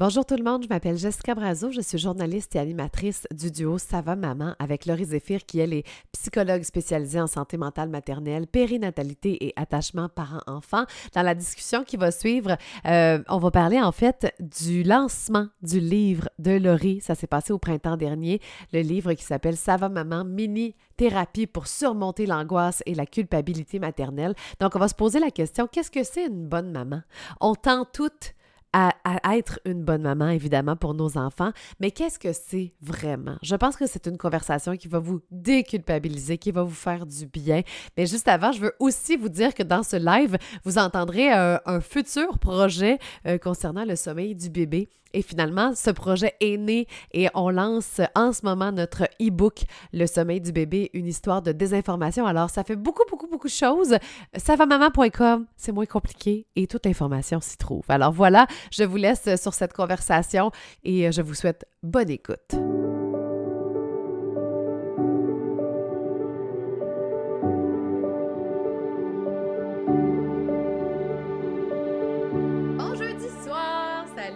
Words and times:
Bonjour 0.00 0.24
tout 0.24 0.36
le 0.36 0.42
monde, 0.42 0.62
je 0.62 0.68
m'appelle 0.70 0.96
Jessica 0.96 1.34
Brazo, 1.34 1.72
je 1.72 1.82
suis 1.82 1.98
journaliste 1.98 2.56
et 2.56 2.58
animatrice 2.58 3.26
du 3.32 3.50
duo 3.50 3.76
Ça 3.76 4.00
maman 4.00 4.54
avec 4.58 4.86
Laurie 4.86 5.04
Zéphir 5.04 5.44
qui 5.44 5.58
elle 5.58 5.74
est 5.74 5.84
psychologue 6.10 6.62
spécialisée 6.62 7.20
en 7.20 7.26
santé 7.26 7.58
mentale 7.58 7.90
maternelle, 7.90 8.46
périnatalité 8.46 9.44
et 9.44 9.52
attachement 9.56 10.08
parent-enfant. 10.08 10.84
Dans 11.14 11.20
la 11.20 11.34
discussion 11.34 11.84
qui 11.84 11.98
va 11.98 12.12
suivre, 12.12 12.56
euh, 12.86 13.22
on 13.28 13.36
va 13.36 13.50
parler 13.50 13.78
en 13.78 13.92
fait 13.92 14.34
du 14.40 14.84
lancement 14.84 15.48
du 15.60 15.80
livre 15.80 16.30
de 16.38 16.52
Laurie. 16.52 17.02
Ça 17.02 17.14
s'est 17.14 17.26
passé 17.26 17.52
au 17.52 17.58
printemps 17.58 17.98
dernier, 17.98 18.40
le 18.72 18.80
livre 18.80 19.12
qui 19.12 19.22
s'appelle 19.22 19.58
Ça 19.58 19.76
maman 19.76 20.24
mini 20.24 20.76
thérapie 20.96 21.46
pour 21.46 21.66
surmonter 21.66 22.24
l'angoisse 22.24 22.82
et 22.86 22.94
la 22.94 23.04
culpabilité 23.04 23.78
maternelle. 23.78 24.34
Donc 24.60 24.76
on 24.76 24.78
va 24.78 24.88
se 24.88 24.94
poser 24.94 25.18
la 25.20 25.30
question 25.30 25.66
qu'est-ce 25.66 25.90
que 25.90 26.04
c'est 26.04 26.24
une 26.24 26.48
bonne 26.48 26.72
maman? 26.72 27.02
On 27.42 27.54
tend 27.54 27.84
toutes 27.84 28.32
à, 28.72 28.92
être 29.36 29.60
une 29.64 29.82
bonne 29.82 30.02
maman, 30.02 30.28
évidemment, 30.28 30.76
pour 30.76 30.94
nos 30.94 31.16
enfants, 31.16 31.50
mais 31.80 31.90
qu'est-ce 31.90 32.18
que 32.18 32.32
c'est 32.32 32.74
vraiment? 32.80 33.36
Je 33.42 33.56
pense 33.56 33.76
que 33.76 33.86
c'est 33.86 34.06
une 34.06 34.18
conversation 34.18 34.76
qui 34.76 34.88
va 34.88 34.98
vous 34.98 35.20
déculpabiliser, 35.30 36.38
qui 36.38 36.50
va 36.50 36.62
vous 36.62 36.74
faire 36.74 37.06
du 37.06 37.26
bien. 37.26 37.62
Mais 37.96 38.06
juste 38.06 38.28
avant, 38.28 38.52
je 38.52 38.60
veux 38.60 38.74
aussi 38.78 39.16
vous 39.16 39.28
dire 39.28 39.54
que 39.54 39.62
dans 39.62 39.82
ce 39.82 39.96
live, 39.96 40.36
vous 40.64 40.78
entendrez 40.78 41.32
euh, 41.32 41.58
un 41.66 41.80
futur 41.80 42.38
projet 42.38 42.98
euh, 43.26 43.38
concernant 43.38 43.84
le 43.84 43.96
sommeil 43.96 44.34
du 44.34 44.50
bébé. 44.50 44.88
Et 45.12 45.22
finalement, 45.22 45.74
ce 45.74 45.90
projet 45.90 46.34
est 46.40 46.56
né 46.56 46.86
et 47.12 47.28
on 47.34 47.50
lance 47.50 48.00
en 48.14 48.32
ce 48.32 48.44
moment 48.44 48.70
notre 48.70 49.04
e-book 49.20 49.62
Le 49.92 50.06
sommeil 50.06 50.40
du 50.40 50.52
bébé, 50.52 50.90
une 50.94 51.06
histoire 51.06 51.42
de 51.42 51.52
désinformation. 51.52 52.26
Alors, 52.26 52.50
ça 52.50 52.62
fait 52.62 52.76
beaucoup, 52.76 53.02
beaucoup, 53.10 53.26
beaucoup 53.26 53.48
de 53.48 53.52
choses. 53.52 53.96
Savamaman.com, 54.36 55.46
c'est 55.56 55.72
moins 55.72 55.86
compliqué 55.86 56.46
et 56.54 56.66
toute 56.66 56.86
l'information 56.86 57.40
s'y 57.40 57.56
trouve. 57.56 57.82
Alors 57.88 58.12
voilà, 58.12 58.46
je 58.70 58.84
vous 58.84 58.96
laisse 58.96 59.28
sur 59.40 59.54
cette 59.54 59.72
conversation 59.72 60.50
et 60.84 61.10
je 61.12 61.22
vous 61.22 61.34
souhaite 61.34 61.64
bonne 61.82 62.10
écoute. 62.10 62.54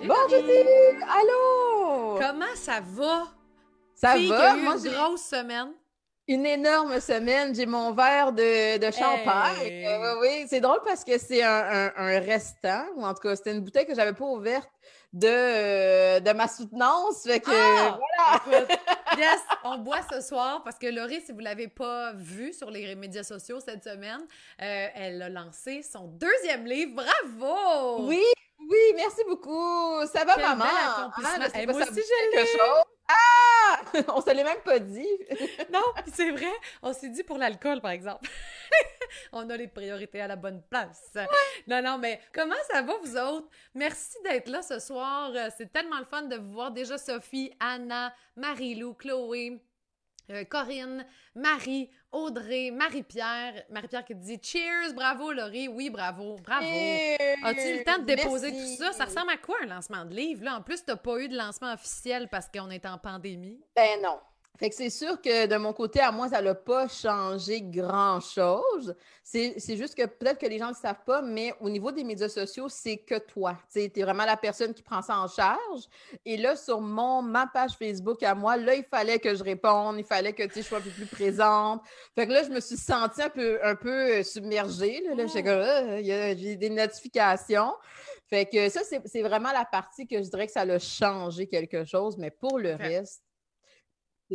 Bon 0.06 0.28
jeudi! 0.28 0.52
Allô! 1.08 2.18
Comment 2.20 2.54
ça 2.54 2.80
va? 2.80 3.24
Ça 3.94 4.16
va? 4.18 4.56
moi, 4.56 4.76
une 4.76 4.92
grosse 4.92 5.22
semaine. 5.22 5.72
Une 6.26 6.46
énorme 6.46 7.00
semaine. 7.00 7.54
J'ai 7.54 7.66
mon 7.66 7.92
verre 7.92 8.32
de, 8.32 8.78
de 8.78 8.90
champagne. 8.90 9.84
Euh, 9.84 10.20
oui, 10.20 10.46
c'est 10.48 10.60
drôle 10.60 10.80
parce 10.84 11.04
que 11.04 11.18
c'est 11.18 11.42
un, 11.42 11.92
un, 11.94 12.18
restant, 12.20 12.86
ou 12.96 13.04
en 13.04 13.12
tout 13.12 13.20
cas, 13.20 13.36
c'était 13.36 13.52
une 13.52 13.60
bouteille 13.60 13.86
que 13.86 13.94
j'avais 13.94 14.14
pas 14.14 14.24
ouverte 14.24 14.70
de, 15.12 15.28
euh, 15.28 16.20
de 16.20 16.32
ma 16.32 16.48
soutenance. 16.48 17.24
Fait 17.24 17.40
que 17.40 17.50
ah! 17.50 17.98
voilà! 18.46 18.66
yes, 19.18 19.40
on 19.64 19.78
boit 19.78 20.00
ce 20.10 20.22
soir 20.22 20.62
parce 20.64 20.78
que 20.78 20.86
Laurie, 20.86 21.20
si 21.20 21.32
vous 21.32 21.40
l'avez 21.40 21.68
pas 21.68 22.14
vu 22.14 22.54
sur 22.54 22.70
les 22.70 22.94
médias 22.94 23.22
sociaux 23.22 23.60
cette 23.60 23.84
semaine, 23.84 24.22
euh, 24.62 24.86
elle 24.94 25.20
a 25.20 25.28
lancé 25.28 25.82
son 25.82 26.06
deuxième 26.06 26.64
livre. 26.64 27.02
Bravo! 27.02 28.06
Oui, 28.08 28.24
oui, 28.68 28.78
merci 28.96 29.22
beaucoup. 29.28 30.06
Ça 30.06 30.24
va, 30.24 30.36
maman? 30.36 30.64
Ah, 30.66 31.10
moi 31.66 31.82
aussi, 31.82 32.00
je 32.00 32.36
l'ai. 32.36 32.46
Ah! 33.08 33.82
on 34.08 34.20
se 34.20 34.30
l'est 34.30 34.44
même 34.44 34.62
pas 34.64 34.78
dit. 34.78 35.06
non, 35.72 35.82
c'est 36.12 36.30
vrai. 36.30 36.52
On 36.82 36.92
s'est 36.92 37.10
dit 37.10 37.22
pour 37.22 37.38
l'alcool, 37.38 37.80
par 37.80 37.90
exemple. 37.90 38.28
on 39.32 39.48
a 39.50 39.56
les 39.56 39.68
priorités 39.68 40.20
à 40.20 40.26
la 40.26 40.36
bonne 40.36 40.62
place. 40.68 41.16
Non, 41.66 41.82
non, 41.82 41.98
mais 41.98 42.20
comment 42.32 42.54
ça 42.70 42.82
va, 42.82 42.94
vous 43.02 43.16
autres? 43.16 43.48
Merci 43.74 44.16
d'être 44.24 44.48
là 44.48 44.62
ce 44.62 44.78
soir. 44.78 45.32
C'est 45.56 45.72
tellement 45.72 45.98
le 45.98 46.06
fun 46.06 46.22
de 46.22 46.36
vous 46.36 46.52
voir. 46.52 46.70
Déjà, 46.70 46.98
Sophie, 46.98 47.52
Anna, 47.60 48.14
Marie-Lou, 48.36 48.94
Chloé, 48.94 49.60
euh, 50.30 50.44
Corinne, 50.44 51.06
Marie, 51.34 51.90
Audrey, 52.14 52.70
Marie-Pierre. 52.70 53.64
Marie-Pierre 53.70 54.04
qui 54.04 54.14
dit 54.14 54.38
Cheers, 54.40 54.94
bravo 54.94 55.32
Laurie. 55.32 55.68
Oui, 55.68 55.90
bravo, 55.90 56.36
bravo. 56.44 56.64
As-tu 56.64 57.60
eu 57.60 57.78
le 57.78 57.84
temps 57.84 57.98
de 57.98 58.04
déposer 58.04 58.52
tout 58.52 58.76
ça? 58.78 58.92
Ça 58.92 59.04
ressemble 59.04 59.32
à 59.32 59.36
quoi 59.36 59.56
un 59.62 59.66
lancement 59.66 60.04
de 60.04 60.14
livre? 60.14 60.44
Là? 60.44 60.56
En 60.56 60.62
plus, 60.62 60.84
tu 60.84 60.90
n'as 60.90 60.96
pas 60.96 61.18
eu 61.18 61.28
de 61.28 61.36
lancement 61.36 61.72
officiel 61.72 62.28
parce 62.28 62.48
qu'on 62.48 62.70
est 62.70 62.86
en 62.86 62.98
pandémie. 62.98 63.60
Ben 63.74 64.00
non. 64.02 64.18
Fait 64.56 64.70
que 64.70 64.76
c'est 64.76 64.90
sûr 64.90 65.20
que 65.20 65.46
de 65.46 65.56
mon 65.56 65.72
côté, 65.72 65.98
à 65.98 66.12
moi, 66.12 66.28
ça 66.28 66.40
n'a 66.40 66.54
pas 66.54 66.86
changé 66.86 67.60
grand-chose. 67.60 68.94
C'est 69.24 69.76
juste 69.76 69.96
que 69.96 70.06
peut-être 70.06 70.38
que 70.38 70.46
les 70.46 70.58
gens 70.58 70.66
ne 70.66 70.74
le 70.74 70.76
savent 70.76 71.02
pas, 71.04 71.22
mais 71.22 71.52
au 71.60 71.68
niveau 71.68 71.90
des 71.90 72.04
médias 72.04 72.28
sociaux, 72.28 72.68
c'est 72.68 72.98
que 72.98 73.18
toi. 73.18 73.58
Tu 73.72 73.80
es 73.80 74.02
vraiment 74.02 74.24
la 74.24 74.36
personne 74.36 74.72
qui 74.72 74.82
prend 74.82 75.02
ça 75.02 75.18
en 75.18 75.26
charge. 75.26 75.88
Et 76.24 76.36
là, 76.36 76.54
sur 76.54 76.80
mon, 76.80 77.20
ma 77.20 77.48
page 77.48 77.72
Facebook 77.72 78.22
à 78.22 78.36
moi, 78.36 78.56
là, 78.56 78.76
il 78.76 78.84
fallait 78.84 79.18
que 79.18 79.34
je 79.34 79.42
réponde, 79.42 79.98
il 79.98 80.04
fallait 80.04 80.32
que 80.32 80.44
je 80.48 80.62
sois 80.62 80.78
un 80.78 80.82
peu 80.82 80.90
plus 80.90 81.06
présente. 81.06 81.82
Fait 82.14 82.28
que 82.28 82.32
là, 82.32 82.44
je 82.44 82.50
me 82.50 82.60
suis 82.60 82.76
sentie 82.76 83.22
un 83.22 83.30
peu, 83.30 83.58
un 83.64 83.74
peu 83.74 84.18
euh, 84.18 84.22
submergée. 84.22 85.02
Là, 85.02 85.16
là 85.16 85.24
ah, 85.26 86.02
j'ai 86.02 86.54
des 86.54 86.70
notifications. 86.70 87.72
Fait 88.30 88.46
que 88.46 88.68
ça, 88.68 88.82
c'est 88.84 89.22
vraiment 89.22 89.52
la 89.52 89.64
partie 89.64 90.06
que 90.06 90.22
je 90.22 90.28
dirais 90.28 90.46
que 90.46 90.52
ça 90.52 90.60
a 90.60 90.78
changé 90.78 91.48
quelque 91.48 91.84
chose, 91.84 92.16
mais 92.18 92.30
pour 92.30 92.58
le 92.58 92.76
reste, 92.76 93.22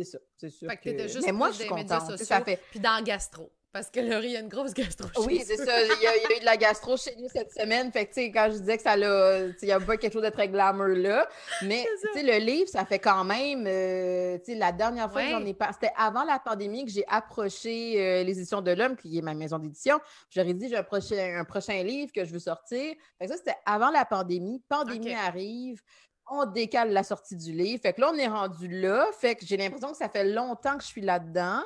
c'est 0.04 0.12
ça, 0.12 0.18
c'est 0.36 0.50
sûr. 0.50 0.68
Fait 0.70 0.76
que, 0.76 0.90
que... 0.90 1.08
juste 1.08 1.26
Mais 1.26 1.32
moi, 1.32 1.50
je 1.50 1.56
suis 1.56 1.66
contente. 1.68 2.16
Ça 2.18 2.40
fait... 2.40 2.60
Puis 2.70 2.80
dans 2.80 3.02
gastro. 3.02 3.50
Parce 3.72 3.88
que 3.88 4.00
Laurie, 4.00 4.26
il 4.26 4.32
y 4.32 4.36
a 4.36 4.40
une 4.40 4.48
grosse 4.48 4.74
gastro 4.74 5.06
Oui, 5.26 5.42
c'est 5.46 5.56
ça. 5.56 5.80
Il 5.80 6.02
y, 6.02 6.06
a, 6.06 6.36
eu 6.36 6.40
de 6.40 6.44
la 6.44 6.56
gastro 6.56 6.96
chez 6.96 7.14
nous 7.16 7.28
cette 7.28 7.52
semaine. 7.52 7.92
Fait 7.92 8.06
que, 8.06 8.14
tu 8.14 8.22
sais, 8.22 8.32
quand 8.32 8.48
je 8.50 8.58
disais 8.58 8.76
que 8.76 8.82
ça 8.82 8.96
l'a. 8.96 9.46
Il 9.46 9.54
n'y 9.62 9.70
a 9.70 9.78
pas 9.78 9.96
quelque 9.96 10.12
chose 10.12 10.24
de 10.24 10.28
très 10.28 10.48
glamour 10.48 10.88
là. 10.88 11.28
Mais, 11.62 11.86
tu 12.02 12.18
sais, 12.18 12.24
le 12.24 12.44
livre, 12.44 12.68
ça 12.68 12.84
fait 12.84 12.98
quand 12.98 13.22
même. 13.22 13.64
Euh, 13.68 14.38
tu 14.38 14.52
sais, 14.52 14.54
la 14.56 14.72
dernière 14.72 15.12
fois 15.12 15.22
que 15.22 15.30
j'en 15.30 15.46
ai 15.46 15.54
pas. 15.54 15.70
C'était 15.72 15.92
avant 15.96 16.24
la 16.24 16.40
pandémie 16.40 16.84
que 16.84 16.90
j'ai 16.90 17.04
approché 17.06 17.94
euh, 18.00 18.24
les 18.24 18.38
éditions 18.38 18.60
de 18.60 18.72
l'Homme, 18.72 18.96
qui 18.96 19.16
est 19.16 19.22
ma 19.22 19.34
maison 19.34 19.58
d'édition. 19.60 20.00
J'aurais 20.30 20.54
dit, 20.54 20.68
j'ai 20.68 20.76
approché 20.76 21.20
un 21.32 21.44
prochain 21.44 21.80
livre 21.84 22.10
que 22.12 22.24
je 22.24 22.32
veux 22.32 22.40
sortir. 22.40 22.94
Fait 23.18 23.26
que 23.26 23.28
ça, 23.28 23.36
c'était 23.36 23.56
avant 23.66 23.90
la 23.90 24.04
pandémie. 24.04 24.60
Pandémie 24.68 25.14
arrive 25.14 25.80
on 26.30 26.46
décale 26.46 26.92
la 26.92 27.02
sortie 27.02 27.36
du 27.36 27.52
livre. 27.52 27.82
Fait 27.82 27.92
que 27.92 28.00
là, 28.00 28.10
on 28.14 28.16
est 28.16 28.28
rendu 28.28 28.68
là. 28.68 29.06
Fait 29.18 29.34
que 29.34 29.44
j'ai 29.44 29.56
l'impression 29.56 29.90
que 29.90 29.96
ça 29.96 30.08
fait 30.08 30.24
longtemps 30.24 30.76
que 30.76 30.82
je 30.82 30.88
suis 30.88 31.00
là-dedans. 31.00 31.62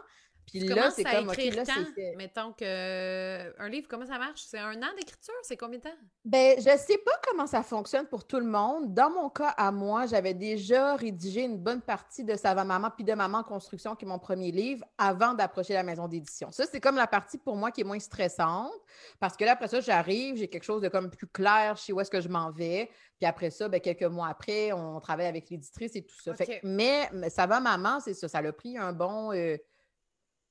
Puis 0.46 0.60
là, 0.60 0.90
c'est 0.90 1.04
comme, 1.04 1.28
OK, 1.28 1.36
là, 1.36 1.64
c'est 1.64 2.16
Mettons 2.16 2.52
que 2.52 2.64
euh, 2.64 3.52
un 3.58 3.68
livre, 3.68 3.86
comment 3.88 4.06
ça 4.06 4.18
marche? 4.18 4.42
C'est 4.46 4.58
un 4.58 4.76
an 4.82 4.94
d'écriture? 4.96 5.34
C'est 5.42 5.56
combien 5.56 5.78
de 5.78 5.84
temps? 5.84 5.96
Ben, 6.24 6.56
je 6.58 6.76
sais 6.76 6.98
pas 6.98 7.12
comment 7.26 7.46
ça 7.46 7.62
fonctionne 7.62 8.06
pour 8.06 8.26
tout 8.26 8.38
le 8.38 8.46
monde. 8.46 8.94
Dans 8.94 9.10
mon 9.10 9.28
cas, 9.30 9.48
à 9.56 9.72
moi, 9.72 10.06
j'avais 10.06 10.34
déjà 10.34 10.96
rédigé 10.96 11.42
une 11.42 11.58
bonne 11.58 11.80
partie 11.80 12.24
de 12.24 12.36
Ça 12.36 12.54
va 12.54 12.64
maman 12.64 12.90
puis 12.90 13.04
de 13.04 13.12
Maman 13.14 13.42
Construction, 13.42 13.94
qui 13.94 14.04
est 14.04 14.08
mon 14.08 14.18
premier 14.18 14.50
livre, 14.50 14.84
avant 14.98 15.34
d'approcher 15.34 15.74
la 15.74 15.82
maison 15.82 16.08
d'édition. 16.08 16.50
Ça, 16.52 16.64
c'est 16.70 16.80
comme 16.80 16.96
la 16.96 17.06
partie 17.06 17.38
pour 17.38 17.56
moi 17.56 17.70
qui 17.70 17.80
est 17.80 17.84
moins 17.84 17.98
stressante, 17.98 18.72
parce 19.18 19.36
que 19.36 19.44
là, 19.44 19.52
après 19.52 19.68
ça, 19.68 19.80
j'arrive, 19.80 20.36
j'ai 20.36 20.48
quelque 20.48 20.64
chose 20.64 20.82
de 20.82 20.88
comme 20.88 21.10
plus 21.10 21.26
clair, 21.26 21.76
je 21.76 21.82
sais 21.82 21.92
où 21.92 22.00
est-ce 22.00 22.10
que 22.10 22.20
je 22.20 22.28
m'en 22.28 22.50
vais. 22.50 22.90
Puis 23.18 23.26
après 23.26 23.50
ça, 23.50 23.68
ben, 23.68 23.80
quelques 23.80 24.02
mois 24.02 24.28
après, 24.28 24.72
on 24.72 25.00
travaille 25.00 25.26
avec 25.26 25.50
l'éditrice 25.50 25.96
et 25.96 26.02
tout 26.02 26.20
ça. 26.20 26.32
mais, 26.62 27.08
Ça 27.28 27.46
va 27.46 27.60
maman, 27.60 28.00
c'est 28.00 28.14
ça. 28.14 28.28
Ça 28.28 28.38
a 28.38 28.52
pris 28.52 28.76
un 28.78 28.92
bon... 28.92 29.32
Euh, 29.32 29.56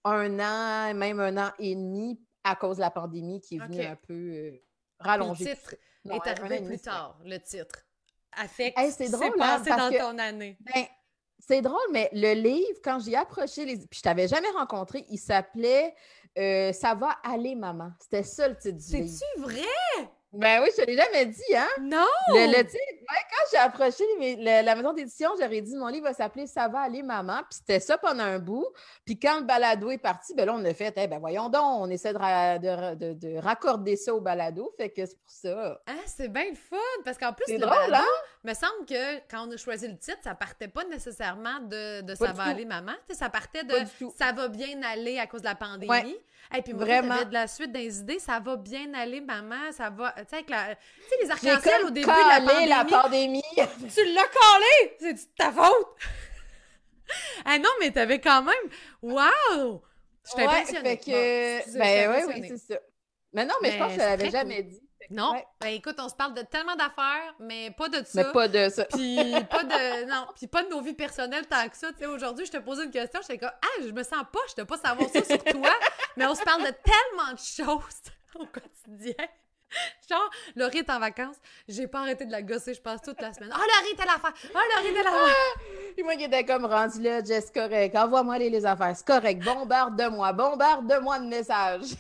un 0.04 0.40
an, 0.40 0.94
même 0.94 1.20
un 1.20 1.38
an 1.38 1.52
et 1.60 1.76
demi 1.76 2.20
à 2.44 2.56
cause 2.56 2.78
de 2.78 2.82
la 2.82 2.92
pandémie 2.92 3.42
qui 3.42 3.56
est 3.56 3.60
venue 3.60 3.84
un 3.84 3.96
peu 3.96 4.14
euh, 4.14 4.64
rallonger. 5.00 5.46
Le 5.46 5.52
titre 5.52 5.76
est 6.12 6.28
arrivé 6.28 6.62
plus 6.62 6.80
tard, 6.80 7.20
le 7.24 7.38
titre. 7.38 7.86
Affect, 8.36 8.78
c'est 8.92 9.10
drôle, 9.10 9.34
hein, 9.40 9.60
passé 9.64 9.70
dans 9.70 9.92
ton 9.92 10.18
année. 10.18 10.58
Ben, 10.62 10.86
c'est 11.40 11.62
drôle, 11.62 11.78
mais 11.92 12.10
le 12.14 12.34
livre, 12.34 12.80
quand 12.84 13.00
j'ai 13.00 13.16
approché 13.16 13.66
les. 13.66 13.78
Puis 13.78 13.98
je 13.98 14.02
t'avais 14.02 14.28
jamais 14.28 14.50
rencontré, 14.52 15.06
il 15.10 15.20
s'appelait 15.20 15.94
euh, 16.38 16.72
Ça 16.74 16.96
va 16.96 17.10
aller, 17.24 17.56
maman. 17.56 17.92
C'était 18.00 18.24
ça 18.24 18.48
le 18.48 18.58
titre 18.58 18.78
du 18.78 18.96
livre. 18.96 19.10
C'est-tu 19.10 19.42
vrai? 19.42 20.12
Ben 20.34 20.62
oui, 20.64 20.70
je 20.76 20.82
te 20.82 20.88
l'ai 20.88 20.98
jamais 20.98 21.28
dit, 21.28 21.56
hein? 21.56 21.68
Non! 21.80 22.08
Le, 22.30 22.58
le 22.58 22.64
quand 22.64 23.46
j'ai 23.52 23.58
approché 23.58 24.04
la 24.40 24.76
maison 24.76 24.94
d'édition, 24.94 25.30
j'aurais 25.40 25.62
dit 25.62 25.76
mon 25.76 25.88
livre 25.88 26.06
va 26.06 26.14
s'appeler 26.14 26.48
Ça 26.48 26.68
va 26.68 26.80
aller, 26.80 27.04
maman. 27.04 27.42
Puis 27.50 27.60
c'était 27.60 27.80
ça 27.80 27.98
pendant 28.00 28.24
un 28.24 28.40
bout. 28.40 28.66
Puis 29.06 29.20
quand 29.20 29.40
le 29.40 29.46
balado 29.46 29.92
est 29.92 30.00
parti, 30.00 30.34
ben 30.34 30.46
là, 30.46 30.56
on 30.56 30.66
a 30.66 30.74
fait, 30.74 30.94
eh 30.98 31.08
ben 31.08 31.20
voyons 31.20 31.50
donc, 31.50 31.64
on 31.64 31.90
essaie 31.90 32.14
de, 32.14 33.14
de, 33.14 33.38
raccorder 33.38 33.96
ça 33.96 34.14
au 34.16 34.22
balado. 34.22 34.74
Fait 34.78 34.90
que 34.90 35.06
c'est 35.06 35.20
pour 35.20 35.32
ça. 35.32 35.82
Ah, 35.86 35.94
c'est 36.08 36.30
bien 36.30 36.50
le 36.50 36.56
fun! 36.56 36.78
Parce 37.06 37.18
qu'en 37.18 37.34
plus, 37.34 37.54
le 37.54 37.60
drôle, 37.60 37.76
balado, 37.76 38.04
hein? 38.04 38.33
Me 38.44 38.54
semble 38.54 38.86
que 38.88 39.18
quand 39.30 39.48
on 39.48 39.52
a 39.52 39.58
choisi 39.58 39.88
le 39.88 39.98
titre, 39.98 40.20
ça 40.24 40.36
partait 40.36 40.68
pas 40.68 40.84
nécessairement 40.86 41.60
de, 41.62 42.04
Ça 42.16 42.34
va 42.34 42.44
aller, 42.44 42.66
maman. 42.66 42.94
ça 43.12 43.30
partait 43.30 43.64
de 43.64 43.76
Ça 44.18 44.32
va 44.32 44.48
bien 44.48 44.82
aller 44.84 45.20
à 45.20 45.28
cause 45.28 45.42
de 45.42 45.48
la 45.48 45.56
pandémie. 45.56 46.18
Et 46.56 46.62
puis 46.62 46.74
moi, 46.74 46.86
Vraiment. 46.86 47.24
de 47.24 47.34
la 47.34 47.48
suite 47.48 47.72
des 47.72 48.00
idées, 48.00 48.20
ça 48.20 48.40
va 48.40 48.58
bien 48.58 48.94
aller, 48.94 49.22
maman, 49.22 49.72
ça 49.72 49.90
va. 49.90 50.14
Tu 50.18 50.24
sais, 50.30 50.46
la... 50.50 50.76
les 51.22 51.32
arcs-en-ciel 51.32 51.86
au 51.86 51.90
début 51.90 52.06
de 52.06 52.10
la 52.10 52.42
pandémie. 52.42 52.70
la 52.70 52.86
pandémie. 52.86 53.42
tu 53.56 54.14
l'as 54.14 54.28
collé! 54.28 54.98
C'est 55.00 55.14
de 55.14 55.20
ta 55.38 55.52
faute! 55.52 55.96
ah 57.46 57.58
non, 57.58 57.70
mais 57.80 57.92
t'avais 57.92 58.20
quand 58.20 58.44
même. 58.44 58.70
Waouh! 59.02 59.82
Je 60.26 60.36
t'ai 60.36 60.48
ouais, 60.48 60.66
fait 60.66 60.98
que... 60.98 61.78
ben 61.78 62.12
oui, 62.12 62.34
oui, 62.42 62.48
c'est 62.50 62.74
ça. 62.74 62.80
Mais 63.34 63.46
non, 63.46 63.56
mais, 63.62 63.72
je 63.72 63.78
pense 63.78 63.88
que 63.88 63.94
je 63.94 64.06
l'avais 64.06 64.30
jamais 64.30 64.64
dit. 64.64 64.82
Non. 65.14 65.34
Ben, 65.62 65.68
écoute, 65.68 65.96
on 66.00 66.10
se 66.10 66.16
parle 66.16 66.34
de 66.34 66.42
tellement 66.42 66.76
d'affaires, 66.76 67.36
mais 67.40 67.72
pas 67.72 67.88
de 67.88 68.04
ça. 68.04 68.24
Mais 68.24 68.32
pas 68.32 68.48
de 68.48 68.70
ça. 68.70 68.86
Puis 68.86 69.32
pas 69.50 69.64
de. 69.64 70.10
Non, 70.10 70.28
puis 70.36 70.48
pas 70.48 70.64
de 70.64 70.70
nos 70.70 70.82
vies 70.82 70.94
personnelles 70.94 71.46
tant 71.48 71.68
que 71.70 71.78
ça. 71.78 71.92
Tu 71.92 72.00
sais, 72.00 72.06
aujourd'hui, 72.08 72.46
je 72.46 72.52
te 72.52 72.58
posais 72.58 72.86
une 72.86 72.92
question, 72.92 73.20
j'étais 73.22 73.38
comme, 73.38 73.52
ah, 73.62 73.82
je 73.82 73.92
me 73.92 74.04
sens 74.04 74.24
poche 74.32 74.56
de 74.56 74.64
pas 74.64 74.78
savoir 74.78 75.10
ça 75.10 75.24
sur 75.24 75.44
toi, 75.44 75.70
mais 76.18 76.26
on 76.26 76.36
se 76.36 76.42
parle 76.42 76.62
de 76.62 76.72
tellement 76.72 77.32
de 77.34 77.38
choses 77.38 78.02
au 78.36 78.46
quotidien. 78.46 79.26
Genre, 80.08 80.30
Laurie 80.56 80.80
est 80.80 80.90
en 80.92 81.00
vacances, 81.00 81.38
j'ai 81.68 81.88
pas 81.88 82.02
arrêté 82.02 82.26
de 82.26 82.32
la 82.32 82.44
gosser, 82.44 82.76
je 82.76 82.82
passe 82.82 83.02
toute 83.02 83.20
la 83.20 83.34
semaine. 83.34 83.52
Oh, 83.52 83.58
Laurie, 83.58 83.96
t'as 83.98 84.06
l'affaire! 84.06 84.34
Oh, 84.54 84.60
Laurie, 84.76 84.94
t'as 84.94 85.04
l'affaire! 85.04 85.36
Puis 85.96 86.04
moi 86.04 86.16
qui 86.16 86.26
étais 86.26 86.46
comme 86.46 86.66
rendu 86.66 87.02
là, 87.02 87.24
Jess, 87.24 87.50
correct, 87.50 87.96
envoie-moi 87.96 88.38
les, 88.38 88.52
les 88.52 88.66
affaires, 88.68 88.96
c'est 88.96 89.08
correct, 89.08 89.44
bombarde-moi, 89.44 90.32
bombarde-moi 90.34 91.20
de 91.20 91.26
messages. 91.26 91.96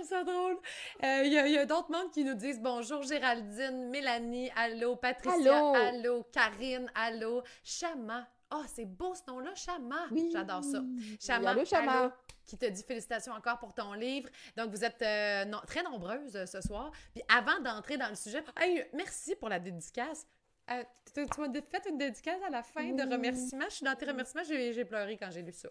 Trouve 0.00 0.08
ça 0.08 0.24
drôle. 0.24 0.56
Euh, 1.04 1.22
Il 1.26 1.32
y 1.32 1.58
a, 1.58 1.66
d'autres 1.66 1.90
mondes 1.90 2.10
qui 2.10 2.24
nous 2.24 2.34
disent 2.34 2.58
bonjour, 2.58 3.02
Géraldine, 3.02 3.90
Mélanie, 3.90 4.50
allô, 4.56 4.96
Patricia, 4.96 5.34
allô, 5.34 5.74
allô 5.74 6.22
Karine, 6.32 6.90
allô, 6.94 7.42
Chama. 7.62 8.26
Oh, 8.50 8.62
c'est 8.66 8.86
beau 8.86 9.14
ce 9.14 9.30
nom-là, 9.30 9.54
Chama. 9.54 10.06
Oui. 10.10 10.30
J'adore 10.32 10.64
ça. 10.64 10.82
Chama. 11.20 11.50
allô, 11.50 11.64
Chama 11.66 12.16
qui 12.46 12.56
te 12.56 12.64
dit 12.64 12.82
félicitations 12.82 13.32
encore 13.32 13.58
pour 13.58 13.74
ton 13.74 13.92
livre. 13.92 14.28
Donc, 14.56 14.70
vous 14.70 14.84
êtes 14.84 15.02
euh, 15.02 15.44
très 15.66 15.82
nombreuses 15.82 16.34
euh, 16.34 16.46
ce 16.46 16.60
soir. 16.60 16.90
Puis 17.12 17.22
avant 17.28 17.60
d'entrer 17.60 17.96
dans 17.96 18.08
le 18.08 18.16
sujet, 18.16 18.42
merci 18.92 19.36
pour 19.36 19.50
la 19.50 19.60
dédicace. 19.60 20.26
Euh, 20.70 20.82
tu, 21.14 21.20
m'as 21.40 21.52
fait 21.52 21.88
une 21.88 21.98
dédicace 21.98 22.42
à 22.44 22.50
la 22.50 22.62
fin 22.62 22.90
de 22.90 23.02
remerciements. 23.02 23.66
Je 23.68 23.74
suis 23.74 23.84
dans 23.84 23.94
tes 23.94 24.06
remerciements, 24.06 24.44
j'ai 24.44 24.84
pleuré 24.84 25.16
quand 25.16 25.30
j'ai 25.30 25.42
lu 25.42 25.52
ça. 25.52 25.68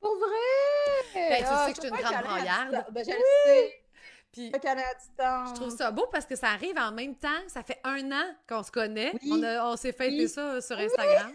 Pour 0.00 0.16
vrai? 0.16 1.28
Ben, 1.30 1.38
tu 1.38 1.44
ah, 1.48 1.66
sais 1.66 1.72
que 1.72 1.82
je 1.82 1.86
suis 1.86 1.96
une 1.96 2.02
grande 2.02 2.24
broyarde. 2.24 2.86
Ben, 2.92 3.04
je 3.04 3.10
sais. 3.10 3.82
Puis, 4.30 4.52
je 4.52 5.54
trouve 5.54 5.74
ça 5.74 5.90
beau 5.90 6.06
parce 6.12 6.26
que 6.26 6.36
ça 6.36 6.48
arrive 6.48 6.78
en 6.78 6.92
même 6.92 7.16
temps. 7.16 7.40
Ça 7.48 7.62
fait 7.62 7.80
un 7.82 8.12
an 8.12 8.34
qu'on 8.48 8.62
se 8.62 8.70
connaît. 8.70 9.12
On, 9.28 9.42
on 9.42 9.76
s'est 9.76 9.92
fêté 9.92 10.28
ça 10.28 10.60
sur 10.60 10.78
Instagram. 10.78 11.32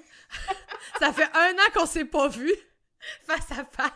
ça 0.99 1.11
fait 1.11 1.29
un 1.33 1.53
an 1.53 1.71
qu'on 1.73 1.85
s'est 1.85 2.05
pas 2.05 2.27
vu 2.27 2.51
face 3.27 3.51
à 3.51 3.65
face. 3.65 3.91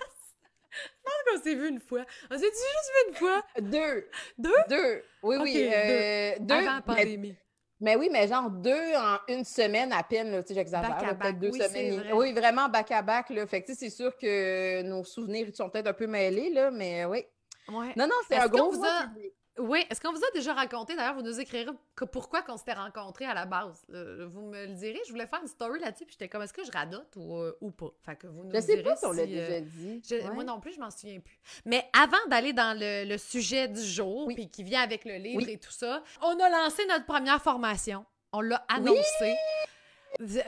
Je 0.72 1.04
pense 1.04 1.14
qu'on 1.26 1.44
s'est 1.44 1.56
vu 1.56 1.70
une 1.70 1.80
fois. 1.80 2.06
On 2.30 2.36
s'est 2.38 2.42
dit 2.42 2.46
juste 2.46 2.92
vu 2.94 3.10
une 3.10 3.16
fois? 3.16 3.44
Deux. 3.60 4.10
Deux? 4.38 4.64
Deux. 4.70 5.04
Oui, 5.24 5.38
oui. 5.40 5.70
Euh, 5.72 6.36
deux. 6.40 6.56
Avant 6.56 6.76
la 6.76 6.82
pandémie. 6.82 7.36
Mais, 7.80 7.96
oui, 7.96 8.10
mais 8.12 8.28
genre 8.28 8.50
deux 8.50 8.96
en 8.96 9.18
une 9.28 9.44
semaine 9.44 9.92
à 9.94 10.02
peine, 10.02 10.42
tu 10.42 10.48
sais, 10.48 10.54
j'exagère, 10.56 10.98
peut-être 10.98 11.40
deux 11.40 11.52
semaines. 11.52 12.12
Oui, 12.14 12.34
vraiment 12.34 12.70
back-à-back, 12.70 13.30
là. 13.30 13.46
Fait 13.46 13.62
que, 13.62 13.74
c'est 13.76 13.90
sûr 13.90 14.18
que 14.18 14.82
nos 14.82 15.04
souvenirs 15.04 15.48
sont 15.54 15.70
peut-être 15.70 15.88
un 15.88 15.94
peu 15.94 16.08
mêlés, 16.08 16.52
là, 16.52 16.72
mais 16.72 17.06
oui. 17.06 17.26
Ouais. 17.70 17.94
Non, 17.96 18.08
non, 18.08 18.16
c'est 18.28 18.38
un 18.38 18.48
gros... 18.48 18.74
Oui, 19.60 19.84
est-ce 19.90 20.02
qu'on 20.02 20.12
vous 20.12 20.24
a 20.24 20.32
déjà 20.34 20.54
raconté, 20.54 20.96
d'ailleurs, 20.96 21.16
vous 21.16 21.22
nous 21.22 21.40
écrirez 21.40 21.66
pourquoi 22.12 22.42
qu'on 22.42 22.58
s'était 22.58 22.74
rencontrés 22.74 23.26
à 23.26 23.34
la 23.34 23.46
base? 23.46 23.86
vous 23.90 24.42
me 24.42 24.66
le 24.66 24.74
direz, 24.74 25.00
je 25.06 25.12
voulais 25.12 25.28
faire 25.28 25.42
une 25.42 25.48
story 25.48 25.80
là-dessus, 25.80 26.06
puis 26.06 26.14
j'étais 26.14 26.30
comme, 26.30 26.44
est-ce 26.44 26.54
que 26.54 26.64
je 26.64 26.72
radote 26.72 27.16
ou, 27.16 27.36
euh, 27.36 27.58
ou 27.62 27.72
pas? 27.72 27.92
Fait 28.06 28.16
que 28.16 28.28
vous 28.28 28.44
nous 28.44 28.54
je 28.54 28.60
sais 28.60 28.84
pas 28.84 28.96
si 28.96 29.06
on 29.06 29.12
l'a 29.12 29.26
déjà 29.26 29.54
euh, 29.54 29.62
dit. 29.62 30.02
Moi 30.34 30.44
non 30.44 30.60
plus, 30.60 30.74
je 30.74 30.80
m'en 30.80 30.92
souviens 30.92 31.20
plus. 31.20 31.40
Mais 31.66 31.90
avant 32.00 32.18
d'aller 32.30 32.54
dans 32.54 32.78
le, 32.78 33.18
sujet 33.18 33.68
du 33.68 33.82
jour, 33.82 34.28
puis 34.34 34.50
qui 34.50 34.64
vient 34.64 34.82
avec 34.82 35.04
le 35.06 35.16
livre 35.16 35.48
et 35.50 35.58
tout 35.58 35.72
ça, 35.72 36.04
on 36.22 36.40
a 36.40 36.50
lancé 36.50 36.86
notre 36.88 37.06
première 37.06 37.42
formation. 37.42 38.06
On 38.32 38.42
l'a 38.42 38.64
annoncé. 38.70 39.36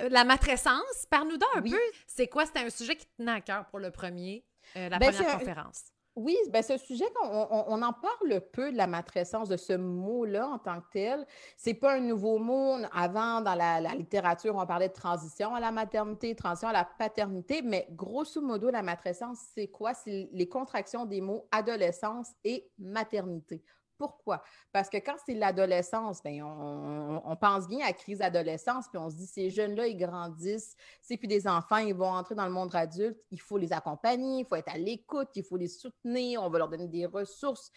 La 0.09 0.23
matrescence, 0.23 1.05
parle-nous 1.09 1.37
donc 1.37 1.49
un 1.55 1.61
peu. 1.61 1.79
C'est 2.07 2.27
quoi? 2.27 2.45
C'était 2.45 2.59
un 2.59 2.69
sujet 2.69 2.95
qui 2.95 3.05
tenait 3.17 3.31
à 3.31 3.41
cœur 3.41 3.65
pour 3.67 3.79
le 3.79 3.91
premier, 3.91 4.45
euh, 4.75 4.89
la 4.89 4.97
ben, 4.99 5.11
première 5.11 5.37
conférence. 5.37 5.83
Oui, 6.15 6.35
ben 6.49 6.61
ce 6.61 6.77
sujet, 6.77 7.05
on, 7.23 7.47
on, 7.67 7.81
en 7.81 7.93
parle 7.93 8.41
peu 8.51 8.71
de 8.71 8.77
la 8.77 8.87
matrescence, 8.87 9.47
de 9.47 9.55
ce 9.55 9.73
mot-là 9.73 10.47
en 10.47 10.59
tant 10.59 10.81
que 10.81 10.87
tel. 10.91 11.25
C'est 11.55 11.75
pas 11.75 11.95
un 11.95 11.99
nouveau 12.01 12.39
mot. 12.39 12.77
Avant, 12.91 13.41
dans 13.41 13.55
la, 13.55 13.79
littérature, 13.95 14.55
on 14.55 14.65
parlait 14.65 14.89
de 14.89 14.93
transition 14.93 15.55
à 15.55 15.59
la 15.59 15.71
maternité, 15.71 16.35
transition 16.35 16.69
à 16.69 16.73
la 16.73 16.83
paternité, 16.83 17.61
mais 17.61 17.87
grosso 17.91 18.41
modo, 18.41 18.69
la 18.69 18.81
matrescence, 18.81 19.39
c'est 19.53 19.67
quoi? 19.67 19.93
C'est 19.93 20.29
les 20.33 20.49
contractions 20.49 21.05
des 21.05 21.21
mots 21.21 21.47
adolescence 21.51 22.31
et 22.43 22.69
maternité. 22.77 23.63
Pourquoi? 23.99 24.41
Parce 24.71 24.89
que 24.89 24.95
quand 24.95 25.15
c'est 25.25 25.33
l'adolescence, 25.33 26.23
ben, 26.23 26.41
on, 26.41 27.35
pense 27.35 27.67
bien 27.67 27.85
à 27.85 27.91
crise 27.91 28.19
d'adolescence, 28.19 28.87
puis 28.87 28.97
on 28.97 29.09
se 29.09 29.15
dit, 29.17 29.27
ces 29.27 29.49
jeunes-là, 29.49 29.87
ils 29.87 29.97
grandissent, 29.97 30.77
c'est 31.01 31.17
puis 31.17 31.27
des 31.27 31.47
enfants, 31.47 31.77
ils 31.77 31.93
vont 31.93 32.07
entrer 32.09 32.33
dans 32.33 32.45
le 32.45 32.51
monde 32.51 32.73
adulte, 32.73 33.19
il 33.29 33.41
faut 33.41 33.57
les 33.57 33.73
accompagner, 33.73 34.39
il 34.39 34.45
faut 34.45 34.55
être 34.55 34.73
à 34.73 34.77
l'écoute, 34.77 35.27
il 35.35 35.43
faut 35.43 35.57
les 35.57 35.67
soutenir, 35.67 36.41
on 36.41 36.49
va 36.49 36.59
leur 36.59 36.69
donner 36.69 36.87
des 36.87 37.05
ressources. 37.05 37.73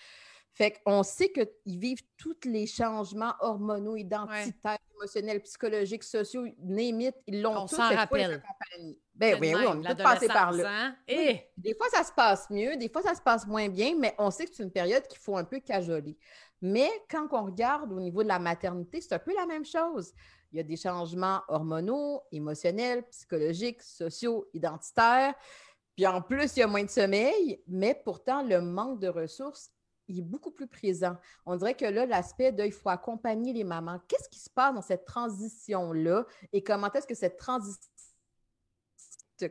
Fait 0.55 0.81
qu'on 0.85 1.03
sait 1.03 1.33
qu'ils 1.33 1.79
vivent 1.79 2.05
tous 2.17 2.37
les 2.45 2.67
changements 2.69 3.35
hormonaux, 3.41 3.97
identitaires, 3.97 4.79
émotionnels, 4.95 5.41
psychologiques, 5.41 6.05
sociaux, 6.05 6.47
némites, 6.61 7.17
ils 7.27 7.43
l'ont 7.43 7.67
tous. 7.67 7.75
On 7.75 7.79
s'en 7.79 7.97
rappelle. 7.97 8.41
Ben 9.14 9.38
oui, 9.41 9.55
oui, 9.55 9.64
on 9.69 9.82
est 9.82 9.94
passé 9.94 10.26
par 10.26 10.53
là. 10.53 10.64
Hein? 10.69 10.97
Et... 11.06 11.41
Des 11.56 11.75
fois, 11.75 11.88
ça 11.91 12.03
se 12.03 12.12
passe 12.12 12.49
mieux, 12.50 12.76
des 12.76 12.88
fois, 12.88 13.03
ça 13.03 13.14
se 13.14 13.20
passe 13.20 13.47
moins 13.47 13.69
bien, 13.69 13.94
mais 13.99 14.14
on 14.19 14.31
sait 14.31 14.47
que 14.47 14.55
c'est 14.55 14.62
une 14.62 14.73
période 14.73 15.06
qu'il 15.06 15.19
faut 15.19 15.37
un 15.37 15.44
peu 15.44 15.61
cajoler. 15.61 16.17
Mais 16.61 16.88
quand 17.11 17.29
on 17.32 17.44
regarde 17.44 17.93
au 17.93 18.00
niveau 18.00 18.23
de 18.23 18.29
la 18.29 18.38
maternité, 18.38 19.00
c'est 19.00 19.14
un 19.14 19.19
peu 19.19 19.35
la 19.35 19.47
même 19.47 19.64
chose. 19.64 20.12
Il 20.50 20.56
y 20.56 20.61
a 20.61 20.62
des 20.62 20.76
changements 20.76 21.41
hormonaux, 21.49 22.23
émotionnels, 22.31 23.05
psychologiques, 23.11 23.82
sociaux, 23.82 24.47
identitaires. 24.55 25.35
Puis 25.94 26.06
en 26.06 26.23
plus, 26.23 26.56
il 26.56 26.61
y 26.61 26.62
a 26.62 26.67
moins 26.67 26.85
de 26.85 26.91
sommeil, 26.91 27.62
mais 27.67 28.00
pourtant, 28.05 28.43
le 28.43 28.61
manque 28.61 29.00
de 29.00 29.08
ressources 29.08 29.70
il 30.08 30.19
est 30.19 30.23
beaucoup 30.23 30.50
plus 30.50 30.67
présent. 30.67 31.17
On 31.47 31.56
dirait 31.56 31.75
que 31.75 31.85
là, 31.85 32.06
l'aspect 32.06 32.53
de 32.53 32.65
il 32.65 32.73
faut 32.73 32.88
accompagner 32.88 33.53
les 33.53 33.65
mamans. 33.65 34.00
Qu'est-ce 34.08 34.29
qui 34.29 34.41
se 34.41 34.50
passe 34.50 34.75
dans 34.75 34.82
cette 34.82 35.05
transition-là 35.05 36.26
et 36.53 36.62
comment 36.62 36.91
est-ce 36.93 37.06
que 37.06 37.15
cette 37.15 37.38
transition 37.38 37.92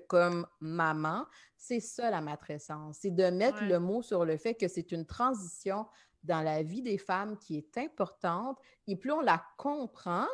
comme 0.08 0.48
maman, 0.60 1.26
c'est 1.58 1.80
ça 1.80 2.10
la 2.10 2.22
matrescence, 2.22 3.00
c'est 3.02 3.12
de 3.12 3.30
mettre 3.30 3.64
le 3.64 3.80
mot 3.80 4.02
sur 4.02 4.26
le 4.26 4.38
fait 4.38 4.56
que 4.56 4.68
c'est 4.68 4.92
une 4.92 5.06
transition 5.06 5.86
dans 6.24 6.42
la 6.42 6.64
vie 6.64 6.82
des 6.82 6.98
femmes 6.98 7.38
qui 7.38 7.58
est 7.58 7.78
importante. 7.78 8.58
Et 8.88 8.96
plus 8.96 9.12
on 9.12 9.22
la 9.22 9.44
comprend, 9.58 10.28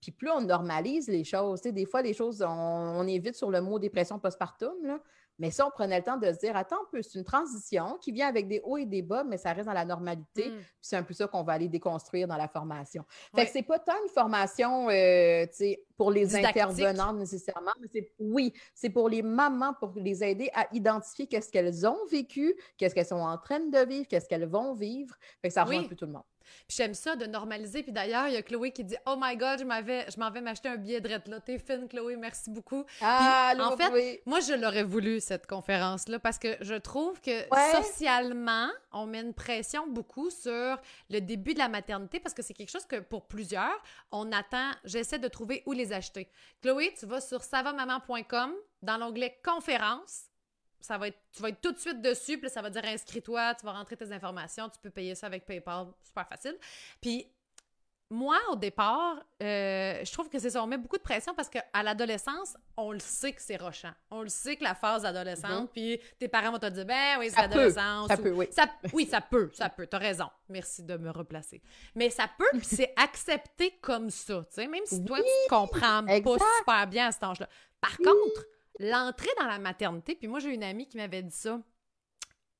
puis 0.00 0.12
plus 0.12 0.30
on 0.30 0.40
normalise 0.40 1.08
les 1.08 1.24
choses. 1.24 1.62
des 1.62 1.86
fois, 1.86 2.02
les 2.02 2.14
choses, 2.14 2.42
on, 2.42 2.48
on 2.48 3.06
évite 3.06 3.34
sur 3.34 3.50
le 3.50 3.60
mot 3.60 3.78
dépression 3.78 4.18
postpartum, 4.18 4.74
là, 4.84 5.00
mais 5.38 5.50
ça, 5.50 5.66
on 5.66 5.70
prenait 5.70 5.98
le 5.98 6.04
temps 6.04 6.16
de 6.16 6.32
se 6.32 6.38
dire, 6.38 6.56
attends 6.56 6.76
un 6.76 6.88
peu, 6.90 7.02
c'est 7.02 7.18
une 7.18 7.24
transition 7.24 7.98
qui 8.00 8.12
vient 8.12 8.28
avec 8.28 8.48
des 8.48 8.60
hauts 8.64 8.78
et 8.78 8.86
des 8.86 9.02
bas, 9.02 9.24
mais 9.24 9.36
ça 9.36 9.52
reste 9.52 9.66
dans 9.66 9.72
la 9.72 9.84
normalité. 9.84 10.50
Mm. 10.50 10.60
c'est 10.80 10.96
un 10.96 11.02
peu 11.02 11.14
ça 11.14 11.26
qu'on 11.26 11.42
va 11.42 11.54
aller 11.54 11.68
déconstruire 11.68 12.26
dans 12.28 12.36
la 12.36 12.48
formation. 12.48 13.04
Fait 13.34 13.46
que 13.46 13.52
c'est 13.52 13.62
pas 13.62 13.78
tant 13.78 13.94
une 14.02 14.10
formation, 14.10 14.88
euh, 14.90 15.46
pour 15.96 16.10
les 16.10 16.36
intervenants 16.36 17.12
nécessairement, 17.12 17.72
mais 17.80 17.88
c'est, 17.92 18.12
oui, 18.18 18.52
c'est 18.74 18.90
pour 18.90 19.08
les 19.08 19.22
mamans, 19.22 19.74
pour 19.74 19.92
les 19.96 20.22
aider 20.22 20.50
à 20.54 20.66
identifier 20.72 21.26
qu'est-ce 21.26 21.50
qu'elles 21.50 21.86
ont 21.86 22.04
vécu, 22.10 22.54
qu'est-ce 22.76 22.94
qu'elles 22.94 23.06
sont 23.06 23.16
en 23.16 23.38
train 23.38 23.60
de 23.60 23.86
vivre, 23.86 24.06
qu'est-ce 24.08 24.28
qu'elles 24.28 24.46
vont 24.46 24.74
vivre. 24.74 25.14
Fait 25.42 25.48
que 25.48 25.54
ça 25.54 25.64
rejoint 25.64 25.84
un 25.84 25.88
peu 25.88 25.96
tout 25.96 26.06
le 26.06 26.12
monde. 26.12 26.22
Puis 26.66 26.76
j'aime 26.76 26.94
ça 26.94 27.16
de 27.16 27.26
normaliser. 27.26 27.82
Puis 27.82 27.92
d'ailleurs, 27.92 28.28
il 28.28 28.34
y 28.34 28.36
a 28.36 28.42
Chloé 28.42 28.70
qui 28.70 28.84
dit 28.84 28.96
Oh 29.06 29.16
my 29.18 29.36
God, 29.36 29.60
je 29.60 29.64
m'en 30.18 30.30
vais 30.30 30.40
m'acheter 30.40 30.68
un 30.68 30.76
billet 30.76 31.00
de 31.00 31.08
là. 31.08 31.40
T'es 31.40 31.58
fine, 31.58 31.88
Chloé, 31.88 32.16
merci 32.16 32.50
beaucoup. 32.50 32.84
Ah, 33.00 33.54
en 33.58 33.76
fait, 33.76 34.22
moi, 34.26 34.40
je 34.40 34.54
l'aurais 34.54 34.82
voulu, 34.82 35.20
cette 35.20 35.46
conférence-là, 35.46 36.18
parce 36.18 36.38
que 36.38 36.56
je 36.60 36.74
trouve 36.74 37.20
que 37.20 37.44
socialement, 37.72 38.68
on 38.92 39.06
met 39.06 39.20
une 39.20 39.34
pression 39.34 39.86
beaucoup 39.86 40.30
sur 40.30 40.78
le 41.10 41.20
début 41.20 41.54
de 41.54 41.58
la 41.58 41.68
maternité, 41.68 42.20
parce 42.20 42.34
que 42.34 42.42
c'est 42.42 42.54
quelque 42.54 42.70
chose 42.70 42.86
que 42.86 42.96
pour 42.96 43.26
plusieurs, 43.26 43.82
on 44.10 44.32
attend. 44.32 44.70
J'essaie 44.84 45.18
de 45.18 45.28
trouver 45.28 45.62
où 45.66 45.72
les 45.72 45.92
acheter. 45.92 46.30
Chloé, 46.62 46.94
tu 46.98 47.06
vas 47.06 47.20
sur 47.20 47.42
savamaman.com 47.42 48.52
dans 48.82 48.96
l'onglet 48.98 49.38
conférence 49.44 50.26
ça 50.80 50.98
va 50.98 51.08
être, 51.08 51.18
tu 51.32 51.42
vas 51.42 51.48
être 51.48 51.60
tout 51.60 51.72
de 51.72 51.78
suite 51.78 52.00
dessus, 52.00 52.38
puis 52.38 52.50
ça 52.50 52.62
va 52.62 52.70
dire 52.70 52.84
inscris-toi, 52.84 53.54
tu 53.54 53.66
vas 53.66 53.72
rentrer 53.72 53.96
tes 53.96 54.12
informations, 54.12 54.68
tu 54.68 54.78
peux 54.80 54.90
payer 54.90 55.14
ça 55.14 55.26
avec 55.26 55.46
PayPal, 55.46 55.86
super 56.02 56.28
facile. 56.28 56.56
Puis 57.00 57.26
moi, 58.10 58.38
au 58.52 58.56
départ, 58.56 59.16
euh, 59.42 60.04
je 60.04 60.12
trouve 60.12 60.28
que 60.28 60.38
c'est 60.38 60.50
ça, 60.50 60.62
on 60.62 60.66
met 60.66 60.78
beaucoup 60.78 60.96
de 60.96 61.02
pression 61.02 61.34
parce 61.34 61.48
qu'à 61.48 61.82
l'adolescence, 61.82 62.56
on 62.76 62.92
le 62.92 63.00
sait 63.00 63.32
que 63.32 63.42
c'est 63.42 63.56
rochant. 63.56 63.90
On 64.10 64.22
le 64.22 64.28
sait 64.28 64.56
que 64.56 64.62
la 64.62 64.76
phase 64.76 65.04
adolescente, 65.04 65.62
mhm. 65.62 65.68
puis 65.68 66.00
tes 66.18 66.28
parents 66.28 66.52
vont 66.52 66.58
te 66.58 66.66
dire, 66.66 66.86
ben 66.86 67.16
oui, 67.18 67.30
c'est 67.30 67.40
l'adolescence. 67.40 68.08
Ça 68.08 68.16
peut, 68.16 68.30
oui. 68.30 68.46
Ça, 68.52 68.66
oui, 68.92 69.06
ça 69.06 69.20
peut, 69.20 69.50
ça 69.52 69.68
peut, 69.68 69.88
t'as 69.88 69.98
raison. 69.98 70.28
Merci 70.48 70.84
de 70.84 70.96
me 70.96 71.10
replacer. 71.10 71.60
Mais 71.96 72.10
ça 72.10 72.30
peut, 72.38 72.46
puis 72.52 72.64
c'est 72.64 72.92
accepté 72.96 73.76
comme 73.80 74.10
ça, 74.10 74.44
tu 74.48 74.54
sais, 74.54 74.68
même 74.68 74.84
si 74.86 75.04
toi, 75.04 75.18
tu 75.18 75.24
te 75.24 75.48
comprends 75.48 76.04
pas 76.04 76.36
super 76.58 76.86
bien 76.86 77.08
à 77.08 77.12
cet 77.12 77.24
âge-là. 77.24 77.48
Par 77.80 77.96
contre, 77.96 78.46
l'entrée 78.78 79.30
dans 79.38 79.46
la 79.46 79.58
maternité, 79.58 80.14
puis 80.14 80.28
moi, 80.28 80.38
j'ai 80.38 80.54
une 80.54 80.64
amie 80.64 80.88
qui 80.88 80.96
m'avait 80.96 81.22
dit 81.22 81.34
ça, 81.34 81.60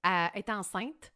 elle 0.05 0.31
est 0.35 0.51
enceinte, 0.51 1.13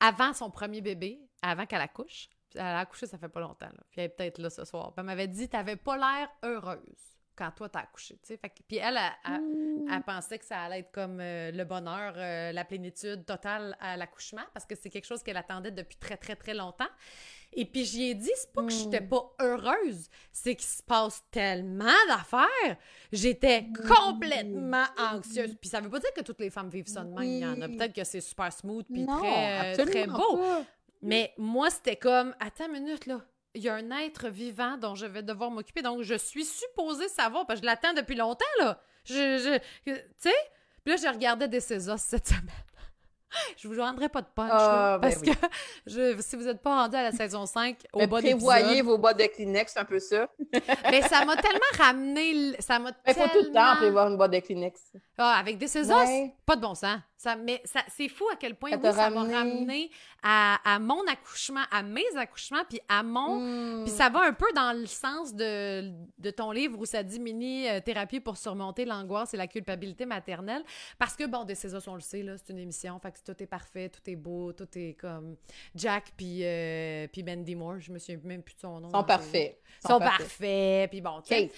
avant 0.00 0.32
son 0.32 0.50
premier 0.50 0.80
bébé, 0.80 1.20
avant 1.42 1.66
qu'elle 1.66 1.80
accouche. 1.80 2.28
Elle 2.54 2.60
a 2.60 2.80
accouché, 2.80 3.06
ça 3.06 3.16
fait 3.16 3.28
pas 3.28 3.40
longtemps, 3.40 3.66
là. 3.66 3.82
Puis 3.90 4.00
elle 4.00 4.06
est 4.06 4.08
peut-être 4.10 4.38
là 4.38 4.50
ce 4.50 4.64
soir. 4.64 4.92
Puis 4.92 5.00
elle 5.00 5.06
m'avait 5.06 5.28
dit, 5.28 5.48
t'avais 5.48 5.76
pas 5.76 5.96
l'air 5.96 6.28
heureuse 6.42 7.12
quand 7.34 7.50
toi 7.52 7.68
t'as 7.68 7.80
accouché, 7.80 8.18
tu 8.22 8.34
sais. 8.34 8.40
Puis 8.68 8.76
elle, 8.76 8.98
elle, 9.24 10.02
pensait 10.02 10.38
que 10.38 10.44
ça 10.44 10.60
allait 10.62 10.80
être 10.80 10.92
comme 10.92 11.18
euh, 11.20 11.50
le 11.50 11.64
bonheur, 11.64 12.12
euh, 12.16 12.52
la 12.52 12.64
plénitude 12.64 13.24
totale 13.24 13.76
à 13.80 13.96
l'accouchement, 13.96 14.44
parce 14.52 14.66
que 14.66 14.74
c'est 14.74 14.90
quelque 14.90 15.06
chose 15.06 15.22
qu'elle 15.22 15.38
attendait 15.38 15.70
depuis 15.70 15.96
très, 15.96 16.18
très, 16.18 16.36
très 16.36 16.52
longtemps. 16.52 16.88
Et 17.54 17.64
puis 17.66 17.84
j'y 17.84 18.04
ai 18.10 18.14
dit, 18.14 18.30
c'est 18.34 18.52
pas 18.52 18.62
que 18.62 18.70
j'étais 18.70 19.00
Hmm. 19.00 19.08
pas 19.08 19.34
heureuse, 19.40 20.08
c'est 20.32 20.54
qu'il 20.56 20.66
se 20.68 20.82
passe 20.82 21.22
tellement 21.30 21.84
d'affaires. 22.08 22.76
J'étais 23.12 23.66
complètement 23.88 24.84
anxieuse. 24.98 25.54
Puis 25.60 25.68
ça 25.68 25.80
veut 25.80 25.90
pas 25.90 25.98
dire 25.98 26.12
que 26.14 26.22
toutes 26.22 26.40
les 26.40 26.50
femmes 26.50 26.70
vivent 26.70 26.86
ça 26.88 27.02
de 27.04 27.10
même. 27.10 27.22
Il 27.22 27.38
y 27.40 27.46
en 27.46 27.60
a 27.60 27.68
peut-être 27.68 27.94
que 27.94 28.04
c'est 28.04 28.20
super 28.20 28.52
smooth 28.52 28.86
puis 28.90 29.02
Non, 29.04 29.18
très, 29.18 29.78
euh, 29.80 29.84
très 29.86 30.06
beau. 30.06 30.36
pas. 30.36 30.62
Mais 31.02 31.34
moi, 31.36 31.68
c'était 31.70 31.96
comme, 31.96 32.34
attends 32.40 32.66
une 32.66 32.84
minute, 32.84 33.06
là. 33.06 33.20
Il 33.54 33.62
y 33.62 33.68
a 33.68 33.74
un 33.74 33.90
être 34.00 34.28
vivant 34.30 34.78
dont 34.78 34.94
je 34.94 35.04
vais 35.04 35.22
devoir 35.22 35.50
m'occuper. 35.50 35.82
Donc, 35.82 36.00
je 36.02 36.14
suis 36.14 36.44
supposée 36.46 37.08
savoir, 37.08 37.44
parce 37.46 37.60
que 37.60 37.66
je 37.66 37.70
l'attends 37.70 37.92
depuis 37.92 38.14
longtemps, 38.14 38.44
là. 38.60 38.80
Je, 39.04 39.12
je, 39.38 39.58
tu 39.92 40.00
sais? 40.16 40.32
Puis 40.84 40.94
là, 40.94 40.96
je 40.96 41.08
regardais 41.14 41.48
des 41.48 41.60
Césars 41.60 41.98
cette 41.98 42.28
semaine. 42.28 42.46
Je 43.56 43.68
vous 43.68 43.80
rendrai 43.80 44.08
pas 44.08 44.20
de 44.22 44.26
punch, 44.34 44.48
là, 44.50 44.94
Ah, 44.94 44.98
ben 44.98 45.08
parce 45.08 45.20
oui. 45.22 45.30
que 45.30 45.46
je, 45.86 46.20
si 46.20 46.36
vous 46.36 46.44
n'êtes 46.44 46.62
pas 46.62 46.82
rendu 46.82 46.96
à 46.96 47.02
la 47.02 47.12
saison 47.12 47.46
5, 47.46 47.76
au 47.92 47.98
Mais 47.98 48.06
bas 48.06 48.18
prévoyez 48.18 48.82
vos 48.82 48.98
boîtes 48.98 49.18
de 49.18 49.24
Kleenex, 49.26 49.72
c'est 49.72 49.80
un 49.80 49.84
peu 49.84 49.98
ça. 49.98 50.28
mais 50.90 51.02
ça 51.02 51.24
m'a 51.24 51.36
tellement 51.36 51.58
ramené, 51.78 52.54
ça 52.60 52.78
m'a 52.78 52.90
Il 53.06 53.14
faut 53.14 53.28
tout 53.28 53.44
le 53.44 53.52
temps 53.52 53.76
prévoir 53.76 54.08
une 54.08 54.16
boîte 54.16 54.32
de 54.32 54.40
Kleenex. 54.40 54.80
Ah, 55.18 55.36
avec 55.38 55.58
des 55.58 55.66
Ouais. 55.72 56.34
pas 56.46 56.56
de 56.56 56.60
bon 56.60 56.74
sens. 56.74 56.98
Ça, 57.22 57.36
mais 57.36 57.60
ça, 57.64 57.82
c'est 57.86 58.08
fou 58.08 58.24
à 58.32 58.36
quel 58.36 58.56
point 58.56 58.70
Ça 58.72 58.76
oui, 58.78 58.92
ça 58.92 59.10
m'a 59.10 59.20
ramené. 59.20 59.34
ramené 59.34 59.90
à, 60.24 60.74
à 60.74 60.78
mon 60.80 61.06
accouchement, 61.06 61.62
à 61.70 61.84
mes 61.84 62.16
accouchements, 62.16 62.64
puis 62.68 62.80
à 62.88 63.04
mon 63.04 63.38
Hmm. 63.38 63.84
Puis 63.84 63.92
ça 63.92 64.08
va 64.08 64.22
un 64.24 64.32
peu 64.32 64.46
dans 64.56 64.76
le 64.76 64.86
sens 64.86 65.32
de, 65.32 65.92
de 66.18 66.30
ton 66.30 66.50
livre 66.50 66.76
où 66.80 66.84
ça 66.84 67.04
dit 67.04 67.20
mini 67.20 67.68
euh, 67.68 67.78
thérapie 67.80 68.18
pour 68.18 68.36
surmonter 68.36 68.84
l'angoisse 68.84 69.34
et 69.34 69.36
la 69.36 69.46
culpabilité 69.46 70.04
maternelle. 70.04 70.64
Parce 70.98 71.14
que, 71.14 71.24
bon, 71.26 71.44
des 71.44 71.54
Césars, 71.54 71.82
on 71.86 71.94
le 71.94 72.00
sait, 72.00 72.24
là, 72.24 72.36
c'est 72.38 72.52
une 72.52 72.58
émission, 72.58 72.98
fait 72.98 73.12
que 73.12 73.18
tout 73.32 73.40
est 73.40 73.46
parfait, 73.46 73.88
tout 73.88 74.00
est 74.10 74.16
beau, 74.16 74.52
tout 74.52 74.66
est 74.74 74.94
comme 74.94 75.36
Jack 75.76 76.12
puis 76.16 76.40
euh, 76.42 77.06
puis 77.12 77.22
Mandy 77.22 77.54
Moore, 77.54 77.78
je 77.78 77.92
me 77.92 77.98
souviens 78.00 78.18
même 78.24 78.42
plus 78.42 78.54
de 78.56 78.60
son 78.60 78.80
nom. 78.80 78.88
Ils 78.88 78.96
sont 78.96 79.04
parfaits. 79.04 79.60
Ils 79.84 79.88
sont 79.88 79.98
parfaits, 80.00 80.90
puis 80.90 81.00
bon, 81.00 81.20
tu. 81.22 81.28
Kate. 81.30 81.50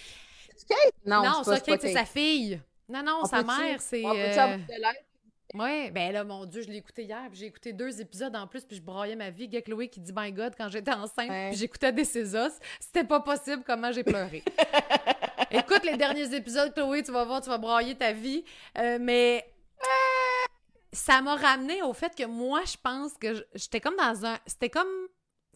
Kate? 0.69 0.95
Non, 1.07 1.23
Non, 1.23 1.43
c'est 1.43 1.51
ça, 1.55 1.61
Kate, 1.61 1.81
c'est 1.81 1.95
sa 1.95 2.05
fille. 2.05 2.61
Non, 2.87 3.03
non, 3.03 3.21
On 3.23 3.25
sa 3.25 3.43
mère, 3.43 3.81
c'est... 3.81 4.05
On 4.05 4.11
peut-tu 4.13 4.39
euh, 4.39 4.57
de? 4.59 5.14
Ouais, 5.55 5.91
ben 5.93 6.13
là, 6.13 6.25
mon 6.25 6.45
Dieu, 6.47 6.63
je 6.63 6.69
l'ai 6.69 6.79
écouté 6.79 7.05
hier, 7.05 7.23
puis 7.31 7.39
j'ai 7.39 7.47
écouté 7.47 7.73
deux 7.73 8.01
épisodes 8.01 8.35
en 8.35 8.47
plus, 8.47 8.65
puis 8.65 8.77
je 8.77 8.83
broyais 8.83 9.15
ma 9.17 9.31
vie. 9.31 9.47
Gay 9.49 9.63
Chloé 9.63 9.89
qui 9.89 10.01
dit 10.01 10.13
My 10.15 10.33
God 10.33 10.55
quand 10.59 10.69
j'étais 10.69 10.93
enceinte, 10.93 11.31
Ouais. 11.31 11.51
puis 11.51 11.59
j'écoutais 11.59 11.93
des 11.93 12.05
Césars. 12.05 12.51
C'était 12.81 13.05
pas 13.05 13.21
possible 13.21 13.63
comment 13.67 13.93
j'ai 13.93 14.03
pleuré. 14.05 14.43
Écoute 15.51 15.85
les 15.85 15.97
derniers 15.97 16.35
épisodes, 16.35 16.75
Chloé, 16.75 17.03
tu 17.05 17.13
vas 17.13 17.25
voir, 17.25 17.41
tu 17.41 17.49
vas 17.49 17.59
broyer 17.59 17.95
ta 17.95 18.13
vie. 18.13 18.45
Euh, 18.79 18.99
mais 19.01 19.49
ça 20.93 21.21
m'a 21.23 21.37
ramené 21.37 21.83
au 21.83 21.93
fait 21.93 22.15
que 22.15 22.25
moi, 22.25 22.63
je 22.67 22.77
pense 22.83 23.15
que 23.15 23.47
j'étais 23.55 23.81
comme 23.81 23.97
dans 23.97 24.27
un. 24.27 24.39
C'était 24.47 24.71
comme. 24.71 24.89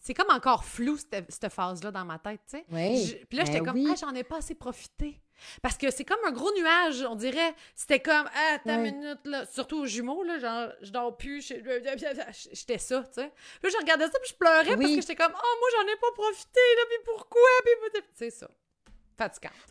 C'est 0.01 0.13
comme 0.13 0.29
encore 0.33 0.63
flou, 0.63 0.95
cette, 0.95 1.29
cette 1.29 1.51
phase-là, 1.51 1.91
dans 1.91 2.05
ma 2.05 2.17
tête, 2.19 2.39
tu 2.49 2.57
sais. 2.57 2.65
Oui. 2.71 3.17
Puis 3.27 3.37
là, 3.37 3.43
j'étais 3.43 3.59
Ben 3.59 3.65
comme, 3.65 3.75
oui. 3.75 3.89
ah, 3.91 3.95
j'en 3.99 4.15
ai 4.15 4.23
pas 4.23 4.37
assez 4.37 4.55
profité. 4.55 5.19
Parce 5.61 5.77
que 5.77 5.91
c'est 5.91 6.05
comme 6.05 6.19
un 6.25 6.31
gros 6.31 6.51
nuage, 6.57 7.03
on 7.09 7.15
dirait. 7.15 7.53
C'était 7.75 7.99
comme, 7.99 8.29
ah, 8.33 8.53
attends 8.55 8.81
Ouais. 8.81 8.89
une 8.89 8.99
minute, 8.99 9.19
là. 9.25 9.45
Surtout 9.45 9.79
aux 9.79 9.85
jumeaux, 9.85 10.23
là, 10.23 10.39
genre, 10.39 10.69
je 10.81 10.91
dors 10.91 11.15
plus. 11.17 11.41
J'étais 12.53 12.77
ça, 12.77 13.03
tu 13.03 13.21
sais. 13.21 13.31
Là, 13.63 13.69
je 13.69 13.77
regardais 13.77 14.05
ça, 14.05 14.19
puis 14.19 14.29
je 14.31 14.35
pleurais 14.35 14.75
parce 14.77 14.89
que 14.95 15.01
j'étais 15.01 15.15
comme, 15.15 15.33
oh, 15.35 15.57
moi, 15.59 15.69
j'en 15.77 15.87
ai 15.91 15.95
pas 15.97 16.11
profité, 16.13 16.59
là, 16.77 16.81
puis 16.89 16.97
pourquoi? 17.05 17.49
Puis, 17.63 18.01
c'est 18.15 18.29
ça. 18.31 18.49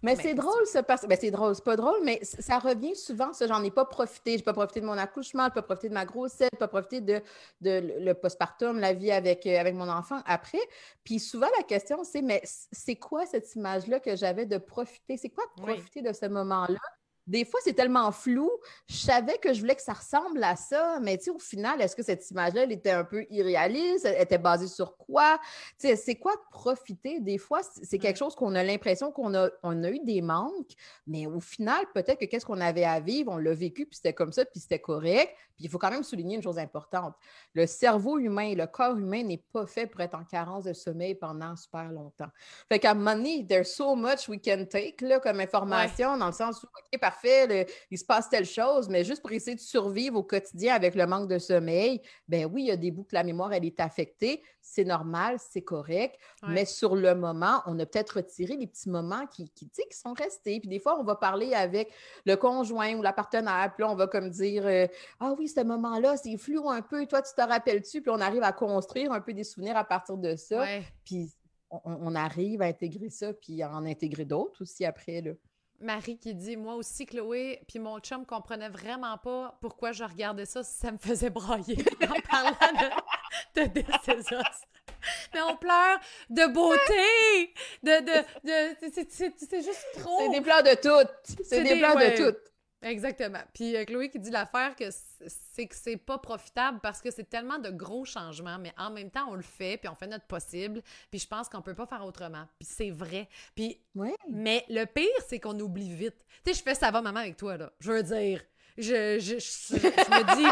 Mais 0.02 0.16
c'est 0.16 0.34
drôle, 0.34 0.66
ça, 0.66 0.82
parce 0.82 1.06
ben, 1.06 1.16
c'est 1.20 1.30
drôle, 1.30 1.54
c'est 1.54 1.64
pas 1.64 1.76
drôle, 1.76 1.98
mais 2.04 2.20
ça 2.22 2.58
revient 2.58 2.94
souvent, 2.94 3.32
ça, 3.32 3.46
j'en 3.46 3.62
ai 3.62 3.70
pas 3.70 3.84
profité. 3.84 4.36
J'ai 4.36 4.44
pas 4.44 4.52
profité 4.52 4.80
de 4.80 4.86
mon 4.86 4.98
accouchement, 4.98 5.44
j'ai 5.46 5.54
pas 5.54 5.62
profité 5.62 5.88
de 5.88 5.94
ma 5.94 6.04
grossesse, 6.04 6.48
j'ai 6.52 6.58
pas 6.58 6.68
profité 6.68 7.00
de, 7.00 7.22
de 7.60 7.94
le 8.00 8.12
postpartum, 8.14 8.78
la 8.78 8.92
vie 8.92 9.10
avec, 9.10 9.46
euh, 9.46 9.58
avec 9.58 9.74
mon 9.74 9.88
enfant 9.88 10.20
après. 10.26 10.60
Puis 11.04 11.18
souvent, 11.20 11.48
la 11.56 11.64
question, 11.64 12.04
c'est, 12.04 12.22
mais 12.22 12.42
c'est 12.44 12.96
quoi 12.96 13.26
cette 13.26 13.54
image-là 13.54 14.00
que 14.00 14.16
j'avais 14.16 14.46
de 14.46 14.58
profiter? 14.58 15.16
C'est 15.16 15.30
quoi 15.30 15.44
de 15.56 15.62
Oui. 15.62 15.74
profiter 15.74 16.02
de 16.02 16.12
ce 16.12 16.26
moment-là? 16.26 16.78
Des 17.28 17.44
fois, 17.44 17.60
c'est 17.62 17.74
tellement 17.74 18.10
flou. 18.10 18.50
Je 18.88 18.96
savais 18.96 19.38
que 19.38 19.52
je 19.52 19.60
voulais 19.60 19.76
que 19.76 19.82
ça 19.82 19.92
ressemble 19.92 20.42
à 20.42 20.56
ça, 20.56 20.98
mais 21.02 21.18
au 21.28 21.38
final, 21.38 21.80
est-ce 21.80 21.94
que 21.94 22.02
cette 22.02 22.28
image-là, 22.30 22.62
elle 22.62 22.72
était 22.72 22.90
un 22.90 23.04
peu 23.04 23.26
irréaliste? 23.28 24.06
Elle 24.06 24.22
était 24.22 24.38
basée 24.38 24.66
sur 24.66 24.96
quoi? 24.96 25.38
C'est 25.76 26.16
quoi 26.16 26.34
de 26.34 26.40
profiter? 26.50 27.20
Des 27.20 27.36
fois, 27.36 27.60
c'est 27.62 27.98
quelque 27.98 28.16
chose 28.16 28.34
qu'on 28.34 28.54
a 28.54 28.64
l'impression 28.64 29.12
qu'on 29.12 29.34
a, 29.34 29.50
on 29.62 29.84
a 29.84 29.90
eu 29.90 30.00
des 30.04 30.22
manques, 30.22 30.72
mais 31.06 31.26
au 31.26 31.40
final, 31.40 31.84
peut-être 31.92 32.18
que 32.18 32.24
qu'est-ce 32.24 32.46
qu'on 32.46 32.62
avait 32.62 32.84
à 32.84 32.98
vivre, 32.98 33.30
on 33.30 33.36
l'a 33.36 33.52
vécu, 33.52 33.84
puis 33.84 33.96
c'était 33.96 34.14
comme 34.14 34.32
ça, 34.32 34.46
puis 34.46 34.58
c'était 34.60 34.78
correct. 34.78 35.36
Puis 35.56 35.64
il 35.64 35.68
faut 35.70 35.78
quand 35.78 35.90
même 35.90 36.04
souligner 36.04 36.36
une 36.36 36.42
chose 36.42 36.58
importante. 36.58 37.14
Le 37.52 37.66
cerveau 37.66 38.18
humain, 38.18 38.54
le 38.54 38.66
corps 38.66 38.96
humain 38.96 39.24
n'est 39.24 39.42
pas 39.52 39.66
fait 39.66 39.86
pour 39.88 40.00
être 40.00 40.14
en 40.14 40.24
carence 40.24 40.64
de 40.64 40.72
sommeil 40.72 41.16
pendant 41.16 41.56
super 41.56 41.90
longtemps. 41.90 42.28
Fait 42.68 42.78
qu'à 42.78 42.92
un 42.92 42.94
moment 42.94 43.16
donné, 43.16 43.44
there's 43.44 43.74
so 43.74 43.96
much 43.96 44.28
we 44.28 44.38
can 44.42 44.64
take 44.70 45.04
là, 45.04 45.18
comme 45.18 45.40
information, 45.40 46.16
dans 46.16 46.28
le 46.28 46.32
sens 46.32 46.62
où, 46.62 46.66
OK, 46.66 47.00
parfait, 47.00 47.17
le- 47.24 47.64
il 47.90 47.98
se 47.98 48.04
passe 48.04 48.28
telle 48.28 48.46
chose, 48.46 48.88
mais 48.88 49.04
juste 49.04 49.20
pour 49.22 49.32
essayer 49.32 49.54
de 49.56 49.60
survivre 49.60 50.16
au 50.18 50.22
quotidien 50.22 50.74
avec 50.74 50.94
le 50.94 51.06
manque 51.06 51.28
de 51.28 51.38
sommeil, 51.38 52.00
ben 52.28 52.44
oui, 52.46 52.62
il 52.62 52.66
y 52.68 52.70
a 52.70 52.76
des 52.76 52.90
bouts 52.90 53.04
que 53.04 53.14
la 53.14 53.24
mémoire, 53.24 53.52
elle 53.52 53.64
est 53.64 53.80
affectée. 53.80 54.42
C'est 54.60 54.84
normal, 54.84 55.38
c'est 55.38 55.62
correct. 55.62 56.18
Ouais. 56.42 56.50
Mais 56.50 56.64
sur 56.66 56.94
le 56.94 57.14
moment, 57.14 57.62
on 57.66 57.78
a 57.78 57.86
peut-être 57.86 58.16
retiré 58.16 58.56
les 58.56 58.66
petits 58.66 58.90
moments 58.90 59.26
qui, 59.26 59.48
qui, 59.50 59.70
qui 59.70 59.96
sont 59.96 60.12
restés. 60.12 60.60
Puis 60.60 60.68
des 60.68 60.78
fois, 60.78 60.98
on 61.00 61.04
va 61.04 61.16
parler 61.16 61.54
avec 61.54 61.90
le 62.26 62.36
conjoint 62.36 62.94
ou 62.96 63.02
la 63.02 63.12
partenaire. 63.14 63.72
Puis 63.74 63.82
là, 63.84 63.90
on 63.90 63.94
va 63.94 64.06
comme 64.06 64.28
dire 64.28 64.66
euh, 64.66 64.86
Ah 65.20 65.34
oui, 65.38 65.48
ce 65.48 65.62
moment-là, 65.62 66.16
c'est 66.18 66.36
flou 66.36 66.68
un 66.68 66.82
peu. 66.82 67.06
Toi, 67.06 67.22
tu 67.22 67.32
te 67.34 67.40
rappelles-tu? 67.40 68.02
Puis 68.02 68.10
on 68.10 68.20
arrive 68.20 68.42
à 68.42 68.52
construire 68.52 69.10
un 69.12 69.20
peu 69.20 69.32
des 69.32 69.44
souvenirs 69.44 69.76
à 69.76 69.84
partir 69.84 70.16
de 70.18 70.36
ça. 70.36 70.60
Ouais. 70.60 70.82
Puis 71.04 71.32
on, 71.70 71.80
on 71.84 72.14
arrive 72.14 72.60
à 72.62 72.66
intégrer 72.66 73.08
ça, 73.10 73.32
puis 73.32 73.62
à 73.62 73.70
en 73.70 73.84
intégrer 73.86 74.24
d'autres 74.26 74.62
aussi 74.62 74.84
après. 74.84 75.22
Là. 75.22 75.32
Marie 75.80 76.18
qui 76.18 76.34
dit 76.34 76.56
Moi 76.56 76.74
aussi, 76.74 77.06
Chloé, 77.06 77.60
puis 77.68 77.78
mon 77.78 77.98
chum 78.00 78.26
comprenait 78.26 78.68
vraiment 78.68 79.16
pas 79.18 79.56
pourquoi 79.60 79.92
je 79.92 80.04
regardais 80.04 80.46
ça 80.46 80.62
si 80.64 80.74
ça 80.78 80.90
me 80.92 80.98
faisait 80.98 81.30
brailler 81.30 81.78
en 82.02 82.20
parlant 82.28 82.50
de, 83.54 83.66
de. 83.66 83.82
Mais 85.34 85.40
on 85.42 85.56
pleure 85.56 85.98
de 86.30 86.46
beauté, 86.52 87.54
de. 87.82 88.00
de, 88.04 88.20
de 88.44 88.76
c'est- 88.92 89.62
juste 89.62 89.86
trop. 90.00 90.18
C'est 90.20 90.30
des 90.30 90.40
plans 90.40 90.62
de 90.62 90.74
toutes. 90.74 91.44
C'est 91.44 91.62
des- 91.62 91.80
ouais. 91.94 92.10
de 92.16 92.24
toutes. 92.30 92.38
Exactement. 92.82 93.40
Puis 93.52 93.76
euh, 93.76 93.84
Chloé 93.84 94.08
qui 94.08 94.18
dit 94.20 94.30
l'affaire 94.30 94.76
que 94.76 94.84
c'est 94.90 95.66
que 95.66 95.74
c'est 95.74 95.96
pas 95.96 96.18
profitable 96.18 96.78
parce 96.80 97.00
que 97.02 97.10
c'est 97.10 97.28
tellement 97.28 97.58
de 97.58 97.70
gros 97.70 98.04
changements, 98.04 98.58
mais 98.58 98.72
en 98.78 98.90
même 98.90 99.10
temps, 99.10 99.26
on 99.30 99.34
le 99.34 99.42
fait, 99.42 99.76
puis 99.78 99.88
on 99.88 99.96
fait 99.96 100.06
notre 100.06 100.26
possible, 100.26 100.80
puis 101.10 101.18
je 101.18 101.26
pense 101.26 101.48
qu'on 101.48 101.60
peut 101.62 101.74
pas 101.74 101.86
faire 101.86 102.04
autrement. 102.04 102.46
Puis 102.58 102.68
c'est 102.70 102.90
vrai. 102.90 103.28
Puis 103.56 103.80
Oui. 103.96 104.10
mais 104.30 104.64
le 104.68 104.84
pire, 104.84 105.08
c'est 105.28 105.40
qu'on 105.40 105.58
oublie 105.58 105.92
vite. 105.92 106.24
Tu 106.44 106.52
sais, 106.52 106.58
je 106.58 106.62
fais 106.62 106.74
ça 106.76 106.90
va, 106.92 107.02
maman, 107.02 107.20
avec 107.20 107.36
toi, 107.36 107.56
là. 107.56 107.72
Je 107.80 107.90
veux 107.90 108.02
dire, 108.04 108.42
je, 108.76 109.18
je, 109.18 109.38
je, 109.38 109.76
je 109.76 110.10
me 110.10 110.36
dis, 110.36 110.46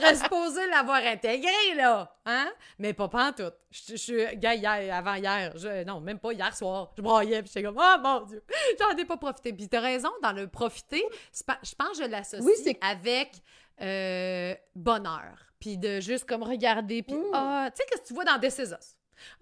serais 0.00 0.14
supposée 0.16 0.66
l'avoir 0.68 0.96
intégré, 1.04 1.74
là. 1.76 2.16
Hein? 2.26 2.50
Mais 2.78 2.92
pas 2.92 3.32
tout. 3.32 3.50
Je, 3.70 3.96
suis, 3.96 4.22
hier, 4.42 4.94
avant 4.94 5.14
hier, 5.14 5.52
je, 5.56 5.84
non, 5.84 6.00
même 6.00 6.18
pas 6.18 6.32
hier 6.32 6.54
soir, 6.56 6.90
je 6.96 7.02
broyais, 7.02 7.42
puis 7.42 7.50
j'étais 7.54 7.66
comme, 7.66 7.78
oh 7.80 7.96
mon 8.02 8.20
Dieu, 8.22 8.42
j'en 8.78 8.96
ai 8.96 9.04
pas 9.04 9.16
profité. 9.16 9.52
Puis 9.52 9.68
t'as 9.68 9.80
raison, 9.80 10.10
dans 10.22 10.32
le 10.32 10.46
profiter, 10.48 11.04
pas- 11.46 11.58
je 11.62 11.74
pense 11.74 11.98
que 11.98 12.04
je 12.04 12.08
l'associe 12.10 12.42
Oui, 12.66 12.78
avec 12.80 13.32
euh, 13.80 14.54
bonheur. 14.74 15.36
Puis 15.58 15.76
de 15.76 16.00
juste 16.00 16.24
comme 16.26 16.42
regarder, 16.42 17.02
puis 17.02 17.14
Mm. 17.16 17.30
ah, 17.34 17.68
tu 17.70 17.76
sais, 17.82 17.88
qu'est-ce 17.88 18.02
que 18.02 18.06
tu 18.08 18.14
vois 18.14 18.24
dans 18.24 18.38
Des 18.38 18.50
Césars? 18.50 18.78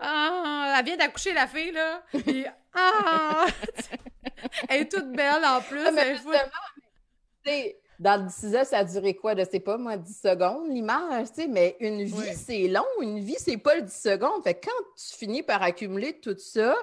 Ah, 0.01 0.75
elle 0.79 0.85
vient 0.85 0.97
d'accoucher 0.97 1.33
la 1.33 1.47
fille, 1.47 1.71
là. 1.71 2.03
Puis, 2.13 2.45
ah! 2.75 3.47
elle 4.69 4.83
est 4.83 4.91
toute 4.93 5.13
belle 5.13 5.45
en 5.45 5.61
plus. 5.61 5.85
Ah, 5.87 5.93
mais 5.93 6.17
elle 7.45 7.53
est 7.55 7.81
dans 7.99 8.23
le 8.23 8.29
6 8.31 8.55
ans, 8.57 8.65
ça 8.65 8.79
a 8.79 8.85
duré 8.85 9.15
quoi? 9.15 9.35
Je 9.37 9.45
sais 9.45 9.61
pas, 9.61 9.77
moi, 9.77 9.97
10 9.97 10.21
secondes, 10.21 10.69
l'image, 10.71 11.29
tu 11.29 11.43
sais, 11.43 11.49
mais 11.49 11.77
une 11.81 12.03
vie, 12.05 12.15
Oui. 12.15 12.35
c'est 12.35 12.69
long. 12.69 12.85
Une 13.01 13.19
vie, 13.19 13.37
c'est 13.39 13.57
pas 13.57 13.75
le 13.77 13.83
10 13.83 13.93
secondes. 14.03 14.43
Fait 14.45 14.55
que 14.55 14.67
quand 14.67 14.85
tu 14.97 15.17
finis 15.17 15.43
par 15.43 15.63
accumuler 15.63 16.19
tout 16.21 16.37
ça, 16.39 16.75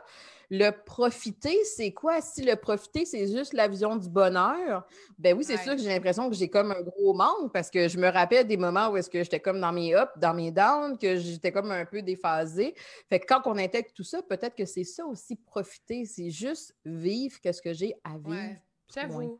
le 0.52 0.70
profiter, 0.70 1.64
c'est 1.64 1.92
quoi? 1.92 2.22
Si 2.22 2.44
le 2.44 2.56
profiter, 2.56 3.04
c'est 3.06 3.28
juste 3.28 3.54
la 3.54 3.68
vision 3.68 3.96
du 3.96 4.08
bonheur, 4.10 4.86
ben 5.18 5.36
oui, 5.36 5.44
c'est 5.44 5.56
Ouais. 5.56 5.64
sûr 5.64 5.76
que 5.76 5.82
j'ai 5.82 5.90
l'impression 5.90 6.30
que 6.30 6.36
j'ai 6.36 6.50
comme 6.50 6.72
un 6.72 6.82
gros 6.84 7.16
manque 7.16 7.52
parce 7.52 7.72
que 7.72 7.88
je 7.88 7.98
me 7.98 8.08
rappelle 8.10 8.46
des 8.46 8.58
moments 8.58 8.90
où 8.90 8.98
est-ce 8.98 9.10
que 9.10 9.24
j'étais 9.24 9.40
comme 9.40 9.60
dans 9.60 9.72
mes 9.72 9.96
ups, 9.96 10.12
dans 10.18 10.36
mes 10.36 10.52
downs, 10.52 11.00
que 11.00 11.16
j'étais 11.16 11.52
comme 11.52 11.72
un 11.72 11.86
peu 11.86 12.04
déphasée. 12.04 12.76
Fait 13.10 13.20
que 13.20 13.26
quand 13.26 13.42
on 13.46 13.58
intègre 13.58 13.90
tout 13.96 14.04
ça, 14.04 14.22
peut-être 14.22 14.56
que 14.56 14.66
c'est 14.66 14.84
ça 14.84 15.04
aussi, 15.08 15.36
profiter. 15.36 16.06
C'est 16.06 16.30
juste 16.30 16.76
vivre 16.86 17.40
qu'est-ce 17.42 17.62
que 17.62 17.74
j'ai 17.74 17.96
à 18.04 18.12
vivre. 18.18 18.30
Ouais, 18.30 18.62
j'avoue. 18.94 19.40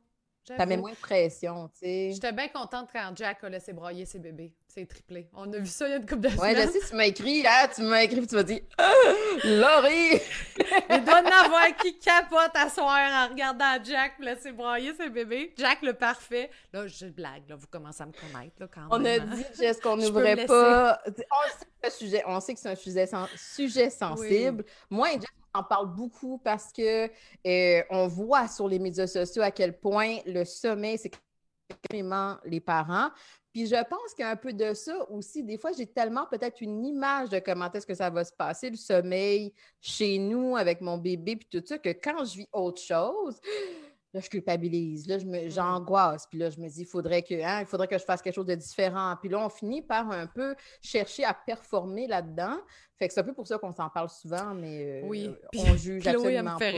Met 0.66 0.78
moins 0.78 0.92
de 0.92 0.96
pression, 0.98 1.68
tu 1.70 1.80
sais. 1.80 2.12
J'étais 2.14 2.32
bien 2.32 2.48
contente 2.50 2.90
quand 2.94 3.12
Jack 3.16 3.44
a 3.44 3.50
laissé 3.50 3.74
broyer 3.74 4.06
ses 4.06 4.20
bébés. 4.20 4.54
C'est 4.68 4.86
triplé. 4.86 5.30
On 5.34 5.52
a 5.54 5.58
vu 5.58 5.68
ça 5.68 5.88
il 5.88 5.92
y 5.92 5.94
a 5.94 5.98
une 5.98 6.06
couple 6.06 6.22
de 6.22 6.28
Ouais, 6.38 6.54
semaines. 6.54 6.68
je 6.68 6.80
sais, 6.80 6.90
tu 6.90 6.96
m'as 6.96 7.06
écrit, 7.06 7.46
hein, 7.48 7.68
tu 7.74 7.82
m'as 7.84 8.04
écrit, 8.04 8.18
puis 8.18 8.28
tu 8.28 8.36
m'as 8.36 8.44
dit 8.44 8.62
Ah, 8.78 8.92
Laurie! 9.46 10.20
Il 10.90 11.04
doit 11.06 11.22
en 11.22 11.46
avoir 11.46 11.76
qui 11.82 11.98
capote 11.98 12.52
à 12.56 12.70
soir 12.70 13.00
en 13.28 13.30
regardant 13.32 13.82
Jack 13.84 14.14
laisser 14.20 14.52
broyer 14.52 14.94
ses 14.94 15.10
bébés. 15.10 15.54
Jack 15.58 15.82
le 15.82 15.94
parfait. 15.94 16.50
Là, 16.74 16.88
je 16.88 17.06
blague, 17.06 17.48
là, 17.48 17.56
vous 17.56 17.68
commencez 17.68 18.04
à 18.04 18.06
me 18.06 18.12
connaître 18.12 18.56
là, 18.60 18.68
quand 18.68 18.88
on 18.92 19.00
même. 19.00 19.30
On 19.30 19.32
a 19.32 19.36
dit, 19.38 19.46
Jess, 19.58 19.80
qu'on 19.80 19.96
n'ouvrait 19.98 20.46
pas. 20.46 21.02
On 21.08 21.12
sait, 21.14 21.66
que 21.82 21.90
sujet, 21.92 22.24
on 22.28 22.40
sait 22.42 22.54
que 22.54 22.60
c'est 22.60 22.70
un 22.70 22.76
sujet, 22.76 23.08
sujet 23.38 23.90
sensible. 23.90 24.66
Moi 24.90 25.14
et 25.14 25.18
on 25.18 25.45
en 25.56 25.64
parle 25.64 25.94
beaucoup 25.94 26.38
parce 26.38 26.72
que 26.72 27.10
euh, 27.48 27.84
on 27.90 28.08
voit 28.08 28.48
sur 28.48 28.68
les 28.68 28.80
médias 28.80 29.08
sociaux 29.08 29.42
à 29.42 29.52
quel 29.52 29.80
point 29.80 30.18
le 30.26 30.44
sommeil, 30.46 30.98
c'est 30.98 31.12
extrêmement 31.70 32.38
les 32.46 32.60
parents. 32.60 33.10
Puis 33.56 33.68
je 33.68 33.76
pense 33.90 34.14
qu'il 34.14 34.24
y 34.24 34.28
a 34.28 34.32
un 34.32 34.36
peu 34.36 34.52
de 34.52 34.74
ça 34.74 35.10
aussi. 35.10 35.42
Des 35.42 35.58
fois, 35.58 35.72
j'ai 35.72 35.88
tellement 35.88 36.26
peut-être 36.30 36.60
une 36.60 36.86
image 36.86 37.30
de 37.30 37.40
comment 37.40 37.72
est-ce 37.72 37.88
que 37.88 37.94
ça 37.94 38.10
va 38.10 38.26
se 38.26 38.34
passer, 38.34 38.70
le 38.70 38.76
sommeil 38.76 39.54
chez 39.80 40.18
nous 40.18 40.58
avec 40.58 40.82
mon 40.82 40.98
bébé, 40.98 41.38
puis 41.38 41.48
tout 41.50 41.66
ça, 41.66 41.78
que 41.78 41.90
quand 41.90 42.26
je 42.26 42.40
vis 42.40 42.50
autre 42.52 42.82
chose, 42.82 43.40
là, 44.16 44.22
je 44.22 44.30
culpabilise, 44.30 45.08
là, 45.08 45.18
j'angoisse, 45.50 46.26
puis 46.26 46.40
là, 46.40 46.50
je 46.50 46.58
me 46.60 46.70
dis, 46.70 46.82
il 46.82 46.88
faudrait, 46.88 47.22
que, 47.22 47.34
hein, 47.34 47.60
il 47.60 47.66
faudrait 47.66 47.88
que 47.88 47.98
je 47.98 48.06
fasse 48.06 48.22
quelque 48.22 48.36
chose 48.36 48.46
de 48.46 48.56
différent. 48.56 49.16
Puis 49.20 49.30
là, 49.30 49.46
on 49.46 49.50
finit 49.50 49.82
par 49.82 50.10
un 50.10 50.26
peu 50.26 50.56
chercher 50.82 51.26
à 51.26 51.34
performer 51.34 52.08
là-dedans. 52.08 52.58
Fait 52.98 53.10
que 53.10 53.14
c'est 53.14 53.20
un 53.20 53.24
peu 53.24 53.34
pour 53.34 53.46
ça 53.46 53.58
qu'on 53.58 53.74
s'en 53.74 53.90
parle 53.90 54.10
souvent, 54.10 54.54
mais 54.54 55.02
euh, 55.04 55.08
oui. 55.08 55.36
on 55.58 55.76
juge 55.76 56.08
absolument 56.08 56.58
pas. 56.58 56.72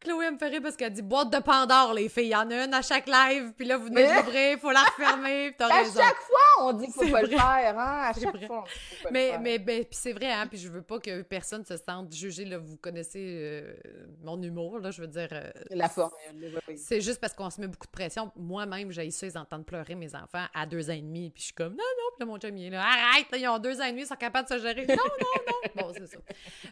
Chloé 0.00 0.30
me 0.30 0.38
ferait 0.38 0.62
parce 0.62 0.76
qu'elle 0.76 0.94
dit 0.94 1.02
boîte 1.02 1.30
de 1.30 1.38
Pandore, 1.40 1.92
les 1.92 2.08
filles. 2.08 2.28
Il 2.28 2.30
y 2.30 2.36
en 2.36 2.50
a 2.50 2.64
une 2.64 2.72
à 2.72 2.80
chaque 2.80 3.06
live, 3.06 3.52
puis 3.54 3.66
là, 3.66 3.76
vous 3.76 3.84
venez 3.84 4.02
d'ouvrir, 4.02 4.52
il 4.52 4.58
faut 4.58 4.70
la 4.70 4.84
refermer. 4.84 5.54
T'as 5.58 5.66
à 5.66 5.82
raison. 5.82 6.00
chaque 6.00 6.16
fois, 6.16 6.64
on 6.64 6.72
dit 6.72 6.86
qu'il 6.86 6.94
faut 6.94 7.10
pas 7.10 7.20
le 7.20 7.28
faire, 7.28 7.78
hein? 7.78 8.00
À 8.04 8.12
chaque 8.18 8.46
fois. 8.46 8.64
mais, 9.10 9.38
mais, 9.38 9.58
ben, 9.58 9.84
puis 9.84 9.98
c'est 10.00 10.12
vrai, 10.12 10.32
hein? 10.32 10.46
Puis 10.46 10.58
je 10.58 10.70
veux 10.70 10.80
pas 10.80 10.98
que 11.00 11.20
personne 11.20 11.66
se 11.66 11.76
sente 11.76 12.14
jugé. 12.14 12.46
Là, 12.46 12.56
vous 12.56 12.78
connaissez 12.78 13.20
euh, 13.20 13.74
mon 14.22 14.40
humour, 14.40 14.78
là, 14.78 14.90
je 14.90 15.02
veux 15.02 15.06
dire. 15.06 15.28
Euh, 15.32 15.50
la 15.68 15.90
formule, 15.90 16.58
oui. 16.66 16.78
C'est 16.78 17.02
juste 17.02 17.20
parce 17.20 17.34
qu'on 17.34 17.50
se 17.50 17.60
met 17.60 17.68
beaucoup 17.68 17.86
de 17.86 17.92
pression. 17.92 18.32
Moi-même, 18.36 18.90
j'ai 18.92 19.10
ça, 19.10 19.26
ils 19.26 19.36
entendent 19.36 19.66
pleurer 19.66 19.96
mes 19.96 20.14
enfants 20.14 20.46
à 20.54 20.64
deux 20.64 20.88
ans 20.88 20.94
et 20.94 21.02
demi, 21.02 21.30
puis 21.30 21.42
je 21.42 21.46
suis 21.46 21.54
comme, 21.54 21.72
non, 21.72 21.78
non, 21.78 22.16
puis 22.16 22.20
là, 22.20 22.26
mon 22.26 22.38
chum, 22.38 22.56
il 22.56 22.66
est 22.66 22.70
là, 22.70 22.82
arrête, 22.82 23.26
ils 23.34 23.48
ont 23.48 23.58
deux 23.58 23.78
ans 23.82 23.84
et 23.84 23.90
demi, 23.90 24.02
ils 24.02 24.06
sont 24.06 24.14
capables 24.14 24.48
de 24.48 24.54
se 24.54 24.60
gérer. 24.60 24.86
Non, 24.86 24.96
non, 24.96 25.42
non. 25.46 25.82
Bon, 25.82 25.92
c'est 25.94 26.06
ça. 26.06 26.18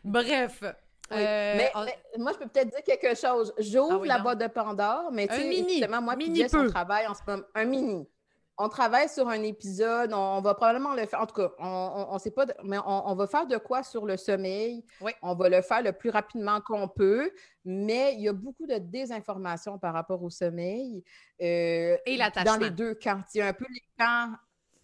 Bref. 0.03 0.63
Euh, 1.13 1.57
mais, 1.57 1.73
moi, 2.19 2.33
je 2.33 2.39
peux 2.39 2.49
peut-être 2.49 2.71
dire 2.71 2.83
quelque 2.83 3.15
chose. 3.17 3.55
J'ouvre 3.59 4.03
ah 4.05 4.07
la 4.07 4.19
boîte 4.19 4.41
de 4.41 4.47
Pandore, 4.47 5.11
mais 5.13 5.27
tu 5.27 5.35
sais, 5.35 5.69
justement, 5.69 6.03
moi, 6.03 6.17
puis 6.17 6.35
Jess, 6.35 6.55
on 6.55 6.69
travaille 6.69 7.07
en 7.07 7.15
ce 7.15 7.21
moment, 7.27 7.45
un 7.55 7.65
mini. 7.65 8.09
On 8.61 8.69
travaille 8.69 9.09
sur 9.09 9.29
un 9.29 9.41
épisode, 9.45 10.13
on, 10.13 10.41
va 10.41 10.53
probablement 10.55 10.93
le 10.93 11.07
faire, 11.07 11.21
en 11.21 11.27
tout 11.27 11.37
cas, 11.37 11.49
on 11.61 12.13
ne 12.13 12.19
sait 12.19 12.33
pas, 12.33 12.45
mais 12.65 12.77
on, 12.85 13.15
va 13.15 13.27
faire 13.29 13.47
de 13.47 13.57
quoi 13.57 13.85
sur 13.85 14.05
le 14.05 14.17
sommeil. 14.17 14.85
On 15.23 15.35
va 15.35 15.49
le 15.49 15.63
faire 15.63 15.81
le 15.81 15.93
plus 15.93 16.11
rapidement 16.11 16.61
qu'on 16.61 16.89
peut, 16.89 17.31
mais 17.65 18.15
il 18.15 18.23
y 18.23 18.29
a 18.29 18.33
beaucoup 18.33 18.67
de 18.67 18.79
désinformation 18.79 19.79
par 19.79 19.95
rapport 19.95 20.21
au 20.25 20.29
sommeil. 20.29 21.05
Euh, 21.41 21.97
Et 22.05 22.17
l'attachement. 22.17 22.57
Dans 22.57 22.65
les 22.65 22.71
deux 22.71 22.95
camps. 22.95 23.23
Il 23.33 23.39
y 23.39 23.43
a 23.43 23.47
un 23.47 23.53
peu 23.53 23.67
les 23.71 23.83
camps 23.97 24.33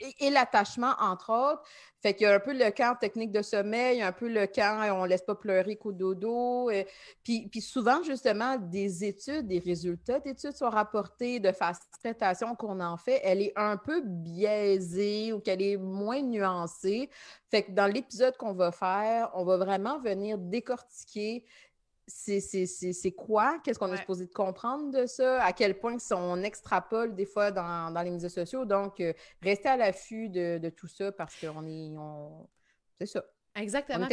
et, 0.01 0.31
l'attachement, 0.31 0.93
entre 1.01 1.31
autres. 1.31 1.63
Fait 2.03 2.15
qu'il 2.15 2.27
y 2.27 2.31
a 2.31 2.35
un 2.35 2.41
peu 2.41 2.53
le 2.53 2.71
camp 2.71 2.97
technique 3.01 3.33
de 3.33 3.41
sommeil, 3.41 4.03
un 4.03 4.13
peu 4.13 4.29
le 4.29 4.47
camp 4.47 4.87
on 4.95 5.05
laisse 5.05 5.23
pas 5.23 5.35
pleurer 5.35 5.77
qu'au 5.77 5.93
dodo. 5.93 6.71
Et, 6.71 6.87
puis, 7.23 7.49
puis, 7.49 7.61
souvent, 7.61 8.03
justement, 8.03 8.57
des 8.57 9.05
études, 9.05 9.47
des 9.47 9.59
résultats 9.59 10.21
d'études 10.21 10.57
sont 10.57 10.69
rapportés 10.69 11.41
de 11.41 11.53
facilitation 11.53 12.55
qu'on 12.57 12.81
en 12.81 12.97
fait. 12.97 13.21
Elle 13.25 13.41
est 13.41 13.53
un 13.57 13.77
peu 13.77 14.03
biaisée 14.05 15.33
ou 15.33 15.41
qu'elle 15.41 15.63
est 15.63 15.77
moins 15.77 16.21
nuancée. 16.21 17.09
Fait 17.51 17.63
que 17.63 17.73
dans 17.73 17.87
l'épisode 17.87 18.37
qu'on 18.37 18.53
va 18.53 18.73
faire, 18.73 19.31
on 19.35 19.45
va 19.45 19.57
vraiment 19.57 19.99
venir 20.01 20.37
décortiquer 20.39 21.45
c'est 22.06 23.14
quoi? 23.16 23.58
Qu'est-ce 23.62 23.78
qu'on 23.78 23.92
est 23.92 23.99
supposé 23.99 24.26
de 24.26 24.32
comprendre 24.32 24.90
de 24.90 25.06
ça? 25.06 25.42
À 25.42 25.52
quel 25.52 25.78
point 25.78 25.96
on 26.12 26.42
extrapole 26.42 27.14
des 27.14 27.26
fois 27.26 27.50
dans, 27.50 28.02
les 28.02 28.11
médias 28.11 28.28
sociaux? 28.28 28.64
Donc, 28.64 29.00
euh, 29.00 29.12
restez 29.42 29.68
à 29.68 29.76
l'affût 29.76 30.28
de, 30.28 30.70
tout 30.70 30.88
ça 30.88 31.12
parce 31.12 31.34
qu'on 31.40 31.66
est. 31.66 31.96
On... 31.96 32.49
C'est 32.99 33.06
ça. 33.06 33.25
Exactement. 33.56 34.08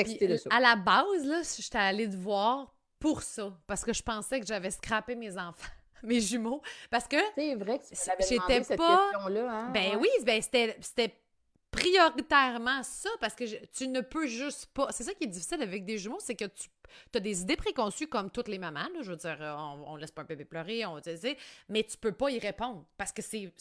À 0.51 0.59
la 0.59 0.75
base, 0.75 1.25
là, 1.25 1.41
j'étais 1.57 1.77
allée 1.77 2.09
te 2.09 2.15
voir 2.15 2.75
pour 2.99 3.23
ça, 3.23 3.57
parce 3.65 3.83
que 3.83 3.93
je 3.93 4.03
pensais 4.03 4.39
que 4.39 4.45
j'avais 4.45 4.71
scrappé 4.71 5.15
mes 5.15 5.37
enfants. 5.37 5.71
mes 6.03 6.19
jumeaux 6.19 6.63
parce 6.89 7.07
que 7.07 7.17
c'est 7.35 7.53
vrai 7.53 7.77
que 7.77 7.85
j'étais 8.27 8.75
pas 8.75 9.11
hein? 9.13 9.69
ben 9.71 9.97
oui 9.99 10.09
ben 10.25 10.41
c'était 10.41 11.20
prioritairement 11.71 12.83
ça 12.83 13.09
parce 13.19 13.33
que 13.33 13.45
tu 13.67 13.87
ne 13.87 14.01
peux 14.01 14.27
juste 14.27 14.67
pas. 14.73 14.89
C'est 14.91 15.03
ça 15.03 15.13
qui 15.13 15.23
est 15.23 15.27
difficile 15.27 15.61
avec 15.61 15.85
des 15.85 15.97
jumeaux, 15.97 16.19
c'est 16.19 16.35
que 16.35 16.45
tu 16.45 16.69
as 17.15 17.19
des 17.19 17.41
idées 17.41 17.55
préconçues 17.55 18.07
comme 18.07 18.29
toutes 18.29 18.49
les 18.49 18.59
mamans. 18.59 18.87
je 19.01 19.09
veux 19.09 19.17
dire, 19.17 19.37
euh, 19.39 19.55
on, 19.85 19.95
laisse 19.95 20.11
pas 20.11 20.21
un 20.21 20.25
bébé 20.25 20.45
pleurer, 20.45 20.85
on 20.85 20.99
mais 21.69 21.83
tu 21.83 21.97
peux 21.97 22.11
pas 22.11 22.29
y 22.29 22.39
répondre 22.39 22.85
parce 22.97 23.11
que 23.11 23.21
c'est. 23.21 23.51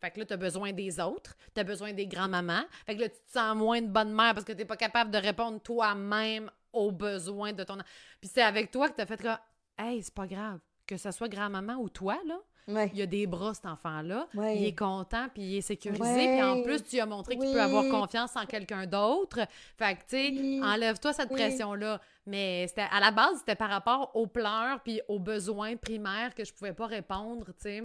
Fait 0.00 0.12
que 0.12 0.20
là, 0.20 0.26
tu 0.26 0.32
as 0.32 0.36
besoin 0.36 0.72
des 0.72 1.00
autres, 1.00 1.36
tu 1.52 1.60
as 1.60 1.64
besoin 1.64 1.92
des 1.92 2.06
grands-mamans. 2.06 2.62
Fait 2.86 2.94
que 2.94 3.00
là, 3.00 3.08
tu 3.08 3.16
te 3.16 3.32
sens 3.32 3.56
moins 3.56 3.82
de 3.82 3.88
bonne 3.88 4.12
mère 4.14 4.32
parce 4.32 4.44
que 4.44 4.52
tu 4.52 4.58
n'es 4.58 4.64
pas 4.64 4.76
capable 4.76 5.10
de 5.10 5.18
répondre 5.18 5.60
toi-même 5.60 6.52
aux 6.72 6.92
besoins 6.92 7.52
de 7.52 7.64
ton. 7.64 7.78
Puis 8.20 8.30
c'est 8.32 8.42
avec 8.42 8.70
toi 8.70 8.88
que 8.88 8.94
tu 8.94 9.00
as 9.00 9.06
fait 9.06 9.20
que, 9.20 9.34
hey, 9.76 10.00
c'est 10.00 10.14
pas 10.14 10.28
grave, 10.28 10.60
que 10.86 10.96
ce 10.96 11.10
soit 11.10 11.28
grand-maman 11.28 11.74
ou 11.74 11.88
toi, 11.88 12.16
là, 12.26 12.38
il 12.68 13.02
a 13.02 13.06
des 13.06 13.26
bras, 13.26 13.54
cet 13.54 13.66
enfant-là. 13.66 14.28
Il 14.34 14.64
est 14.64 14.78
content, 14.78 15.28
puis 15.32 15.42
il 15.42 15.56
est 15.58 15.62
sécurisé. 15.62 16.02
Puis 16.02 16.42
en 16.42 16.62
plus, 16.62 16.82
tu 16.82 17.00
as 17.00 17.06
montré 17.06 17.36
qu'il 17.36 17.52
peut 17.52 17.60
avoir 17.60 17.88
confiance 17.88 18.36
en 18.36 18.46
quelqu'un 18.46 18.86
d'autre. 18.86 19.40
Fait 19.76 19.94
que, 19.94 20.00
tu 20.00 20.60
sais, 20.60 20.60
enlève-toi 20.62 21.12
cette 21.12 21.30
pression-là. 21.30 22.00
Mais 22.26 22.66
à 22.76 23.00
la 23.00 23.10
base, 23.10 23.38
c'était 23.38 23.56
par 23.56 23.70
rapport 23.70 24.10
aux 24.14 24.26
pleurs 24.26 24.80
puis 24.82 25.00
aux 25.08 25.18
besoins 25.18 25.76
primaires 25.76 26.34
que 26.34 26.44
je 26.44 26.52
pouvais 26.52 26.74
pas 26.74 26.86
répondre, 26.86 27.46
tu 27.46 27.52
sais, 27.60 27.82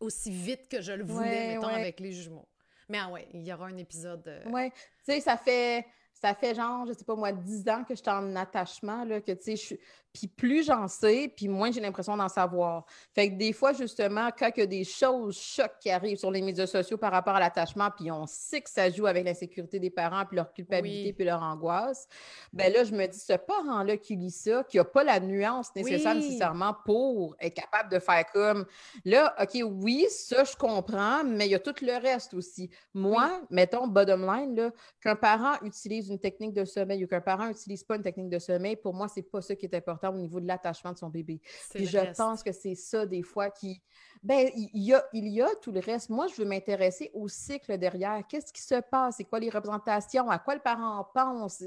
aussi 0.00 0.30
vite 0.30 0.68
que 0.68 0.80
je 0.80 0.92
le 0.92 1.04
voulais, 1.04 1.54
mettons, 1.54 1.68
avec 1.68 2.00
les 2.00 2.12
jumeaux. 2.12 2.48
Mais 2.88 2.98
ah 3.00 3.08
ouais, 3.08 3.28
il 3.32 3.42
y 3.42 3.52
aura 3.52 3.66
un 3.66 3.76
épisode. 3.76 4.26
Euh, 4.26 4.42
Oui, 4.50 4.70
tu 4.70 4.76
sais, 5.04 5.20
ça 5.20 5.36
fait 5.36 5.86
ça 6.12 6.34
fait 6.34 6.54
genre, 6.54 6.86
je 6.86 6.92
sais 6.92 7.04
pas 7.04 7.16
moi, 7.16 7.32
10 7.32 7.68
ans 7.68 7.84
que 7.84 7.94
je 7.94 8.00
suis 8.00 8.10
en 8.10 8.34
attachement, 8.36 9.04
là, 9.04 9.20
que 9.20 9.32
tu 9.32 9.56
sais, 9.56 9.56
je 9.56 9.74
puis 10.14 10.28
plus 10.28 10.64
j'en 10.64 10.86
sais, 10.86 11.30
puis 11.36 11.48
moins 11.48 11.72
j'ai 11.72 11.80
l'impression 11.80 12.16
d'en 12.16 12.28
savoir. 12.28 12.86
Fait 13.12 13.30
que 13.30 13.34
des 13.34 13.52
fois, 13.52 13.72
justement, 13.72 14.28
quand 14.38 14.48
il 14.56 14.60
y 14.60 14.62
a 14.62 14.66
des 14.66 14.84
choses 14.84 15.36
chocs 15.36 15.74
qui 15.80 15.90
arrivent 15.90 16.18
sur 16.18 16.30
les 16.30 16.40
médias 16.40 16.68
sociaux 16.68 16.96
par 16.96 17.10
rapport 17.10 17.34
à 17.34 17.40
l'attachement, 17.40 17.90
puis 17.90 18.12
on 18.12 18.24
sait 18.26 18.60
que 18.60 18.70
ça 18.70 18.88
joue 18.90 19.06
avec 19.06 19.24
l'insécurité 19.24 19.80
des 19.80 19.90
parents, 19.90 20.24
puis 20.24 20.36
leur 20.36 20.52
culpabilité, 20.52 21.12
puis 21.12 21.24
leur 21.24 21.42
angoisse, 21.42 22.06
ben 22.52 22.72
là, 22.72 22.84
je 22.84 22.92
me 22.94 23.04
dis, 23.06 23.18
ce 23.18 23.32
parent-là 23.32 23.96
qui 23.96 24.14
lit 24.14 24.30
ça, 24.30 24.62
qui 24.62 24.76
n'a 24.76 24.84
pas 24.84 25.02
la 25.02 25.18
nuance 25.18 25.74
nécessaire 25.74 26.14
nécessairement 26.14 26.76
pour 26.84 27.34
être 27.40 27.54
capable 27.54 27.90
de 27.90 27.98
faire 27.98 28.24
comme, 28.32 28.66
là, 29.04 29.34
OK, 29.42 29.60
oui, 29.64 30.06
ça, 30.10 30.44
je 30.44 30.54
comprends, 30.54 31.24
mais 31.24 31.46
il 31.46 31.50
y 31.50 31.56
a 31.56 31.58
tout 31.58 31.74
le 31.82 32.00
reste 32.00 32.34
aussi. 32.34 32.70
Moi, 32.94 33.42
mettons, 33.50 33.88
bottom 33.88 34.24
line, 34.24 34.54
là, 34.54 34.70
qu'un 35.00 35.16
parent 35.16 35.54
utilise 35.62 36.08
une 36.08 36.20
technique 36.20 36.52
de 36.52 36.64
sommeil 36.64 37.04
ou 37.04 37.08
qu'un 37.08 37.20
parent 37.20 37.48
n'utilise 37.48 37.82
pas 37.82 37.96
une 37.96 38.02
technique 38.02 38.28
de 38.28 38.38
sommeil, 38.38 38.76
pour 38.76 38.94
moi, 38.94 39.08
c'est 39.08 39.22
pas 39.22 39.42
ça 39.42 39.56
qui 39.56 39.66
est 39.66 39.74
important 39.74 40.03
au 40.10 40.18
niveau 40.18 40.40
de 40.40 40.46
l'attachement 40.46 40.92
de 40.92 40.98
son 40.98 41.08
bébé. 41.08 41.40
Puis 41.70 41.86
je 41.86 41.98
pense 42.16 42.42
que 42.42 42.52
c'est 42.52 42.74
ça 42.74 43.06
des 43.06 43.22
fois 43.22 43.50
qui, 43.50 43.82
ben, 44.22 44.48
il 44.56 44.82
y, 44.82 44.94
a, 44.94 45.04
il 45.12 45.28
y 45.28 45.42
a 45.42 45.48
tout 45.60 45.70
le 45.70 45.80
reste. 45.80 46.08
Moi, 46.08 46.28
je 46.28 46.34
veux 46.36 46.48
m'intéresser 46.48 47.10
au 47.12 47.28
cycle 47.28 47.76
derrière. 47.76 48.22
Qu'est-ce 48.26 48.52
qui 48.52 48.62
se 48.62 48.80
passe? 48.80 49.16
C'est 49.16 49.24
quoi 49.24 49.38
les 49.38 49.50
représentations? 49.50 50.30
À 50.30 50.38
quoi 50.38 50.54
le 50.54 50.62
parent 50.62 51.06
pense? 51.12 51.62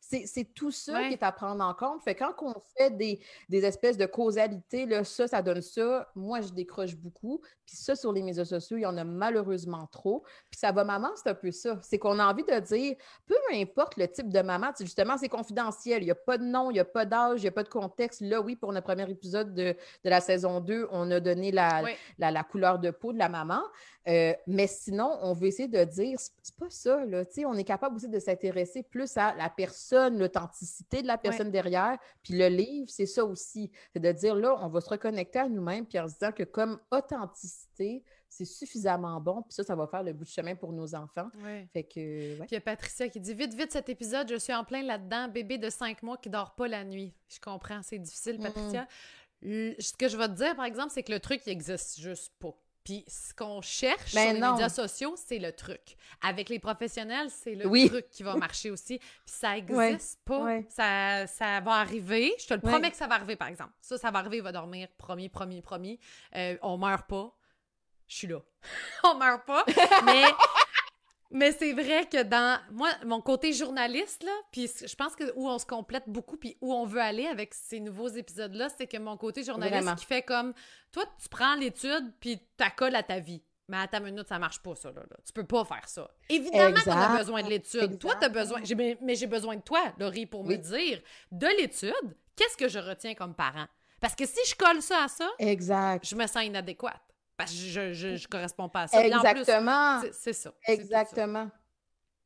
C'est 0.00 0.54
tout 0.54 0.72
ça 0.72 1.06
qui 1.06 1.14
est 1.14 1.22
à 1.22 1.30
prendre 1.30 1.64
en 1.64 1.72
compte. 1.72 2.02
Fait 2.02 2.16
quand 2.16 2.34
on 2.42 2.54
fait 2.76 2.90
des, 2.96 3.20
des 3.48 3.64
espèces 3.64 3.96
de 3.96 4.06
causalité, 4.06 4.86
là, 4.86 5.04
ça, 5.04 5.28
ça 5.28 5.40
donne 5.40 5.62
ça. 5.62 6.10
Moi, 6.16 6.40
je 6.40 6.48
décroche 6.48 6.96
beaucoup. 6.96 7.40
Puis 7.64 7.76
ça, 7.76 7.94
sur 7.94 8.12
les 8.12 8.22
médias 8.22 8.44
sociaux, 8.44 8.76
il 8.76 8.82
y 8.82 8.86
en 8.86 8.96
a 8.96 9.04
malheureusement 9.04 9.86
trop. 9.86 10.24
Puis 10.50 10.58
ça 10.58 10.72
va 10.72 10.82
maman, 10.82 11.10
c'est 11.14 11.30
un 11.30 11.34
peu 11.34 11.52
ça. 11.52 11.78
C'est 11.82 12.00
qu'on 12.00 12.18
a 12.18 12.26
envie 12.26 12.42
de 12.42 12.58
dire, 12.58 12.96
peu 13.26 13.36
importe 13.52 13.96
le 13.96 14.08
type 14.08 14.30
de 14.30 14.40
maman, 14.40 14.72
justement, 14.80 15.16
c'est 15.16 15.28
confidentiel. 15.28 16.02
Il 16.02 16.06
n'y 16.06 16.10
a 16.10 16.16
pas 16.16 16.38
de 16.38 16.44
nom, 16.44 16.70
il 16.70 16.74
n'y 16.74 16.80
a 16.80 16.84
pas 16.84 17.04
d'âge, 17.04 17.40
il 17.40 17.42
n'y 17.42 17.48
a 17.48 17.52
pas 17.52 17.62
de 17.62 17.68
contexte. 17.80 18.20
Là, 18.20 18.40
oui, 18.40 18.56
pour 18.56 18.72
notre 18.72 18.86
premier 18.86 19.08
épisode 19.10 19.54
de, 19.54 19.74
de 20.04 20.10
la 20.10 20.20
saison 20.20 20.60
2, 20.60 20.88
on 20.90 21.10
a 21.10 21.20
donné 21.20 21.50
la, 21.50 21.82
la, 22.18 22.42
couleur 22.44 22.78
de 22.78 22.90
peau 22.90 23.12
de 23.12 23.18
la 23.18 23.28
maman. 23.28 23.60
Euh, 24.08 24.32
mais 24.46 24.66
sinon, 24.66 25.18
on 25.22 25.34
veut 25.34 25.48
essayer 25.48 25.68
de 25.68 25.84
dire, 25.84 26.18
c'est 26.18 26.56
pas 26.56 26.70
ça, 26.70 27.04
là. 27.04 27.24
on 27.46 27.56
est 27.56 27.64
capable 27.64 27.96
aussi 27.96 28.08
de 28.08 28.18
s'intéresser 28.18 28.82
plus 28.82 29.16
à 29.16 29.34
la 29.34 29.50
personne, 29.50 30.18
l'authenticité 30.18 31.02
de 31.02 31.06
la 31.06 31.18
personne 31.18 31.50
derrière. 31.50 31.98
Puis 32.22 32.34
le 32.36 32.48
livre, 32.48 32.88
c'est 32.90 33.06
ça 33.06 33.24
aussi. 33.24 33.70
C'est 33.92 34.00
de 34.00 34.12
dire, 34.12 34.34
là, 34.34 34.56
on 34.60 34.68
va 34.68 34.80
se 34.80 34.88
reconnecter 34.88 35.38
à 35.38 35.48
nous-mêmes, 35.48 35.86
puis 35.86 35.98
en 35.98 36.08
se 36.08 36.14
disant 36.14 36.32
que 36.32 36.44
comme 36.44 36.78
authenticité, 36.90 38.02
c'est 38.30 38.44
suffisamment 38.46 39.20
bon, 39.20 39.42
puis 39.42 39.52
ça, 39.52 39.62
ça 39.64 39.74
va 39.74 39.86
faire 39.86 40.02
le 40.02 40.12
bout 40.14 40.24
de 40.24 40.30
chemin 40.30 40.54
pour 40.54 40.72
nos 40.72 40.94
enfants. 40.94 41.28
Fait 41.72 41.82
que, 41.84 42.36
Puis 42.38 42.46
il 42.50 42.54
y 42.54 42.56
a 42.56 42.60
Patricia 42.60 43.08
qui 43.08 43.20
dit 43.20 43.34
Vite, 43.34 43.52
vite 43.54 43.72
cet 43.72 43.88
épisode, 43.88 44.30
je 44.30 44.36
suis 44.36 44.54
en 44.54 44.64
plein 44.64 44.82
là-dedans, 44.82 45.28
bébé 45.28 45.58
de 45.58 45.68
cinq 45.68 46.02
mois 46.02 46.16
qui 46.16 46.30
dort 46.30 46.54
pas 46.54 46.68
la 46.68 46.84
nuit. 46.84 47.12
Je 47.28 47.40
comprends, 47.40 47.82
c'est 47.82 47.98
difficile, 47.98 48.38
Patricia 48.38 48.86
ce 49.42 49.96
que 49.96 50.08
je 50.08 50.18
vais 50.18 50.28
te 50.28 50.34
dire, 50.34 50.54
par 50.54 50.66
exemple, 50.66 50.90
c'est 50.92 51.02
que 51.02 51.12
le 51.12 51.18
truc, 51.20 51.40
il 51.46 51.50
existe 51.52 51.98
juste 51.98 52.32
pas. 52.38 52.54
Puis 52.84 53.04
ce 53.08 53.32
qu'on 53.34 53.60
cherche 53.60 54.14
Ben 54.14 54.24
sur 54.26 54.32
les 54.34 54.40
non. 54.40 54.52
médias 54.52 54.68
sociaux, 54.68 55.14
c'est 55.16 55.38
le 55.38 55.52
truc. 55.52 55.96
Avec 56.22 56.48
les 56.48 56.58
professionnels, 56.58 57.28
c'est 57.30 57.54
le 57.54 57.66
Oui. 57.66 57.88
truc 57.88 58.08
qui 58.10 58.22
va 58.22 58.34
marcher 58.36 58.70
aussi. 58.70 58.98
Puis 58.98 59.08
ça 59.24 59.52
Ouais. 59.52 59.92
existe 59.92 60.20
pas. 60.24 60.42
Ouais. 60.44 60.66
Ça, 60.68 61.26
ça 61.26 61.60
va 61.60 61.72
arriver. 61.76 62.32
Je 62.38 62.46
te 62.48 62.54
le 62.54 62.60
Ouais. 62.62 62.70
promets 62.70 62.90
que 62.90 62.96
ça 62.96 63.06
va 63.06 63.14
arriver, 63.16 63.36
par 63.36 63.48
exemple. 63.48 63.72
Ça, 63.80 63.96
ça 63.98 64.10
va 64.10 64.18
arriver, 64.18 64.38
il 64.38 64.42
va 64.42 64.52
dormir. 64.52 64.88
Promis, 64.96 65.28
promis, 65.28 65.60
promis. 65.62 65.98
Euh, 66.36 66.56
on 66.62 66.78
meurt 66.78 67.06
pas. 67.08 67.34
Je 68.10 68.16
suis 68.16 68.26
là. 68.26 68.40
on 69.04 69.14
meurt 69.14 69.46
pas. 69.46 69.64
Mais, 70.04 70.24
mais 71.30 71.52
c'est 71.52 71.72
vrai 71.72 72.08
que 72.10 72.24
dans 72.24 72.60
moi, 72.72 72.90
mon 73.06 73.20
côté 73.20 73.52
journaliste, 73.52 74.24
là, 74.24 74.32
puis 74.50 74.68
je 74.68 74.94
pense 74.96 75.14
que 75.14 75.32
où 75.36 75.48
on 75.48 75.58
se 75.60 75.64
complète 75.64 76.02
beaucoup, 76.08 76.36
puis 76.36 76.58
où 76.60 76.74
on 76.74 76.84
veut 76.86 77.00
aller 77.00 77.28
avec 77.28 77.54
ces 77.54 77.78
nouveaux 77.78 78.08
épisodes-là, 78.08 78.68
c'est 78.76 78.88
que 78.88 78.98
mon 78.98 79.16
côté 79.16 79.44
journaliste 79.44 79.82
Vraiment. 79.82 79.94
qui 79.94 80.04
fait 80.04 80.22
comme 80.22 80.52
toi, 80.90 81.04
tu 81.22 81.28
prends 81.28 81.54
l'étude, 81.54 82.12
puis 82.18 82.42
t'accoles 82.56 82.96
à 82.96 83.04
ta 83.04 83.20
vie. 83.20 83.44
Mais 83.68 83.76
à 83.76 83.86
ta 83.86 84.00
minute, 84.00 84.26
ça 84.26 84.40
marche 84.40 84.60
pas, 84.60 84.74
ça. 84.74 84.88
Là, 84.90 85.02
là. 85.08 85.16
Tu 85.24 85.32
peux 85.32 85.44
pas 85.46 85.64
faire 85.64 85.88
ça. 85.88 86.10
Évidemment 86.28 86.80
qu'on 86.84 86.90
a 86.90 87.16
besoin 87.16 87.44
de 87.44 87.48
l'étude. 87.48 88.00
Toi, 88.00 88.16
tu 88.18 88.26
as 88.26 88.28
besoin. 88.28 88.60
Mais 89.00 89.14
j'ai 89.14 89.28
besoin 89.28 89.54
de 89.54 89.60
toi, 89.60 89.80
Laurie, 90.00 90.26
pour 90.26 90.42
me 90.42 90.56
dire 90.56 91.00
de 91.30 91.46
l'étude, 91.60 92.16
qu'est-ce 92.34 92.56
que 92.56 92.66
je 92.66 92.80
retiens 92.80 93.14
comme 93.14 93.36
parent? 93.36 93.68
Parce 94.00 94.16
que 94.16 94.26
si 94.26 94.40
je 94.48 94.56
colle 94.56 94.82
ça 94.82 95.04
à 95.04 95.08
ça, 95.08 95.30
Exact. 95.38 96.04
je 96.04 96.16
me 96.16 96.26
sens 96.26 96.42
inadéquate. 96.42 97.00
Parce 97.44 97.52
que 97.52 97.58
je, 97.58 97.92
je, 97.92 98.16
je 98.16 98.28
corresponds 98.28 98.68
pas 98.68 98.82
à 98.82 98.86
ça. 98.88 98.98
Exactement. 99.04 100.00
c'est- 100.12 100.32
ça. 100.32 100.52
Exactement. 100.66 101.50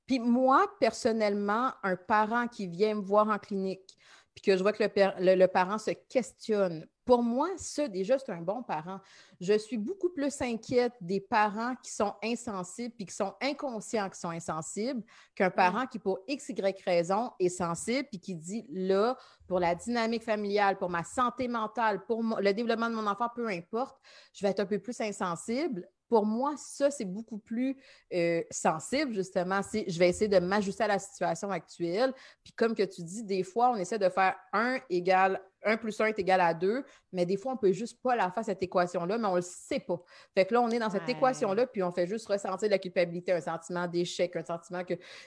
Puis 0.06 0.18
moi, 0.18 0.66
personnellement, 0.80 1.72
un 1.82 1.96
parent 1.96 2.46
qui 2.48 2.66
vient 2.66 2.94
me 2.96 3.00
voir 3.00 3.28
en 3.28 3.38
clinique, 3.38 3.96
puis 4.34 4.42
que 4.42 4.56
je 4.56 4.62
vois 4.62 4.72
que 4.72 4.82
le- 4.82 5.34
le 5.34 5.46
parent 5.48 5.78
se 5.78 5.92
questionne, 6.08 6.86
pour 7.04 7.22
moi, 7.22 7.50
ça, 7.56 7.86
déjà, 7.86 8.18
c'est 8.18 8.32
un 8.32 8.40
bon 8.40 8.62
parent. 8.62 9.00
Je 9.40 9.58
suis 9.58 9.76
beaucoup 9.76 10.08
plus 10.08 10.40
inquiète 10.40 10.94
des 11.00 11.20
parents 11.20 11.74
qui 11.82 11.90
sont 11.90 12.14
insensibles 12.22 12.94
puis 12.94 13.06
qui 13.06 13.14
sont 13.14 13.34
inconscients 13.42 14.08
qu'ils 14.08 14.20
sont 14.20 14.30
insensibles 14.30 15.02
qu'un 15.34 15.50
parent 15.50 15.86
qui, 15.86 15.98
pour 15.98 16.20
X, 16.26 16.48
Y 16.48 16.82
raison, 16.82 17.30
est 17.38 17.50
sensible 17.50 18.08
puis 18.10 18.20
qui 18.20 18.34
dit, 18.34 18.66
là, 18.70 19.16
pour 19.46 19.60
la 19.60 19.74
dynamique 19.74 20.22
familiale, 20.22 20.78
pour 20.78 20.88
ma 20.88 21.04
santé 21.04 21.46
mentale, 21.46 22.04
pour 22.06 22.22
le 22.22 22.52
développement 22.52 22.88
de 22.88 22.94
mon 22.94 23.06
enfant, 23.06 23.28
peu 23.34 23.48
importe, 23.48 23.98
je 24.32 24.44
vais 24.44 24.50
être 24.50 24.60
un 24.60 24.66
peu 24.66 24.78
plus 24.78 24.98
insensible. 25.00 25.86
Pour 26.08 26.26
moi, 26.26 26.54
ça, 26.56 26.90
c'est 26.90 27.04
beaucoup 27.04 27.38
plus 27.38 27.76
euh, 28.12 28.42
sensible, 28.50 29.12
justement. 29.14 29.60
Je 29.72 29.98
vais 29.98 30.08
essayer 30.08 30.28
de 30.28 30.38
m'ajuster 30.38 30.84
à 30.84 30.88
la 30.88 30.98
situation 30.98 31.50
actuelle. 31.50 32.14
Puis 32.42 32.52
comme 32.52 32.74
que 32.74 32.82
tu 32.82 33.02
dis, 33.02 33.24
des 33.24 33.42
fois, 33.42 33.70
on 33.70 33.76
essaie 33.76 33.98
de 33.98 34.08
faire 34.08 34.36
1 34.52 34.78
égale 34.90 35.40
1 35.64 35.76
plus 35.76 36.00
1 36.00 36.06
est 36.06 36.18
égal 36.18 36.40
à 36.40 36.54
2, 36.54 36.84
mais 37.12 37.26
des 37.26 37.36
fois, 37.36 37.52
on 37.52 37.54
ne 37.54 37.60
peut 37.60 37.72
juste 37.72 38.00
pas 38.02 38.16
la 38.16 38.30
faire, 38.30 38.44
cette 38.44 38.62
équation-là, 38.62 39.18
mais 39.18 39.26
on 39.26 39.32
ne 39.32 39.36
le 39.36 39.42
sait 39.42 39.80
pas. 39.80 40.00
Fait 40.34 40.44
que 40.46 40.54
là, 40.54 40.60
on 40.62 40.70
est 40.70 40.78
dans 40.78 40.90
cette 40.90 41.06
Ouais. 41.06 41.12
équation-là, 41.12 41.66
puis 41.66 41.82
on 41.82 41.90
fait 41.92 42.06
juste 42.06 42.26
ressentir 42.28 42.68
de 42.68 42.72
la 42.72 42.78
culpabilité, 42.78 43.32
un 43.32 43.40
sentiment 43.40 43.86
d'échec, 43.86 44.34
un 44.36 44.44
sentiment 44.44 44.82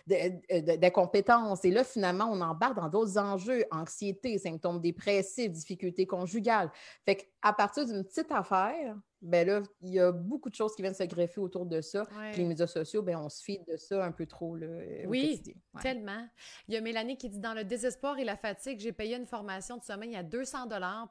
de- 0.07 0.75
d'incompétence. 0.77 1.63
Et 1.65 1.71
là, 1.71 1.83
finalement, 1.83 2.29
on 2.31 2.41
embarque 2.41 2.75
dans 2.75 2.89
d'autres 2.89 3.17
enjeux, 3.17 3.63
anxiété, 3.71 4.37
symptômes 4.37 4.79
dépressifs, 4.81 5.51
difficultés 5.51 6.05
conjugales. 6.05 6.71
Fait 7.05 7.15
qu'à 7.15 7.53
partir 7.53 7.85
d'une 7.85 8.03
petite 8.03 8.31
affaire, 8.31 8.95
ben 9.21 9.47
là, 9.47 9.61
il 9.81 9.93
y 9.93 9.99
a 9.99 10.11
beaucoup 10.11 10.49
de 10.49 10.55
choses 10.55 10.75
qui 10.75 10.81
viennent 10.81 10.93
se 10.93 11.03
greffer 11.03 11.39
autour 11.39 11.65
de 11.65 11.81
ça. 11.81 12.03
Ouais. 12.17 12.31
Puis 12.31 12.41
les 12.41 12.47
médias 12.47 12.67
sociaux, 12.67 13.01
ben 13.01 13.17
on 13.17 13.29
se 13.29 13.43
fie 13.43 13.59
de 13.67 13.77
ça 13.77 14.03
un 14.03 14.11
peu 14.11 14.25
trop 14.25 14.55
là, 14.55 14.67
euh, 14.67 15.05
au 15.05 15.09
Oui, 15.09 15.31
quotidien. 15.31 15.53
Ouais. 15.73 15.81
Tellement. 15.81 16.27
Il 16.67 16.73
y 16.73 16.77
a 16.77 16.81
Mélanie 16.81 17.17
qui 17.17 17.29
dit 17.29 17.39
Dans 17.39 17.53
le 17.53 17.63
désespoir 17.63 18.19
et 18.19 18.23
la 18.23 18.37
fatigue, 18.37 18.79
j'ai 18.79 18.91
payé 18.91 19.15
une 19.15 19.25
formation 19.25 19.77
de 19.77 19.83
sommeil 19.83 20.15
à 20.15 20.23
200 20.23 20.57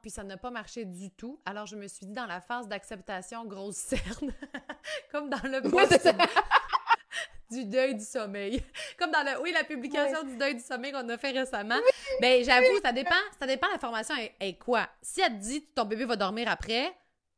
puis 0.01 0.11
ça 0.11 0.23
n'a 0.23 0.37
pas 0.37 0.51
marché 0.51 0.85
du 0.85 1.11
tout. 1.11 1.39
Alors 1.45 1.65
je 1.65 1.75
me 1.75 1.87
suis 1.87 2.05
dit 2.05 2.13
dans 2.13 2.25
la 2.25 2.41
phase 2.41 2.67
d'acceptation, 2.67 3.45
grosse 3.45 3.75
cerne, 3.75 4.33
comme 5.11 5.29
dans 5.29 5.43
le 5.43 5.61
post 5.69 6.07
du 7.49 7.65
deuil 7.65 7.95
du 7.95 8.03
sommeil. 8.03 8.61
Comme 8.97 9.11
dans 9.11 9.23
le, 9.23 9.41
oui, 9.41 9.51
la 9.53 9.63
publication 9.63 10.23
du 10.23 10.35
deuil 10.37 10.55
du 10.55 10.61
sommeil 10.61 10.91
qu'on 10.91 11.07
a 11.07 11.17
fait 11.17 11.31
récemment. 11.31 11.79
Ben, 12.21 12.43
j'avoue, 12.43 12.79
ça 12.83 12.91
dépend, 12.91 13.15
ça 13.39 13.47
dépend, 13.47 13.67
la 13.71 13.79
formation 13.79 14.15
est, 14.15 14.33
est 14.39 14.57
quoi. 14.57 14.87
Si 15.01 15.21
elle 15.21 15.33
te 15.33 15.43
dit 15.43 15.61
ton 15.73 15.85
bébé 15.85 16.05
va 16.05 16.15
dormir 16.15 16.49
après, 16.49 16.93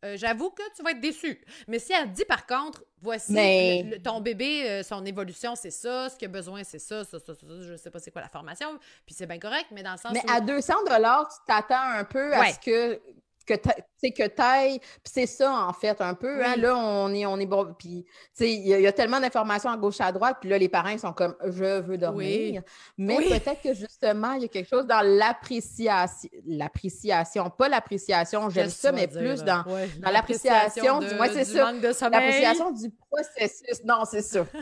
euh, 0.06 0.16
j'avoue 0.18 0.50
que 0.52 0.62
tu 0.76 0.82
vas 0.84 0.92
être 0.92 1.00
déçu. 1.02 1.44
Mais 1.68 1.80
si 1.80 1.92
elle 1.94 2.12
dit 2.12 2.26
par 2.26 2.46
contre, 2.46 2.84
voici 3.02 3.34
Mais- 3.34 3.84
le- 3.84 3.90
le- 3.98 4.02
ton 4.02 4.22
bébé, 4.22 4.70
euh, 4.70 4.84
son 4.84 5.06
évolution, 5.06 5.56
c'est 5.56 5.72
ça, 5.72 6.10
ce 6.10 6.16
qu'il 6.16 6.28
a 6.28 6.32
besoin, 6.32 6.64
c'est 6.64 6.80
ça, 6.80 7.04
ça, 7.04 7.20
ça, 7.20 7.34
ça, 7.34 7.48
ça, 7.48 7.62
je 7.62 7.76
sais 7.76 7.90
pas 7.92 8.00
c'est 8.00 8.12
quoi 8.12 8.22
la 8.22 8.30
formation, 8.30 8.78
puis 9.06 9.14
c'est 9.16 9.26
bien 9.28 9.40
correct, 9.40 9.68
mais 9.72 9.84
dans 9.84 9.92
le 9.94 9.98
sens 9.98 10.14
Mais 10.14 10.24
où... 10.26 10.32
à 10.34 10.42
200 10.42 10.74
dollars, 10.88 11.28
tu 11.30 11.38
t'attends 11.46 11.92
un 12.00 12.04
peu 12.04 12.34
à 12.34 12.52
ce 12.54 12.60
que 12.60 13.02
que 13.54 13.70
tu 14.02 14.12
que 14.14 14.28
t'ailles, 14.28 14.80
puis 14.80 15.12
c'est 15.14 15.26
ça 15.26 15.52
en 15.54 15.74
fait 15.74 16.00
un 16.02 16.14
peu, 16.14 16.44
hein, 16.46 16.56
là 16.58 16.76
on 16.78 17.14
est 17.14 17.26
on 17.26 17.38
est 17.38 17.46
bon, 17.46 17.74
puis 17.78 18.06
tu 18.06 18.12
sais 18.34 18.52
il 18.54 18.68
y, 18.68 18.74
a- 18.74 18.80
il 18.80 18.84
y 18.84 18.88
a 18.88 18.92
tellement 18.94 19.20
d'informations 19.20 19.70
à 19.70 19.78
gauche 19.78 20.00
à 20.00 20.12
droite, 20.12 20.38
puis 20.40 20.50
là 20.50 20.58
les 20.58 20.70
parents 20.70 20.90
ils 20.90 21.00
sont 21.00 21.12
comme 21.14 21.36
je 21.46 21.82
veux 21.82 21.98
dormir, 21.98 22.62
mais 22.98 23.18
Oui. 23.18 23.30
peut-être 23.30 23.62
que 23.62 23.74
justement 23.74 24.34
il 24.34 24.44
y 24.44 24.46
a 24.46 24.48
quelque 24.48 24.70
chose 24.70 24.86
dans 24.88 25.02
l'appréciation, 25.06 26.30
l'appréciation, 26.48 27.50
pas 27.50 27.68
l'appréciation, 27.70 28.50
j'aime 28.50 28.70
ça, 28.70 28.92
mais 28.92 29.08
dire, 29.08 29.20
plus 29.20 29.44
dans 29.44 29.64
Ouais, 29.64 29.90
dans 30.00 30.12
l'appréciation 30.12 31.00
du- 31.00 31.08
c'est 31.34 31.44
ça. 31.46 31.72
l'appréciation 32.10 32.72
du 32.72 32.90
processus. 33.10 33.84
Non, 33.84 34.04
c'est 34.06 34.22
ça. 34.22 34.46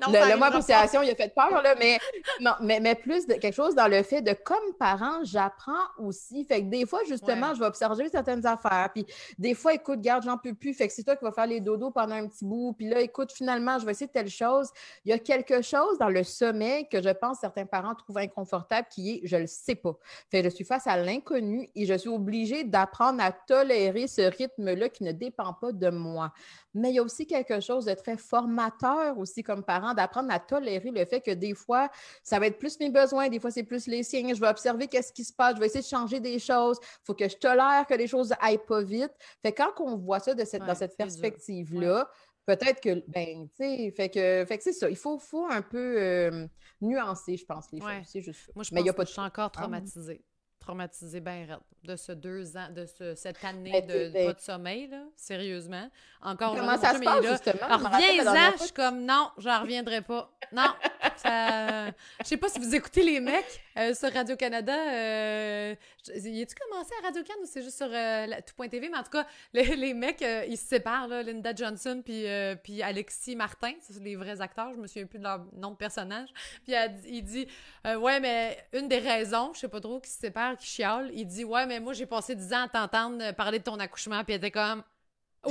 Non, 0.00 0.12
le, 0.12 0.36
mot 0.36 0.44
appréciation, 0.44 1.02
il 1.02 1.10
a 1.10 1.14
fait 1.14 1.34
peur, 1.34 1.60
là, 1.60 1.74
mais, 1.76 1.98
non, 2.40 2.52
mais, 2.60 2.78
mais 2.78 2.94
plus 2.94 3.26
de 3.26 3.34
quelque 3.34 3.54
chose 3.54 3.74
dans 3.74 3.88
le 3.88 4.02
fait 4.04 4.22
de, 4.22 4.32
comme 4.32 4.74
parent, 4.78 5.20
j'apprends 5.24 5.72
aussi. 5.98 6.44
Fait 6.44 6.62
que 6.62 6.68
des 6.68 6.86
fois, 6.86 7.00
justement, 7.08 7.48
Ouais. 7.48 7.54
je 7.54 7.60
vais 7.60 7.66
observer 7.66 8.08
certaines 8.08 8.46
affaires. 8.46 8.90
Puis 8.94 9.04
des 9.38 9.54
fois, 9.54 9.74
écoute, 9.74 10.00
garde, 10.00 10.22
j'en 10.24 10.38
peux 10.38 10.54
plus. 10.54 10.72
Fait 10.74 10.86
que 10.86 10.94
c'est 10.94 11.02
toi 11.02 11.16
qui 11.16 11.24
vas 11.24 11.32
faire 11.32 11.46
les 11.46 11.60
dodos 11.60 11.90
pendant 11.90 12.14
un 12.14 12.26
petit 12.28 12.44
bout. 12.44 12.74
Puis 12.74 12.88
là, 12.88 13.00
écoute, 13.00 13.32
finalement, 13.32 13.78
je 13.78 13.86
vais 13.86 13.92
essayer 13.92 14.08
telle 14.10 14.30
chose. 14.30 14.68
Il 15.04 15.10
y 15.10 15.12
a 15.12 15.18
quelque 15.18 15.62
chose 15.62 15.98
dans 15.98 16.08
le 16.08 16.22
sommeil 16.22 16.88
que 16.88 17.02
je 17.02 17.10
pense 17.10 17.38
certains 17.40 17.66
parents 17.66 17.94
trouvent 17.94 18.18
inconfortable 18.18 18.86
qui 18.90 19.10
est, 19.16 19.20
je 19.24 19.36
le 19.36 19.46
sais 19.46 19.74
pas. 19.74 19.96
Fait 20.30 20.42
que 20.42 20.48
je 20.50 20.54
suis 20.54 20.64
face 20.64 20.86
à 20.86 20.96
l'inconnu 20.96 21.68
et 21.74 21.86
je 21.86 21.94
suis 21.94 22.08
obligée 22.08 22.64
d'apprendre 22.64 23.22
à 23.22 23.32
tolérer 23.32 24.06
ce 24.06 24.22
rythme-là 24.22 24.88
qui 24.88 25.04
ne 25.04 25.12
dépend 25.12 25.52
pas 25.54 25.72
de 25.72 25.90
moi. 25.90 26.32
Mais 26.74 26.90
il 26.90 26.96
y 26.96 26.98
a 26.98 27.02
aussi 27.02 27.26
quelque 27.26 27.60
chose 27.60 27.67
de 27.68 27.94
très 27.94 28.16
formateur 28.16 29.18
aussi 29.18 29.42
comme 29.42 29.62
parent, 29.62 29.94
d'apprendre 29.94 30.30
à 30.32 30.38
tolérer 30.40 30.90
le 30.90 31.04
fait 31.04 31.20
que 31.20 31.30
des 31.30 31.54
fois, 31.54 31.90
ça 32.22 32.38
va 32.38 32.46
être 32.46 32.58
plus 32.58 32.78
mes 32.80 32.90
besoins, 32.90 33.28
des 33.28 33.38
fois, 33.40 33.50
c'est 33.50 33.62
plus 33.62 33.86
les 33.86 34.02
siens. 34.02 34.34
Je 34.34 34.40
vais 34.40 34.48
observer 34.48 34.88
qu'est-ce 34.88 35.12
qui 35.12 35.24
se 35.24 35.32
passe, 35.32 35.54
je 35.56 35.60
vais 35.60 35.66
essayer 35.66 35.82
de 35.82 35.86
changer 35.86 36.20
des 36.20 36.38
choses. 36.38 36.78
Il 36.82 37.04
faut 37.04 37.14
que 37.14 37.28
je 37.28 37.36
tolère 37.36 37.86
que 37.86 37.94
les 37.94 38.06
choses 38.06 38.32
aillent 38.40 38.64
pas 38.66 38.82
vite. 38.82 39.12
Fait 39.42 39.52
quand 39.52 39.72
on 39.80 39.96
voit 39.96 40.18
ça 40.20 40.34
de 40.34 40.44
cette, 40.44 40.62
Ouais, 40.62 40.66
dans 40.68 40.74
cette 40.74 40.96
perspective-là, 40.96 42.08
peut-être 42.46 42.80
que, 42.80 43.02
ben, 43.08 43.48
tu 43.50 43.56
sais, 43.64 43.90
fait 43.96 44.08
que, 44.08 44.44
fait 44.46 44.56
que 44.58 44.64
c'est 44.64 44.72
ça. 44.72 44.88
Il 44.88 44.96
faut, 44.96 45.18
faut 45.18 45.46
un 45.50 45.62
peu 45.62 45.96
euh, 46.00 46.46
nuancer, 46.80 47.36
je 47.36 47.44
pense, 47.44 47.66
les 47.72 47.80
Ouais. 47.82 48.02
choses. 48.04 48.22
Juste. 48.24 48.50
Moi, 48.54 48.64
je 48.64 48.70
Mais 48.74 48.82
y 48.82 48.88
a 48.88 48.92
pas 48.92 49.02
que 49.02 49.02
de 49.02 49.08
je 49.08 49.12
suis 49.12 49.20
encore 49.20 49.46
Ah. 49.54 49.60
traumatisée. 49.60 50.24
Traumatisée 50.72 51.20
bien 51.20 51.46
raide 51.48 51.58
de 51.82 51.96
ce 51.96 52.12
deux 52.12 52.54
ans, 52.58 52.68
de 52.68 52.84
ce, 52.84 53.14
cette 53.14 53.42
année 53.42 53.72
Ben, 53.72 53.86
de 53.86 54.12
ben- 54.12 54.26
pas 54.26 54.32
de 54.34 54.40
sommeil, 54.40 54.86
là, 54.88 54.98
sérieusement. 55.16 55.88
Encore 56.20 56.54
Comment 56.54 56.76
ça 56.76 56.92
se 56.92 56.98
passe, 57.02 57.24
là. 57.24 57.30
justement? 57.32 57.68
La 57.68 57.76
reviens-en, 57.78 58.52
je 58.58 58.62
suis 58.64 58.72
comme 58.72 59.02
non, 59.06 59.30
j'en 59.38 59.62
reviendrai 59.62 60.02
pas. 60.02 60.30
Non, 60.52 60.66
ça... 61.18 61.86
Je 62.20 62.24
sais 62.24 62.36
pas 62.36 62.48
si 62.48 62.58
vous 62.58 62.74
écoutez 62.74 63.02
les 63.02 63.20
mecs 63.20 63.60
euh, 63.76 63.94
sur 63.94 64.12
Radio-Canada. 64.12 64.74
Euh... 64.74 65.74
Y 66.14 66.42
a-tu 66.42 66.54
commencé 66.54 66.92
à 67.00 67.06
Radio-Can 67.06 67.34
ou 67.42 67.46
c'est 67.46 67.62
juste 67.62 67.76
sur 67.76 67.90
euh, 67.90 68.26
tout.tv? 68.46 68.88
Mais 68.88 68.96
en 68.96 69.02
tout 69.02 69.10
cas, 69.10 69.26
les, 69.52 69.94
mecs, 69.94 70.22
euh, 70.22 70.44
ils 70.48 70.56
se 70.56 70.66
séparent, 70.66 71.08
là, 71.08 71.22
Linda 71.22 71.54
Johnson 71.54 72.02
puis, 72.04 72.26
euh, 72.26 72.54
Alexis 72.82 73.36
Martin. 73.36 73.72
C'est 73.80 74.02
les 74.02 74.16
vrais 74.16 74.40
acteurs. 74.40 74.72
Je 74.74 74.78
me 74.80 74.86
souviens 74.86 75.06
plus 75.06 75.18
de 75.18 75.24
leur 75.24 75.44
nom 75.54 75.72
de 75.72 75.76
personnage. 75.76 76.28
Puis 76.64 76.74
il 77.06 77.22
dit 77.22 77.46
euh, 77.86 77.96
Ouais, 77.96 78.20
mais 78.20 78.58
une 78.72 78.88
des 78.88 78.98
raisons, 78.98 79.52
je 79.54 79.60
sais 79.60 79.68
pas 79.68 79.80
trop, 79.80 80.00
qui 80.00 80.10
se 80.10 80.18
séparent, 80.18 80.56
qui 80.56 80.66
chiale, 80.66 81.10
il 81.14 81.26
dit 81.26 81.44
Ouais, 81.44 81.66
mais 81.66 81.80
moi, 81.80 81.92
j'ai 81.92 82.06
passé 82.06 82.34
10 82.34 82.52
ans 82.52 82.64
à 82.64 82.68
t'entendre 82.68 83.22
euh, 83.22 83.32
parler 83.32 83.58
de 83.58 83.64
ton 83.64 83.78
accouchement. 83.78 84.22
Puis 84.24 84.34
elle 84.34 84.38
était 84.38 84.50
comme 84.50 84.82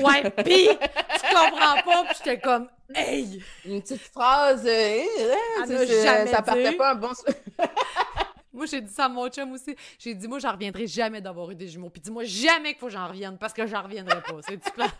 Ouais, 0.03 0.29
pis 0.43 0.69
tu 0.69 1.35
comprends 1.35 1.81
pas. 1.83 2.03
Puis 2.05 2.15
j'étais 2.17 2.39
comme 2.39 2.69
Hey! 2.95 3.43
Une 3.65 3.81
petite 3.81 4.01
phrase, 4.01 4.65
euh, 4.65 5.01
euh, 5.19 6.25
ça 6.27 6.41
partait 6.41 6.71
pas 6.73 6.91
un 6.91 6.95
bon. 6.95 7.11
Moi, 8.53 8.65
j'ai 8.65 8.81
dit 8.81 8.91
ça 8.91 9.05
à 9.05 9.09
mon 9.09 9.27
chum 9.29 9.51
aussi. 9.51 9.75
J'ai 9.99 10.15
dit, 10.15 10.27
moi, 10.27 10.39
j'en 10.39 10.53
reviendrai 10.53 10.87
jamais 10.87 11.21
d'avoir 11.21 11.51
eu 11.51 11.55
des 11.55 11.67
jumeaux. 11.67 11.91
Puis 11.91 12.01
dis-moi 12.01 12.23
jamais 12.23 12.69
qu'il 12.69 12.79
faut 12.79 12.87
que 12.87 12.91
j'en 12.93 13.07
revienne 13.07 13.37
parce 13.37 13.53
que 13.53 13.67
j'en 13.67 13.83
reviendrai 13.83 14.19
pas. 14.21 14.33
C'est 14.47 14.57
du 14.57 14.71
plan. 14.71 14.87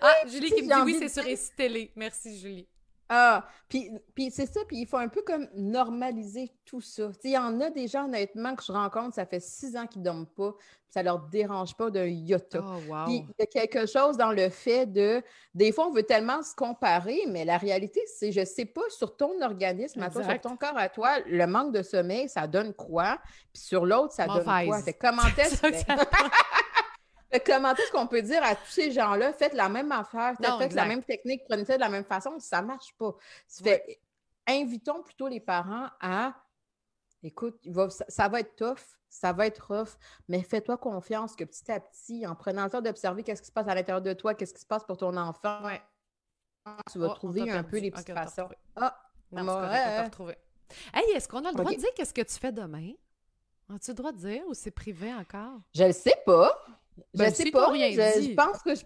Ah, 0.00 0.12
Julie 0.28 0.52
qui 0.52 0.62
me 0.62 0.68
dit 0.72 0.80
oui, 0.84 0.96
c'est 1.00 1.08
sur 1.08 1.22
dire- 1.24 1.32
Récit 1.32 1.50
Télé. 1.56 1.90
Merci, 1.96 2.38
Julie. 2.38 2.68
Ah, 3.08 3.46
puis, 3.68 3.90
puis 4.14 4.30
c'est 4.30 4.46
ça, 4.46 4.60
puis 4.66 4.78
il 4.78 4.86
faut 4.86 4.96
un 4.96 5.08
peu 5.08 5.22
comme 5.22 5.46
normaliser 5.54 6.50
tout 6.64 6.80
ça. 6.80 7.10
Il 7.22 7.32
y 7.32 7.38
en 7.38 7.60
a 7.60 7.68
des 7.68 7.86
gens, 7.86 8.06
honnêtement, 8.06 8.54
que 8.54 8.62
je 8.62 8.72
rencontre, 8.72 9.14
ça 9.14 9.26
fait 9.26 9.40
six 9.40 9.76
ans 9.76 9.86
qu'ils 9.86 10.00
ne 10.00 10.06
dorment 10.06 10.26
pas, 10.26 10.52
puis 10.52 10.92
ça 10.92 11.00
ne 11.00 11.06
leur 11.06 11.20
dérange 11.20 11.76
pas 11.76 11.90
d'un 11.90 12.06
iota. 12.06 12.60
Oh, 12.62 12.78
wow. 12.88 13.04
Puis 13.04 13.16
il 13.16 13.34
y 13.38 13.42
a 13.42 13.46
quelque 13.46 13.86
chose 13.86 14.16
dans 14.16 14.32
le 14.32 14.48
fait 14.48 14.86
de. 14.86 15.22
Des 15.54 15.70
fois, 15.70 15.88
on 15.88 15.92
veut 15.92 16.02
tellement 16.02 16.42
se 16.42 16.54
comparer, 16.54 17.20
mais 17.28 17.44
la 17.44 17.58
réalité, 17.58 18.00
c'est, 18.06 18.32
je 18.32 18.40
ne 18.40 18.46
sais 18.46 18.64
pas, 18.64 18.88
sur 18.88 19.16
ton 19.16 19.40
organisme, 19.42 20.02
à 20.02 20.08
toi, 20.08 20.22
sur 20.24 20.40
ton 20.40 20.56
corps 20.56 20.78
à 20.78 20.88
toi, 20.88 21.18
le 21.26 21.46
manque 21.46 21.74
de 21.74 21.82
sommeil, 21.82 22.28
ça 22.28 22.46
donne 22.46 22.72
quoi? 22.72 23.18
Puis 23.52 23.62
sur 23.62 23.84
l'autre, 23.84 24.14
ça 24.14 24.26
donne 24.26 24.44
quoi? 24.44 24.82
Fait 24.82 24.94
comment 24.94 25.22
est-ce 25.38 25.60
que 25.60 25.68
comment 27.40 27.74
est-ce 27.74 27.90
qu'on 27.90 28.06
peut 28.06 28.22
dire 28.22 28.42
à 28.42 28.54
tous 28.54 28.70
ces 28.70 28.90
gens-là, 28.92 29.32
faites 29.32 29.54
la 29.54 29.68
même 29.68 29.92
affaire, 29.92 30.34
faites 30.60 30.74
la 30.74 30.86
même 30.86 31.02
technique, 31.02 31.42
prenez 31.48 31.64
ça 31.64 31.76
de 31.76 31.80
la 31.80 31.88
même 31.88 32.04
façon, 32.04 32.38
ça 32.38 32.62
ne 32.62 32.66
marche 32.66 32.94
pas. 32.98 33.14
Fait, 33.48 34.00
invitons 34.46 35.02
plutôt 35.02 35.28
les 35.28 35.40
parents 35.40 35.88
à 36.00 36.34
écoute, 37.22 37.58
ça, 38.08 38.28
va 38.28 38.40
être 38.40 38.54
tough, 38.54 38.98
ça 39.08 39.32
va 39.32 39.46
être 39.46 39.72
rough, 39.72 39.96
mais 40.28 40.42
fais-toi 40.42 40.76
confiance 40.76 41.34
que 41.34 41.44
petit 41.44 41.70
à 41.72 41.80
petit, 41.80 42.26
en 42.26 42.34
prenant 42.34 42.64
le 42.64 42.70
temps 42.70 42.82
d'observer 42.82 43.22
qu'est-ce 43.22 43.40
qui 43.40 43.48
se 43.48 43.52
passe 43.52 43.66
à 43.66 43.74
l'intérieur 43.74 44.02
de 44.02 44.12
toi, 44.12 44.34
qu'est-ce 44.34 44.52
qui 44.52 44.60
se 44.60 44.66
passe 44.66 44.84
pour 44.84 44.98
ton 44.98 45.16
enfant, 45.16 45.60
tu 46.90 46.98
vas 46.98 47.08
oh, 47.10 47.14
trouver 47.14 47.50
un 47.50 47.62
peu 47.62 47.78
les 47.78 47.90
petites 47.90 48.12
façons. 48.12 48.48
Ah, 48.76 48.98
non, 49.32 49.44
ouais. 49.44 50.04
retrouvé. 50.04 50.36
Hey, 50.92 51.10
est-ce 51.14 51.28
qu'on 51.28 51.44
a 51.44 51.50
le 51.50 51.56
droit 51.56 51.70
de 51.70 51.76
dire 51.76 51.92
qu'est-ce 51.94 52.14
que 52.14 52.22
tu 52.22 52.34
fais 52.34 52.52
demain? 52.52 52.92
As-tu 53.72 53.90
le 53.90 53.94
droit 53.94 54.12
de 54.12 54.18
dire 54.18 54.42
ou 54.48 54.54
c'est 54.54 54.70
privé 54.70 55.12
encore? 55.12 55.60
Je 55.74 55.84
le 55.84 55.92
sais 55.92 56.16
pas. 56.24 56.54
Je 56.96 57.18
ben, 57.18 57.34
sais 57.34 57.50
pas. 57.50 57.70
Rien 57.70 57.90
je, 57.90 58.22
je, 58.22 58.34
pense 58.34 58.62
que 58.62 58.74
je. 58.74 58.82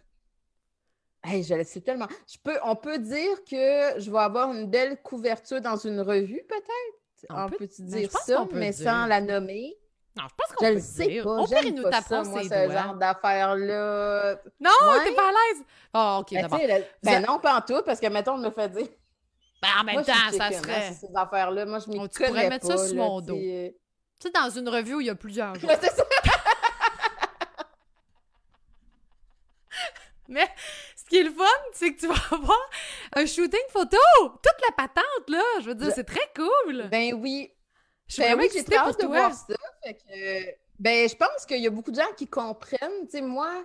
Hey, 1.25 1.43
je 1.43 1.55
le 1.55 1.65
sais 1.65 1.81
tellement. 1.81 2.09
Je 2.31 2.39
peux, 2.43 2.59
on 2.65 2.77
peut 2.77 2.99
dire 2.99 3.45
que 3.45 4.01
je 4.01 4.11
vais 4.11 4.19
avoir 4.19 4.53
une 4.53 4.71
belle 4.71 5.01
couverture 5.03 5.61
dans 5.61 5.77
une 5.77 6.01
revue, 6.01 6.43
peut-être? 6.49 7.27
On, 7.31 7.49
peut, 7.49 7.67
tu 7.67 7.83
ben, 7.83 8.01
dire 8.01 8.13
ça, 8.13 8.47
mais 8.53 8.73
sans 8.73 9.07
la 9.07 9.21
nommer? 9.21 9.77
Non, 10.17 10.25
je 10.29 10.35
pense 10.37 10.57
qu'on 10.57 10.65
peut 10.65 10.75
le 10.75 10.81
sais 10.81 11.23
pas. 11.23 11.45
J'aime 11.49 11.75
nous 11.75 11.83
pas 11.83 12.03
ça, 12.03 12.23
moi, 12.23 12.43
ce 12.43 12.71
genre 12.71 12.95
d'affaires-là. 12.95 14.37
Non, 14.61 14.71
t'es 15.05 15.15
pas 15.15 15.29
à 15.29 15.33
l'aise. 15.33 15.65
Oh, 15.95 16.19
OK, 16.21 16.33
ben, 16.33 16.43
d'abord. 16.43 16.61
Ben 17.03 17.27
non, 17.27 17.39
pas 17.39 17.59
en 17.59 17.61
tout, 17.61 17.83
parce 17.85 18.01
que, 18.01 18.07
mettons, 18.07 18.35
on 18.35 18.39
me 18.39 18.51
fait 18.51 18.69
dire... 18.69 18.89
Ben, 19.61 19.69
en 19.81 19.85
même 19.85 20.05
temps, 20.05 20.13
ça 20.37 20.53
serait... 20.53 20.93
ces 20.93 21.15
affaires-là, 21.15 21.67
moi, 21.67 21.81
je 21.81 21.91
m'y 21.91 21.97
connais 21.97 22.09
Tu 22.09 22.25
pourrais 22.25 22.49
mettre 22.49 22.67
ça 22.67 22.79
sur 22.79 22.97
mon 22.97 23.21
dos. 23.21 23.35
Tu 23.35 24.27
sais, 24.27 24.31
dans 24.33 24.51
une 24.51 24.69
revue 24.69 24.95
où 24.95 25.01
il 25.01 25.07
y 25.07 25.11
a 25.11 25.15
plusieurs 25.15 25.55
jours. 25.61 25.71
c'est 25.81 25.91
ça. 25.91 26.05
Mais 30.29 30.47
ce 30.97 31.05
qui 31.05 31.19
est 31.19 31.23
le 31.23 31.31
fun, 31.31 31.45
c'est 31.73 31.95
que 31.95 32.01
tu 32.01 32.07
vas 32.07 32.37
avoir 32.37 32.71
un 33.15 33.27
shooting 33.27 33.61
photo! 33.71 33.99
Toute 34.43 34.61
la 34.69 34.75
patente, 34.77 35.29
là! 35.29 35.43
Je 35.61 35.67
veux 35.67 35.75
dire, 35.75 35.93
c'est 35.95 36.05
très 36.05 36.31
cool! 36.37 36.89
Ben 36.91 37.15
oui, 37.15 37.51
je 38.09 38.23
ben 38.23 38.39
oui, 38.39 38.49
j'ai 38.53 38.65
très 38.65 38.77
hâte 38.77 39.01
de 39.01 39.07
voir 39.07 39.33
ça. 39.35 39.55
ben, 40.79 41.09
je 41.09 41.15
pense 41.15 41.47
qu'il 41.47 41.61
y 41.61 41.67
a 41.67 41.71
beaucoup 41.71 41.91
de 41.91 41.97
gens 41.97 42.13
qui 42.17 42.27
comprennent. 42.27 43.05
Tu 43.05 43.19
sais, 43.19 43.21
moi, 43.21 43.65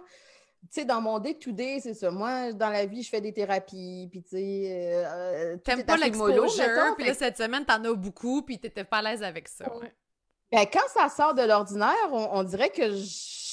tu 0.63 0.67
sais, 0.71 0.85
dans 0.85 1.01
mon 1.01 1.19
day-to-day, 1.19 1.79
c'est 1.81 1.93
ça. 1.93 2.11
Moi, 2.11 2.53
dans 2.53 2.69
la 2.69 2.85
vie, 2.85 3.03
je 3.03 3.09
fais 3.09 3.21
des 3.21 3.33
thérapies, 3.33 4.07
puis 4.11 4.23
tu 4.23 4.29
sais... 4.29 5.03
Euh, 5.05 5.57
T'aimes 5.57 5.83
pas 5.83 5.97
l'exposure, 5.97 6.95
puis 6.97 7.05
là, 7.05 7.13
cette 7.13 7.37
semaine, 7.37 7.65
t'en 7.65 7.83
as 7.83 7.93
beaucoup, 7.93 8.41
puis 8.41 8.59
t'étais 8.59 8.83
pas 8.83 8.97
à 8.97 9.01
l'aise 9.01 9.23
avec 9.23 9.47
ça, 9.47 9.73
ouais. 9.75 9.93
Ben, 10.53 10.67
quand 10.71 10.87
ça 10.87 11.09
sort 11.09 11.33
de 11.33 11.41
l'ordinaire, 11.41 12.11
on, 12.11 12.43
dirait 12.43 12.69
que 12.69 12.91
je 12.91 13.03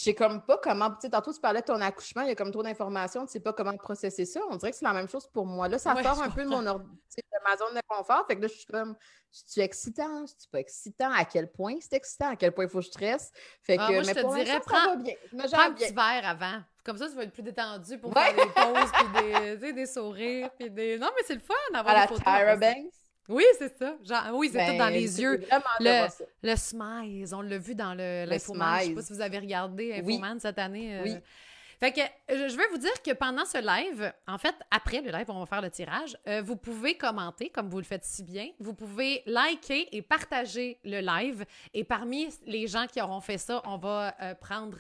sais 0.03 0.15
comme 0.15 0.43
pas 0.43 0.59
comment. 0.59 0.91
Tu 0.91 1.03
sais, 1.03 1.11
tantôt, 1.11 1.33
tu 1.33 1.41
parlais 1.41 1.61
de 1.61 1.67
ton 1.67 1.81
accouchement, 1.81 2.23
il 2.23 2.29
y 2.29 2.31
a 2.33 2.35
comme 2.35 2.51
trop 2.51 2.63
d'informations, 2.63 3.27
tu 3.27 3.33
sais 3.33 3.41
pas 3.41 3.53
comment 3.53 3.77
processer 3.77 4.25
ça. 4.25 4.41
On 4.51 4.57
dirait 4.57 4.71
que 4.71 4.77
c'est 4.77 4.85
la 4.85 4.93
même 4.93 5.09
chose 5.09 5.27
pour 5.27 5.47
moi. 5.47 5.69
Là, 5.69 5.79
ça 5.79 6.01
sort 6.03 6.23
un 6.23 6.31
peu 6.31 6.45
de, 6.45 6.49
mon 6.49 6.63
de 6.63 6.69
ma 6.69 7.57
zone 7.57 7.75
de 7.75 7.81
confort. 7.87 8.27
Fait 8.27 8.37
que 8.37 8.43
là, 8.43 8.49
je 8.49 8.55
suis 8.55 8.67
comme, 8.67 8.97
c'est-tu 9.31 9.61
excitant? 9.61 10.27
C'est-tu 10.27 10.49
pas 10.49 10.61
excitant? 10.61 11.13
À 11.13 11.25
quel 11.25 11.51
point 11.51 11.77
c'est 11.81 11.95
excitant? 11.95 12.31
À 12.31 12.37
quel 12.37 12.53
point 12.53 12.65
il 12.65 12.71
faut 12.71 12.79
que 12.79 12.85
je 12.85 12.91
stresse? 12.91 13.33
Fait 13.63 13.77
ah, 13.79 13.89
que, 13.89 13.93
moi, 13.95 14.03
je 14.03 14.13
te 14.13 14.35
dirais, 14.35 14.61
prends, 14.65 14.97
bien. 14.97 15.15
prends 15.33 15.61
un 15.61 15.73
petit 15.73 15.93
verre 15.93 16.23
avant. 16.25 16.63
Comme 16.85 16.97
ça, 16.97 17.09
tu 17.09 17.15
vas 17.15 17.25
être 17.25 17.33
plus 17.33 17.43
détendu 17.43 17.99
pour 17.99 18.13
faire 18.13 18.35
des 18.35 18.41
pauses, 18.55 18.91
puis 18.93 19.59
des, 19.59 19.73
des 19.73 19.87
sourires, 19.87 20.51
puis 20.59 20.71
des... 20.71 20.99
Non, 20.99 21.11
mais 21.15 21.23
c'est 21.27 21.35
le 21.35 21.41
fun 21.41 21.55
d'avoir 21.73 21.95
des 21.95 22.09
photos. 22.09 22.27
À 22.27 22.45
la 22.45 22.57
Tyra 22.57 22.73
Banks? 22.73 22.93
Oui, 23.31 23.45
c'est 23.59 23.79
ça. 23.79 23.97
Genre, 24.05 24.35
oui, 24.35 24.51
c'est 24.53 24.67
tout 24.67 24.73
dans 24.73 24.79
ben, 24.87 24.91
les 24.91 25.21
yeux. 25.21 25.41
Le, 25.79 26.09
le 26.43 26.57
Smiles, 26.57 27.35
on 27.35 27.41
l'a 27.43 27.59
vu 27.59 27.75
dans 27.75 27.95
l'Infoman. 27.95 28.81
Je 28.81 28.85
ne 28.85 28.89
sais 28.89 28.95
pas 28.95 29.03
si 29.03 29.13
vous 29.13 29.21
avez 29.21 29.39
regardé 29.39 29.95
Infoman 29.95 30.41
cette 30.41 30.59
année. 30.59 30.99
Euh. 30.99 31.03
Oui. 31.05 31.17
Fait 31.79 31.93
que 31.93 32.01
je 32.29 32.57
vais 32.59 32.67
vous 32.71 32.77
dire 32.77 33.03
que 33.03 33.13
pendant 33.13 33.47
ce 33.47 33.57
live, 33.57 34.13
en 34.29 34.37
fait, 34.37 34.55
après 34.71 35.01
le 35.01 35.11
live, 35.11 35.25
on 35.29 35.39
va 35.39 35.47
faire 35.47 35.63
le 35.63 35.71
tirage, 35.71 36.15
euh, 36.29 36.43
vous 36.43 36.57
pouvez 36.57 36.95
commenter 36.99 37.49
comme 37.49 37.71
vous 37.71 37.79
le 37.79 37.85
faites 37.85 38.05
si 38.05 38.23
bien. 38.23 38.49
Vous 38.59 38.75
pouvez 38.75 39.23
liker 39.25 39.89
et 39.97 40.03
partager 40.03 40.79
le 40.85 41.01
live. 41.01 41.47
Et 41.73 41.85
parmi 41.85 42.29
les 42.45 42.67
gens 42.67 42.87
qui 42.87 43.01
auront 43.01 43.23
fait 43.23 43.39
ça, 43.39 43.63
on 43.65 43.79
va 43.79 44.15
euh, 44.21 44.35
prendre 44.35 44.77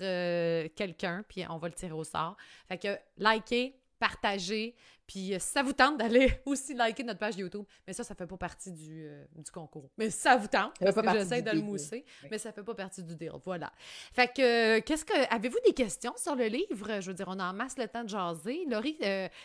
quelqu'un, 0.74 1.24
puis 1.26 1.44
on 1.48 1.56
va 1.56 1.68
le 1.68 1.74
tirer 1.74 1.92
au 1.92 2.04
sort. 2.04 2.36
Fait 2.68 2.76
que 2.76 2.98
liker, 3.16 3.74
partager, 3.98 4.74
puis 5.10 5.34
euh, 5.34 5.38
si 5.40 5.48
ça 5.48 5.64
vous 5.64 5.72
tente 5.72 5.98
d'aller 5.98 6.32
aussi 6.46 6.72
liker 6.72 7.02
notre 7.02 7.18
page 7.18 7.36
YouTube, 7.36 7.64
mais 7.84 7.92
ça, 7.92 8.04
ça 8.04 8.14
fait 8.14 8.28
pas 8.28 8.36
partie 8.36 8.70
du, 8.70 9.06
euh, 9.08 9.24
du 9.34 9.50
concours. 9.50 9.90
Mais 9.98 10.08
ça 10.08 10.36
vous 10.36 10.46
tente, 10.46 10.74
parce 10.78 10.94
que 10.94 11.12
j'essaie 11.18 11.42
de 11.42 11.50
le 11.50 11.62
mousser, 11.62 12.04
mais 12.30 12.38
ça 12.38 12.52
fait 12.52 12.62
pas 12.62 12.76
partie 12.76 13.02
du 13.02 13.16
deal. 13.16 13.32
Voilà. 13.44 13.72
Fait 14.12 14.32
que, 14.32 14.78
euh, 14.78 14.80
qu'est-ce 14.80 15.04
que. 15.04 15.34
Avez-vous 15.34 15.58
des 15.66 15.72
questions 15.72 16.14
sur 16.16 16.36
le 16.36 16.46
livre? 16.46 17.00
Je 17.00 17.08
veux 17.08 17.14
dire, 17.14 17.26
on 17.28 17.40
a 17.40 17.50
en 17.50 17.52
masse 17.52 17.76
le 17.76 17.88
temps 17.88 18.04
de 18.04 18.08
jaser. 18.08 18.64
Laurie, 18.68 18.98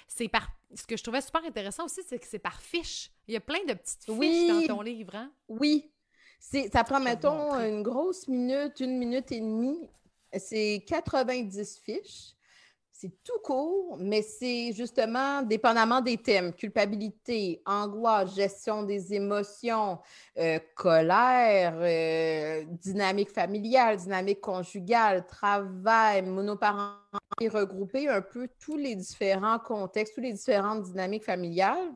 c'est 0.08 0.28
par. 0.28 0.50
Ce 0.76 0.86
que 0.86 0.98
je 0.98 1.04
trouvais 1.04 1.22
super 1.22 1.44
intéressant 1.44 1.86
aussi, 1.86 2.02
c'est 2.08 2.20
que 2.20 2.28
c'est 2.28 2.38
par 2.38 2.62
fiche. 2.62 3.10
Il 3.28 3.34
y 3.34 3.38
a 3.38 3.42
plein 3.42 3.64
de 3.68 3.74
petites 3.74 4.04
fiches 4.04 4.48
dans 4.48 4.76
ton 4.76 4.82
livre, 4.82 5.16
hein? 5.16 5.32
Oui. 5.48 5.90
Ça 6.40 6.84
prend, 6.84 7.00
mettons, 7.00 7.56
une 7.56 7.82
grosse 7.82 8.28
minute, 8.28 8.80
une 8.82 9.00
minute 9.00 9.32
et 9.32 9.40
demie. 9.40 9.90
C'est 10.38 10.84
90 10.88 11.80
fiches 11.84 12.36
c'est 12.98 13.12
tout 13.24 13.40
court, 13.44 13.98
mais 14.00 14.22
c'est 14.22 14.72
justement 14.72 15.42
dépendamment 15.42 16.00
des 16.00 16.18
thèmes, 16.18 16.54
culpabilité, 16.54 17.62
angoisse, 17.66 18.34
gestion 18.34 18.84
des 18.84 19.14
émotions, 19.14 20.00
euh, 20.38 20.60
colère, 20.76 21.76
euh, 21.76 22.64
dynamique 22.70 23.32
familiale, 23.32 23.98
dynamique 23.98 24.40
conjugale, 24.40 25.26
travail, 25.28 26.22
monoparentalité, 26.22 27.50
regrouper 27.50 28.08
un 28.08 28.22
peu 28.22 28.48
tous 28.60 28.78
les 28.78 28.96
différents 28.96 29.60
contextes, 29.60 30.16
toutes 30.16 30.24
les 30.24 30.34
différentes 30.34 30.84
dynamiques 30.84 31.26
familiales 31.26 31.92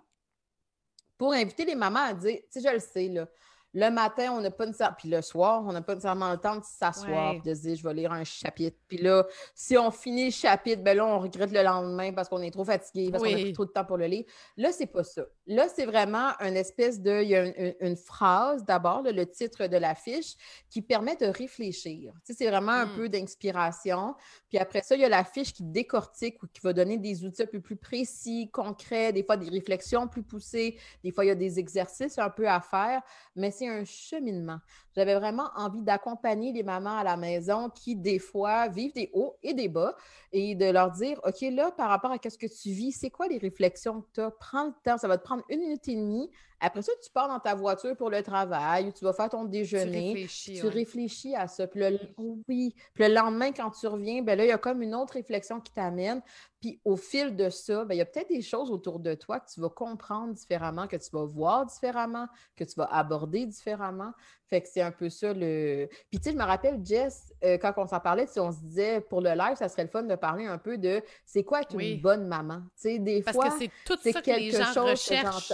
pour 1.18 1.32
inviter 1.32 1.64
les 1.64 1.76
mamans 1.76 2.08
à 2.08 2.14
dire, 2.14 2.40
tu 2.52 2.60
sais, 2.60 2.68
je 2.68 2.74
le 2.74 2.80
sais, 2.80 3.08
là, 3.08 3.26
le 3.74 3.90
matin, 3.90 4.32
on 4.32 4.42
n'a 4.42 4.52
pas 4.52 4.66
nécessairement. 4.66 4.96
Puis 4.98 5.10
le 5.10 5.22
soir, 5.22 5.64
on 5.66 5.72
n'a 5.72 5.82
pas 5.82 5.94
nécessairement 5.94 6.32
le 6.32 6.38
temps 6.38 6.56
de 6.56 6.64
s'asseoir 6.64 7.42
de 7.42 7.54
se 7.54 7.62
dire 7.62 7.76
je 7.76 7.84
vais 7.84 7.94
lire 7.94 8.12
un 8.12 8.24
chapitre. 8.24 8.78
Puis 8.88 8.98
là, 8.98 9.26
si 9.54 9.78
on 9.78 9.92
finit 9.92 10.26
le 10.26 10.32
chapitre, 10.32 10.84
ben 10.84 10.98
là, 10.98 11.06
on 11.06 11.20
regrette 11.20 11.52
le 11.52 11.64
lendemain 11.64 12.12
parce 12.14 12.30
qu'on 12.30 12.42
est 12.42 12.52
trop 12.52 12.66
fatigué, 12.66 13.12
parce 13.12 13.24
qu'on 13.24 13.30
a 13.30 13.34
pris 13.34 13.54
trop 13.54 13.66
de 13.66 13.72
temps 13.72 13.86
pour 13.86 13.98
le 13.98 14.06
lire. 14.06 14.26
Là, 14.58 14.72
c'est 14.72 14.88
pas 14.88 15.04
ça. 15.04 15.24
Là, 15.50 15.68
c'est 15.68 15.88
vraiment 15.88 16.30
une 16.42 16.56
espèce 16.56 17.02
de. 17.02 17.24
Il 17.24 17.30
y 17.30 17.36
a 17.36 17.44
une, 17.82 17.96
phrase 17.96 18.64
d'abord, 18.66 19.02
le 19.02 19.26
titre 19.26 19.66
de 19.66 19.78
l'affiche, 19.78 20.36
qui 20.70 20.84
permet 20.84 21.16
de 21.16 21.26
réfléchir. 21.26 22.14
Tu 22.24 22.34
sais, 22.34 22.38
c'est 22.38 22.50
vraiment 22.52 22.74
un 22.74 22.86
hmm. 22.86 22.96
peu 22.96 23.10
d'inspiration. 23.10 24.14
Puis 24.48 24.60
après 24.60 24.84
ça, 24.84 24.94
il 24.94 25.02
y 25.02 25.06
a 25.06 25.10
la 25.10 25.24
fiche 25.24 25.52
qui 25.52 25.64
décortique 25.64 26.44
ou 26.44 26.48
qui 26.48 26.62
va 26.62 26.72
donner 26.72 27.00
des 27.00 27.26
outils 27.26 27.42
un 27.42 27.48
peu 27.48 27.62
plus 27.62 27.78
précis, 27.78 28.52
concrets, 28.52 29.12
des 29.12 29.24
fois 29.24 29.38
des 29.38 29.50
réflexions 29.50 30.08
plus 30.08 30.22
poussées, 30.22 30.78
des 31.04 31.12
fois 31.12 31.26
il 31.26 31.30
y 31.30 31.32
a 31.32 31.36
des 31.36 31.58
exercices 31.58 32.20
un 32.20 32.30
peu 32.30 32.48
à 32.48 32.62
faire, 32.62 33.02
mais 33.36 33.50
c'est 33.50 33.68
un 33.68 33.86
cheminement. 33.86 34.60
J'avais 35.00 35.16
vraiment 35.16 35.50
envie 35.56 35.82
d'accompagner 35.82 36.52
les 36.52 36.62
mamans 36.62 36.98
à 36.98 37.06
la 37.06 37.16
maison 37.16 37.70
qui, 37.70 37.96
des 37.96 38.20
fois, 38.20 38.68
vivent 38.68 38.92
des 38.92 39.10
hauts 39.14 39.38
et 39.42 39.54
des 39.54 39.70
bas 39.70 39.96
et 40.34 40.56
de 40.56 40.66
leur 40.66 40.92
dire, 40.92 41.22
OK, 41.24 41.40
là, 41.40 41.72
par 41.72 41.88
rapport 41.88 42.12
à 42.12 42.18
ce 42.22 42.38
que 42.38 42.48
tu 42.48 42.72
vis, 42.72 42.92
c'est 42.92 43.10
quoi 43.10 43.30
les 43.30 43.38
réflexions 43.38 44.02
que 44.02 44.08
tu 44.16 44.20
as? 44.20 44.30
Prends 44.30 44.66
le 44.66 44.74
temps, 44.84 44.98
ça 44.98 45.08
va 45.08 45.18
te 45.18 45.24
prendre 45.24 45.44
une 45.48 45.62
minute 45.62 45.88
et 45.88 45.96
demie 45.96 46.30
après 46.60 46.82
ça, 46.82 46.92
tu 47.02 47.10
pars 47.12 47.28
dans 47.28 47.40
ta 47.40 47.56
voiture 47.56 47.96
pour 47.96 48.10
le 48.10 48.22
travail 48.22 48.88
ou 48.88 48.92
tu 48.92 49.06
vas 49.06 49.14
faire 49.14 49.30
ton 49.30 49.46
déjeuner. 49.46 49.92
Tu 49.92 50.08
réfléchis, 50.08 50.60
tu 50.60 50.68
réfléchis 50.68 51.36
à 51.36 51.48
ça. 51.48 51.68
Puis 51.68 51.80
le, 51.80 52.00
oui. 52.18 52.76
Puis 52.94 53.08
le 53.08 53.14
lendemain, 53.14 53.52
quand 53.52 53.72
tu 53.72 53.88
reviens, 53.88 54.22
ben 54.22 54.38
là, 54.38 54.46
il 54.46 54.50
y 54.50 54.52
a 54.52 54.58
comme 54.58 54.82
une 54.82 54.94
autre 54.94 55.14
réflexion 55.14 55.62
qui 55.62 55.72
t'amène. 55.72 56.22
Puis 56.60 56.82
au 56.84 56.98
fil 56.98 57.38
de 57.38 57.50
ça, 57.50 57.86
ben, 57.86 57.96
il 57.96 58.00
y 58.00 58.02
a 58.02 58.06
peut-être 58.06 58.28
des 58.28 58.42
choses 58.42 58.70
autour 58.72 59.00
de 59.00 59.14
toi 59.14 59.40
que 59.40 59.50
tu 59.50 59.62
vas 59.62 59.70
comprendre 59.70 60.34
différemment, 60.34 60.88
que 60.88 60.98
tu 60.98 61.10
vas 61.14 61.24
voir 61.24 61.66
différemment, 61.66 62.28
que 62.58 62.66
tu 62.66 62.74
vas 62.76 62.90
aborder 62.92 63.46
différemment. 63.46 64.12
Fait 64.48 64.62
que 64.62 64.68
c'est 64.68 64.82
un 64.82 64.92
peu 64.92 65.10
ça 65.10 65.32
le. 65.34 65.88
Puis 66.10 66.20
tu 66.20 66.24
sais, 66.24 66.32
je 66.32 66.38
me 66.38 66.44
rappelle, 66.44 66.80
Jess, 66.84 67.34
euh, 67.46 67.58
quand 67.58 67.74
on 67.78 67.88
s'en 67.88 68.02
parlait, 68.02 68.28
si 68.28 68.40
on 68.40 68.52
se 68.52 68.60
disait 68.60 69.00
pour 69.00 69.22
le 69.22 69.30
live, 69.30 69.56
ça 69.56 69.70
serait 69.70 69.84
le 69.84 69.90
fun 69.90 70.04
de 70.04 70.16
parler 70.16 70.46
un 70.46 70.58
peu 70.58 70.78
de 70.78 71.02
c'est 71.26 71.44
quoi 71.44 71.62
être 71.62 71.80
une 71.80 72.02
bonne 72.02 72.28
maman? 72.28 72.62
Tu 72.76 72.82
sais, 72.82 73.00
des 73.00 73.22
Parce 73.22 73.36
fois. 73.36 73.50
Que 73.50 73.60
c'est 73.60 73.72
tout 73.86 73.98
ça 74.12 74.22
que 74.22 74.32
les 74.32 74.52
gens 74.52 74.84
recherchent. 74.84 75.54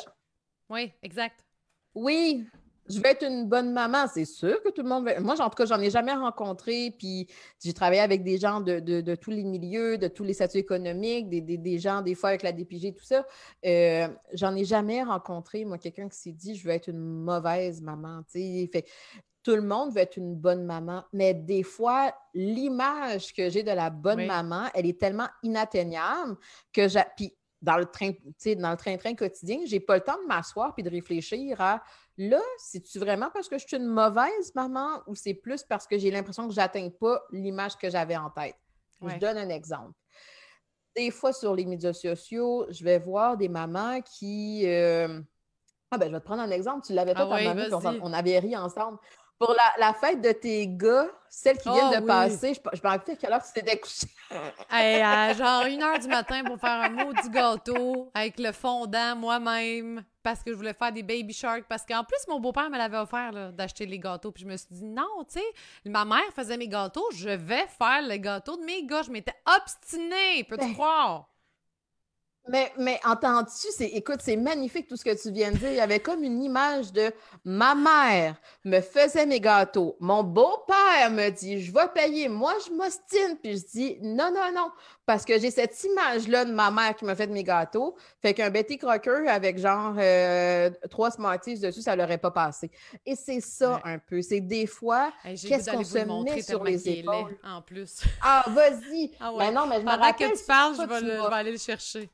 Oui, 0.69 0.91
exact. 1.01 1.43
Oui, 1.93 2.47
je 2.87 2.99
vais 2.99 3.11
être 3.11 3.25
une 3.25 3.47
bonne 3.47 3.73
maman, 3.73 4.05
c'est 4.13 4.25
sûr 4.25 4.61
que 4.61 4.69
tout 4.69 4.83
le 4.83 4.89
monde 4.89 5.05
va... 5.05 5.19
Moi, 5.19 5.39
en 5.39 5.49
tout 5.49 5.55
cas, 5.55 5.65
j'en 5.65 5.79
ai 5.79 5.89
jamais 5.89 6.13
rencontré, 6.13 6.93
puis 6.97 7.27
j'ai 7.63 7.73
travaillé 7.73 8.01
avec 8.01 8.23
des 8.23 8.37
gens 8.37 8.61
de, 8.61 9.15
tous 9.15 9.31
les 9.31 9.43
milieux, 9.43 9.97
de 9.97 10.07
tous 10.07 10.23
les 10.23 10.33
statuts 10.33 10.59
économiques, 10.59 11.29
des, 11.29 11.79
gens, 11.79 12.01
des 12.01 12.13
fois, 12.13 12.29
avec 12.29 12.43
la 12.43 12.51
DPG, 12.51 12.93
tout 12.93 13.03
ça. 13.03 13.25
Euh, 13.65 14.07
j'en 14.33 14.55
ai 14.55 14.65
jamais 14.65 15.01
rencontré, 15.01 15.65
moi, 15.65 15.79
quelqu'un 15.79 16.07
qui 16.09 16.17
s'est 16.17 16.31
dit 16.31 16.55
«je 16.57 16.63
veux 16.63 16.73
être 16.73 16.89
une 16.89 16.99
mauvaise 16.99 17.81
maman», 17.81 18.21
Fait 18.27 18.85
tout 19.41 19.55
le 19.55 19.61
monde 19.61 19.93
veut 19.93 20.01
être 20.01 20.17
une 20.17 20.35
bonne 20.35 20.65
maman, 20.65 21.03
mais 21.13 21.35
des 21.35 21.61
fois, 21.61 22.11
l'image 22.33 23.31
que 23.31 23.47
j'ai 23.49 23.61
de 23.61 23.71
la 23.71 23.91
bonne 23.91 24.25
maman, 24.25 24.63
elle 24.73 24.87
est 24.87 24.99
tellement 24.99 25.27
inatteignable 25.43 26.35
que 26.73 26.87
j'ai 26.87 27.03
dans 27.65 27.77
le 27.77 27.85
train, 27.85 28.11
dans 28.57 28.71
le 28.71 28.77
train-train 28.77 29.15
quotidien, 29.15 29.59
j'ai 29.65 29.79
pas 29.79 29.95
le 29.95 30.01
temps 30.01 30.17
de 30.21 30.27
m'asseoir 30.27 30.73
puis 30.73 30.83
de 30.83 30.89
réfléchir 30.89 31.59
à 31.59 31.81
là, 32.17 32.39
c'est-tu 32.59 32.99
vraiment 32.99 33.29
parce 33.33 33.49
que 33.49 33.57
je 33.57 33.65
suis 33.67 33.75
une 33.75 33.87
mauvaise 33.87 34.53
maman 34.53 35.01
ou 35.07 35.15
c'est 35.15 35.33
plus 35.33 35.63
parce 35.63 35.87
que 35.87 35.97
j'ai 35.97 36.11
l'impression 36.11 36.47
que 36.47 36.53
j'atteins 36.53 36.89
pas 36.89 37.23
l'image 37.31 37.75
que 37.75 37.89
j'avais 37.89 38.15
en 38.15 38.29
tête? 38.29 38.55
Je 39.01 39.17
donne 39.17 39.37
un 39.37 39.49
exemple. 39.49 39.93
Des 40.95 41.11
fois, 41.11 41.33
sur 41.33 41.53
les 41.53 41.65
médias 41.65 41.93
sociaux, 41.93 42.65
je 42.69 42.83
vais 42.83 42.99
voir 42.99 43.35
des 43.35 43.49
mamans 43.49 44.01
qui. 44.01 44.63
Euh, 44.65 45.19
ah, 45.91 45.97
ben, 45.97 46.07
je 46.07 46.13
vais 46.13 46.19
te 46.19 46.25
prendre 46.25 46.41
un 46.41 46.51
exemple. 46.51 46.85
Tu 46.85 46.93
l'avais 46.93 47.13
fait 47.13 47.21
ah, 47.21 47.69
on, 47.71 48.09
on, 48.09 48.13
avait 48.13 48.39
ri 48.39 48.55
ensemble. 48.55 48.97
Pour 49.37 49.55
la, 49.77 49.93
fête 49.93 50.21
de 50.21 50.31
tes 50.31 50.67
gars, 50.67 51.09
celle 51.29 51.57
qui 51.57 51.69
vient 51.69 51.91
ah 51.93 51.99
de 51.99 52.05
passer, 52.05 52.53
je, 52.53 52.59
je 52.77 52.81
me 52.81 52.87
rappelle 52.87 53.15
à 53.15 53.17
quelle 53.17 53.33
heure 53.33 53.43
tu 53.43 53.51
t'étais 53.51 53.77
couché. 53.77 54.07
genre 55.37 55.65
une 55.65 55.83
heure 55.83 55.99
du 55.99 56.07
matin 56.07 56.43
pour 56.43 56.57
faire 56.57 56.81
un 56.81 56.89
maudit 56.89 57.29
gâteau 57.29 58.09
avec 58.13 58.39
le 58.39 58.51
fondant 58.51 59.15
moi-même 59.15 60.03
parce 60.25 60.41
que 60.41 60.51
je 60.51 60.55
voulais 60.55 60.73
faire 60.73 60.91
des 60.91 61.03
baby 61.03 61.33
sharks. 61.33 61.65
Parce 61.69 61.85
qu'en 61.85 62.03
plus, 62.03 62.17
mon 62.27 62.39
beau-père 62.39 62.69
me 62.71 62.77
l'avait 62.77 62.97
offert 62.97 63.53
d'acheter 63.53 63.85
les 63.85 63.99
gâteaux. 63.99 64.31
Puis 64.31 64.43
je 64.43 64.47
me 64.47 64.57
suis 64.57 64.67
dit, 64.71 64.83
non, 64.83 65.23
tu 65.29 65.39
sais, 65.39 65.45
ma 65.85 66.03
mère 66.03 66.33
faisait 66.35 66.57
mes 66.57 66.67
gâteaux, 66.67 67.07
je 67.13 67.29
vais 67.29 67.67
faire 67.67 68.01
les 68.01 68.19
gâteaux 68.19 68.57
de 68.57 68.63
mes 68.63 68.83
gars. 68.85 69.03
Je 69.03 69.11
m'étais 69.11 69.35
obstinée, 69.45 70.43
peux-tu 70.49 70.65
ben, 70.65 70.73
croire? 70.73 71.29
Mais, 72.47 72.71
mais 72.77 72.99
entends-tu, 73.03 73.67
c'est, 73.71 73.87
écoute, 73.87 74.19
c'est 74.21 74.35
magnifique 74.35 74.87
tout 74.87 74.95
ce 74.95 75.03
que 75.03 75.19
tu 75.19 75.31
viens 75.31 75.51
de 75.51 75.57
dire. 75.57 75.69
Il 75.69 75.77
y 75.77 75.81
avait 75.81 75.99
comme 75.99 76.23
une 76.23 76.43
image 76.43 76.93
de 76.93 77.11
ma 77.43 77.73
mère 77.73 78.35
me 78.63 78.81
faisait 78.81 79.25
mes 79.25 79.39
gâteaux. 79.39 79.95
Mon 79.99 80.23
beau-père 80.23 81.09
me 81.09 81.29
dit, 81.29 81.61
je 81.61 81.73
vais 81.73 81.87
payer. 81.93 82.29
Moi, 82.29 82.53
je 82.65 82.71
m'ostine. 82.71 83.37
Puis 83.41 83.57
je 83.57 83.65
dis, 83.65 83.97
non, 84.01 84.31
non, 84.31 84.51
non. 84.53 84.69
Parce 85.07 85.25
que 85.25 85.39
j'ai 85.39 85.49
cette 85.49 85.83
image-là 85.83 86.45
de 86.45 86.51
ma 86.51 86.69
mère 86.69 86.95
qui 86.95 87.05
m'a 87.05 87.15
fait 87.15 87.27
mes 87.27 87.43
gâteaux. 87.43 87.95
Fait 88.21 88.33
qu'un 88.33 88.49
Betty 88.51 88.77
Crocker 88.77 89.27
avec 89.27 89.57
genre 89.57 89.95
euh, 89.97 90.69
trois 90.89 91.11
Smarties 91.11 91.59
dessus, 91.59 91.81
ça 91.81 91.95
l'aurait 91.95 92.17
pas 92.17 92.31
passé. 92.31 92.69
Et 93.05 93.15
c'est 93.15 93.41
ça 93.41 93.81
un 93.83 93.97
peu. 93.97 94.21
C'est 94.21 94.41
des 94.41 94.67
fois, 94.67 95.11
qu'est-ce 95.23 95.71
qu'on 95.71 95.83
se 95.83 95.97
met 95.97 96.41
sur 96.41 96.63
les 96.63 96.89
épaules? 96.89 97.37
en 97.43 97.61
plus. 97.61 98.01
Ah, 98.21 98.45
vas-y. 98.49 99.11
Ah 99.19 99.31
ouais. 99.33 99.47
Ben 99.47 99.53
non, 99.53 99.65
mais 99.67 99.79
je 99.79 99.85
me 99.85 99.89
rappelle. 99.89 100.31
que 100.31 100.37
tu 100.37 100.43
parles, 100.45 100.75
je 100.75 100.81
vais, 100.81 100.99
je 100.99 101.05
vais 101.05 101.33
aller 101.33 101.51
le 101.51 101.57
chercher. 101.57 102.09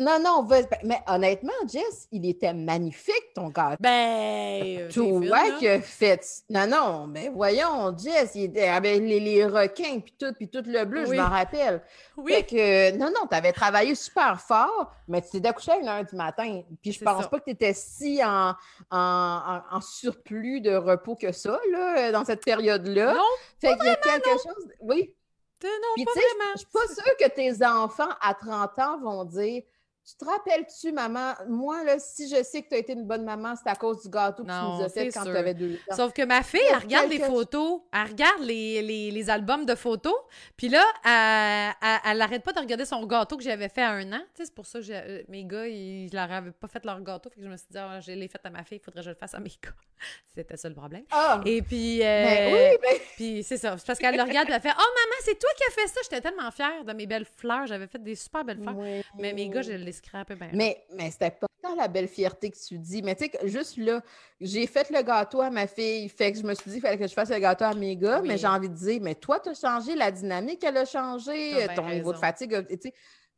Non, 0.00 0.18
non, 0.18 0.48
mais 0.82 1.02
honnêtement, 1.08 1.52
Jess, 1.70 2.08
il 2.10 2.26
était 2.26 2.54
magnifique, 2.54 3.34
ton 3.34 3.48
gâteau. 3.50 3.76
Ben, 3.80 4.88
tu 4.88 5.00
vois 5.00 5.50
que 5.60 5.78
fait. 5.80 6.26
Non, 6.48 6.66
non, 6.66 7.06
mais 7.06 7.28
voyons, 7.28 7.94
Jess, 7.98 8.30
il 8.34 8.44
était 8.44 8.68
avec 8.68 8.98
les, 8.98 9.44
requins, 9.44 10.00
puis 10.00 10.14
tout, 10.18 10.32
puis 10.32 10.48
tout 10.48 10.62
le 10.64 10.86
bleu, 10.86 11.04
je 11.04 11.12
m'en 11.12 11.28
rappelle. 11.28 11.82
Oui. 12.16 12.32
Fait 12.32 12.44
que, 12.44 12.96
non, 12.96 13.08
non, 13.08 13.26
tu 13.30 13.36
avais 13.36 13.52
travaillé 13.52 13.94
super 13.94 14.40
fort, 14.40 14.90
mais 15.06 15.20
tu 15.20 15.32
t'es 15.32 15.40
découché 15.40 15.72
à 15.72 15.76
une 15.76 15.88
heure 15.88 16.04
du 16.06 16.16
matin. 16.16 16.62
Puis 16.80 16.92
je 16.92 17.04
pense 17.04 17.28
pas 17.28 17.38
que 17.38 17.44
tu 17.44 17.50
étais 17.50 17.74
si 17.74 18.22
en, 18.24 18.54
en, 18.90 19.80
surplus 19.82 20.62
de 20.62 20.74
repos 20.74 21.14
que 21.14 21.30
ça, 21.30 21.60
là, 21.72 22.10
dans 22.10 22.24
cette 22.24 22.42
période-là. 22.42 23.12
Non. 23.12 23.20
Fait 23.60 23.76
qu'il 23.76 23.84
y 23.84 23.90
a 23.90 23.96
quelque 23.96 24.30
chose. 24.30 24.66
Oui. 24.80 25.14
Non, 25.62 26.04
pas 26.04 26.12
vraiment. 26.12 26.52
Je 26.54 26.58
suis 26.58 26.68
pas 26.72 26.86
sûre 26.86 27.16
que 27.18 27.28
tes 27.28 27.62
enfants 27.66 28.08
à 28.22 28.32
30 28.32 28.78
ans 28.78 28.98
vont 29.02 29.24
dire 29.26 29.62
tu 30.04 30.16
te 30.16 30.24
rappelles-tu, 30.24 30.92
maman? 30.92 31.34
Moi, 31.48 31.84
là, 31.84 31.98
si 31.98 32.28
je 32.28 32.42
sais 32.42 32.62
que 32.62 32.68
tu 32.68 32.74
as 32.74 32.78
été 32.78 32.94
une 32.94 33.06
bonne 33.06 33.24
maman, 33.24 33.54
c'est 33.56 33.68
à 33.70 33.76
cause 33.76 34.02
du 34.02 34.08
gâteau 34.08 34.42
que 34.42 34.48
tu 34.48 34.54
nous 34.54 34.84
as 34.84 34.88
fait 34.88 35.08
quand 35.10 35.24
tu 35.24 35.36
avais 35.36 35.54
deux 35.54 35.74
ans. 35.74 35.94
Sauf 35.94 36.12
que 36.12 36.24
ma 36.24 36.42
fille, 36.42 36.60
elle 36.70 36.78
regarde 36.78 37.10
les 37.10 37.20
photos, 37.20 37.82
elle 37.92 38.08
regarde 38.08 38.42
les, 38.42 38.82
les, 38.82 39.30
albums 39.30 39.64
de 39.66 39.74
photos, 39.74 40.14
puis 40.56 40.68
là, 40.68 40.84
elle 41.04 42.18
n'arrête 42.18 42.42
pas 42.42 42.52
de 42.52 42.60
regarder 42.60 42.84
son 42.84 43.04
gâteau 43.06 43.36
que 43.36 43.42
j'avais 43.42 43.68
fait 43.68 43.82
à 43.82 43.90
un 43.90 44.12
an. 44.12 44.22
c'est 44.34 44.54
pour 44.54 44.66
ça 44.66 44.80
que 44.80 44.86
euh, 44.90 45.22
mes 45.28 45.44
gars, 45.44 45.66
ils 45.66 46.06
ne 46.06 46.16
leur 46.16 46.32
avaient 46.32 46.50
pas 46.50 46.68
fait 46.68 46.84
leur 46.84 47.00
gâteau, 47.02 47.30
fait 47.30 47.36
que 47.36 47.46
je 47.46 47.50
me 47.50 47.56
suis 47.56 47.68
dit, 47.70 47.78
oh, 47.78 48.00
je 48.00 48.12
l'ai 48.12 48.28
fait 48.28 48.40
à 48.42 48.50
ma 48.50 48.64
fille, 48.64 48.78
il 48.78 48.84
faudrait 48.84 49.00
que 49.00 49.04
je 49.04 49.10
le 49.10 49.16
fasse 49.16 49.34
à 49.34 49.40
mes 49.40 49.50
gars. 49.50 49.74
C'était 50.34 50.56
ça 50.56 50.68
le 50.68 50.74
problème. 50.74 51.04
Ah! 51.10 51.40
Et 51.44 51.62
puis, 51.62 52.02
euh, 52.02 52.24
ben 52.24 52.52
oui, 52.52 52.78
ben 52.82 52.98
puis 53.20 53.42
c'est 53.42 53.58
ça. 53.58 53.76
C'est 53.76 53.86
parce 53.86 53.98
qu'elle 53.98 54.16
le 54.16 54.22
regarde, 54.22 54.48
elle 54.50 54.62
fait, 54.62 54.72
oh 54.72 54.78
maman, 54.80 55.16
c'est 55.20 55.38
toi 55.38 55.50
qui 55.54 55.62
as 55.64 55.72
fait 55.72 55.88
ça. 55.88 56.00
J'étais 56.04 56.22
tellement 56.22 56.50
fière 56.50 56.86
de 56.86 56.92
mes 56.94 57.06
belles 57.06 57.26
fleurs. 57.26 57.66
J'avais 57.66 57.86
fait 57.86 58.02
des 58.02 58.14
super 58.14 58.46
belles 58.46 58.62
fleurs. 58.62 58.74
Mais 59.18 59.34
mes 59.34 59.50
gars, 59.50 59.60
je 59.60 59.72
les 59.72 59.92
ben 60.14 60.50
mais, 60.54 60.82
mais 60.94 61.10
c'était 61.10 61.30
pas 61.30 61.46
tant 61.60 61.74
la 61.74 61.86
belle 61.86 62.08
fierté 62.08 62.50
que 62.50 62.56
tu 62.56 62.78
dis. 62.78 63.02
Mais 63.02 63.14
tu 63.14 63.26
sais, 63.26 63.46
juste 63.46 63.76
là, 63.76 64.00
j'ai 64.40 64.66
fait 64.66 64.88
le 64.88 65.02
gâteau 65.02 65.42
à 65.42 65.50
ma 65.50 65.66
fille. 65.66 66.08
Fait 66.08 66.32
que 66.32 66.38
je 66.38 66.44
me 66.44 66.54
suis 66.54 66.70
dit 66.70 66.76
qu'il 66.76 66.80
fallait 66.80 66.96
que 66.96 67.06
je 67.06 67.12
fasse 67.12 67.28
le 67.28 67.38
gâteau 67.38 67.66
à 67.66 67.74
mes 67.74 67.94
gars. 67.94 68.22
Mais 68.22 68.38
j'ai 68.38 68.46
envie 68.46 68.70
de 68.70 68.74
dire, 68.74 69.00
mais 69.02 69.14
toi, 69.14 69.38
tu 69.38 69.50
as 69.50 69.54
changé, 69.54 69.94
la 69.94 70.10
dynamique, 70.10 70.64
elle 70.64 70.78
a 70.78 70.86
changé, 70.86 71.66
ton 71.76 71.90
niveau 71.90 72.14
de 72.14 72.18
fatigue. 72.18 72.58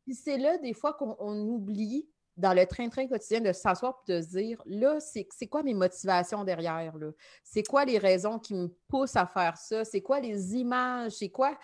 Puis 0.05 0.15
c'est 0.15 0.39
là, 0.39 0.59
des 0.59 0.75
fois, 0.75 0.93
qu'on 0.93 1.41
oublie 1.41 2.07
dans 2.37 2.55
le 2.55 2.67
train-train 2.67 3.07
quotidien 3.07 3.41
de 3.41 3.53
s'asseoir 3.53 4.03
et 4.09 4.13
de 4.13 4.21
se 4.23 4.29
dire, 4.29 4.63
là, 4.67 4.99
c'est 5.01 5.47
quoi 5.47 5.63
mes 5.63 5.75
motivations 5.75 6.45
derrière? 6.45 6.95
C'est 7.45 7.63
quoi 7.63 7.85
les 7.85 7.99
raisons 7.99 8.39
qui 8.39 8.55
me 8.55 8.69
poussent 8.89 9.17
à 9.17 9.27
faire 9.27 9.57
ça? 9.57 9.85
C'est 9.85 10.01
quoi 10.01 10.21
les 10.21 10.55
images? 10.55 11.13
C'est 11.13 11.31
quoi... 11.31 11.57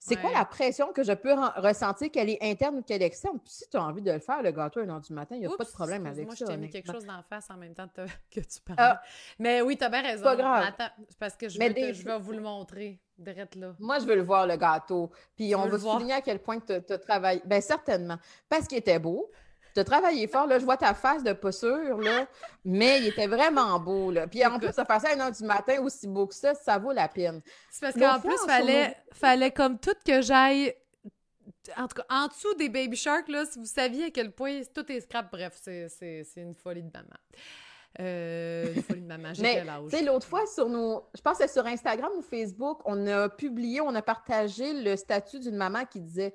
C'est 0.00 0.16
quoi 0.16 0.30
la 0.30 0.44
pression 0.44 0.92
que 0.92 1.02
je 1.02 1.12
peux 1.12 1.34
ressentir, 1.56 2.10
qu'elle 2.10 2.30
est 2.30 2.38
interne 2.40 2.76
ou 2.76 2.82
qu'elle 2.82 3.02
est 3.02 3.06
externe? 3.06 3.38
Puis 3.40 3.52
si 3.52 3.68
tu 3.68 3.76
as 3.76 3.82
envie 3.82 4.00
de 4.00 4.12
le 4.12 4.20
faire, 4.20 4.42
le 4.42 4.52
gâteau 4.52 4.80
à 4.80 4.84
1 4.84 5.00
du 5.00 5.12
matin, 5.12 5.34
il 5.34 5.40
n'y 5.40 5.46
a 5.46 5.50
pas 5.50 5.64
de 5.64 5.70
problème 5.70 6.06
avec 6.06 6.24
moi, 6.24 6.36
ça. 6.36 6.44
Moi, 6.44 6.54
je 6.54 6.56
t'ai 6.56 6.66
mis 6.66 6.70
quelque 6.70 6.92
chose 6.92 7.04
d'en 7.04 7.22
face 7.22 7.50
en 7.50 7.56
même 7.56 7.74
temps 7.74 7.88
que 8.30 8.40
tu. 8.40 8.58
Ah. 8.76 9.00
mais 9.38 9.60
oui, 9.60 9.76
tu 9.76 9.84
as 9.84 9.88
bien 9.88 10.02
raison. 10.02 10.22
Pas 10.22 10.36
grave. 10.36 10.64
Attends, 10.68 10.92
parce 11.18 11.36
que 11.36 11.48
je, 11.48 11.58
veux 11.58 11.92
je 11.92 12.04
vais 12.04 12.18
vous 12.18 12.32
le 12.32 12.40
montrer. 12.40 13.00
Là. 13.18 13.74
Moi, 13.80 13.98
je 13.98 14.06
veux 14.06 14.14
le 14.14 14.22
voir, 14.22 14.46
le 14.46 14.56
gâteau. 14.56 15.10
Puis 15.36 15.52
on 15.54 15.66
va 15.66 15.78
souligner 15.78 16.14
à 16.14 16.20
quel 16.20 16.38
point 16.40 16.60
tu 16.60 16.72
as 16.72 16.98
travaillé. 16.98 17.42
Bien, 17.44 17.60
certainement. 17.60 18.16
Parce 18.48 18.68
qu'il 18.68 18.78
était 18.78 19.00
beau. 19.00 19.30
Tu 19.78 19.82
as 19.82 19.84
travaillé 19.84 20.26
fort, 20.26 20.48
là, 20.48 20.58
je 20.58 20.64
vois 20.64 20.76
ta 20.76 20.92
face 20.92 21.22
de 21.22 21.32
pas 21.32 21.52
sûr, 21.52 21.98
là, 21.98 22.26
mais 22.64 22.98
il 22.98 23.06
était 23.06 23.28
vraiment 23.28 23.78
beau. 23.78 24.10
Là. 24.10 24.26
Puis 24.26 24.44
en 24.44 24.58
plus, 24.58 24.72
ça 24.72 24.84
faire 24.84 25.00
ça 25.00 25.10
à 25.10 25.14
1 25.14 25.30
h 25.30 25.38
du 25.38 25.44
matin 25.44 25.80
aussi 25.82 26.08
beau 26.08 26.26
que 26.26 26.34
ça, 26.34 26.52
ça 26.54 26.78
vaut 26.78 26.90
la 26.90 27.06
peine. 27.06 27.40
C'est 27.70 27.82
parce 27.82 27.94
qu'en 27.94 28.18
plus, 28.18 28.36
il 28.42 28.50
fallait, 28.50 28.96
fallait 29.12 29.52
comme 29.52 29.78
tout 29.78 29.94
que 30.04 30.20
j'aille. 30.20 30.74
En 31.76 31.86
tout 31.86 32.02
cas, 32.02 32.06
en 32.10 32.26
dessous 32.26 32.52
des 32.54 32.68
Baby 32.68 32.96
Shark, 32.96 33.28
là, 33.28 33.44
si 33.46 33.60
vous 33.60 33.66
saviez 33.66 34.06
à 34.06 34.10
quel 34.10 34.32
point 34.32 34.62
tout 34.74 34.90
est 34.90 35.00
scrap, 35.00 35.30
bref, 35.30 35.56
c'est 35.62 36.26
une 36.36 36.56
folie 36.56 36.82
de 36.82 36.90
maman. 36.92 37.06
Euh, 38.00 38.74
une 38.74 38.82
folie 38.82 39.02
de 39.02 39.06
maman, 39.06 39.32
j'ai 39.32 39.42
quel 39.44 39.68
âge? 39.68 39.82
Tu 39.90 39.96
sais, 39.96 40.02
l'autre 40.02 40.26
fois, 40.26 40.44
sur 40.52 40.68
nos. 40.68 41.08
Je 41.14 41.20
pense 41.20 41.38
que 41.38 41.48
sur 41.48 41.64
Instagram 41.66 42.10
ou 42.16 42.22
Facebook, 42.22 42.80
on 42.84 43.06
a 43.06 43.28
publié, 43.28 43.80
on 43.80 43.94
a 43.94 44.02
partagé 44.02 44.72
le 44.72 44.96
statut 44.96 45.38
d'une 45.38 45.56
maman 45.56 45.84
qui 45.84 46.00
disait 46.00 46.34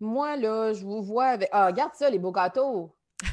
moi, 0.00 0.36
là, 0.36 0.72
je 0.72 0.84
vous 0.84 1.02
vois 1.02 1.26
avec. 1.26 1.48
Ah, 1.52 1.66
regarde 1.66 1.94
ça, 1.94 2.10
les 2.10 2.18
beaux 2.18 2.32
gâteaux. 2.32 2.94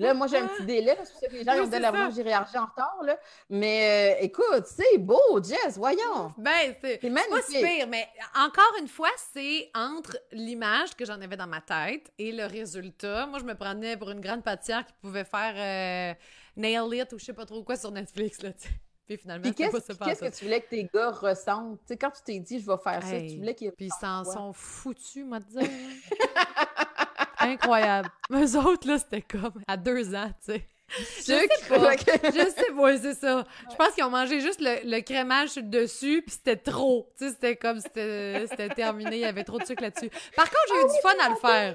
Là, 0.00 0.14
moi, 0.14 0.28
j'ai 0.28 0.36
un 0.36 0.46
petit 0.46 0.64
délai, 0.64 0.94
parce 0.94 1.10
que 1.10 1.26
les 1.32 1.42
gens 1.42 1.60
ont 1.60 1.66
dit 1.66 1.78
la 1.80 2.10
j'ai 2.10 2.22
réagi 2.22 2.56
en 2.56 2.66
retard, 2.66 3.00
là. 3.02 3.18
Mais 3.50 4.14
euh, 4.14 4.24
écoute, 4.24 4.64
c'est 4.66 4.96
beau, 4.96 5.42
Jess, 5.42 5.76
voyons. 5.76 6.32
Ben, 6.38 6.72
c'est 6.80 7.00
pas 7.00 7.42
si 7.42 7.60
pire, 7.60 7.88
mais 7.88 8.08
encore 8.36 8.74
une 8.80 8.86
fois, 8.86 9.10
c'est 9.32 9.68
entre 9.74 10.16
l'image 10.30 10.94
que 10.94 11.04
j'en 11.04 11.20
avais 11.20 11.36
dans 11.36 11.48
ma 11.48 11.60
tête 11.60 12.12
et 12.16 12.30
le 12.30 12.46
résultat. 12.46 13.26
Moi, 13.26 13.40
je 13.40 13.44
me 13.44 13.56
prenais 13.56 13.96
pour 13.96 14.10
une 14.10 14.20
grande 14.20 14.44
pâtissière 14.44 14.86
qui 14.86 14.92
pouvait 15.00 15.24
faire 15.24 15.54
euh, 15.56 16.14
Nail 16.56 17.00
It 17.00 17.12
ou 17.12 17.18
je 17.18 17.24
sais 17.24 17.32
pas 17.32 17.44
trop 17.44 17.64
quoi 17.64 17.74
sur 17.74 17.90
Netflix, 17.90 18.40
là, 18.40 18.52
tu 18.52 18.68
sais. 18.68 18.74
Puis 19.08 19.16
finalement, 19.16 19.50
qu'est-ce 19.52 20.20
que 20.20 20.38
tu 20.38 20.44
voulais 20.44 20.60
que 20.60 20.68
tes 20.68 20.84
gars 20.84 21.10
ressentent? 21.10 21.78
Tu 21.80 21.86
sais, 21.86 21.96
quand 21.96 22.10
tu 22.10 22.20
t'es 22.22 22.38
dit, 22.40 22.60
je 22.60 22.66
vais 22.66 22.76
faire 22.76 23.02
ça, 23.02 23.18
tu 23.18 23.38
voulais 23.38 23.54
qu'ils. 23.54 23.72
Puis 23.72 23.86
ils 23.86 23.92
s'en 23.98 24.22
sont 24.22 24.52
foutus, 24.52 25.24
moi, 25.24 25.40
de 25.40 25.46
dire. 25.46 25.62
Incroyable. 27.38 28.10
Eux 28.32 28.56
autres, 28.58 28.86
là, 28.86 28.98
c'était 28.98 29.22
comme 29.22 29.62
à 29.66 29.78
deux 29.78 30.14
ans, 30.14 30.30
tu 30.44 30.52
sais. 30.52 30.68
Je 30.90 31.22
sais 31.22 31.48
pas. 31.68 31.96
je 31.96 32.50
sais 32.50 32.72
pas, 32.76 32.98
c'est 32.98 33.14
ça. 33.14 33.44
Je 33.70 33.76
pense 33.76 33.90
qu'ils 33.94 34.04
ont 34.04 34.10
mangé 34.10 34.40
juste 34.40 34.60
le, 34.60 35.00
crémage 35.00 35.50
sur 35.50 35.62
le 35.62 35.68
dessus, 35.68 36.22
puis 36.22 36.34
c'était 36.34 36.56
trop. 36.56 37.10
Tu 37.16 37.24
sais, 37.24 37.30
c'était 37.30 37.56
comme 37.56 37.80
c'était 37.80 38.68
terminé, 38.74 39.16
il 39.16 39.20
y 39.20 39.24
avait 39.24 39.44
trop 39.44 39.58
de 39.58 39.64
sucre 39.64 39.82
là-dessus. 39.82 40.10
Par 40.36 40.46
contre, 40.46 40.62
j'ai 40.68 40.80
eu 40.80 40.84
du 40.84 41.00
fun 41.00 41.24
à 41.24 41.28
le 41.30 41.36
faire. 41.36 41.74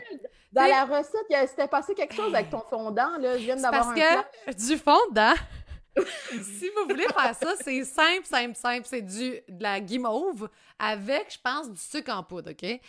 Dans 0.51 0.67
la 0.67 0.85
recette, 0.85 1.49
s'était 1.49 1.67
passé 1.67 1.95
quelque 1.95 2.13
chose 2.13 2.33
avec 2.33 2.51
ton 2.51 2.61
fondant, 2.69 3.17
là. 3.17 3.37
Je 3.37 3.43
viens 3.43 3.55
d'avoir 3.55 3.89
un 3.89 3.95
Parce 3.95 4.57
que 4.57 4.67
du 4.67 4.77
fondant, 4.77 5.33
si 6.31 6.69
vous 6.75 6.87
voulez 6.87 7.07
faire 7.07 7.35
ça, 7.35 7.53
c'est 7.61 7.83
simple, 7.83 8.25
simple, 8.25 8.55
simple. 8.55 8.85
C'est 8.85 9.01
du 9.01 9.39
de 9.47 9.61
la 9.61 9.79
guimauve 9.79 10.49
avec, 10.79 11.33
je 11.33 11.39
pense, 11.41 11.71
du 11.71 11.79
sucre 11.79 12.11
en 12.11 12.23
poudre, 12.23 12.51
OK? 12.51 12.79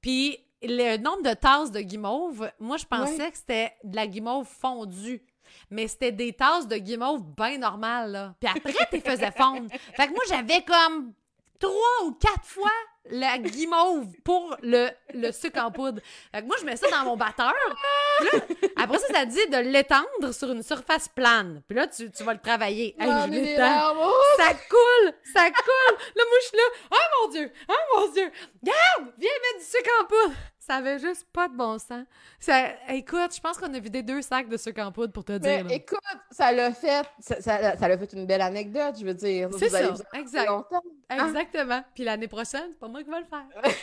Puis 0.00 0.38
le 0.62 0.96
nombre 0.96 1.22
de 1.22 1.34
tasses 1.34 1.70
de 1.70 1.80
guimauve, 1.80 2.50
moi, 2.58 2.76
je 2.76 2.84
pensais 2.84 3.30
que 3.30 3.36
c'était 3.36 3.72
de 3.84 3.96
la 3.96 4.06
guimauve 4.06 4.46
fondue. 4.46 5.22
Mais 5.70 5.88
c'était 5.88 6.12
des 6.12 6.32
tasses 6.32 6.68
de 6.68 6.76
guimauve 6.76 7.22
bien 7.36 7.58
normales, 7.58 8.12
là. 8.12 8.34
Puis 8.40 8.48
après, 8.48 8.86
tu 8.90 9.00
faisais 9.00 9.32
fondre. 9.32 9.68
Fait 9.96 10.06
que 10.06 10.12
moi, 10.12 10.22
j'avais 10.28 10.62
comme 10.62 11.12
trois 11.58 12.06
ou 12.06 12.12
quatre 12.12 12.44
fois 12.44 12.70
la 13.08 13.38
guimauve 13.38 14.06
pour 14.24 14.56
le, 14.62 14.88
le 15.14 15.32
sucre 15.32 15.60
en 15.62 15.70
poudre. 15.70 16.00
Fait 16.34 16.42
que 16.42 16.46
moi, 16.46 16.56
je 16.60 16.64
mets 16.64 16.76
ça 16.76 16.88
dans 16.90 17.04
mon 17.04 17.16
batteur. 17.16 17.54
après 18.76 18.98
ça, 18.98 19.14
ça 19.14 19.24
dit 19.24 19.46
de 19.48 19.58
l'étendre 19.58 20.32
sur 20.32 20.50
une 20.52 20.62
surface 20.62 21.08
plane. 21.08 21.62
Puis 21.66 21.76
là, 21.76 21.86
tu, 21.86 22.10
tu 22.10 22.22
vas 22.22 22.34
le 22.34 22.40
travailler. 22.40 22.94
Hey, 22.98 23.08
je 23.08 23.56
ça 24.36 24.54
coule! 24.68 25.12
Ça 25.32 25.50
coule! 25.50 25.96
Là, 26.14 26.24
moi, 26.28 26.38
je 26.42 26.46
suis 26.46 26.56
là. 26.56 26.62
Oh 26.92 26.96
mon 27.22 27.32
Dieu! 27.32 27.52
Oh 27.68 27.96
mon 27.96 28.12
Dieu! 28.12 28.30
Garde! 28.62 29.12
Viens 29.18 29.30
mettre 29.30 29.58
du 29.58 29.64
sucre 29.64 29.90
en 30.00 30.04
poudre! 30.06 30.34
Ça 30.70 30.76
avait 30.76 31.00
juste 31.00 31.26
pas 31.32 31.48
de 31.48 31.56
bon 31.56 31.78
sens. 31.80 32.06
Ça, 32.38 32.68
écoute, 32.90 33.34
je 33.34 33.40
pense 33.40 33.58
qu'on 33.58 33.74
a 33.74 33.80
vidé 33.80 34.04
deux 34.04 34.22
sacs 34.22 34.48
de 34.48 34.56
sucre 34.56 34.80
en 34.80 34.92
poudre 34.92 35.12
pour 35.12 35.24
te 35.24 35.36
dire. 35.36 35.66
Écoute, 35.68 35.98
ça 36.30 36.52
l'a 36.52 36.72
fait, 36.72 37.04
ça, 37.18 37.40
ça, 37.40 37.76
ça 37.76 37.88
l'a 37.88 37.98
fait 37.98 38.12
une 38.12 38.24
belle 38.24 38.40
anecdote, 38.40 38.94
je 39.00 39.04
veux 39.04 39.14
dire. 39.14 39.48
C'est 39.58 39.68
ça, 39.68 39.92
exact. 40.14 40.48
Hein? 40.48 41.26
Exactement. 41.26 41.82
Puis 41.92 42.04
l'année 42.04 42.28
prochaine, 42.28 42.68
c'est 42.68 42.78
pas 42.78 42.86
moi 42.86 43.02
qui 43.02 43.10
vais 43.10 43.18
le 43.18 43.24
faire. 43.24 43.46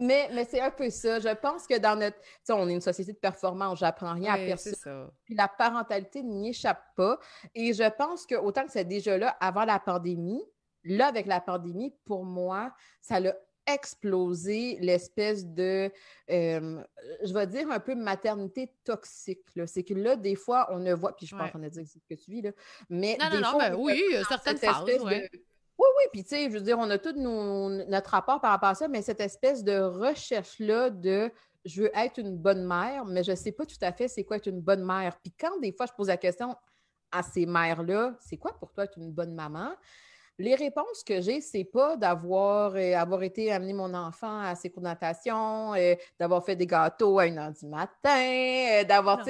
Mais, 0.00 0.30
mais 0.32 0.44
c'est 0.44 0.60
un 0.60 0.70
peu 0.70 0.90
ça. 0.90 1.18
Je 1.18 1.34
pense 1.34 1.66
que 1.66 1.76
dans 1.76 1.98
notre. 1.98 2.20
Tu 2.20 2.28
sais, 2.44 2.52
on 2.52 2.68
est 2.68 2.72
une 2.72 2.80
société 2.80 3.12
de 3.12 3.18
performance, 3.18 3.80
j'apprends 3.80 4.12
rien 4.14 4.34
à 4.34 4.36
personne. 4.36 5.10
Puis 5.24 5.34
la 5.34 5.48
parentalité 5.48 6.22
n'y 6.22 6.50
échappe 6.50 6.80
pas. 6.94 7.18
Et 7.52 7.72
je 7.72 7.82
pense 7.96 8.24
que 8.24 8.36
autant 8.36 8.64
que 8.64 8.70
c'est 8.70 8.84
déjà 8.84 9.18
là 9.18 9.36
avant 9.40 9.64
la 9.64 9.80
pandémie, 9.80 10.40
là, 10.84 11.08
avec 11.08 11.26
la 11.26 11.40
pandémie, 11.40 11.92
pour 12.04 12.24
moi, 12.24 12.72
ça 13.00 13.18
l'a 13.18 13.34
explosé 13.72 14.78
l'espèce 14.80 15.46
de, 15.46 15.90
euh, 16.30 16.82
je 17.22 17.32
vais 17.32 17.46
dire 17.46 17.70
un 17.70 17.80
peu 17.80 17.94
maternité 17.94 18.72
toxique. 18.84 19.40
C'est 19.66 19.84
que 19.84 19.94
là, 19.94 20.16
des 20.16 20.34
fois, 20.34 20.68
on 20.70 20.78
ne 20.78 20.94
voit, 20.94 21.14
puis 21.14 21.26
je 21.26 21.36
pense 21.36 21.50
qu'on 21.50 21.62
a 21.62 21.68
dit 21.68 21.86
ce 21.86 21.98
que 21.98 22.20
tu 22.20 22.30
vis, 22.30 22.42
là, 22.42 22.50
mais 22.88 23.16
non, 23.20 23.30
des 23.30 23.40
non, 23.40 23.50
fois, 23.50 23.70
non, 23.70 23.82
oui, 23.82 24.02
certaines 24.28 24.58
phases, 24.58 24.84
ouais. 24.84 25.28
Oui, 25.78 25.86
oui, 25.96 26.04
puis 26.12 26.24
tu 26.24 26.30
sais, 26.30 26.44
je 26.50 26.54
veux 26.54 26.60
dire, 26.60 26.76
on 26.76 26.90
a 26.90 26.98
tout 26.98 27.12
notre 27.12 28.10
rapport 28.10 28.40
par 28.40 28.50
rapport 28.50 28.70
à 28.70 28.74
ça, 28.74 28.88
mais 28.88 29.00
cette 29.00 29.20
espèce 29.20 29.62
de 29.62 29.78
recherche-là 29.78 30.90
de 30.90 31.30
je 31.64 31.82
veux 31.82 31.90
être 31.96 32.18
une 32.18 32.36
bonne 32.36 32.66
mère, 32.66 33.04
mais 33.04 33.22
je 33.22 33.30
ne 33.30 33.36
sais 33.36 33.52
pas 33.52 33.64
tout 33.66 33.76
à 33.80 33.92
fait 33.92 34.08
c'est 34.08 34.24
quoi 34.24 34.36
être 34.38 34.48
une 34.48 34.60
bonne 34.60 34.84
mère. 34.84 35.18
Puis 35.22 35.32
quand 35.38 35.58
des 35.60 35.72
fois 35.72 35.86
je 35.86 35.92
pose 35.92 36.08
la 36.08 36.16
question 36.16 36.56
à 37.12 37.22
ces 37.22 37.46
mères-là, 37.46 38.16
c'est 38.20 38.36
quoi 38.36 38.58
pour 38.58 38.72
toi 38.72 38.84
être 38.84 38.98
une 38.98 39.12
bonne 39.12 39.34
maman? 39.34 39.70
Les 40.38 40.54
réponses 40.54 41.02
que 41.04 41.20
j'ai, 41.20 41.40
c'est 41.40 41.64
pas 41.64 41.96
d'avoir 41.96 42.76
euh, 42.76 42.94
avoir 42.94 43.24
été 43.24 43.50
amener 43.50 43.72
mon 43.72 43.92
enfant 43.92 44.40
à 44.40 44.54
ses 44.54 44.70
cours 44.70 44.82
de 44.82 44.88
natation, 44.88 45.74
euh, 45.74 45.96
d'avoir 46.18 46.44
fait 46.44 46.54
des 46.54 46.66
gâteaux 46.66 47.18
à 47.18 47.26
une 47.26 47.38
heure 47.38 47.52
du 47.52 47.66
matin, 47.66 48.20
euh, 48.20 48.84
d'avoir, 48.84 49.24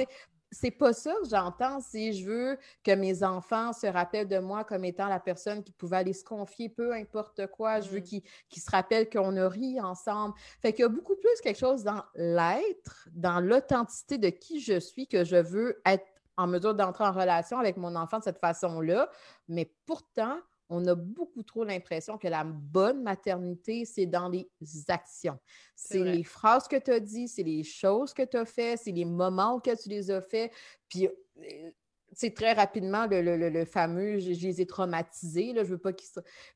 c'est 0.51 0.71
pas 0.71 0.93
ça 0.93 1.13
que 1.23 1.27
j'entends. 1.27 1.79
Si 1.79 2.13
je 2.13 2.25
veux 2.25 2.57
que 2.83 2.91
mes 2.91 3.23
enfants 3.23 3.73
se 3.73 3.87
rappellent 3.87 4.27
de 4.27 4.37
moi 4.37 4.63
comme 4.63 4.85
étant 4.85 5.07
la 5.07 5.19
personne 5.19 5.63
qui 5.63 5.71
pouvait 5.71 5.97
aller 5.97 6.13
se 6.13 6.23
confier, 6.23 6.69
peu 6.69 6.93
importe 6.93 7.47
quoi. 7.47 7.79
Je 7.81 7.89
veux 7.89 8.01
mm. 8.01 8.21
qu'ils 8.49 8.61
se 8.61 8.69
rappellent 8.69 9.09
qu'on 9.09 9.35
a 9.37 9.49
ri 9.49 9.81
ensemble. 9.81 10.35
Fait 10.61 10.73
qu'il 10.73 10.83
y 10.83 10.85
a 10.85 10.89
beaucoup 10.89 11.15
plus 11.15 11.41
quelque 11.41 11.59
chose 11.59 11.83
dans 11.83 12.03
l'être, 12.13 13.09
dans 13.13 13.39
l'authenticité 13.39 14.19
de 14.19 14.29
qui 14.29 14.59
je 14.59 14.79
suis, 14.79 15.07
que 15.07 15.23
je 15.23 15.37
veux 15.37 15.81
être 15.87 16.05
en 16.37 16.45
mesure 16.45 16.75
d'entrer 16.75 17.03
en 17.03 17.11
relation 17.11 17.57
avec 17.57 17.77
mon 17.77 17.95
enfant 17.95 18.19
de 18.19 18.23
cette 18.23 18.39
façon-là. 18.39 19.09
Mais 19.47 19.73
pourtant, 19.85 20.37
on 20.69 20.85
a 20.85 20.95
beaucoup 20.95 21.43
trop 21.43 21.63
l'impression 21.63 22.17
que 22.17 22.27
la 22.27 22.43
bonne 22.43 23.01
maternité, 23.01 23.85
c'est 23.85 24.05
dans 24.05 24.29
les 24.29 24.47
actions. 24.87 25.39
C'est 25.75 26.03
les 26.03 26.23
phrases 26.23 26.67
que 26.67 26.75
tu 26.75 26.91
as 26.91 26.99
dit, 26.99 27.27
c'est 27.27 27.43
les 27.43 27.63
choses 27.63 28.13
que 28.13 28.23
tu 28.23 28.37
as 28.37 28.45
fait, 28.45 28.77
c'est 28.77 28.91
les 28.91 29.05
moments 29.05 29.55
où 29.55 29.61
tu 29.61 29.89
les 29.89 30.11
as 30.11 30.21
fait. 30.21 30.51
Puis 30.87 31.07
euh, 31.07 31.71
c'est 32.11 32.33
très 32.33 32.53
rapidement 32.53 33.07
le, 33.09 33.65
fameux 33.65 34.19
je, 34.19 34.29
les 34.29 34.61
ai 34.61 34.65
traumatisés, 34.65 35.53
là, 35.53 35.63
je 35.63 35.69
veux 35.69 35.77
pas 35.77 35.93
qu'ils 35.93 36.09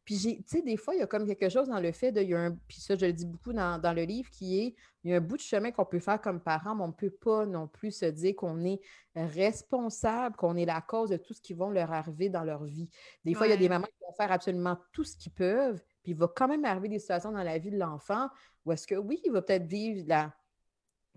Puis, 0.06 0.18
tu 0.18 0.44
sais, 0.46 0.62
des 0.62 0.78
fois, 0.78 0.96
il 0.96 1.00
y 1.00 1.04
a 1.04 1.08
comme 1.08 1.26
quelque 1.26 1.50
chose 1.50 1.68
dans 1.68 1.80
le 1.80 1.92
fait 1.92 2.12
de. 2.12 2.22
Y 2.22 2.34
a 2.34 2.40
un, 2.40 2.52
puis 2.68 2.80
ça, 2.80 2.96
je 2.96 3.06
le 3.06 3.14
dis 3.14 3.26
beaucoup 3.26 3.54
dans, 3.54 3.80
dans, 3.80 3.94
le 3.94 4.04
livre, 4.04 4.30
qui 4.30 4.60
est 4.60 4.76
il 5.04 5.12
y 5.12 5.14
a 5.14 5.18
un 5.18 5.22
bout 5.22 5.36
de 5.36 5.42
chemin 5.42 5.72
qu'on 5.72 5.86
peut 5.86 6.00
faire 6.00 6.22
comme 6.22 6.40
parent, 6.40 6.76
mais 6.76 6.84
on 6.84 6.88
ne 6.88 6.94
peut 6.94 7.10
pas 7.10 7.46
non 7.46 7.68
plus 7.68 7.92
se 7.92 8.06
dire 8.06 8.36
qu'on 8.36 8.64
est 8.64 8.80
responsable, 9.16 10.36
qu'on 10.38 10.56
est 10.56 10.66
la 10.66 10.80
cause 10.80 11.10
de 11.10 11.18
tout 11.18 11.34
ce 11.34 11.42
qui 11.42 11.54
va 11.54 11.70
leur 11.70 11.92
arriver 11.92 12.30
dans 12.30 12.44
leur 12.44 12.64
vie. 12.64 12.90
Des 13.26 13.34
fois, 13.34 13.48
il 13.48 13.50
y 13.50 13.54
a 13.54 13.58
des 13.58 13.68
mamans 13.68 13.86
qui 13.86 14.06
vont 14.08 14.14
faire 14.14 14.32
absolument 14.32 14.78
tout 14.94 15.04
ce 15.04 15.18
qu'ils 15.18 15.34
peuvent, 15.34 15.82
puis 16.04 16.14
il 16.14 16.18
va 16.18 16.30
quand 16.34 16.48
même 16.48 16.64
arriver 16.64 16.88
des 16.88 17.00
situations 17.00 17.34
dans 17.34 17.44
la 17.44 17.58
vie 17.58 17.72
de 17.72 17.78
l'enfant 17.78 18.30
où 18.66 18.72
est-ce 18.72 18.88
que 18.88 18.96
oui, 18.96 19.20
il 19.26 19.32
va 19.32 19.42
peut-être 19.42 19.66
vivre 19.66 20.06
la 20.08 20.34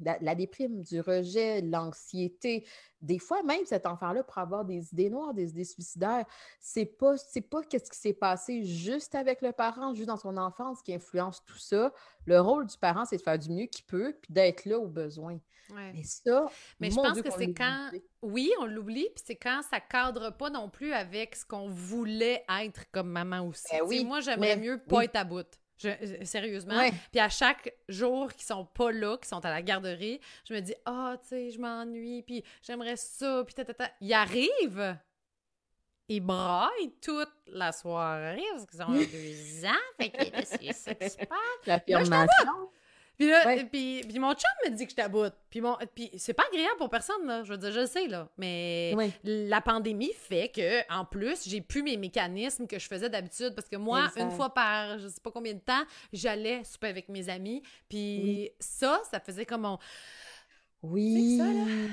la, 0.01 0.34
déprime, 0.34 0.82
du 0.82 1.01
rejet, 1.01 1.62
l'anxiété. 1.62 2.66
Des 3.01 3.18
fois, 3.18 3.42
même 3.42 3.64
cet 3.64 3.86
enfant-là 3.86 4.22
pourrait 4.22 4.42
avoir 4.42 4.64
des 4.64 4.92
idées 4.92 5.11
noires, 5.11 5.34
des 5.34 5.51
idées 5.51 5.64
suicidaires. 5.64 6.24
C'est 6.61 6.86
pas, 6.86 7.16
c'est 7.16 7.40
pas 7.40 7.62
qu'est-ce 7.62 7.90
qui 7.90 7.99
s'est 7.99 8.12
passé 8.12 8.64
juste 8.64 9.14
avec 9.14 9.42
le 9.42 9.53
parent, 9.53 9.94
juste 9.94 10.09
dans 10.09 10.16
son 10.16 10.36
enfance 10.36 10.82
qui 10.82 10.94
influence 10.94 11.44
tout 11.44 11.59
ça. 11.59 11.92
Le 12.26 12.40
rôle 12.40 12.66
du 12.66 12.76
parent, 12.78 13.05
c'est 13.05 13.16
de 13.16 13.22
faire 13.22 13.38
du 13.38 13.51
mieux 13.51 13.66
qu'il 13.66 13.84
peut, 13.84 14.14
puis 14.20 14.32
d'être 14.32 14.64
là 14.64 14.78
au 14.78 14.88
besoin. 14.88 15.38
Mais 15.74 16.05
ça, 16.05 16.47
mais 16.78 16.90
je 16.90 16.94
pense 16.94 17.20
que 17.20 17.30
c'est 17.30 17.53
quand, 17.53 17.90
oui, 18.22 18.53
on 18.61 18.66
l'oublie, 18.66 19.09
puis 19.14 19.24
c'est 19.26 19.36
quand 19.36 19.62
ça 19.68 19.80
cadre 19.80 20.30
pas 20.30 20.49
non 20.49 20.70
plus 20.70 20.92
avec 20.92 21.34
ce 21.34 21.44
qu'on 21.44 21.68
voulait 21.68 22.44
être 22.62 22.88
comme 22.92 23.11
maman 23.11 23.40
aussi. 23.49 23.64
Ben 23.72 23.82
oui, 23.84 24.05
moi, 24.05 24.20
j'aimerais 24.20 24.57
mieux 24.57 24.78
pas 24.78 25.05
être 25.05 25.16
à 25.16 25.24
bout. 25.24 25.47
Je, 25.79 26.24
sérieusement. 26.24 26.89
Puis 27.11 27.20
à 27.20 27.29
chaque 27.29 27.74
jour 27.89 28.33
qu'ils 28.33 28.47
sont 28.47 28.64
pas 28.64 28.93
là, 28.93 29.16
qu'ils 29.18 29.29
sont 29.29 29.45
à 29.45 29.51
la 29.51 29.62
garderie, 29.62 30.20
je 30.49 30.55
me 30.55 30.61
dis 30.61 30.74
ah, 30.85 31.14
oh, 31.14 31.20
tu 31.22 31.29
sais, 31.29 31.51
je 31.51 31.59
m'ennuie, 31.59 32.22
puis 32.22 32.43
j'aimerais 32.62 32.97
ça, 32.97 33.45
puis 33.45 33.55
tata. 33.55 33.91
Ils 34.01 34.14
arrivent, 34.14 34.97
ils 36.09 36.20
braillent 36.20 36.95
toute 37.03 37.33
la 37.49 37.72
soirée 37.72 38.45
parce 38.53 38.66
qu'ils 38.66 38.83
ont 38.83 38.93
deux 38.93 39.66
ans, 39.66 39.85
fait 40.01 40.11
que 40.11 40.45
c'est 40.45 40.72
ça 40.72 40.95
qui 40.95 41.11
se 41.11 41.16
passe? 41.18 41.66
L'affirmation. 41.66 42.70
Puis 43.17 43.29
là, 43.29 43.64
puis, 43.71 44.05
mon 44.19 44.33
chum 44.35 44.51
me 44.64 44.71
dit 44.71 44.85
que 44.85 44.91
je 44.91 44.97
t'aboute. 44.97 45.33
Puis, 45.49 45.61
mon, 45.61 45.77
puis 45.95 46.11
c'est 46.17 46.35
pas 46.35 46.45
agréable 46.53 46.77
pour 46.77 46.91
personne, 46.91 47.27
là. 47.27 47.43
Je 47.45 47.53
veux 47.53 47.59
dire, 47.59 47.73
je 47.73 47.81
le 47.81 47.87
sais, 47.87 48.07
là. 48.09 48.29
Mais 48.37 48.95
la 49.25 49.61
pandémie 49.61 50.12
fait 50.12 50.49
que, 50.49 50.93
en 50.93 51.05
plus, 51.05 51.49
j'ai 51.49 51.61
plus 51.61 51.83
mes 51.83 51.97
mécanismes 51.97 52.67
que 52.67 52.79
je 52.79 52.87
faisais 52.87 53.09
d'habitude. 53.09 53.55
Parce 53.55 53.69
que 53.69 53.77
moi, 53.77 54.11
une 54.17 54.31
fois 54.31 54.53
par 54.53 54.99
je 54.99 55.09
sais 55.09 55.21
pas 55.23 55.31
combien 55.31 55.55
de 55.55 55.61
temps, 55.61 55.85
j'allais 56.12 56.62
souper 56.64 56.89
avec 56.89 57.09
mes 57.09 57.29
amis. 57.29 57.62
Puis 57.89 58.51
ça, 58.61 59.01
ça 59.11 59.21
faisait 59.21 59.47
comme 59.47 59.62
mon 59.62 59.79
oui. 60.91 61.91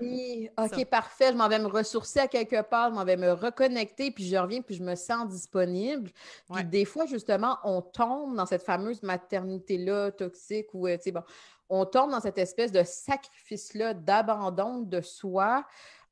oui. 0.00 0.50
OK, 0.58 0.84
parfait. 0.86 1.32
Je 1.32 1.36
m'en 1.36 1.48
vais 1.48 1.58
me 1.58 1.66
ressourcer 1.66 2.20
à 2.20 2.28
quelque 2.28 2.62
part, 2.62 2.90
je 2.90 2.94
m'en 2.94 3.04
vais 3.04 3.16
me 3.16 3.32
reconnecter, 3.32 4.10
puis 4.10 4.26
je 4.26 4.36
reviens, 4.36 4.62
puis 4.62 4.74
je 4.74 4.82
me 4.82 4.94
sens 4.94 5.28
disponible. 5.28 6.10
Puis 6.52 6.64
des 6.64 6.84
fois, 6.84 7.06
justement, 7.06 7.58
on 7.64 7.82
tombe 7.82 8.36
dans 8.36 8.46
cette 8.46 8.62
fameuse 8.62 9.02
maternité-là 9.02 10.12
toxique 10.12 10.68
où, 10.72 10.86
euh, 10.86 10.96
tu 10.96 11.04
sais, 11.04 11.12
bon, 11.12 11.22
on 11.68 11.84
tombe 11.84 12.10
dans 12.10 12.20
cette 12.20 12.38
espèce 12.38 12.72
de 12.72 12.82
sacrifice-là, 12.82 13.94
d'abandon 13.94 14.80
de 14.80 15.00
soi 15.00 15.64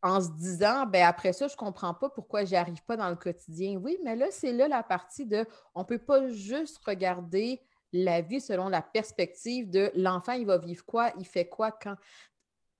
en 0.02 0.20
se 0.20 0.30
disant, 0.30 0.86
ben 0.86 1.04
après 1.04 1.32
ça, 1.32 1.48
je 1.48 1.54
ne 1.54 1.58
comprends 1.58 1.94
pas 1.94 2.08
pourquoi 2.08 2.44
j'y 2.44 2.56
arrive 2.56 2.82
pas 2.84 2.96
dans 2.96 3.08
le 3.08 3.16
quotidien. 3.16 3.76
Oui, 3.76 3.98
mais 4.04 4.14
là, 4.14 4.26
c'est 4.30 4.52
là 4.52 4.68
la 4.68 4.82
partie 4.82 5.26
de, 5.26 5.44
on 5.74 5.80
ne 5.80 5.84
peut 5.84 5.98
pas 5.98 6.28
juste 6.28 6.78
regarder 6.84 7.60
la 7.92 8.20
vie 8.20 8.40
selon 8.40 8.68
la 8.68 8.82
perspective 8.82 9.70
de 9.70 9.90
l'enfant, 9.94 10.32
il 10.32 10.46
va 10.46 10.58
vivre 10.58 10.84
quoi, 10.84 11.12
il 11.18 11.26
fait 11.26 11.48
quoi, 11.48 11.70
quand? 11.72 11.96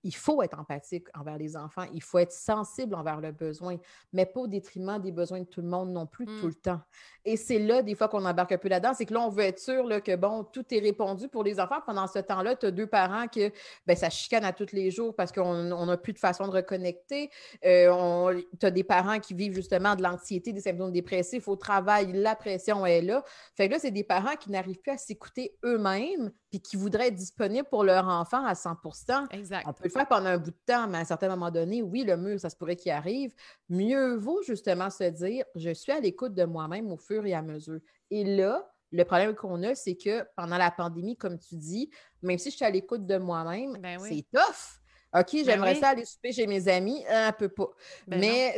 Il 0.03 0.15
faut 0.15 0.41
être 0.41 0.59
empathique 0.59 1.07
envers 1.17 1.37
les 1.37 1.57
enfants, 1.57 1.85
il 1.93 2.01
faut 2.01 2.19
être 2.19 2.31
sensible 2.31 2.95
envers 2.95 3.19
leurs 3.19 3.33
besoins, 3.33 3.77
mais 4.13 4.25
pas 4.25 4.41
au 4.41 4.47
détriment 4.47 4.99
des 4.99 5.11
besoins 5.11 5.39
de 5.39 5.45
tout 5.45 5.61
le 5.61 5.67
monde 5.67 5.91
non 5.91 6.05
plus 6.05 6.25
tout 6.25 6.45
mm. 6.45 6.49
le 6.49 6.53
temps. 6.53 6.81
Et 7.25 7.35
c'est 7.35 7.59
là, 7.59 7.81
des 7.81 7.93
fois, 7.93 8.07
qu'on 8.07 8.23
embarque 8.23 8.53
un 8.53 8.57
peu 8.57 8.69
là-dedans, 8.69 8.93
c'est 8.93 9.05
que 9.05 9.13
là, 9.13 9.19
on 9.19 9.29
veut 9.29 9.43
être 9.43 9.59
sûr 9.59 9.83
là, 9.83 9.99
que, 9.99 10.15
bon, 10.15 10.45
tout 10.45 10.63
est 10.73 10.79
répondu 10.79 11.27
pour 11.27 11.43
les 11.43 11.59
enfants. 11.59 11.81
Pendant 11.85 12.07
ce 12.07 12.19
temps-là, 12.19 12.55
tu 12.55 12.67
as 12.67 12.71
deux 12.71 12.87
parents 12.87 13.27
que, 13.27 13.51
ben, 13.85 13.97
ça 13.97 14.09
chicane 14.09 14.45
à 14.45 14.53
tous 14.53 14.71
les 14.71 14.91
jours 14.91 15.13
parce 15.13 15.33
qu'on 15.33 15.85
n'a 15.85 15.97
plus 15.97 16.13
de 16.13 16.19
façon 16.19 16.47
de 16.47 16.53
reconnecter. 16.53 17.29
Euh, 17.65 18.41
tu 18.57 18.65
as 18.65 18.71
des 18.71 18.85
parents 18.85 19.19
qui 19.19 19.33
vivent 19.33 19.53
justement 19.53 19.95
de 19.95 20.03
l'anxiété, 20.03 20.53
des 20.53 20.61
symptômes 20.61 20.93
dépressifs 20.93 21.49
au 21.49 21.57
travail, 21.57 22.13
la 22.13 22.35
pression 22.35 22.85
est 22.85 23.01
là. 23.01 23.23
Fait 23.55 23.67
que 23.67 23.73
là, 23.73 23.79
c'est 23.79 23.91
des 23.91 24.05
parents 24.05 24.35
qui 24.37 24.49
n'arrivent 24.49 24.79
plus 24.79 24.93
à 24.93 24.97
s'écouter 24.97 25.57
eux-mêmes 25.65 26.31
puis 26.49 26.61
qui 26.61 26.77
voudraient 26.77 27.07
être 27.07 27.15
disponibles 27.15 27.67
pour 27.67 27.83
leur 27.83 28.07
enfant 28.07 28.45
à 28.45 28.55
100 28.55 28.77
Exact. 29.31 29.65
On 29.67 29.73
peut 29.73 29.85
le 29.85 29.89
faire 29.89 30.07
pendant 30.07 30.27
un 30.27 30.37
bout 30.37 30.51
de 30.51 30.57
temps, 30.65 30.87
mais 30.87 30.97
à 30.97 31.01
un 31.01 31.05
certain 31.05 31.29
moment 31.29 31.51
donné, 31.51 31.81
oui, 31.81 32.03
le 32.03 32.17
mur, 32.17 32.39
ça 32.39 32.49
se 32.49 32.55
pourrait 32.55 32.75
qu'il 32.75 32.91
arrive. 32.91 33.33
Mieux 33.69 34.15
vaut 34.15 34.41
justement 34.43 34.89
se 34.89 35.03
dire, 35.03 35.45
je 35.55 35.73
suis 35.73 35.91
à 35.91 35.99
l'écoute 35.99 36.33
de 36.33 36.45
moi-même 36.45 36.91
au 36.91 36.97
fur 36.97 37.25
et 37.25 37.33
à 37.33 37.41
mesure. 37.41 37.79
Et 38.09 38.23
là, 38.23 38.71
le 38.91 39.03
problème 39.03 39.35
qu'on 39.35 39.61
a, 39.63 39.75
c'est 39.75 39.95
que 39.95 40.25
pendant 40.35 40.57
la 40.57 40.71
pandémie, 40.71 41.17
comme 41.17 41.37
tu 41.37 41.55
dis, 41.55 41.89
même 42.21 42.37
si 42.37 42.51
je 42.51 42.55
suis 42.55 42.65
à 42.65 42.69
l'écoute 42.69 43.05
de 43.05 43.17
moi-même, 43.17 43.77
ben 43.81 43.99
c'est 43.99 44.25
tough. 44.33 44.79
OK, 45.13 45.33
ben 45.33 45.45
j'aimerais 45.45 45.75
ça 45.75 45.89
aller 45.89 46.05
souper 46.05 46.31
chez 46.31 46.47
mes 46.47 46.67
amis, 46.69 47.03
un 47.09 47.33
peu 47.33 47.49
pas. 47.49 47.69
Ben 48.07 48.19
mais 48.19 48.55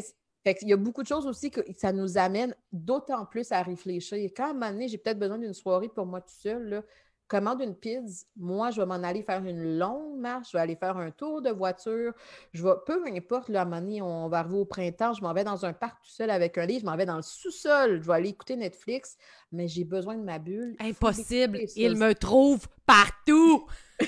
il 0.61 0.69
y 0.69 0.73
a 0.73 0.77
beaucoup 0.77 1.03
de 1.03 1.07
choses 1.07 1.27
aussi 1.27 1.51
que 1.51 1.61
ça 1.77 1.91
nous 1.91 2.17
amène 2.17 2.55
d'autant 2.71 3.25
plus 3.25 3.51
à 3.51 3.61
réfléchir. 3.61 4.31
Quand 4.35 4.47
à 4.47 4.49
un 4.49 4.53
moment 4.53 4.71
donné, 4.71 4.87
j'ai 4.87 4.97
peut-être 4.97 5.19
besoin 5.19 5.37
d'une 5.37 5.53
soirée 5.53 5.89
pour 5.89 6.05
moi 6.05 6.21
tout 6.21 6.33
seul, 6.33 6.69
là, 6.69 6.83
commande 7.29 7.61
une 7.61 7.75
pizza, 7.75 8.25
moi, 8.35 8.71
je 8.71 8.81
vais 8.81 8.85
m'en 8.85 8.95
aller 8.95 9.21
faire 9.23 9.45
une 9.45 9.77
longue 9.77 10.17
marche, 10.17 10.49
je 10.51 10.57
vais 10.57 10.61
aller 10.61 10.75
faire 10.75 10.97
un 10.97 11.11
tour 11.11 11.41
de 11.41 11.49
voiture, 11.51 12.11
je 12.51 12.63
vais, 12.63 12.73
peu 12.85 13.01
importe, 13.07 13.47
là, 13.47 13.59
à 13.59 13.61
un 13.61 13.65
moment 13.65 13.81
donné, 13.81 14.01
on 14.01 14.27
va 14.27 14.39
arriver 14.39 14.57
au 14.57 14.65
printemps, 14.65 15.13
je 15.13 15.21
m'en 15.21 15.33
vais 15.33 15.45
dans 15.45 15.65
un 15.65 15.71
parc 15.71 16.01
tout 16.03 16.09
seul 16.09 16.29
avec 16.31 16.57
un 16.57 16.65
livre, 16.65 16.81
je 16.81 16.85
m'en 16.85 16.97
vais 16.97 17.05
dans 17.05 17.15
le 17.15 17.21
sous-sol, 17.21 18.01
je 18.01 18.07
vais 18.07 18.13
aller 18.13 18.29
écouter 18.29 18.57
Netflix, 18.57 19.17
mais 19.51 19.67
j'ai 19.67 19.85
besoin 19.85 20.15
de 20.15 20.23
ma 20.23 20.39
bulle. 20.39 20.75
Impossible, 20.79 21.61
il 21.75 21.95
me 21.95 22.13
trouve 22.13 22.67
partout! 22.85 23.65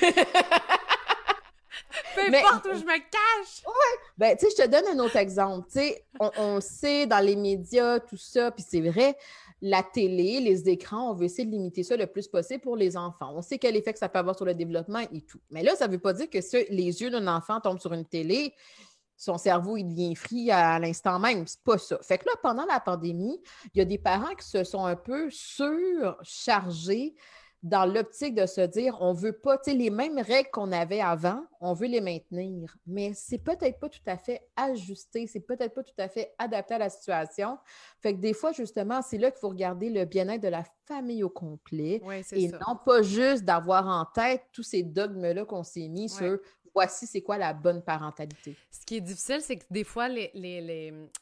Peu 2.15 2.22
importe 2.22 2.65
où 2.65 2.74
je 2.74 2.86
me 2.86 2.97
cache. 2.97 3.63
Ouais. 3.65 3.99
Ben, 4.17 4.38
tu 4.38 4.45
sais, 4.45 4.55
je 4.57 4.63
te 4.63 4.69
donne 4.69 4.97
un 4.97 5.03
autre 5.03 5.15
exemple. 5.15 5.67
Tu 5.67 5.80
sais, 5.80 6.05
on, 6.19 6.32
on 6.38 6.61
sait 6.61 7.05
dans 7.05 7.24
les 7.24 7.36
médias, 7.36 7.99
tout 7.99 8.17
ça, 8.17 8.51
puis 8.51 8.63
c'est 8.67 8.82
vrai, 8.82 9.17
la 9.62 9.84
télé, 9.84 10.39
les 10.39 10.70
écrans, 10.70 11.12
on 11.12 11.14
veut 11.14 11.26
essayer 11.26 11.45
de 11.45 11.51
limiter 11.51 11.84
ça 11.84 11.95
le 11.95 12.07
plus 12.07 12.28
possible 12.28 12.62
pour 12.62 12.76
les 12.76 12.97
enfants. 12.97 13.34
On 13.36 13.41
sait 13.41 13.59
quel 13.59 13.76
effet 13.76 13.93
que 13.93 13.99
ça 13.99 14.09
peut 14.09 14.20
avoir 14.20 14.36
sur 14.36 14.45
le 14.45 14.55
développement 14.55 14.99
et 14.99 15.22
tout. 15.22 15.39
Mais 15.51 15.62
là, 15.62 15.76
ça 15.76 15.88
ne 15.88 15.93
veut 15.93 15.99
pas 15.99 16.14
dire 16.14 16.30
que 16.30 16.41
si 16.41 16.66
les 16.70 17.01
yeux 17.01 17.12
d'un 17.12 17.28
enfant 17.28 17.59
tombent 17.59 17.80
sur 17.80 17.93
une 17.93 18.05
télé, 18.05 18.55
son 19.16 19.38
cerveau, 19.38 19.78
il 19.78 19.84
devient 19.84 20.16
frit 20.16 20.49
à, 20.49 20.80
l'instant 20.80 21.20
même. 21.20 21.45
C'est 21.45 21.64
pas 21.64 21.78
ça. 21.78 21.99
Fait 22.01 22.18
que 22.18 22.26
là, 22.26 22.32
pendant 22.41 22.66
la 22.66 22.80
pandémie, 22.80 23.39
il 23.76 23.78
y 23.78 23.82
a 23.82 23.86
des 23.86 23.99
parents 23.99 24.34
qui 24.34 24.47
se 24.47 24.64
sont 24.64 24.84
un 24.84 24.95
peu 24.95 25.30
surchargés 25.30 27.16
dans 27.64 27.86
l'optique 27.86 28.34
de 28.36 28.45
se 28.45 28.62
dire 28.62 28.97
on 29.01 29.14
veut 29.14 29.34
pas, 29.34 29.57
tu 29.57 29.72
sais, 29.72 29.78
les 29.78 29.89
mêmes 29.89 30.20
règles 30.20 30.49
qu'on 30.51 30.72
avait 30.72 31.01
avant, 31.01 31.43
on 31.59 31.74
veut 31.74 31.88
les 31.88 32.01
maintenir. 32.01 32.76
Mais 32.88 33.14
c'est 33.14 33.38
peut-être 33.38 33.80
pas 33.80 33.89
tout 33.89 33.99
à 34.07 34.18
fait 34.18 34.41
ajusté, 34.55 35.28
c'est 35.28 35.41
peut-être 35.41 35.74
pas 35.74 35.84
tout 35.84 35.93
à 35.99 36.07
fait 36.07 36.34
adapté 36.39 36.74
à 36.74 36.80
la 36.80 36.89
situation. 36.89 37.57
Fait 37.99 38.14
que 38.14 38.20
des 38.20 38.34
fois, 38.34 38.51
justement, 38.51 39.01
c'est 39.01 39.18
là 39.18 39.30
qu'il 39.30 39.39
faut 39.39 39.49
regarder 39.49 39.89
le 39.89 40.05
bien-être 40.05 40.41
de 40.41 40.47
la 40.47 40.64
famille 40.86 41.24
au 41.24 41.30
complet 41.30 42.01
et 42.32 42.47
non 42.47 42.78
pas 42.84 43.01
juste 43.01 43.45
d'avoir 43.45 43.88
en 43.88 44.05
tête 44.05 44.41
tous 44.51 44.64
ces 44.64 44.84
dogmes-là 44.84 45.45
qu'on 45.45 45.64
s'est 45.64 45.88
mis 45.88 46.09
sur 46.09 46.39
voici 46.74 47.07
c'est 47.07 47.22
quoi 47.22 47.38
la 47.38 47.53
bonne 47.53 47.84
parentalité. 47.84 48.55
Ce 48.72 48.86
qui 48.86 48.97
est 48.97 49.01
difficile, 49.01 49.41
c'est 49.41 49.57
que 49.57 49.66
des 49.70 49.84
fois, 49.84 50.07
les, 50.07 50.32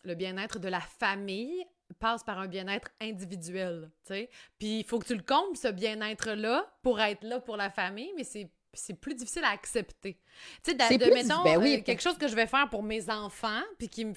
le 0.04 0.16
bien-être 0.16 0.60
de 0.60 0.68
la 0.68 0.80
famille 0.80 1.66
passe 1.94 2.24
par 2.24 2.40
un 2.40 2.48
bien-être 2.48 2.90
individuel, 3.02 3.92
tu 4.06 4.14
sais. 4.14 4.30
Puis 4.58 4.80
il 4.80 4.84
faut 4.86 5.00
que 5.00 5.08
tu 5.08 5.16
le 5.16 5.24
combles, 5.24 5.58
ce 5.58 5.68
bien-être-là, 5.68 6.72
pour 6.82 7.00
être 7.00 7.24
là 7.24 7.40
pour 7.40 7.58
la 7.58 7.70
famille, 7.70 8.12
mais 8.16 8.24
c'est 8.24 8.52
c'est 8.74 8.94
plus 8.94 9.16
difficile 9.16 9.44
à 9.44 9.50
accepter. 9.50 10.20
Tu 10.64 10.72
sais, 10.72 10.98
de, 10.98 11.14
mettons, 11.14 11.44
ben 11.44 11.58
oui, 11.58 11.78
euh, 11.80 11.84
quelque 11.84 12.02
chose 12.02 12.18
que 12.18 12.28
je 12.28 12.36
vais 12.36 12.46
faire 12.46 12.70
pour 12.70 12.84
mes 12.84 13.10
enfants, 13.10 13.62
puis 13.78 13.90
qui 13.90 14.06
me 14.06 14.14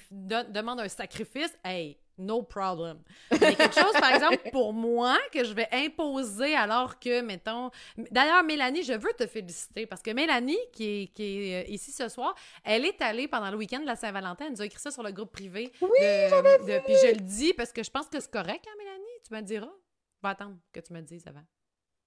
demande 0.51 0.79
un 0.79 0.87
sacrifice, 0.87 1.57
hey, 1.63 1.97
no 2.17 2.43
problem. 2.43 2.99
Mais 3.31 3.55
quelque 3.55 3.73
chose, 3.73 3.93
par 3.99 4.13
exemple, 4.13 4.37
pour 4.51 4.73
moi, 4.73 5.17
que 5.31 5.43
je 5.43 5.53
vais 5.53 5.67
imposer 5.71 6.55
alors 6.55 6.99
que, 6.99 7.21
mettons... 7.21 7.71
D'ailleurs, 8.11 8.43
Mélanie, 8.43 8.83
je 8.83 8.93
veux 8.93 9.13
te 9.17 9.27
féliciter 9.27 9.85
parce 9.85 10.01
que 10.01 10.11
Mélanie, 10.11 10.57
qui 10.71 11.03
est, 11.03 11.07
qui 11.07 11.23
est 11.23 11.63
euh, 11.63 11.71
ici 11.71 11.91
ce 11.91 12.09
soir, 12.09 12.35
elle 12.63 12.85
est 12.85 13.01
allée 13.01 13.27
pendant 13.27 13.51
le 13.51 13.57
week-end 13.57 13.79
de 13.79 13.85
la 13.85 13.95
Saint-Valentin, 13.95 14.45
elle 14.45 14.51
nous 14.53 14.61
a 14.61 14.65
écrit 14.65 14.79
ça 14.79 14.91
sur 14.91 15.03
le 15.03 15.11
groupe 15.11 15.31
privé. 15.31 15.71
Oui, 15.81 15.89
de, 15.99 16.85
Puis 16.85 16.95
je 17.01 17.13
le 17.13 17.21
dis 17.21 17.53
parce 17.53 17.71
que 17.71 17.83
je 17.83 17.89
pense 17.89 18.07
que 18.07 18.19
c'est 18.19 18.31
correct, 18.31 18.65
hein, 18.67 18.75
Mélanie? 18.77 19.03
Tu 19.27 19.33
me 19.33 19.41
diras. 19.41 19.71
Va 20.21 20.29
attendre 20.29 20.57
que 20.71 20.79
tu 20.79 20.93
me 20.93 21.01
dises 21.01 21.27
avant. 21.27 21.43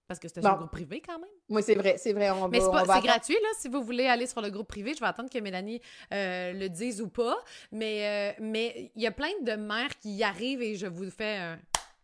Parce 0.09 0.21
que 0.21 0.29
c'est 0.29 0.45
un 0.45 0.55
groupe 0.55 0.71
privé 0.71 1.03
quand 1.05 1.19
même. 1.19 1.29
Oui, 1.49 1.63
c'est 1.63 1.75
vrai, 1.75 1.97
c'est 1.99 2.13
vrai. 2.13 2.31
Mais 2.51 2.61
c'est 2.61 3.03
gratuit, 3.03 3.35
là. 3.35 3.49
Si 3.59 3.69
vous 3.69 3.83
voulez 3.83 4.07
aller 4.07 4.27
sur 4.27 4.41
le 4.41 4.51
groupe 4.51 4.69
privé, 4.69 4.95
je 4.95 5.01
vais 5.01 5.07
attendre 5.07 5.31
que 5.31 5.39
Mélanie 5.39 5.81
euh, 6.13 6.53
le 6.53 6.69
dise 6.69 7.01
ou 7.01 7.09
pas. 7.09 7.37
Mais 7.73 8.35
euh, 8.39 8.41
mais 8.41 8.93
il 8.95 9.03
y 9.03 9.07
a 9.07 9.13
plein 9.13 9.33
de 9.43 9.53
mères 9.53 9.99
qui 9.99 10.15
y 10.15 10.23
arrivent 10.23 10.63
et 10.63 10.77
je 10.77 10.87
vous 10.87 11.11
fais 11.11 11.37
un 11.37 11.59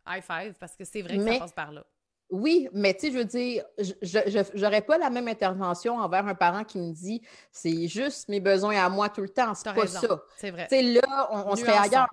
high 0.08 0.22
five 0.22 0.54
parce 0.58 0.74
que 0.74 0.84
c'est 0.84 1.02
vrai 1.02 1.16
que 1.16 1.32
ça 1.32 1.38
passe 1.38 1.52
par 1.52 1.72
là. 1.72 1.84
Oui, 2.30 2.68
mais 2.72 2.94
tu 2.94 3.00
sais, 3.00 3.12
je 3.12 3.18
veux 3.18 3.24
dire, 3.26 3.64
je 3.78 4.58
n'aurais 4.58 4.80
pas 4.80 4.96
la 4.96 5.10
même 5.10 5.28
intervention 5.28 5.98
envers 5.98 6.26
un 6.26 6.34
parent 6.34 6.64
qui 6.64 6.78
me 6.78 6.90
dit 6.90 7.20
c'est 7.50 7.86
juste 7.88 8.28
mes 8.30 8.40
besoins 8.40 8.82
à 8.82 8.88
moi 8.88 9.10
tout 9.10 9.20
le 9.20 9.28
temps. 9.28 9.54
C'est 9.54 9.72
pas 9.72 9.86
ça. 9.86 10.24
C'est 10.38 10.50
vrai. 10.50 10.66
Tu 10.68 10.76
sais, 10.76 10.82
là, 10.82 11.28
on, 11.30 11.52
on 11.52 11.56
serait 11.56 11.76
ailleurs 11.76 12.08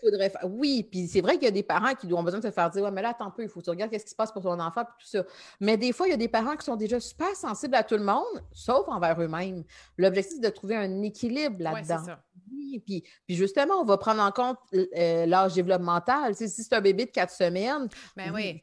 faudrait 0.00 0.30
faire. 0.30 0.42
Oui, 0.44 0.86
puis 0.90 1.06
c'est 1.06 1.20
vrai 1.20 1.34
qu'il 1.34 1.44
y 1.44 1.48
a 1.48 1.52
des 1.52 1.62
parents 1.62 1.94
qui 1.94 2.12
ont 2.12 2.22
besoin 2.22 2.40
de 2.40 2.46
se 2.46 2.50
faire 2.50 2.70
dire 2.70 2.82
Ouais, 2.82 2.90
mais 2.90 3.02
là, 3.02 3.10
attends 3.10 3.26
un 3.26 3.30
peu, 3.30 3.42
il 3.42 3.48
faut 3.48 3.60
que 3.60 3.64
tu 3.64 3.70
regardes 3.70 3.90
qu'est-ce 3.90 4.04
qui 4.04 4.10
se 4.10 4.16
passe 4.16 4.32
pour 4.32 4.42
ton 4.42 4.58
enfant, 4.58 4.84
puis 4.84 4.94
tout 5.04 5.06
ça. 5.06 5.24
Mais 5.60 5.76
des 5.76 5.92
fois, 5.92 6.06
il 6.06 6.10
y 6.10 6.14
a 6.14 6.18
des 6.18 6.28
parents 6.28 6.56
qui 6.56 6.64
sont 6.64 6.76
déjà 6.76 7.00
super 7.00 7.34
sensibles 7.34 7.74
à 7.74 7.82
tout 7.82 7.96
le 7.96 8.04
monde, 8.04 8.44
sauf 8.52 8.88
envers 8.88 9.20
eux-mêmes. 9.20 9.64
L'objectif, 9.96 10.36
c'est 10.36 10.50
de 10.50 10.54
trouver 10.54 10.76
un 10.76 11.02
équilibre 11.02 11.62
là-dedans. 11.62 12.16
oui, 12.50 12.82
puis, 12.84 13.04
puis 13.26 13.36
justement, 13.36 13.74
on 13.80 13.84
va 13.84 13.98
prendre 13.98 14.22
en 14.22 14.30
compte 14.30 14.58
euh, 14.74 15.26
l'âge 15.26 15.54
développemental. 15.54 16.34
si 16.34 16.48
c'est 16.48 16.72
un 16.72 16.80
bébé 16.80 17.06
de 17.06 17.10
quatre 17.10 17.32
semaines, 17.32 17.88
ben 18.16 18.32
oui 18.32 18.62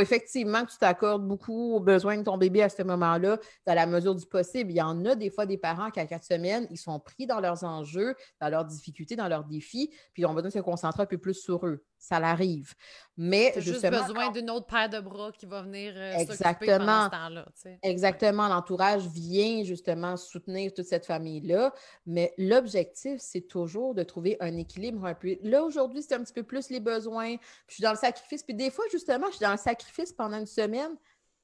effectivement 0.00 0.64
que 0.64 0.70
tu 0.70 0.78
t'accordes 0.78 1.26
beaucoup 1.26 1.74
aux 1.74 1.80
besoins 1.80 2.16
de 2.18 2.22
ton 2.22 2.38
bébé 2.38 2.62
à 2.62 2.68
ce 2.68 2.82
moment-là, 2.82 3.38
dans 3.66 3.74
la 3.74 3.86
mesure 3.86 4.14
du 4.14 4.26
possible. 4.26 4.70
Il 4.70 4.76
y 4.76 4.82
en 4.82 5.04
a 5.04 5.14
des 5.14 5.30
fois 5.30 5.46
des 5.46 5.58
parents 5.58 5.90
qui, 5.90 6.00
à 6.00 6.06
quatre 6.06 6.24
semaines, 6.24 6.66
ils 6.70 6.78
sont 6.78 6.98
pris 7.00 7.26
dans 7.26 7.40
leurs 7.40 7.64
enjeux, 7.64 8.14
dans 8.40 8.48
leurs 8.48 8.64
difficultés, 8.64 9.16
dans 9.16 9.28
leurs 9.28 9.44
défis, 9.44 9.90
puis 10.12 10.22
ils 10.22 10.26
ont 10.26 10.34
besoin 10.34 10.50
se 10.50 10.58
concentrer 10.58 11.02
un 11.02 11.06
peu 11.06 11.18
plus 11.18 11.34
sur 11.34 11.66
eux. 11.66 11.84
Ça 11.98 12.20
l'arrive. 12.20 12.74
Mais 13.16 13.56
as 13.56 13.60
juste 13.60 13.88
besoin 13.88 14.30
d'une 14.30 14.50
autre 14.50 14.66
paire 14.66 14.90
de 14.90 15.00
bras 15.00 15.32
qui 15.32 15.46
va 15.46 15.62
venir 15.62 15.94
euh, 15.96 16.18
s'occuper 16.26 16.66
pendant 16.78 17.06
ce 17.06 17.10
temps-là. 17.10 17.46
Exactement. 17.82 18.48
L'entourage 18.48 19.06
vient 19.06 19.64
justement 19.64 20.16
soutenir 20.16 20.72
toute 20.74 20.84
cette 20.84 21.06
famille-là. 21.06 21.72
Mais 22.06 22.34
l'objectif, 22.36 23.18
c'est 23.18 23.48
toujours 23.48 23.94
de 23.94 24.02
trouver 24.02 24.36
un 24.40 24.56
équilibre 24.56 25.06
un 25.06 25.14
peu. 25.14 25.36
Là, 25.42 25.62
aujourd'hui, 25.64 26.02
c'est 26.02 26.14
un 26.14 26.22
petit 26.22 26.34
peu 26.34 26.42
plus 26.42 26.68
les 26.70 26.80
besoins. 26.80 27.36
je 27.66 27.74
suis 27.74 27.82
dans 27.82 27.92
le 27.92 27.96
sacrifice. 27.96 28.42
Puis 28.42 28.54
des 28.54 28.70
fois, 28.70 28.84
justement, 28.92 29.26
je 29.28 29.36
suis 29.36 29.44
dans 29.44 29.52
le 29.52 29.58
sacrifice 29.58 30.12
pendant 30.12 30.38
une 30.38 30.46
semaine 30.46 30.96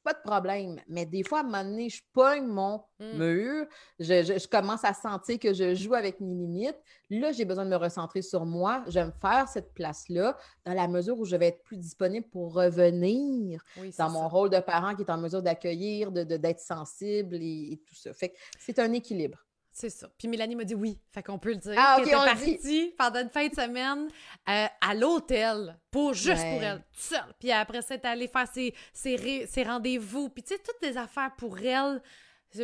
pas 0.03 0.13
de 0.13 0.21
problème. 0.25 0.81
Mais 0.89 1.07
des 1.07 1.23
fois, 1.23 1.39
à 1.39 1.41
un 1.43 1.45
moment 1.45 1.65
donné, 1.65 1.89
je 1.89 2.03
pogne 2.13 2.47
mon 2.47 2.83
hmm. 2.99 3.19
mur, 3.19 3.67
je, 3.99 4.49
commence 4.49 4.85
à 4.85 4.95
sentir 4.95 5.39
que 5.39 5.53
je 5.53 5.75
joue 5.75 5.95
avec 5.95 6.21
mes 6.21 6.35
limites. 6.35 6.79
Là, 7.11 7.33
j'ai 7.33 7.45
besoin 7.45 7.65
de 7.65 7.71
me 7.71 7.77
recentrer 7.77 8.23
sur 8.23 8.45
moi. 8.45 8.83
Je 8.87 8.93
vais 8.93 9.07
me 9.07 9.13
faire 9.21 9.49
cette 9.49 9.73
place-là 9.75 10.37
dans 10.65 10.75
la 10.75 10.89
mesure 10.89 11.19
où 11.19 11.25
je 11.25 11.37
vais 11.37 11.49
être 11.49 11.63
plus 11.63 11.77
disponible 11.77 12.27
pour 12.29 12.55
revenir 12.55 13.63
dans 13.99 14.11
mon 14.11 14.29
rôle 14.29 14.51
de 14.51 14.61
parent 14.61 14.95
qui 14.95 15.03
est 15.03 15.11
en 15.11 15.19
mesure 15.19 15.43
d'accueillir, 15.43 16.11
d'être 16.11 16.29
de, 16.29 16.55
sensible 16.59 17.37
et, 17.37 17.73
et, 17.73 17.83
tout 17.87 17.95
ça. 17.95 18.13
Fait 18.13 18.35
c'est 18.59 18.79
un 18.79 18.93
équilibre. 18.93 19.39
C'est 19.73 19.91
ça. 19.91 20.09
Puis 20.19 20.29
Mélanie 20.29 20.55
m'a 20.55 20.65
dit 20.65 20.75
oui. 20.75 21.01
Fait 21.11 21.23
qu'on 21.23 21.39
peut 21.39 21.51
le 21.51 21.57
dire. 21.57 21.75
Ah, 21.79 21.99
était 22.01 22.11
partie 22.11 22.95
pendant 22.99 23.21
une 23.21 23.31
fin 23.31 23.49
de 23.49 23.55
semaine 23.55 24.09
euh, 24.49 24.67
à 24.81 24.95
l'hôtel, 24.95 25.79
pour 25.91 26.13
juste 26.13 26.43
pour 26.43 26.63
elle, 26.63 26.85
toute 26.93 27.01
seule. 27.01 27.35
Puis 27.41 27.51
après 27.51 27.81
ça, 27.81 27.95
elle 27.95 28.07
allée 28.07 28.29
faire 28.29 28.47
ses, 28.47 28.75
ses, 28.93 29.65
rendez-vous. 29.65 30.29
Puis 30.29 30.43
tu 30.43 30.55
sais, 30.55 30.61
toutes 30.61 30.81
des 30.83 30.97
affaires 30.97 31.35
pour 31.37 31.59
elle. 31.59 32.03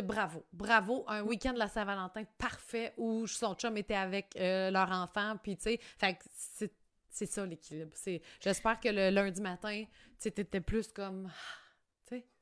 Bravo, 0.03 0.45
bravo. 0.53 1.03
Un 1.07 1.23
week-end 1.23 1.53
de 1.53 1.57
la 1.57 1.67
Saint-Valentin 1.67 2.23
parfait 2.37 2.93
où 2.95 3.25
son 3.25 3.55
chum 3.55 3.75
était 3.75 3.95
avec 3.95 4.35
euh, 4.35 4.69
leur 4.69 4.91
enfant. 4.91 5.35
Puis 5.41 5.57
tu 5.57 5.63
sais, 5.63 5.79
fait 5.97 6.13
que 6.13 6.69
c'est 7.09 7.25
ça 7.25 7.43
l'équilibre. 7.43 7.91
J'espère 8.39 8.79
que 8.79 8.89
le 8.89 9.09
lundi 9.09 9.41
matin, 9.41 9.83
tu 10.21 10.27
étais 10.27 10.61
plus 10.61 10.89
comme 10.89 11.27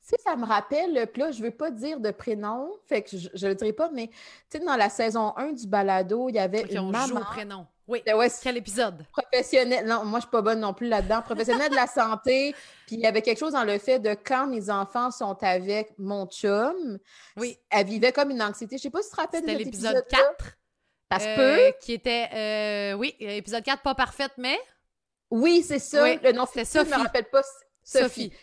sais, 0.09 0.17
ça 0.23 0.35
me 0.35 0.45
rappelle, 0.45 1.07
puis 1.11 1.21
là, 1.21 1.31
je 1.31 1.39
ne 1.39 1.45
veux 1.45 1.51
pas 1.51 1.71
dire 1.71 1.99
de 1.99 2.11
prénom, 2.11 2.71
fait 2.85 3.01
que 3.01 3.17
je 3.17 3.45
ne 3.45 3.49
le 3.49 3.55
dirai 3.55 3.73
pas, 3.73 3.89
mais 3.91 4.07
tu 4.07 4.57
sais, 4.57 4.59
dans 4.59 4.75
la 4.75 4.89
saison 4.89 5.33
1 5.37 5.53
du 5.53 5.67
balado, 5.67 6.29
il 6.29 6.35
y 6.35 6.39
avait 6.39 6.61
une 6.61 6.89
maman... 6.91 7.07
Joue 7.07 7.19
prénom. 7.19 7.67
Oui. 7.87 8.03
Ben 8.05 8.17
Quel 8.41 8.57
épisode? 8.57 9.05
Professionnel. 9.11 9.85
Non, 9.85 10.03
moi, 10.03 10.11
je 10.11 10.15
ne 10.15 10.21
suis 10.21 10.29
pas 10.29 10.41
bonne 10.41 10.59
non 10.59 10.73
plus 10.73 10.87
là-dedans. 10.87 11.21
Professionnel 11.21 11.69
de 11.69 11.75
la 11.75 11.87
santé. 11.87 12.53
Puis 12.85 12.97
il 12.97 12.99
y 12.99 13.05
avait 13.05 13.21
quelque 13.21 13.39
chose 13.39 13.53
dans 13.53 13.63
le 13.63 13.77
fait 13.77 13.99
de 13.99 14.13
quand 14.13 14.47
mes 14.47 14.69
enfants 14.69 15.09
sont 15.09 15.37
avec 15.41 15.93
mon 15.97 16.25
chum. 16.25 16.99
Oui. 17.37 17.57
Elle 17.69 17.87
vivait 17.87 18.11
comme 18.11 18.29
une 18.29 18.41
anxiété. 18.41 18.77
Je 18.77 18.81
ne 18.81 18.83
sais 18.83 18.89
pas 18.89 19.01
si 19.01 19.09
tu 19.09 19.15
te 19.15 19.21
rappelles 19.21 19.45
de 19.45 19.51
l'épisode 19.51 20.05
4. 20.09 20.57
Ça 21.09 21.19
se 21.19 21.35
peut. 21.35 21.67
Euh, 21.67 21.71
qui 21.79 21.93
était, 21.93 22.27
euh, 22.33 22.97
oui, 22.97 23.15
épisode 23.19 23.63
4, 23.63 23.81
pas 23.81 23.95
parfaite, 23.95 24.33
mais. 24.37 24.59
Oui, 25.31 25.63
c'est 25.65 25.79
ça. 25.79 26.13
le 26.15 26.31
nom, 26.33 26.45
c'est 26.51 26.65
Sophie. 26.65 26.91
Je 26.91 26.95
me 26.95 27.03
rappelle 27.03 27.29
pas. 27.29 27.41
Sophie. 27.83 28.33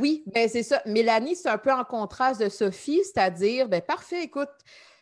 Oui, 0.00 0.24
ben 0.26 0.48
c'est 0.48 0.62
ça. 0.62 0.82
Mélanie, 0.86 1.36
c'est 1.36 1.48
un 1.48 1.58
peu 1.58 1.72
en 1.72 1.84
contraste 1.84 2.40
de 2.40 2.48
Sophie, 2.48 3.00
c'est-à-dire, 3.04 3.68
ben 3.68 3.80
parfait, 3.80 4.24
écoute, 4.24 4.50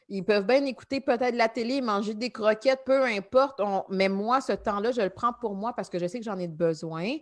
ils 0.08 0.24
peuvent 0.24 0.46
bien 0.46 0.64
écouter 0.64 1.00
peut-être 1.00 1.34
la 1.34 1.48
télé, 1.48 1.80
manger 1.80 2.14
des 2.14 2.30
croquettes, 2.30 2.82
peu 2.84 3.04
importe. 3.04 3.60
Mais 3.90 4.08
moi, 4.08 4.40
ce 4.40 4.52
temps-là, 4.52 4.92
je 4.92 5.00
le 5.00 5.10
prends 5.10 5.32
pour 5.32 5.54
moi 5.54 5.72
parce 5.74 5.88
que 5.88 5.98
je 5.98 6.06
sais 6.06 6.18
que 6.18 6.24
j'en 6.24 6.38
ai 6.38 6.48
besoin. 6.48 7.16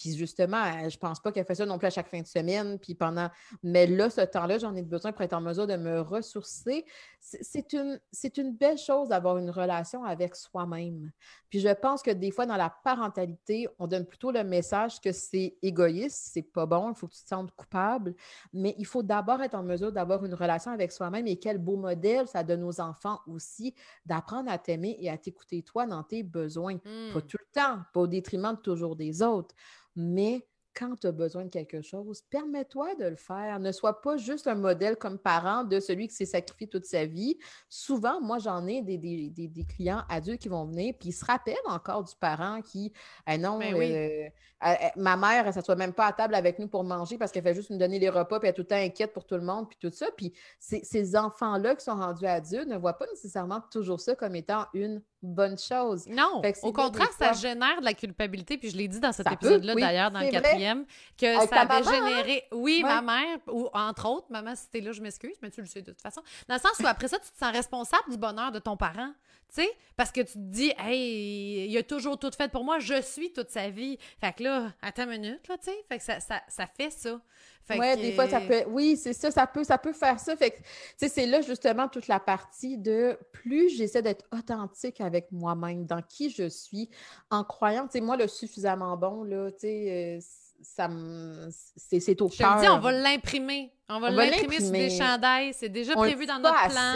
Puis 0.00 0.16
justement, 0.16 0.88
je 0.88 0.96
pense 0.96 1.20
pas 1.20 1.30
qu'elle 1.30 1.44
fait 1.44 1.54
ça 1.54 1.66
non 1.66 1.76
plus 1.76 1.86
à 1.86 1.90
chaque 1.90 2.08
fin 2.08 2.22
de 2.22 2.26
semaine. 2.26 2.78
Puis 2.78 2.94
pendant. 2.94 3.28
Mais 3.62 3.86
là, 3.86 4.08
ce 4.08 4.22
temps-là, 4.22 4.56
j'en 4.56 4.74
ai 4.74 4.82
besoin 4.82 5.12
pour 5.12 5.20
être 5.20 5.34
en 5.34 5.42
mesure 5.42 5.66
de 5.66 5.76
me 5.76 6.00
ressourcer. 6.00 6.86
C'est 7.20 7.74
une, 7.74 8.00
une 8.38 8.56
belle 8.56 8.78
chose 8.78 9.10
d'avoir 9.10 9.36
une 9.36 9.50
relation 9.50 10.02
avec 10.04 10.36
soi-même. 10.36 11.10
Puis 11.50 11.60
je 11.60 11.68
pense 11.68 12.02
que 12.02 12.10
des 12.12 12.30
fois, 12.30 12.46
dans 12.46 12.56
la 12.56 12.70
parentalité, 12.70 13.68
on 13.78 13.86
donne 13.86 14.06
plutôt 14.06 14.30
le 14.30 14.42
message 14.42 15.02
que 15.02 15.12
c'est 15.12 15.58
égoïste, 15.60 16.30
c'est 16.32 16.42
pas 16.42 16.64
bon, 16.64 16.90
il 16.90 16.94
faut 16.94 17.06
que 17.06 17.14
tu 17.14 17.22
te 17.22 17.28
sentes 17.28 17.50
coupable. 17.54 18.14
Mais 18.54 18.74
il 18.78 18.86
faut 18.86 19.02
d'abord 19.02 19.42
être 19.42 19.54
en 19.54 19.62
mesure 19.62 19.92
d'avoir 19.92 20.24
une 20.24 20.34
relation 20.34 20.70
avec 20.70 20.92
soi-même 20.92 21.26
et 21.26 21.36
quel 21.36 21.58
beau 21.58 21.76
modèle 21.76 22.26
ça 22.26 22.42
donne 22.42 22.62
aux 22.62 22.80
enfants 22.80 23.20
aussi 23.26 23.74
d'apprendre 24.06 24.50
à 24.50 24.56
t'aimer 24.56 24.96
et 24.98 25.10
à 25.10 25.18
t'écouter 25.18 25.62
toi 25.62 25.84
dans 25.84 26.04
tes 26.04 26.22
besoins. 26.22 26.78
Pas 26.78 27.18
hmm. 27.18 27.22
tout 27.28 27.38
le 27.38 27.52
temps, 27.52 27.80
pas 27.92 28.00
au 28.00 28.06
détriment 28.06 28.54
de 28.54 28.60
toujours 28.60 28.96
des 28.96 29.20
autres 29.20 29.54
mais 29.96 30.46
quand 30.74 30.96
tu 30.96 31.06
as 31.06 31.12
besoin 31.12 31.44
de 31.44 31.50
quelque 31.50 31.82
chose, 31.82 32.22
permets-toi 32.30 32.94
de 32.94 33.04
le 33.04 33.16
faire. 33.16 33.58
Ne 33.58 33.72
sois 33.72 34.00
pas 34.00 34.16
juste 34.16 34.46
un 34.46 34.54
modèle 34.54 34.96
comme 34.96 35.18
parent 35.18 35.64
de 35.64 35.80
celui 35.80 36.08
qui 36.08 36.14
s'est 36.14 36.26
sacrifié 36.26 36.68
toute 36.68 36.84
sa 36.84 37.06
vie. 37.06 37.36
Souvent, 37.68 38.20
moi, 38.20 38.38
j'en 38.38 38.66
ai 38.66 38.82
des, 38.82 38.96
des, 38.98 39.64
clients 39.64 40.02
adultes 40.08 40.40
qui 40.40 40.48
vont 40.48 40.64
venir, 40.66 40.94
puis 40.98 41.10
ils 41.10 41.12
se 41.12 41.24
rappellent 41.24 41.56
encore 41.66 42.04
du 42.04 42.14
parent 42.18 42.62
qui, 42.62 42.92
ah 43.26 43.36
non, 43.36 43.58
Ben 43.58 43.74
euh, 43.74 44.28
euh, 44.66 44.74
ma 44.96 45.16
mère, 45.16 45.40
elle 45.40 45.46
ne 45.46 45.52
s'assoit 45.52 45.76
même 45.76 45.92
pas 45.92 46.06
à 46.06 46.12
table 46.12 46.34
avec 46.34 46.58
nous 46.58 46.68
pour 46.68 46.84
manger 46.84 47.18
parce 47.18 47.32
qu'elle 47.32 47.42
fait 47.42 47.54
juste 47.54 47.70
nous 47.70 47.78
donner 47.78 47.98
les 47.98 48.10
repas, 48.10 48.38
puis 48.38 48.48
elle 48.48 48.52
est 48.52 48.54
tout 48.54 48.62
le 48.62 48.68
temps 48.68 48.76
inquiète 48.76 49.12
pour 49.12 49.26
tout 49.26 49.36
le 49.36 49.42
monde, 49.42 49.68
puis 49.68 49.78
tout 49.80 49.94
ça. 49.94 50.06
Puis 50.16 50.32
ces 50.58 51.16
enfants-là 51.16 51.74
qui 51.74 51.84
sont 51.84 51.96
rendus 51.96 52.26
adultes 52.26 52.68
ne 52.68 52.76
voient 52.76 52.98
pas 52.98 53.06
nécessairement 53.06 53.60
toujours 53.70 54.00
ça 54.00 54.14
comme 54.14 54.36
étant 54.36 54.66
une 54.74 55.02
bonne 55.22 55.58
chose. 55.58 56.06
Non, 56.06 56.42
au 56.62 56.72
contraire, 56.72 57.12
ça 57.12 57.32
génère 57.32 57.80
de 57.80 57.84
la 57.84 57.94
culpabilité. 57.94 58.58
Puis 58.58 58.70
je 58.70 58.76
l'ai 58.76 58.88
dit 58.88 59.00
dans 59.00 59.12
cet 59.12 59.30
épisode-là, 59.30 59.74
d'ailleurs, 59.74 60.10
dans 60.10 60.20
le 60.20 60.30
quatrième, 60.30 60.84
que 61.18 61.46
ça 61.46 61.60
avait 61.60 61.84
généré. 61.84 62.44
Oui, 62.52 62.82
ma 62.82 63.02
mère, 63.02 63.38
ou 63.48 63.68
entre 63.72 64.08
autres, 64.08 64.26
maman, 64.30 64.54
si 64.54 64.68
t'es 64.68 64.80
là, 64.80 64.92
je 64.92 65.00
m'excuse, 65.00 65.36
mais 65.42 65.50
tu 65.50 65.60
le 65.60 65.66
sais 65.66 65.82
de 65.82 65.92
toute 65.92 66.00
façon. 66.00 66.22
Dans 66.48 66.54
le 66.54 66.60
sens 66.60 66.78
où 66.80 66.86
après 66.86 67.08
ça, 67.08 67.18
tu 67.18 67.30
te 67.30 67.38
sens 67.38 67.52
responsable 67.52 68.10
du 68.10 68.16
bonheur 68.16 68.52
de 68.52 68.58
ton 68.58 68.76
parent. 68.76 69.12
Tu 69.52 69.62
sais, 69.62 69.70
parce 69.96 70.12
que 70.12 70.20
tu 70.20 70.34
te 70.34 70.38
dis, 70.38 70.72
hey, 70.78 71.66
il 71.68 71.76
a 71.76 71.82
toujours 71.82 72.16
tout 72.18 72.30
fait 72.30 72.48
pour 72.50 72.62
moi, 72.62 72.78
je 72.78 73.02
suis 73.02 73.32
toute 73.32 73.50
sa 73.50 73.68
vie. 73.68 73.98
Fait 74.20 74.32
que 74.32 74.44
là, 74.44 74.72
attends 74.80 75.10
une 75.10 75.22
minute, 75.22 75.48
là, 75.48 75.58
tu 75.58 75.64
sais. 75.64 75.84
Fait 75.88 75.98
que 75.98 76.04
ça, 76.04 76.20
ça, 76.20 76.40
ça 76.46 76.66
fait 76.68 76.90
ça. 76.90 77.20
Oui, 77.68 77.96
des 77.96 78.12
fois, 78.12 78.28
ça 78.28 78.40
peut. 78.40 78.64
Oui, 78.68 78.96
c'est 78.96 79.12
ça, 79.12 79.30
ça 79.30 79.46
peut, 79.46 79.64
ça 79.64 79.78
peut 79.78 79.92
faire 79.92 80.18
ça. 80.18 80.36
Fait 80.36 80.50
que, 80.50 80.58
c'est 80.96 81.26
là 81.26 81.40
justement 81.40 81.88
toute 81.88 82.08
la 82.08 82.20
partie 82.20 82.78
de 82.78 83.18
plus 83.32 83.68
j'essaie 83.68 84.02
d'être 84.02 84.24
authentique 84.32 85.00
avec 85.00 85.30
moi-même, 85.30 85.86
dans 85.86 86.02
qui 86.02 86.30
je 86.30 86.48
suis, 86.48 86.90
en 87.30 87.44
croyant, 87.44 87.86
tu 87.86 87.92
sais, 87.92 88.00
moi, 88.00 88.16
le 88.16 88.28
suffisamment 88.28 88.96
bon, 88.96 89.22
là, 89.22 89.50
tu 89.52 89.60
sais, 89.60 90.18
euh, 90.18 90.20
ça 90.62 90.88
me. 90.88 91.48
C'est 91.50 92.20
au 92.20 92.28
Je 92.28 92.36
te 92.36 92.60
dis, 92.60 92.68
on 92.68 92.78
va 92.78 92.92
l'imprimer. 92.92 93.72
On 93.88 94.00
va 94.00 94.10
l'imprimer 94.10 94.60
sur 94.60 94.70
des 94.70 94.90
chandails. 94.90 95.54
C'est 95.54 95.68
déjà 95.68 95.94
prévu 95.94 96.26
dans 96.26 96.38
notre 96.38 96.68
plan. 96.68 96.94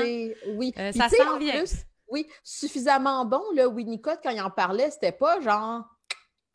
Oui. 0.57 0.73
Euh, 0.79 0.93
ça 0.93 1.09
s'en 1.09 1.39
vient. 1.39 1.65
oui, 2.09 2.27
suffisamment 2.43 3.25
bon, 3.25 3.43
là, 3.55 3.69
Winnicott, 3.69 4.21
quand 4.23 4.31
il 4.31 4.41
en 4.41 4.51
parlait, 4.51 4.91
c'était 4.91 5.13
pas 5.13 5.41
genre. 5.41 5.85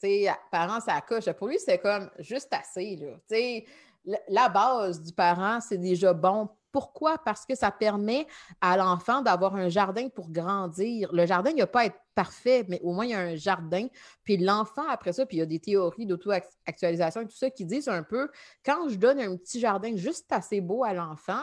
Tu 0.02 0.08
sais, 0.08 0.32
parents, 0.50 0.80
ça 0.80 1.02
coche. 1.02 1.30
Pour 1.34 1.48
lui, 1.48 1.60
c'est 1.60 1.80
comme 1.80 2.10
juste 2.20 2.54
assez, 2.54 2.96
là. 2.96 3.16
Tu 3.30 3.36
sais, 3.36 3.66
la 4.06 4.50
base 4.50 5.02
du 5.02 5.14
parent, 5.14 5.60
c'est 5.62 5.78
déjà 5.78 6.14
bon. 6.14 6.50
Pourquoi? 6.72 7.18
Parce 7.18 7.46
que 7.46 7.56
ça 7.56 7.72
permet 7.72 8.28
à 8.62 8.78
l'enfant 8.78 9.22
d'avoir 9.22 9.56
un 9.56 9.70
jardin 9.70 10.08
pour 10.10 10.30
grandir. 10.30 11.12
Le 11.14 11.26
jardin, 11.26 11.52
il 11.56 11.62
a 11.62 11.68
pas 11.68 11.82
à 11.82 11.86
être 11.86 12.00
parfait, 12.14 12.64
mais 12.68 12.80
au 12.82 12.94
moins, 12.94 13.06
il 13.06 13.12
y 13.12 13.16
a 13.16 13.20
un 13.20 13.36
jardin. 13.36 13.88
Puis 14.24 14.38
l'enfant, 14.38 14.88
après 14.88 15.14
ça, 15.14 15.26
puis 15.26 15.38
il 15.38 15.40
y 15.40 15.44
a 15.44 15.48
des 15.48 15.60
théories 15.60 16.06
d'auto-actualisation 16.06 17.22
et 17.22 17.26
tout 17.26 17.36
ça 17.36 17.50
qui 17.50 17.66
disent 17.66 17.88
un 17.88 18.04
peu, 18.04 18.30
quand 18.64 18.88
je 18.88 18.98
donne 18.98 19.20
un 19.20 19.36
petit 19.36 19.60
jardin 19.60 19.96
juste 19.96 20.32
assez 20.32 20.62
beau 20.62 20.84
à 20.84 20.94
l'enfant, 20.94 21.42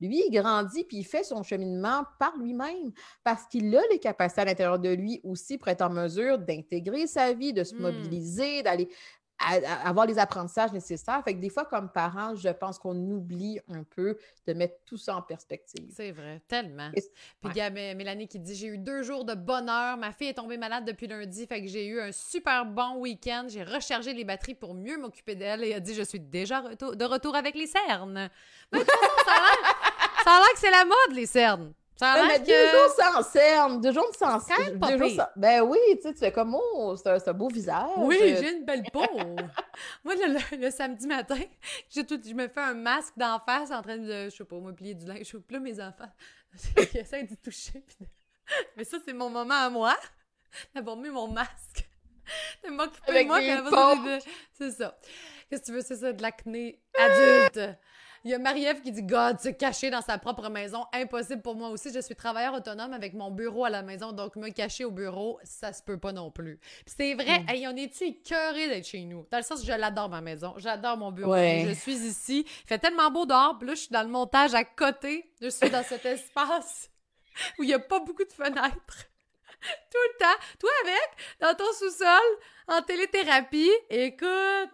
lui, 0.00 0.22
il 0.26 0.30
grandit 0.30 0.84
puis 0.84 0.98
il 0.98 1.04
fait 1.04 1.24
son 1.24 1.42
cheminement 1.42 2.04
par 2.20 2.36
lui-même 2.36 2.92
parce 3.24 3.46
qu'il 3.46 3.76
a 3.76 3.80
les 3.90 3.98
capacités 3.98 4.42
à 4.42 4.44
l'intérieur 4.44 4.78
de 4.78 4.90
lui 4.90 5.20
aussi 5.24 5.58
pour 5.58 5.68
être 5.68 5.82
en 5.82 5.90
mesure 5.90 6.38
d'intégrer 6.38 7.06
sa 7.06 7.32
vie, 7.32 7.52
de 7.52 7.64
se 7.64 7.74
hmm. 7.74 7.80
mobiliser, 7.80 8.62
d'aller 8.62 8.88
avoir 9.38 10.06
les 10.06 10.18
apprentissages 10.18 10.72
nécessaires. 10.72 11.22
Fait 11.24 11.34
que 11.34 11.40
des 11.40 11.50
fois, 11.50 11.64
comme 11.64 11.90
parents, 11.90 12.34
je 12.34 12.48
pense 12.48 12.78
qu'on 12.78 12.96
oublie 13.10 13.60
un 13.68 13.84
peu 13.84 14.18
de 14.46 14.52
mettre 14.52 14.76
tout 14.84 14.96
ça 14.96 15.16
en 15.16 15.22
perspective. 15.22 15.88
C'est 15.94 16.12
vrai, 16.12 16.40
tellement. 16.48 16.90
Puis 16.92 17.50
il 17.50 17.56
y 17.56 17.60
a 17.60 17.70
Mélanie 17.70 18.28
qui 18.28 18.38
dit 18.38 18.54
J'ai 18.54 18.66
eu 18.68 18.78
deux 18.78 19.02
jours 19.02 19.24
de 19.24 19.34
bonheur. 19.34 19.96
Ma 19.96 20.12
fille 20.12 20.28
est 20.28 20.34
tombée 20.34 20.58
malade 20.58 20.84
depuis 20.84 21.06
lundi, 21.06 21.46
fait 21.46 21.62
que 21.62 21.68
j'ai 21.68 21.86
eu 21.86 22.00
un 22.00 22.12
super 22.12 22.66
bon 22.66 22.96
week-end. 22.96 23.46
J'ai 23.48 23.62
rechargé 23.62 24.12
les 24.12 24.24
batteries 24.24 24.54
pour 24.54 24.74
mieux 24.74 24.98
m'occuper 24.98 25.34
d'elle 25.34 25.64
et 25.64 25.74
a 25.74 25.80
dit 25.80 25.94
Je 25.94 26.02
suis 26.02 26.20
déjà 26.20 26.62
de 26.62 27.04
retour 27.04 27.36
avec 27.36 27.54
les 27.54 27.66
cernes. 27.66 28.28
Mais 28.72 28.78
de 28.80 28.84
toute 28.84 28.92
façon, 28.92 29.12
ça 30.24 30.30
a 30.32 30.38
l'air 30.40 30.52
que 30.52 30.58
c'est 30.58 30.70
la 30.70 30.84
mode, 30.84 31.14
les 31.14 31.26
cernes. 31.26 31.72
Ça 31.98 32.12
a 32.12 32.26
mais 32.28 32.38
que... 32.38 32.46
deux 32.46 32.78
jours 32.78 32.94
sans 32.94 33.22
cerne, 33.24 33.80
deux 33.80 33.92
jours 33.92 34.14
sans 34.16 34.38
cerne. 34.38 34.78
Ben 35.34 35.62
oui, 35.62 35.78
tu 35.96 36.02
sais, 36.02 36.12
tu 36.12 36.20
fais 36.20 36.30
comme, 36.30 36.54
oh, 36.54 36.94
c'est 36.96 37.28
un, 37.28 37.32
beau 37.32 37.48
visage. 37.48 37.88
Oui, 37.96 38.16
j'ai 38.20 38.56
une 38.56 38.64
belle 38.64 38.84
peau. 38.92 39.04
Moi, 40.04 40.14
le, 40.52 40.70
samedi 40.70 41.08
matin, 41.08 41.34
tout, 41.92 42.20
je 42.24 42.34
me 42.34 42.46
fais 42.46 42.60
un 42.60 42.74
masque 42.74 43.14
d'en 43.16 43.40
face 43.40 43.72
en 43.72 43.82
train 43.82 43.96
de, 43.96 44.26
je 44.26 44.30
sais 44.30 44.44
pas, 44.44 44.60
me 44.60 44.72
plier 44.72 44.94
du 44.94 45.06
linge. 45.06 45.24
Je 45.24 45.38
là 45.52 45.58
mes 45.58 45.80
enfants. 45.80 46.10
Ils 46.76 46.98
essaient 47.00 47.24
d'y 47.24 47.36
toucher. 47.36 47.84
Mais 48.76 48.84
ça, 48.84 48.98
c'est 49.04 49.12
mon 49.12 49.28
moment 49.28 49.54
à 49.54 49.68
moi, 49.68 49.96
d'avoir 50.72 50.96
mis 50.96 51.10
mon 51.10 51.26
masque. 51.26 51.84
De 52.62 52.70
m'occuper 52.70 53.24
de 53.24 54.06
moi. 54.06 54.18
C'est 54.52 54.70
ça. 54.70 54.96
Qu'est-ce 55.50 55.62
que 55.62 55.66
tu 55.66 55.72
veux, 55.72 55.80
c'est 55.80 55.96
ça, 55.96 56.12
de 56.12 56.22
l'acné 56.22 56.80
adulte. 56.96 57.76
Il 58.24 58.30
y 58.30 58.34
a 58.34 58.38
Marie-Ève 58.38 58.80
qui 58.80 58.92
dit 58.92 59.02
God, 59.02 59.40
se 59.40 59.48
cacher 59.48 59.90
dans 59.90 60.00
sa 60.00 60.18
propre 60.18 60.48
maison, 60.48 60.84
impossible 60.92 61.42
pour 61.42 61.54
moi 61.54 61.68
aussi. 61.68 61.92
Je 61.92 62.00
suis 62.00 62.16
travailleur 62.16 62.54
autonome 62.54 62.92
avec 62.92 63.14
mon 63.14 63.30
bureau 63.30 63.64
à 63.64 63.70
la 63.70 63.82
maison, 63.82 64.12
donc 64.12 64.36
me 64.36 64.50
cacher 64.50 64.84
au 64.84 64.90
bureau, 64.90 65.38
ça 65.44 65.72
se 65.72 65.82
peut 65.82 65.98
pas 65.98 66.12
non 66.12 66.30
plus. 66.30 66.58
C'est 66.86 67.14
vrai, 67.14 67.40
mm. 67.40 67.68
on 67.68 67.76
est-tu 67.76 68.04
écœuré 68.04 68.68
d'être 68.68 68.86
chez 68.86 69.04
nous? 69.04 69.26
Dans 69.30 69.38
le 69.38 69.44
sens, 69.44 69.64
je 69.64 69.72
l'adore 69.72 70.08
ma 70.08 70.20
maison, 70.20 70.54
j'adore 70.56 70.96
mon 70.96 71.12
bureau. 71.12 71.36
Je 71.36 71.74
suis 71.74 71.96
ici, 72.06 72.44
il 72.46 72.66
fait 72.66 72.78
tellement 72.78 73.10
beau 73.10 73.26
dehors, 73.26 73.56
puis 73.58 73.68
là, 73.68 73.74
je 73.74 73.80
suis 73.80 73.92
dans 73.92 74.02
le 74.02 74.08
montage 74.08 74.54
à 74.54 74.64
côté, 74.64 75.32
je 75.40 75.48
suis 75.48 75.70
dans 75.70 75.82
cet 75.82 76.04
espace 76.04 76.90
où 77.58 77.62
il 77.62 77.70
y 77.70 77.74
a 77.74 77.78
pas 77.78 78.00
beaucoup 78.00 78.24
de 78.24 78.32
fenêtres. 78.32 79.06
Tout 79.90 79.98
le 80.12 80.18
temps. 80.18 80.40
Toi 80.60 80.70
avec, 80.84 81.40
dans 81.40 81.54
ton 81.54 81.72
sous-sol, 81.72 82.38
en 82.68 82.82
téléthérapie, 82.82 83.70
écoute, 83.90 84.70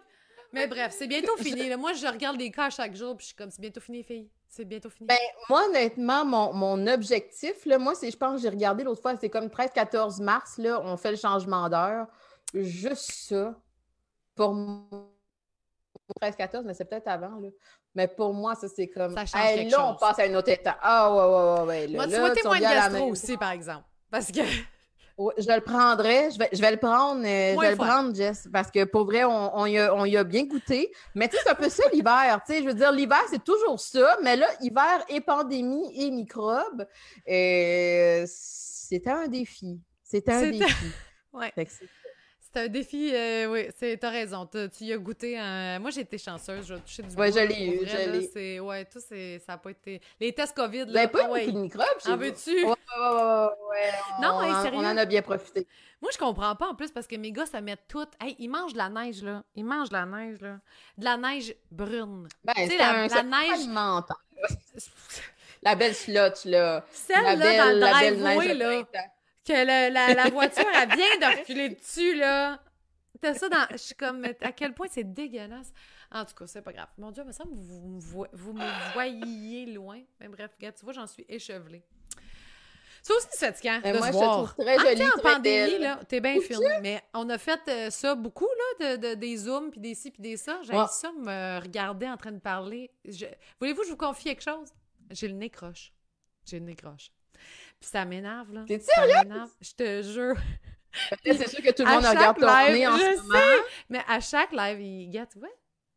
mais 0.55 0.67
bref, 0.67 0.95
c'est 0.97 1.07
bientôt 1.07 1.35
fini. 1.37 1.75
Moi, 1.75 1.93
je 1.93 2.07
regarde 2.07 2.37
les 2.37 2.49
cas 2.49 2.69
chaque 2.69 2.95
jour, 2.95 3.15
puis 3.15 3.25
je 3.25 3.27
suis 3.27 3.35
comme, 3.35 3.51
c'est 3.51 3.61
bientôt 3.61 3.81
fini, 3.81 4.03
fille. 4.03 4.29
C'est 4.47 4.65
bientôt 4.65 4.89
fini. 4.89 5.07
Ben, 5.07 5.17
moi, 5.49 5.65
honnêtement, 5.67 6.25
mon, 6.25 6.87
objectif, 6.87 7.65
là, 7.65 7.77
moi, 7.77 7.93
c'est, 7.93 8.09
je 8.09 8.17
pense, 8.17 8.41
j'ai 8.41 8.49
regardé 8.49 8.83
l'autre 8.83 9.01
fois, 9.01 9.13
c'est 9.19 9.29
comme 9.29 9.47
13-14 9.47 10.23
mars, 10.23 10.57
là, 10.57 10.81
on 10.81 10.95
fait 10.95 11.11
le 11.11 11.17
changement 11.17 11.69
d'heure. 11.69 12.07
Juste 12.53 13.11
ça. 13.11 13.53
Pour 14.33 14.55
13-14, 16.21 16.63
mais 16.63 16.73
c'est 16.73 16.85
peut-être 16.85 17.07
avant, 17.07 17.39
là. 17.39 17.49
Mais 17.93 18.07
pour 18.07 18.33
moi, 18.33 18.55
ça, 18.55 18.67
c'est 18.67 18.87
comme. 18.87 19.13
Ça 19.15 19.25
change 19.25 19.71
là, 19.71 19.89
on 19.89 19.95
passe 19.95 20.19
à 20.19 20.23
un 20.23 20.35
autre 20.35 20.49
état. 20.49 20.77
Ah, 20.81 21.13
ouais, 21.13 21.23
ouais, 21.23 21.61
ouais. 21.61 21.87
ouais. 21.87 21.95
moi, 21.95 22.07
tu 22.07 22.19
vois, 22.19 22.31
t'es 22.31 22.43
moins 22.43 22.59
gastro 22.59 23.05
aussi, 23.07 23.37
par 23.37 23.51
exemple. 23.51 23.85
Parce 24.11 24.31
que 24.31 24.41
je 25.17 25.53
le 25.53 25.61
prendrai. 25.61 26.29
Je 26.31 26.39
vais, 26.39 26.49
je 26.51 26.61
vais 26.61 26.71
le 26.71 26.77
prendre. 26.77 27.21
Euh, 27.25 27.55
je 27.55 27.59
vais 27.59 27.71
le 27.71 27.77
prendre, 27.77 28.13
Jess. 28.13 28.47
Parce 28.51 28.69
que 28.69 28.83
pour 28.83 29.05
vrai, 29.05 29.23
on, 29.23 29.57
on, 29.57 29.65
y, 29.65 29.77
a, 29.77 29.93
on 29.95 30.05
y 30.05 30.17
a 30.17 30.23
bien 30.23 30.45
goûté. 30.45 30.91
Mais 31.13 31.27
tu 31.27 31.35
sais, 31.35 31.43
c'est 31.43 31.51
un 31.51 31.55
peu 31.55 31.69
ça 31.69 31.83
l'hiver. 31.91 32.41
Tu 32.45 32.53
sais, 32.53 32.61
je 32.61 32.67
veux 32.67 32.73
dire, 32.73 32.91
l'hiver, 32.91 33.21
c'est 33.29 33.43
toujours 33.43 33.79
ça. 33.79 34.17
Mais 34.23 34.35
là, 34.35 34.47
hiver 34.61 35.03
et 35.09 35.21
pandémie 35.21 35.91
et 35.95 36.11
microbes, 36.11 36.85
euh, 37.29 38.25
c'était 38.27 39.11
un 39.11 39.27
défi. 39.27 39.79
C'était 40.03 40.33
un 40.33 40.51
défi. 40.51 40.85
ouais. 41.33 41.53
C'est 42.55 42.61
un 42.61 42.67
défi, 42.69 43.11
euh, 43.13 43.47
oui, 43.47 43.97
t'as 43.99 44.09
raison. 44.09 44.45
Tu 44.45 44.85
y 44.85 44.93
as 44.93 44.97
goûté 44.97 45.37
un... 45.37 45.77
Moi, 45.77 45.89
j'ai 45.89 46.01
été 46.01 46.17
chanceuse, 46.17 46.65
j'ai 46.65 46.79
touché 46.79 47.03
du 47.03 47.13
Oui, 47.13 47.29
je 47.29 47.39
l'ai 47.39 47.67
eu, 47.67 47.85
je 47.85 48.37
l'ai. 48.37 48.59
Ouais, 48.61 48.85
tout, 48.85 49.01
ça 49.01 49.15
n'a 49.49 49.57
pas 49.57 49.71
été... 49.71 49.99
Les 50.21 50.31
tests 50.31 50.55
COVID, 50.55 50.85
là... 50.85 51.05
Vous 51.05 51.11
pas 51.11 51.23
eu 51.23 51.27
beaucoup 51.27 51.51
de 51.51 51.59
microbes 51.59 51.85
chez 52.01 52.11
En 52.13 52.15
veux-tu? 52.15 52.63
Ouais, 52.63 52.69
ouais, 52.69 53.49
ouais, 53.71 53.91
On, 54.19 54.21
non, 54.21 54.61
sérieux? 54.63 54.79
on 54.79 54.85
en 54.85 54.95
a 54.95 55.03
bien 55.03 55.21
profité. 55.21 55.67
Moi, 56.01 56.11
je 56.13 56.17
comprends 56.17 56.55
pas, 56.55 56.69
en 56.69 56.75
plus, 56.75 56.91
parce 56.91 57.07
que 57.07 57.17
mes 57.17 57.33
gars, 57.33 57.45
ça 57.45 57.59
met 57.59 57.75
tout... 57.89 58.07
Hey, 58.21 58.37
ils 58.39 58.47
mangent 58.47 58.71
de 58.71 58.77
la 58.77 58.87
neige, 58.87 59.21
là. 59.21 59.43
Ils 59.55 59.65
mangent 59.65 59.89
de 59.89 59.95
la 59.95 60.05
neige, 60.05 60.39
là. 60.39 60.59
De 60.97 61.03
la 61.03 61.17
neige 61.17 61.53
brune. 61.69 62.29
Ben, 62.45 62.53
c'est 62.55 62.77
la, 62.77 63.07
la 63.07 63.23
neige... 63.23 63.67
la 65.61 65.75
belle 65.75 65.93
slot, 65.93 66.45
là. 66.45 66.85
Celle-là, 66.89 67.35
dans 67.35 67.73
le 67.73 67.79
driveway, 67.81 68.53
là 68.53 68.85
que 69.45 69.53
la, 69.53 69.89
la, 69.89 70.29
voiture, 70.29 70.65
elle 70.73 70.89
vient 70.89 71.17
de 71.19 71.39
reculer 71.39 71.69
dessus, 71.69 72.15
là. 72.15 72.59
T'as 73.21 73.33
ça 73.33 73.47
dans. 73.47 73.67
Je 73.71 73.77
suis 73.77 73.95
comme, 73.95 74.25
à 74.41 74.51
quel 74.51 74.73
point 74.73 74.87
c'est 74.89 75.03
dégueulasse. 75.03 75.71
En 76.11 76.25
tout 76.25 76.35
cas, 76.35 76.47
c'est 76.47 76.61
pas 76.61 76.73
grave. 76.73 76.87
Mon 76.97 77.11
Dieu, 77.11 77.23
il 77.23 77.27
me 77.27 77.31
semble 77.31 77.51
que 77.51 77.61
vous, 77.61 77.99
vous, 77.99 78.25
vous, 78.31 78.53
me 78.53 78.93
voyez 78.93 79.65
loin. 79.67 80.01
Mais 80.19 80.27
bref, 80.27 80.51
regarde, 80.57 80.75
tu 80.75 80.83
vois, 80.83 80.93
j'en 80.93 81.07
suis 81.07 81.25
échevelée. 81.27 81.83
Ça 83.01 83.13
aussi, 83.15 83.27
c'est 83.31 83.45
fatigant 83.45 83.79
de 83.81 83.97
moi, 83.97 84.07
se 84.07 84.11
voir. 84.13 84.47
je 84.47 84.53
trouve 84.53 84.65
très 84.65 84.79
jolie, 84.79 85.03
en 85.03 85.21
pandémie, 85.21 85.77
là, 85.77 85.99
t'es 86.07 86.19
bien 86.19 86.39
filmé. 86.41 86.79
Mais 86.81 87.03
on 87.13 87.29
a 87.29 87.37
fait 87.37 87.59
euh, 87.67 87.89
ça 87.91 88.15
beaucoup, 88.15 88.47
là, 88.79 88.97
de, 88.97 89.09
de 89.09 89.13
des 89.13 89.37
zooms, 89.37 89.69
puis 89.69 89.79
des 89.79 89.93
ci, 89.93 90.09
puis 90.09 90.23
des 90.23 90.37
ça. 90.37 90.59
J'ai 90.63 90.73
ça 90.89 91.11
me 91.11 91.61
regarder 91.61 92.07
en 92.07 92.17
train 92.17 92.31
de 92.31 92.39
parler. 92.39 92.91
Voulez-vous 93.59 93.81
que 93.81 93.85
je 93.85 93.91
vous 93.91 93.97
confie 93.97 94.23
quelque 94.23 94.43
chose? 94.43 94.69
J'ai 95.11 95.27
le 95.27 95.35
nez 95.35 95.51
croche. 95.51 95.93
J'ai 96.45 96.59
le 96.59 96.65
nez 96.65 96.75
croche. 96.75 97.11
Puis 97.79 97.89
ça 97.89 98.05
m'énerve, 98.05 98.53
là. 98.53 98.63
T'es 98.67 98.79
sérieux? 98.79 99.29
Je 99.61 99.71
te 99.73 100.01
jure. 100.01 100.35
C'est 101.23 101.47
sûr 101.49 101.61
que 101.63 101.71
tout 101.71 101.83
le 101.83 101.89
monde 101.89 102.05
regarde 102.05 102.37
ton 102.37 102.71
nez 102.71 102.87
en 102.87 102.97
ce 102.97 103.21
moment. 103.21 103.63
Mais 103.89 104.01
à 104.07 104.19
chaque 104.19 104.51
live, 104.51 104.79
il... 104.79 105.09
Gars, 105.09 105.25
tu 105.25 105.39
vois? 105.39 105.49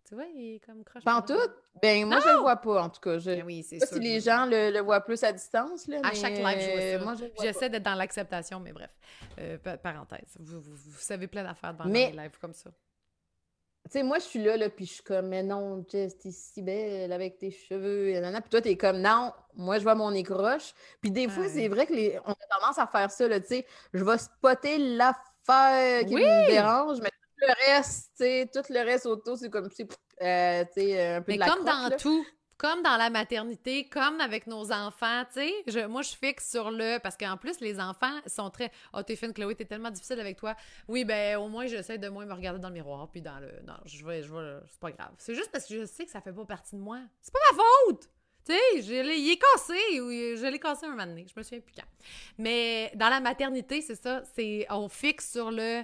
Tu 0.08 0.14
vois, 0.14 0.24
il 0.34 0.54
est 0.54 0.60
comme 0.64 0.82
croche. 0.84 1.04
Pas 1.04 1.16
en 1.16 1.22
tout? 1.22 1.38
Ben, 1.82 2.06
moi, 2.06 2.18
je 2.20 2.28
le 2.28 2.38
vois 2.38 2.56
pas, 2.56 2.82
en 2.82 2.88
tout 2.88 3.00
cas. 3.00 3.18
Je... 3.18 3.30
Ben 3.30 3.42
oui, 3.44 3.62
c'est 3.62 3.78
sûr. 3.78 3.88
si 3.88 4.00
les 4.00 4.20
gens 4.20 4.46
le, 4.46 4.70
le, 4.70 4.80
voient 4.80 5.02
plus 5.02 5.22
à 5.22 5.32
distance, 5.32 5.86
là. 5.86 5.98
À 6.02 6.14
chaque 6.14 6.38
live, 6.38 6.58
je 6.60 7.02
vois 7.02 7.14
ça. 7.14 7.24
J'essaie 7.42 7.68
d'être 7.68 7.82
dans 7.82 7.94
l'acceptation, 7.94 8.58
mais 8.58 8.72
bref. 8.72 8.90
Euh, 9.38 9.58
parenthèse. 9.58 10.36
Vous, 10.40 10.62
vous, 10.62 10.98
savez 10.98 11.26
plein 11.26 11.44
d'affaires 11.44 11.74
dans 11.74 11.84
les 11.84 12.10
lives 12.10 12.38
comme 12.40 12.54
ça. 12.54 12.70
Sais, 13.90 14.02
moi, 14.02 14.18
je 14.18 14.24
suis 14.24 14.42
là, 14.42 14.56
là 14.56 14.68
puis 14.70 14.86
je 14.86 14.94
suis 14.94 15.02
comme, 15.02 15.28
mais 15.28 15.42
non, 15.42 15.84
Jess, 15.90 16.18
t'es 16.18 16.30
si 16.30 16.62
belle 16.62 17.12
avec 17.12 17.38
tes 17.38 17.50
cheveux. 17.50 18.12
Puis 18.40 18.50
toi, 18.50 18.60
t'es 18.60 18.76
comme, 18.76 19.00
non, 19.00 19.32
moi, 19.54 19.78
je 19.78 19.82
vois 19.82 19.94
mon 19.94 20.12
écroche. 20.12 20.74
Puis 21.00 21.10
des 21.10 21.28
fois, 21.28 21.48
c'est 21.48 21.68
vrai 21.68 21.86
que 21.86 21.94
les... 21.94 22.18
on 22.24 22.32
a 22.32 22.58
tendance 22.58 22.78
à 22.78 22.86
faire 22.86 23.10
ça, 23.10 23.28
tu 23.40 23.46
sais. 23.46 23.66
Je 23.92 24.04
vais 24.04 24.18
spotter 24.18 24.78
l'affaire 24.78 26.04
qui 26.06 26.14
me 26.14 26.50
dérange, 26.50 26.98
mais 27.00 27.10
tout 27.10 27.46
le 27.46 27.72
reste, 27.72 28.10
tu 28.16 28.24
sais, 28.24 28.50
tout 28.52 28.62
le 28.70 28.84
reste 28.84 29.06
autour, 29.06 29.36
c'est 29.36 29.50
comme, 29.50 29.68
euh, 30.22 30.64
tu 30.64 30.80
sais, 30.80 31.14
un 31.14 31.22
peu 31.22 31.32
mais 31.32 31.34
de 31.34 31.40
la 31.40 31.46
comme 31.48 31.64
dans 31.64 31.96
tout, 31.96 32.26
comme 32.58 32.82
dans 32.82 32.96
la 32.96 33.08
maternité, 33.08 33.88
comme 33.88 34.20
avec 34.20 34.46
nos 34.46 34.72
enfants, 34.72 35.24
tu 35.32 35.48
sais, 35.66 35.86
moi 35.86 36.02
je 36.02 36.10
fixe 36.10 36.50
sur 36.50 36.70
le 36.70 36.98
parce 36.98 37.16
qu'en 37.16 37.36
plus 37.36 37.60
les 37.60 37.80
enfants 37.80 38.18
sont 38.26 38.50
très 38.50 38.70
"Oh, 38.92 39.02
t'es 39.02 39.16
fine 39.16 39.32
Chloé, 39.32 39.54
t'es 39.54 39.64
tellement 39.64 39.90
difficile 39.90 40.20
avec 40.20 40.36
toi." 40.36 40.54
Oui, 40.88 41.04
ben 41.04 41.38
au 41.38 41.48
moins 41.48 41.66
j'essaie 41.66 41.98
de 41.98 42.08
moins 42.08 42.26
me 42.26 42.34
regarder 42.34 42.60
dans 42.60 42.68
le 42.68 42.74
miroir 42.74 43.08
puis 43.08 43.22
dans 43.22 43.38
le 43.38 43.48
non, 43.66 43.74
je 43.86 44.04
vais 44.04 44.22
je 44.22 44.58
c'est 44.68 44.80
pas 44.80 44.90
grave. 44.90 45.12
C'est 45.18 45.34
juste 45.34 45.50
parce 45.50 45.66
que 45.66 45.80
je 45.80 45.84
sais 45.86 46.04
que 46.04 46.10
ça 46.10 46.20
fait 46.20 46.32
pas 46.32 46.44
partie 46.44 46.74
de 46.74 46.80
moi. 46.80 46.98
C'est 47.20 47.32
pas 47.32 47.38
ma 47.52 47.62
faute. 47.62 48.08
Tu 48.44 48.54
sais, 48.54 48.82
je 48.82 48.92
il 48.92 49.30
est 49.32 49.36
cassé, 49.36 50.00
ou 50.00 50.10
je 50.10 50.50
l'ai 50.50 50.58
cassé 50.58 50.86
un 50.86 50.90
moment 50.90 51.06
donné, 51.06 51.26
je 51.28 51.38
me 51.38 51.42
souviens 51.42 51.60
plus 51.60 51.74
quand. 51.74 51.86
Mais 52.38 52.90
dans 52.94 53.10
la 53.10 53.20
maternité, 53.20 53.82
c'est 53.82 54.00
ça, 54.00 54.22
c'est 54.34 54.66
on 54.70 54.88
fixe 54.88 55.30
sur 55.32 55.50
le 55.50 55.82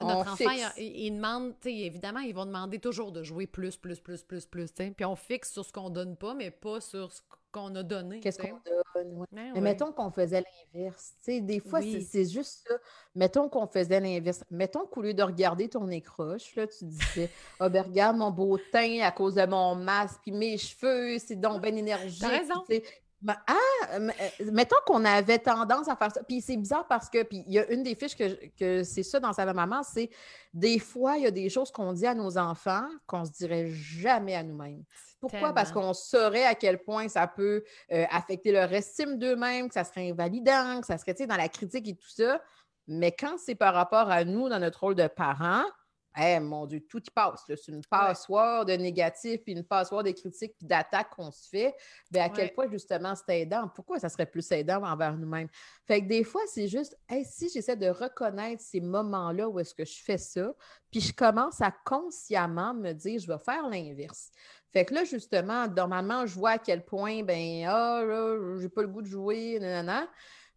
notre 0.00 0.32
enfant, 0.32 0.72
il, 0.76 1.14
demande, 1.14 1.54
évidemment, 1.64 2.20
ils 2.20 2.34
vont 2.34 2.46
demander 2.46 2.78
toujours 2.78 3.12
de 3.12 3.22
jouer 3.22 3.46
plus, 3.46 3.76
plus, 3.76 4.00
plus, 4.00 4.22
plus, 4.22 4.46
plus, 4.46 4.72
puis 4.72 5.04
on 5.04 5.16
fixe 5.16 5.52
sur 5.52 5.64
ce 5.64 5.72
qu'on 5.72 5.90
donne 5.90 6.16
pas, 6.16 6.34
mais 6.34 6.50
pas 6.50 6.80
sur 6.80 7.12
ce 7.12 7.20
qu'on 7.52 7.74
a 7.74 7.82
donné. 7.82 8.20
Qu'est-ce 8.20 8.38
qu'on 8.38 8.60
donne, 8.94 9.26
ben 9.32 9.52
Mais 9.54 9.60
mettons 9.60 9.92
qu'on 9.92 10.10
faisait 10.10 10.44
l'inverse, 10.74 11.14
des 11.26 11.60
fois, 11.60 11.80
c'est 11.82 12.28
juste 12.28 12.66
ça. 12.68 12.74
Mettons 13.14 13.48
qu'on 13.48 13.66
faisait 13.66 14.00
l'inverse. 14.00 14.44
Mettons 14.50 14.86
qu'au 14.86 15.02
lieu 15.02 15.14
de 15.14 15.22
regarder 15.22 15.68
ton 15.68 15.88
écroche, 15.88 16.54
là, 16.56 16.66
tu 16.66 16.84
disais, 16.84 17.30
ah 17.58 17.68
ben 17.68 17.82
regarde 17.82 18.16
mon 18.16 18.30
beau 18.30 18.58
teint 18.72 19.00
à 19.02 19.10
cause 19.10 19.34
de 19.34 19.46
mon 19.46 19.74
masque, 19.74 20.20
puis 20.22 20.32
mes 20.32 20.56
cheveux, 20.58 21.18
c'est 21.18 21.36
donc 21.36 21.62
bien 21.62 21.74
énergique. 21.74 22.22
raison. 22.22 22.64
Ah, 23.26 23.54
euh, 23.92 24.10
mettons 24.50 24.76
qu'on 24.86 25.04
avait 25.04 25.38
tendance 25.38 25.88
à 25.88 25.96
faire 25.96 26.12
ça. 26.12 26.22
Puis 26.22 26.40
c'est 26.40 26.56
bizarre 26.56 26.86
parce 26.86 27.08
que, 27.10 27.22
puis 27.22 27.44
il 27.46 27.52
y 27.52 27.58
a 27.58 27.70
une 27.70 27.82
des 27.82 27.94
fiches 27.94 28.16
que, 28.16 28.48
que 28.58 28.82
c'est 28.82 29.02
ça 29.02 29.20
dans 29.20 29.32
sa 29.32 29.50
maman, 29.52 29.82
c'est 29.82 30.10
des 30.54 30.78
fois, 30.78 31.16
il 31.16 31.24
y 31.24 31.26
a 31.26 31.30
des 31.30 31.48
choses 31.48 31.70
qu'on 31.70 31.92
dit 31.92 32.06
à 32.06 32.14
nos 32.14 32.38
enfants 32.38 32.88
qu'on 33.06 33.24
se 33.24 33.32
dirait 33.32 33.70
jamais 33.70 34.34
à 34.34 34.42
nous-mêmes. 34.42 34.84
Pourquoi? 35.20 35.52
Parce 35.52 35.70
qu'on 35.70 35.92
saurait 35.92 36.46
à 36.46 36.54
quel 36.54 36.78
point 36.82 37.08
ça 37.08 37.26
peut 37.26 37.62
euh, 37.92 38.06
affecter 38.10 38.52
leur 38.52 38.72
estime 38.72 39.18
d'eux-mêmes, 39.18 39.68
que 39.68 39.74
ça 39.74 39.84
serait 39.84 40.10
invalidant, 40.10 40.80
que 40.80 40.86
ça 40.86 40.96
serait 40.96 41.26
dans 41.26 41.36
la 41.36 41.48
critique 41.48 41.86
et 41.88 41.94
tout 41.94 42.08
ça. 42.08 42.40
Mais 42.88 43.12
quand 43.12 43.36
c'est 43.38 43.54
par 43.54 43.74
rapport 43.74 44.10
à 44.10 44.24
nous, 44.24 44.48
dans 44.48 44.58
notre 44.58 44.80
rôle 44.80 44.94
de 44.94 45.06
parents, 45.06 45.64
eh, 46.18 46.40
mon 46.40 46.66
Dieu, 46.66 46.80
tout 46.80 47.02
y 47.06 47.10
passe. 47.10 47.44
C'est 47.46 47.68
une 47.68 47.84
passoire 47.84 48.64
de 48.64 48.72
négatif, 48.72 49.42
puis 49.42 49.52
une 49.52 49.64
passoire 49.64 50.02
de 50.02 50.10
critiques, 50.10 50.54
puis 50.56 50.66
d'attaques 50.66 51.10
qu'on 51.10 51.30
se 51.30 51.48
fait. 51.48 51.74
Bien, 52.10 52.24
à 52.24 52.28
quel 52.28 52.52
point, 52.52 52.68
justement, 52.70 53.14
c'est 53.14 53.40
aidant? 53.40 53.68
Pourquoi 53.74 53.98
ça 53.98 54.08
serait 54.08 54.26
plus 54.26 54.50
aidant 54.50 54.82
envers 54.82 55.16
nous-mêmes? 55.16 55.48
Fait 55.86 56.00
que 56.02 56.06
des 56.06 56.24
fois, 56.24 56.42
c'est 56.46 56.68
juste, 56.68 56.98
si 57.24 57.48
j'essaie 57.48 57.76
de 57.76 57.88
reconnaître 57.88 58.62
ces 58.62 58.80
moments-là 58.80 59.48
où 59.48 59.58
est-ce 59.60 59.74
que 59.74 59.84
je 59.84 60.02
fais 60.02 60.18
ça, 60.18 60.52
puis 60.90 61.00
je 61.00 61.12
commence 61.12 61.60
à 61.60 61.70
consciemment 61.84 62.74
me 62.74 62.92
dire, 62.92 63.20
je 63.20 63.26
vais 63.26 63.38
faire 63.38 63.68
l'inverse. 63.68 64.30
Fait 64.72 64.84
que 64.84 64.94
là, 64.94 65.04
justement, 65.04 65.66
normalement, 65.68 66.26
je 66.26 66.34
vois 66.34 66.50
à 66.50 66.58
quel 66.58 66.84
point, 66.84 67.22
ben, 67.22 67.64
ah, 67.68 68.02
là, 68.04 68.56
j'ai 68.58 68.68
pas 68.68 68.82
le 68.82 68.88
goût 68.88 69.02
de 69.02 69.06
jouer, 69.08 69.58
nanana. 69.60 70.08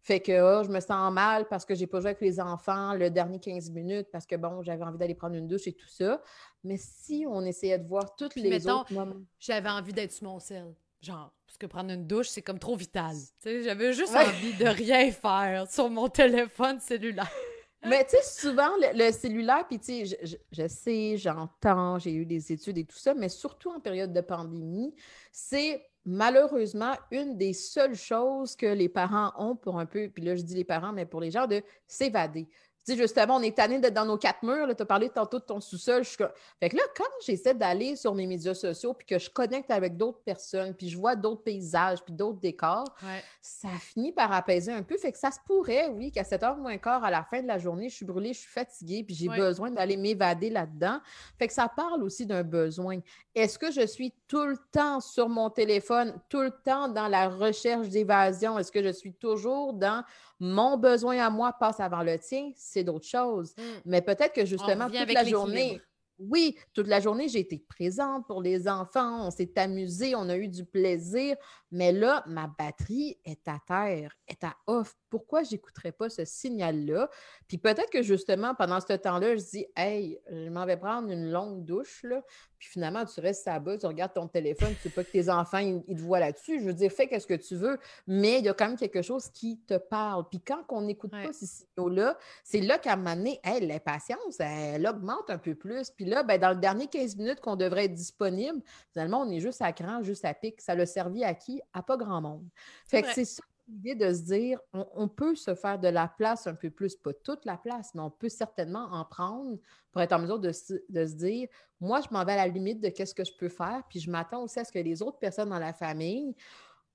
Fait 0.04 0.20
que 0.20 0.32
oh, 0.32 0.62
je 0.62 0.68
me 0.68 0.80
sens 0.80 1.10
mal 1.10 1.48
parce 1.48 1.64
que 1.64 1.74
j'ai 1.74 1.86
pas 1.86 1.98
joué 1.98 2.10
avec 2.10 2.20
les 2.20 2.38
enfants 2.38 2.92
le 2.92 3.08
dernier 3.08 3.40
15 3.40 3.70
minutes 3.70 4.08
parce 4.12 4.26
que 4.26 4.36
bon, 4.36 4.62
j'avais 4.62 4.84
envie 4.84 4.98
d'aller 4.98 5.14
prendre 5.14 5.34
une 5.34 5.48
douche 5.48 5.66
et 5.66 5.72
tout 5.72 5.88
ça. 5.88 6.20
Mais 6.62 6.76
si 6.76 7.24
on 7.26 7.40
essayait 7.40 7.78
de 7.78 7.88
voir 7.88 8.14
toutes 8.14 8.34
les 8.34 8.68
autres 8.68 8.92
moments. 8.92 9.22
J'avais 9.40 9.70
envie 9.70 9.94
d'être 9.94 10.12
sur 10.12 10.28
mon 10.28 10.38
sel. 10.38 10.74
Genre, 11.00 11.32
parce 11.46 11.56
que 11.56 11.64
prendre 11.64 11.90
une 11.90 12.06
douche, 12.06 12.28
c'est 12.28 12.42
comme 12.42 12.58
trop 12.58 12.76
vital. 12.76 13.16
J'avais 13.44 13.94
juste 13.94 14.14
envie 14.14 14.52
de 14.58 14.66
rien 14.66 15.10
faire 15.10 15.70
sur 15.70 15.88
mon 15.88 16.08
téléphone 16.08 16.80
cellulaire. 16.80 17.30
Mais 17.86 18.04
tu 18.04 18.16
sais, 18.16 18.22
souvent, 18.22 18.70
le, 18.78 19.10
cellulaire, 19.10 19.66
puis 19.66 19.78
tu 19.78 20.06
sais, 20.06 20.18
je, 20.22 20.36
je, 20.52 20.68
sais, 20.68 21.16
j'entends, 21.16 21.98
j'ai 21.98 22.12
eu 22.12 22.26
des 22.26 22.52
études 22.52 22.78
et 22.78 22.84
tout 22.84 22.96
ça, 22.96 23.12
mais 23.12 23.28
surtout 23.28 23.70
en 23.70 23.78
période 23.78 24.10
de 24.10 24.22
pandémie, 24.22 24.94
c'est 25.30 25.86
malheureusement 26.06 26.94
une 27.10 27.36
des 27.36 27.52
seules 27.52 27.96
choses 27.96 28.56
que 28.56 28.66
les 28.66 28.88
parents 28.88 29.32
ont 29.38 29.56
pour 29.56 29.78
un 29.78 29.86
peu, 29.86 30.08
puis 30.08 30.22
là 30.22 30.36
je 30.36 30.42
dis 30.42 30.54
les 30.54 30.64
parents, 30.64 30.92
mais 30.92 31.06
pour 31.06 31.20
les 31.20 31.30
gens, 31.30 31.46
de 31.46 31.62
s'évader 31.86 32.48
sais, 32.84 32.96
justement, 32.96 33.36
on 33.36 33.42
est 33.42 33.56
tanné 33.56 33.78
d'être 33.78 33.94
dans 33.94 34.04
nos 34.04 34.18
quatre 34.18 34.42
murs. 34.42 34.68
Tu 34.76 34.82
as 34.82 34.86
parlé 34.86 35.08
tantôt 35.08 35.38
de 35.38 35.44
ton 35.44 35.60
sous-sol. 35.60 36.04
Fait 36.04 36.68
que 36.68 36.76
là, 36.76 36.82
quand 36.96 37.04
j'essaie 37.24 37.54
d'aller 37.54 37.96
sur 37.96 38.14
mes 38.14 38.26
médias 38.26 38.54
sociaux 38.54 38.94
puis 38.94 39.06
que 39.06 39.18
je 39.18 39.30
connecte 39.30 39.70
avec 39.70 39.96
d'autres 39.96 40.20
personnes, 40.22 40.74
puis 40.74 40.88
je 40.88 40.98
vois 40.98 41.16
d'autres 41.16 41.42
paysages, 41.42 42.02
puis 42.04 42.12
d'autres 42.12 42.40
décors, 42.40 42.94
ça 43.40 43.68
finit 43.80 44.12
par 44.12 44.32
apaiser 44.32 44.72
un 44.72 44.82
peu. 44.82 44.96
Fait 44.98 45.12
que 45.12 45.18
ça 45.18 45.30
se 45.30 45.38
pourrait, 45.46 45.88
oui, 45.88 46.12
qu'à 46.12 46.24
7 46.24 46.42
heures 46.42 46.56
moins 46.56 46.78
quart, 46.78 47.04
à 47.04 47.10
la 47.10 47.24
fin 47.24 47.42
de 47.42 47.48
la 47.48 47.58
journée, 47.58 47.88
je 47.88 47.96
suis 47.96 48.06
brûlée, 48.06 48.32
je 48.32 48.40
suis 48.40 48.50
fatiguée, 48.50 49.02
puis 49.02 49.14
j'ai 49.14 49.28
besoin 49.28 49.70
d'aller 49.70 49.96
m'évader 49.96 50.50
là-dedans. 50.50 51.00
Fait 51.38 51.46
que 51.46 51.52
ça 51.52 51.68
parle 51.68 52.02
aussi 52.02 52.26
d'un 52.26 52.42
besoin. 52.42 53.00
Est-ce 53.34 53.58
que 53.58 53.72
je 53.72 53.84
suis 53.86 54.12
tout 54.28 54.44
le 54.46 54.56
temps 54.70 55.00
sur 55.00 55.28
mon 55.28 55.50
téléphone, 55.50 56.14
tout 56.28 56.40
le 56.40 56.52
temps 56.64 56.88
dans 56.88 57.08
la 57.08 57.28
recherche 57.28 57.88
d'évasion? 57.88 58.58
Est-ce 58.58 58.70
que 58.70 58.82
je 58.82 58.92
suis 58.92 59.12
toujours 59.12 59.72
dans 59.72 60.04
mon 60.40 60.76
besoin 60.76 61.18
à 61.18 61.30
moi 61.30 61.52
passe 61.52 61.80
avant 61.80 62.02
le 62.02 62.18
tien, 62.18 62.52
c'est 62.54 62.84
d'autres 62.84 63.06
choses. 63.06 63.54
Mm. 63.56 63.62
Mais 63.86 64.02
peut-être 64.02 64.34
que 64.34 64.44
justement, 64.44 64.88
toute 64.88 65.12
la 65.12 65.24
journée, 65.24 65.80
oui, 66.18 66.56
toute 66.72 66.86
la 66.86 67.00
journée, 67.00 67.28
j'ai 67.28 67.40
été 67.40 67.58
présente 67.58 68.26
pour 68.26 68.40
les 68.40 68.68
enfants, 68.68 69.26
on 69.26 69.30
s'est 69.30 69.58
amusé, 69.58 70.14
on 70.14 70.28
a 70.28 70.36
eu 70.36 70.48
du 70.48 70.64
plaisir, 70.64 71.36
mais 71.74 71.90
là, 71.90 72.22
ma 72.28 72.46
batterie 72.46 73.18
est 73.24 73.48
à 73.48 73.58
terre, 73.66 74.16
est 74.28 74.44
à 74.44 74.54
off. 74.68 74.94
Pourquoi 75.10 75.42
j'écouterais 75.42 75.90
pas 75.90 76.08
ce 76.08 76.24
signal-là? 76.24 77.10
Puis 77.48 77.58
peut-être 77.58 77.90
que 77.90 78.00
justement, 78.00 78.54
pendant 78.54 78.78
ce 78.80 78.92
temps-là, 78.92 79.34
je 79.34 79.42
dis, 79.42 79.66
hey, 79.76 80.20
je 80.30 80.48
m'en 80.50 80.66
vais 80.66 80.76
prendre 80.76 81.10
une 81.10 81.32
longue 81.32 81.64
douche, 81.64 82.04
là. 82.04 82.22
Puis 82.64 82.68
finalement, 82.68 83.04
tu 83.04 83.20
restes 83.20 83.46
à 83.48 83.58
bas, 83.58 83.76
tu 83.76 83.86
regardes 83.86 84.14
ton 84.14 84.28
téléphone, 84.28 84.72
tu 84.76 84.88
sais 84.88 84.88
pas 84.88 85.02
que 85.02 85.10
tes 85.10 85.28
enfants, 85.28 85.58
ils, 85.58 85.82
te 85.96 86.00
voient 86.00 86.20
là-dessus. 86.20 86.60
Je 86.60 86.66
veux 86.66 86.72
dire, 86.72 86.90
fais 86.92 87.08
ce 87.18 87.26
que 87.26 87.34
tu 87.34 87.56
veux, 87.56 87.78
mais 88.06 88.38
il 88.38 88.44
y 88.44 88.48
a 88.48 88.54
quand 88.54 88.68
même 88.68 88.78
quelque 88.78 89.02
chose 89.02 89.28
qui 89.28 89.58
te 89.66 89.76
parle. 89.76 90.28
Puis 90.30 90.40
quand 90.40 90.62
on 90.68 90.82
n'écoute 90.82 91.10
pas 91.10 91.32
ces 91.32 91.46
signaux-là, 91.46 92.16
c'est 92.44 92.60
là 92.60 92.78
qu'à 92.78 92.92
un 92.92 92.96
moment 92.96 93.16
donné, 93.16 93.40
l'impatience, 93.60 94.38
elle 94.38 94.86
augmente 94.86 95.28
un 95.28 95.38
peu 95.38 95.54
plus. 95.54 95.90
Puis 95.90 96.04
là, 96.04 96.22
ben, 96.22 96.40
dans 96.40 96.50
le 96.50 96.56
dernier 96.56 96.86
15 96.86 97.16
minutes 97.16 97.40
qu'on 97.40 97.56
devrait 97.56 97.86
être 97.86 97.94
disponible, 97.94 98.62
finalement, 98.92 99.22
on 99.22 99.30
est 99.30 99.40
juste 99.40 99.60
à 99.60 99.72
cran, 99.72 100.02
juste 100.02 100.24
à 100.24 100.32
pic. 100.32 100.60
Ça 100.60 100.74
l'a 100.74 100.86
servi 100.86 101.24
à 101.24 101.34
qui? 101.34 101.60
À 101.72 101.82
pas 101.82 101.96
grand 101.96 102.20
monde. 102.20 102.48
Fait 102.86 103.02
que 103.02 103.12
c'est 103.12 103.24
ça 103.24 103.42
l'idée 103.68 103.94
de 103.94 104.12
se 104.12 104.22
dire, 104.22 104.60
on, 104.72 105.08
peut 105.08 105.34
se 105.34 105.54
faire 105.54 105.78
de 105.78 105.88
la 105.88 106.08
place 106.08 106.46
un 106.46 106.54
peu 106.54 106.70
plus, 106.70 106.96
pas 106.96 107.12
toute 107.12 107.44
la 107.44 107.56
place, 107.56 107.94
mais 107.94 108.02
on 108.02 108.10
peut 108.10 108.28
certainement 108.28 108.86
en 108.92 109.04
prendre 109.04 109.58
pour 109.92 110.02
être 110.02 110.12
en 110.12 110.18
mesure 110.18 110.38
de, 110.38 110.52
se 110.52 111.14
dire, 111.14 111.48
moi, 111.80 112.00
je 112.00 112.08
m'en 112.12 112.24
vais 112.24 112.32
à 112.32 112.36
la 112.36 112.48
limite 112.48 112.80
de 112.80 112.88
qu'est-ce 112.88 113.14
que 113.14 113.24
je 113.24 113.32
peux 113.36 113.48
faire, 113.48 113.82
puis 113.88 114.00
je 114.00 114.10
m'attends 114.10 114.42
aussi 114.42 114.58
à 114.58 114.64
ce 114.64 114.72
que 114.72 114.78
les 114.78 115.02
autres 115.02 115.18
personnes 115.18 115.50
dans 115.50 115.58
la 115.58 115.72
famille, 115.72 116.34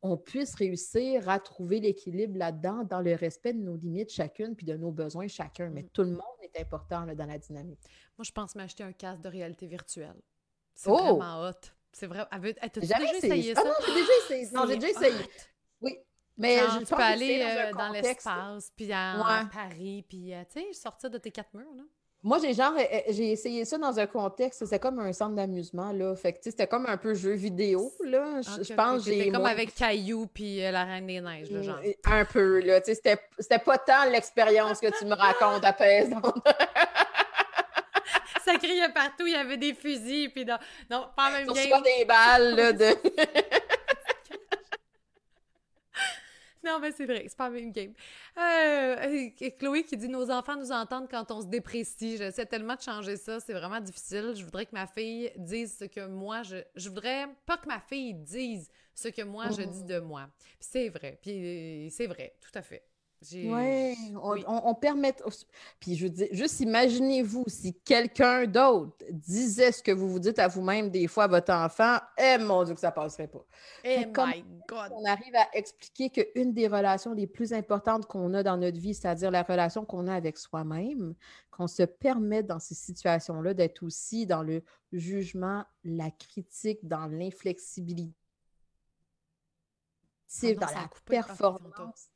on 0.01 0.15
puisse 0.15 0.55
réussir 0.55 1.27
à 1.27 1.39
trouver 1.39 1.79
l'équilibre 1.79 2.37
là-dedans, 2.37 2.83
dans 2.83 3.01
le 3.01 3.15
respect 3.15 3.53
de 3.53 3.59
nos 3.59 3.75
limites 3.75 4.11
chacune, 4.11 4.55
puis 4.55 4.65
de 4.65 4.75
nos 4.75 4.91
besoins 4.91 5.27
chacun. 5.27 5.69
Mais 5.69 5.83
mm. 5.83 5.89
tout 5.91 6.03
le 6.03 6.11
monde 6.11 6.21
est 6.41 6.61
important 6.61 7.05
dans 7.05 7.25
la 7.25 7.37
dynamique. 7.37 7.81
Moi, 8.17 8.23
je 8.23 8.31
pense 8.31 8.55
m'acheter 8.55 8.83
un 8.83 8.93
casque 8.93 9.21
de 9.21 9.29
réalité 9.29 9.67
virtuelle. 9.67 10.21
C'est 10.73 10.89
oh! 10.89 10.95
vraiment 10.95 11.49
hot. 11.49 11.71
C'est 11.91 12.07
vrai. 12.07 12.25
T'as 12.29 12.79
déjà 12.79 12.97
essayé 13.15 13.55
ça? 13.55 13.61
Ah 13.63 13.67
non, 13.67 13.73
j'ai 13.85 13.93
déjà 13.93 14.11
essayé. 14.23 14.49
Non, 14.53 14.65
j'ai 14.67 14.75
déjà 14.77 14.89
essayé. 14.89 15.25
Oui, 15.81 15.97
mais 16.39 16.57
je 16.57 16.79
tu 16.79 16.95
peux 16.95 17.01
aller 17.01 17.41
euh, 17.43 17.73
dans, 17.73 17.89
l'espace, 17.89 18.71
puis 18.75 18.91
à, 18.93 19.47
Paris, 19.53 20.05
puis 20.07 20.33
euh, 20.33 20.41
tu 20.51 20.61
sais, 20.61 20.73
sortir 20.73 21.09
de 21.09 21.17
tes 21.17 21.31
quatre 21.31 21.53
murs, 21.53 21.73
là. 21.75 21.83
Moi, 22.21 22.37
j'ai 22.41 22.53
genre, 22.53 22.73
euh, 22.77 22.99
j'ai 23.09 23.31
essayé 23.31 23.63
ça 23.63 23.77
dans 23.77 23.97
un 23.97 24.05
contexte, 24.05 24.65
c'était 24.65 24.79
comme 24.79 24.99
un 24.99 25.13
centre 25.13 25.35
d'amusement, 25.35 25.93
là. 25.93 26.15
Fait 26.15 26.33
que, 26.33 26.39
c'était 26.41 26.67
comme 26.67 26.85
un 26.85 26.97
peu 26.97 27.13
jeu 27.13 27.31
vidéo, 27.31 27.91
là. 28.05 28.41
je, 28.41 28.73
pense 28.73 29.05
que 29.05 29.11
j'ai. 29.11 29.31
comme 29.31 29.45
avec 29.45 29.73
Caillou 29.75 30.27
puis 30.27 30.59
la 30.59 30.85
Reine 30.85 31.07
des 31.07 31.21
Neiges, 31.21 31.51
là, 31.51 31.61
genre. 31.61 31.79
Un 32.05 32.25
peu, 32.25 32.59
là. 32.59 32.81
Tu 32.81 32.93
sais, 32.95 33.19
c'était 33.37 33.59
pas 33.59 33.77
tant 33.77 34.05
l'expérience 34.09 34.79
que 34.79 34.97
tu 34.97 35.05
me 35.05 35.15
racontes 35.15 35.63
à 35.63 35.73
Pèse. 35.73 36.13
ça 38.51 38.57
criait 38.57 38.89
partout, 38.89 39.27
il 39.27 39.33
y 39.33 39.35
avait 39.35 39.57
des 39.57 39.73
fusils, 39.73 40.29
puis 40.29 40.45
non, 40.45 40.57
non 40.89 41.07
pas 41.15 41.31
même 41.31 41.47
game. 41.47 41.81
des 41.83 42.05
balles, 42.05 42.55
là, 42.55 42.73
de... 42.73 42.85
Non, 46.61 46.77
mais 46.79 46.91
c'est 46.91 47.05
vrai, 47.05 47.23
c'est 47.27 47.37
pas 47.37 47.49
la 47.49 47.55
même 47.55 47.71
game. 47.71 47.93
Euh, 48.37 49.29
Chloé 49.57 49.83
qui 49.83 49.95
dit 49.95 50.09
Nos 50.09 50.29
enfants 50.29 50.57
nous 50.57 50.73
entendent 50.73 51.07
quand 51.09 51.31
on 51.31 51.41
se 51.41 51.47
déprécie. 51.47 52.17
J'essaie 52.17 52.45
tellement 52.45 52.75
de 52.75 52.81
changer 52.81 53.15
ça, 53.15 53.39
c'est 53.39 53.53
vraiment 53.53 53.79
difficile. 53.79 54.33
Je 54.35 54.43
voudrais 54.43 54.65
que 54.65 54.73
ma 54.73 54.85
fille 54.85 55.31
dise 55.37 55.77
ce 55.79 55.85
que 55.85 56.05
moi 56.05 56.43
je. 56.43 56.57
Je 56.75 56.89
voudrais 56.89 57.27
pas 57.45 57.57
que 57.57 57.67
ma 57.67 57.79
fille 57.79 58.13
dise 58.13 58.69
ce 58.93 59.07
que 59.07 59.21
moi 59.21 59.45
je 59.51 59.61
dis 59.61 59.83
de 59.85 59.99
moi. 59.99 60.27
c'est 60.59 60.89
vrai, 60.89 61.17
puis 61.21 61.89
c'est 61.91 62.07
vrai, 62.07 62.35
tout 62.41 62.51
à 62.53 62.61
fait. 62.61 62.83
Oui, 63.21 64.15
on, 64.21 64.73
permet. 64.75 65.13
Puis 65.79 65.95
je 65.95 66.07
dire, 66.07 66.27
juste 66.31 66.61
imaginez-vous 66.61 67.43
si 67.47 67.73
quelqu'un 67.81 68.45
d'autre 68.45 68.95
disait 69.11 69.73
ce 69.73 69.83
que 69.83 69.91
vous 69.91 70.09
vous 70.09 70.19
dites 70.19 70.39
à 70.39 70.47
vous-même 70.47 70.89
des 70.89 71.07
fois 71.07 71.25
à 71.25 71.27
votre 71.27 71.51
enfant, 71.51 71.97
eh 72.17 72.37
mon 72.37 72.63
Dieu, 72.63 72.73
que 72.73 72.79
ça 72.79 72.91
passerait 72.91 73.27
pas. 73.27 73.45
Eh 73.83 74.05
my 74.05 74.45
God! 74.67 74.91
On 74.93 75.03
arrive 75.05 75.35
à 75.35 75.47
expliquer 75.53 76.09
qu'une 76.09 76.53
des 76.53 76.67
relations 76.67 77.13
les 77.13 77.27
plus 77.27 77.51
importantes 77.51 78.05
qu'on 78.05 78.33
a 78.33 78.41
dans 78.41 78.55
notre 78.55 78.79
vie, 78.79 78.93
c'est-à-dire 78.93 79.31
la 79.31 79.43
relation 79.43 79.83
qu'on 79.83 80.07
a 80.07 80.15
avec 80.15 80.37
soi-même, 80.37 81.13
qu'on 81.51 81.67
se 81.67 81.83
permet 81.83 82.41
dans 82.41 82.59
ces 82.59 82.75
situations-là 82.75 83.53
d'être 83.53 83.83
aussi 83.83 84.27
dans 84.27 84.43
le 84.43 84.63
jugement, 84.93 85.65
la 85.83 86.09
critique, 86.09 86.87
dans 86.87 87.07
l'inflexibilité, 87.07 88.15
ah 90.41 90.53
dans 90.53 90.67
la 90.67 90.89
performance. 91.05 92.09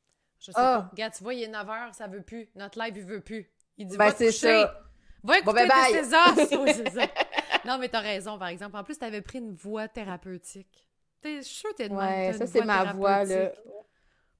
Je 0.44 0.52
sais 0.52 0.58
ah. 0.58 0.80
pas. 0.82 0.88
Regarde, 0.90 1.14
tu 1.14 1.22
vois, 1.22 1.34
il 1.34 1.42
est 1.42 1.48
9 1.48 1.66
h, 1.66 1.92
ça 1.94 2.06
veut 2.06 2.22
plus. 2.22 2.48
Notre 2.54 2.78
live, 2.78 2.94
il 2.96 3.04
veut 3.04 3.20
plus. 3.20 3.50
Il 3.78 3.86
dit, 3.86 3.96
ben, 3.96 4.06
va 4.06 4.12
te 4.12 4.24
coucher. 4.24 4.62
Ça. 4.62 4.80
Va 5.22 5.38
écouter 5.38 5.62
bon, 5.62 5.68
ben, 5.68 6.36
tes 6.36 6.96
os. 7.00 7.08
non, 7.64 7.78
mais 7.78 7.88
t'as 7.88 8.00
raison, 8.00 8.38
par 8.38 8.48
exemple. 8.48 8.76
En 8.76 8.84
plus, 8.84 8.98
t'avais 8.98 9.22
pris 9.22 9.38
une 9.38 9.54
voix 9.54 9.88
thérapeutique. 9.88 10.86
Je 11.24 11.40
suis 11.40 11.54
sûre 11.56 11.70
que 11.70 11.76
t'es 11.76 11.88
de 11.88 11.94
Ouais, 11.94 12.34
ça, 12.34 12.46
c'est 12.46 12.62
ma 12.62 12.92
voix, 12.92 13.24
là. 13.24 13.50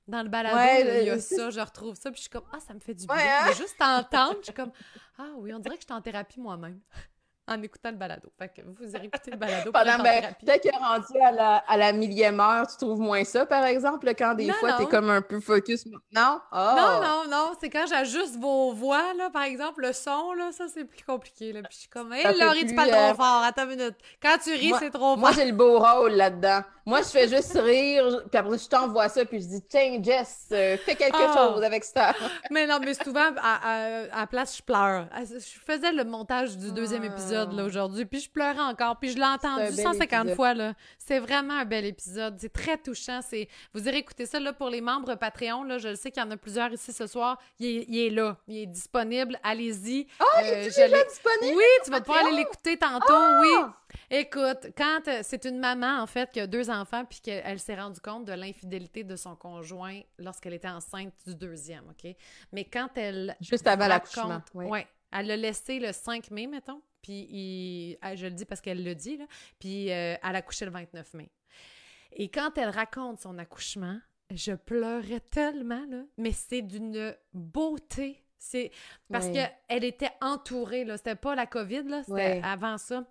Dans 0.06 0.22
le 0.22 0.28
balado, 0.28 0.58
il 1.00 1.06
y 1.06 1.10
a 1.10 1.18
ça, 1.18 1.48
je 1.48 1.60
retrouve 1.60 1.94
ça, 1.94 2.10
puis 2.10 2.18
je 2.18 2.22
suis 2.22 2.30
comme, 2.30 2.44
ah, 2.52 2.60
ça 2.60 2.74
me 2.74 2.80
fait 2.80 2.92
du 2.92 3.06
bien. 3.06 3.16
Hein? 3.16 3.52
Juste 3.56 3.78
t'entendre, 3.78 4.36
je 4.40 4.44
suis 4.44 4.52
comme, 4.52 4.72
ah 5.18 5.30
oui, 5.38 5.54
on 5.54 5.58
dirait 5.58 5.76
que 5.76 5.80
je 5.80 5.86
suis 5.86 5.94
en 5.94 6.02
thérapie 6.02 6.40
moi-même 6.40 6.78
en 7.46 7.62
écoutant 7.62 7.90
le 7.90 7.96
balado. 7.96 8.28
Fait 8.38 8.48
que 8.48 8.62
vous 8.62 8.96
écoutez 8.96 9.30
le 9.30 9.36
balado 9.36 9.72
Pendant, 9.72 10.02
ben, 10.02 10.34
peut-être 10.40 10.62
que 10.62 10.76
rendu 10.76 11.18
à 11.20 11.30
la, 11.30 11.56
à 11.68 11.76
la, 11.76 11.92
millième 11.92 12.40
heure, 12.40 12.66
tu 12.66 12.76
trouves 12.76 13.00
moins 13.00 13.24
ça, 13.24 13.44
par 13.46 13.64
exemple, 13.64 14.08
quand 14.16 14.34
des 14.34 14.50
fois, 14.52 14.74
tu 14.74 14.84
es 14.84 14.86
comme 14.86 15.10
un 15.10 15.22
peu 15.22 15.40
focus. 15.40 15.84
Non? 16.12 16.40
Oh! 16.52 16.56
Non, 16.56 17.00
non, 17.02 17.22
non. 17.30 17.52
C'est 17.60 17.70
quand 17.70 17.86
j'ajuste 17.86 18.36
vos 18.38 18.72
voix, 18.72 19.14
là, 19.14 19.30
par 19.30 19.42
exemple, 19.42 19.82
le 19.82 19.92
son, 19.92 20.32
là, 20.32 20.50
ça, 20.52 20.64
c'est 20.72 20.84
plus 20.84 21.04
compliqué. 21.04 21.52
Là. 21.52 21.62
Puis 21.62 21.72
je 21.72 21.78
suis 21.80 21.88
comme, 21.88 22.12
hé, 22.12 22.26
hey, 22.26 22.38
Laurie, 22.38 22.66
tu 22.66 22.74
parles 22.74 22.90
trop 22.90 22.98
euh, 22.98 23.14
fort. 23.14 23.42
Attends 23.44 23.64
une 23.64 23.76
minute. 23.76 23.96
Quand 24.22 24.36
tu 24.42 24.52
ris, 24.52 24.72
c'est 24.78 24.90
trop 24.90 25.14
fort. 25.14 25.18
Moi, 25.18 25.32
j'ai 25.32 25.44
le 25.44 25.52
beau 25.52 25.78
rôle 25.78 26.12
là-dedans. 26.12 26.62
Moi, 26.86 27.00
je 27.00 27.08
fais 27.08 27.28
juste 27.28 27.58
rire, 27.58 28.24
puis 28.30 28.38
après, 28.38 28.58
je 28.58 28.68
t'envoie 28.68 29.08
ça, 29.08 29.24
puis 29.24 29.40
je 29.40 29.46
dis, 29.46 29.62
tiens, 29.66 29.98
Jess, 30.02 30.48
euh, 30.52 30.76
fais 30.84 30.94
quelque 30.94 31.16
ah! 31.18 31.34
chose 31.34 31.62
avec 31.62 31.82
ça. 31.82 32.12
mais 32.50 32.66
non, 32.66 32.78
mais 32.78 32.92
souvent, 32.92 33.30
à, 33.40 34.02
à, 34.12 34.26
place, 34.26 34.58
je 34.58 34.62
pleure. 34.62 35.08
Je 35.18 35.58
faisais 35.64 35.92
le 35.92 36.04
montage 36.04 36.58
du 36.58 36.72
deuxième 36.72 37.04
épisode, 37.04 37.33
là, 37.34 37.64
aujourd'hui, 37.64 38.04
puis 38.04 38.20
je 38.20 38.30
pleurais 38.30 38.60
encore, 38.60 38.98
puis 38.98 39.10
je 39.10 39.16
l'ai 39.16 39.24
entendu 39.24 39.72
150 39.72 40.34
fois, 40.34 40.54
là. 40.54 40.74
C'est 40.98 41.18
vraiment 41.18 41.54
un 41.54 41.64
bel 41.64 41.84
épisode. 41.84 42.36
C'est 42.38 42.52
très 42.52 42.78
touchant. 42.78 43.20
C'est... 43.22 43.48
Vous 43.72 43.88
irez 43.88 43.98
écouter 43.98 44.26
ça, 44.26 44.40
là, 44.40 44.52
pour 44.52 44.70
les 44.70 44.80
membres 44.80 45.14
Patreon, 45.14 45.64
là. 45.64 45.78
Je 45.78 45.94
sais 45.94 46.10
qu'il 46.10 46.22
y 46.22 46.26
en 46.26 46.30
a 46.30 46.36
plusieurs 46.36 46.72
ici 46.72 46.92
ce 46.92 47.06
soir. 47.06 47.38
Il 47.58 47.96
est, 47.96 48.10
là. 48.10 48.36
Il 48.46 48.58
est 48.58 48.66
disponible. 48.66 49.38
Allez-y. 49.42 50.06
Oh, 50.20 50.24
il 50.40 50.46
est 50.46 50.52
euh, 50.52 50.64
déjà 50.64 51.04
disponible? 51.04 51.56
Oui, 51.56 51.64
tu 51.84 51.90
vas 51.90 52.00
pouvoir 52.00 52.26
aller 52.26 52.36
l'écouter 52.36 52.76
tantôt, 52.76 53.40
oui. 53.40 53.50
Ah! 53.58 53.74
Écoute, 54.10 54.68
quand 54.76 55.00
euh, 55.08 55.20
c'est 55.22 55.44
une 55.44 55.58
maman, 55.58 56.00
en 56.00 56.06
fait, 56.06 56.30
qui 56.30 56.40
a 56.40 56.46
deux 56.46 56.70
enfants, 56.70 57.04
puis 57.04 57.20
qu'elle 57.20 57.58
s'est 57.58 57.74
rendue 57.74 58.00
compte 58.00 58.24
de 58.24 58.32
l'infidélité 58.32 59.04
de 59.04 59.16
son 59.16 59.36
conjoint 59.36 60.00
lorsqu'elle 60.18 60.54
était 60.54 60.68
enceinte 60.68 61.12
du 61.26 61.34
deuxième, 61.34 61.84
OK? 61.90 62.14
Mais 62.52 62.64
quand 62.64 62.88
elle. 62.96 63.36
Juste 63.40 63.66
avant 63.66 63.86
l'accouchement. 63.86 64.42
Oui. 64.54 64.66
Ouais, 64.66 64.86
elle 65.12 65.26
l'a 65.26 65.36
laissé 65.36 65.78
le 65.78 65.92
5 65.92 66.30
mai, 66.30 66.46
mettons. 66.46 66.82
Puis, 67.04 67.98
ah, 68.00 68.16
je 68.16 68.24
le 68.24 68.32
dis 68.32 68.46
parce 68.46 68.62
qu'elle 68.62 68.82
le 68.82 68.94
dit, 68.94 69.18
là. 69.18 69.26
Puis, 69.58 69.90
euh, 69.90 70.16
elle 70.22 70.36
a 70.36 70.38
accouché 70.38 70.64
le 70.64 70.70
29 70.70 71.12
mai. 71.14 71.30
Et 72.12 72.30
quand 72.30 72.56
elle 72.56 72.70
raconte 72.70 73.20
son 73.20 73.36
accouchement, 73.38 73.98
je 74.30 74.52
pleurais 74.52 75.20
tellement, 75.20 75.84
là. 75.90 76.04
Mais 76.16 76.32
c'est 76.32 76.62
d'une 76.62 77.14
beauté. 77.34 78.24
C'est 78.38 78.70
parce 79.12 79.28
qu'elle 79.28 79.84
était 79.84 80.12
entourée, 80.22 80.84
là. 80.86 80.96
C'était 80.96 81.14
pas 81.14 81.34
la 81.34 81.46
COVID, 81.46 81.82
là. 81.82 82.02
C'était 82.04 82.40
avant 82.42 82.78
ça. 82.78 83.04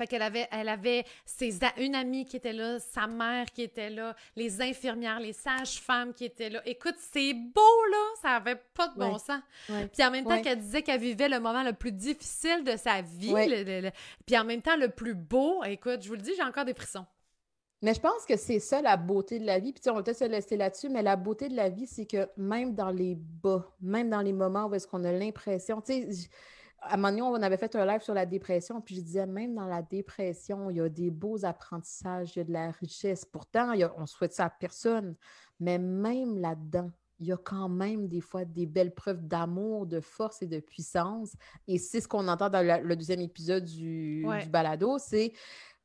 Fait 0.00 0.06
qu'elle 0.06 0.22
avait, 0.22 0.48
elle 0.50 0.70
avait 0.70 1.04
ses, 1.26 1.58
une 1.76 1.94
amie 1.94 2.24
qui 2.24 2.38
était 2.38 2.54
là, 2.54 2.78
sa 2.78 3.06
mère 3.06 3.44
qui 3.52 3.60
était 3.60 3.90
là, 3.90 4.16
les 4.34 4.62
infirmières, 4.62 5.20
les 5.20 5.34
sages-femmes 5.34 6.14
qui 6.14 6.24
étaient 6.24 6.48
là. 6.48 6.62
Écoute, 6.64 6.94
c'est 6.96 7.34
beau, 7.34 7.84
là! 7.90 7.98
Ça 8.22 8.28
avait 8.30 8.58
pas 8.72 8.88
de 8.88 8.98
bon 8.98 9.18
sens. 9.18 9.42
Puis 9.66 10.02
en 10.02 10.10
même 10.10 10.24
temps 10.24 10.40
qu'elle 10.40 10.58
disait 10.58 10.80
qu'elle 10.80 11.02
vivait 11.02 11.28
le 11.28 11.38
moment 11.38 11.62
le 11.62 11.74
plus 11.74 11.92
difficile 11.92 12.64
de 12.64 12.78
sa 12.78 13.02
vie, 13.02 13.34
puis 14.24 14.38
en 14.38 14.44
même 14.44 14.62
temps 14.62 14.76
le 14.76 14.88
plus 14.88 15.14
beau, 15.14 15.62
écoute, 15.64 16.00
je 16.00 16.08
vous 16.08 16.14
le 16.14 16.22
dis, 16.22 16.32
j'ai 16.34 16.44
encore 16.44 16.64
des 16.64 16.72
frissons. 16.72 17.04
Mais 17.82 17.92
je 17.92 18.00
pense 18.00 18.24
que 18.26 18.38
c'est 18.38 18.58
ça 18.58 18.80
la 18.80 18.96
beauté 18.96 19.38
de 19.38 19.44
la 19.44 19.58
vie. 19.58 19.74
Puis 19.74 19.82
on 19.90 19.94
va 19.96 20.02
peut-être 20.02 20.18
se 20.18 20.24
laisser 20.24 20.56
là-dessus, 20.56 20.88
mais 20.88 21.02
la 21.02 21.16
beauté 21.16 21.50
de 21.50 21.56
la 21.56 21.68
vie, 21.68 21.86
c'est 21.86 22.06
que 22.06 22.26
même 22.38 22.74
dans 22.74 22.90
les 22.90 23.16
bas, 23.16 23.66
même 23.82 24.08
dans 24.08 24.22
les 24.22 24.32
moments 24.32 24.64
où 24.64 24.74
est-ce 24.74 24.86
qu'on 24.86 25.04
a 25.04 25.12
l'impression, 25.12 25.82
tu 25.82 25.92
sais, 25.92 26.30
à 26.82 26.94
un 26.94 26.96
moment 26.96 27.08
donné, 27.10 27.22
on 27.22 27.42
avait 27.42 27.56
fait 27.56 27.74
un 27.76 27.86
live 27.86 28.00
sur 28.00 28.14
la 28.14 28.26
dépression, 28.26 28.80
puis 28.80 28.96
je 28.96 29.00
disais, 29.00 29.26
même 29.26 29.54
dans 29.54 29.66
la 29.66 29.82
dépression, 29.82 30.70
il 30.70 30.76
y 30.76 30.80
a 30.80 30.88
des 30.88 31.10
beaux 31.10 31.44
apprentissages, 31.44 32.36
il 32.36 32.38
y 32.38 32.42
a 32.42 32.44
de 32.44 32.52
la 32.52 32.70
richesse. 32.70 33.24
Pourtant, 33.24 33.74
on 33.96 34.06
souhaite 34.06 34.32
ça 34.32 34.46
à 34.46 34.50
personne, 34.50 35.14
mais 35.58 35.78
même 35.78 36.38
là-dedans, 36.38 36.90
il 37.18 37.26
y 37.26 37.32
a 37.32 37.36
quand 37.36 37.68
même 37.68 38.08
des 38.08 38.22
fois 38.22 38.46
des 38.46 38.64
belles 38.64 38.94
preuves 38.94 39.26
d'amour, 39.26 39.86
de 39.86 40.00
force 40.00 40.40
et 40.40 40.46
de 40.46 40.58
puissance. 40.58 41.34
Et 41.68 41.78
c'est 41.78 42.00
ce 42.00 42.08
qu'on 42.08 42.26
entend 42.28 42.48
dans 42.48 42.64
le 42.82 42.96
deuxième 42.96 43.20
épisode 43.20 43.66
du, 43.66 44.24
du 44.42 44.48
balado, 44.48 44.96
c'est 44.98 45.34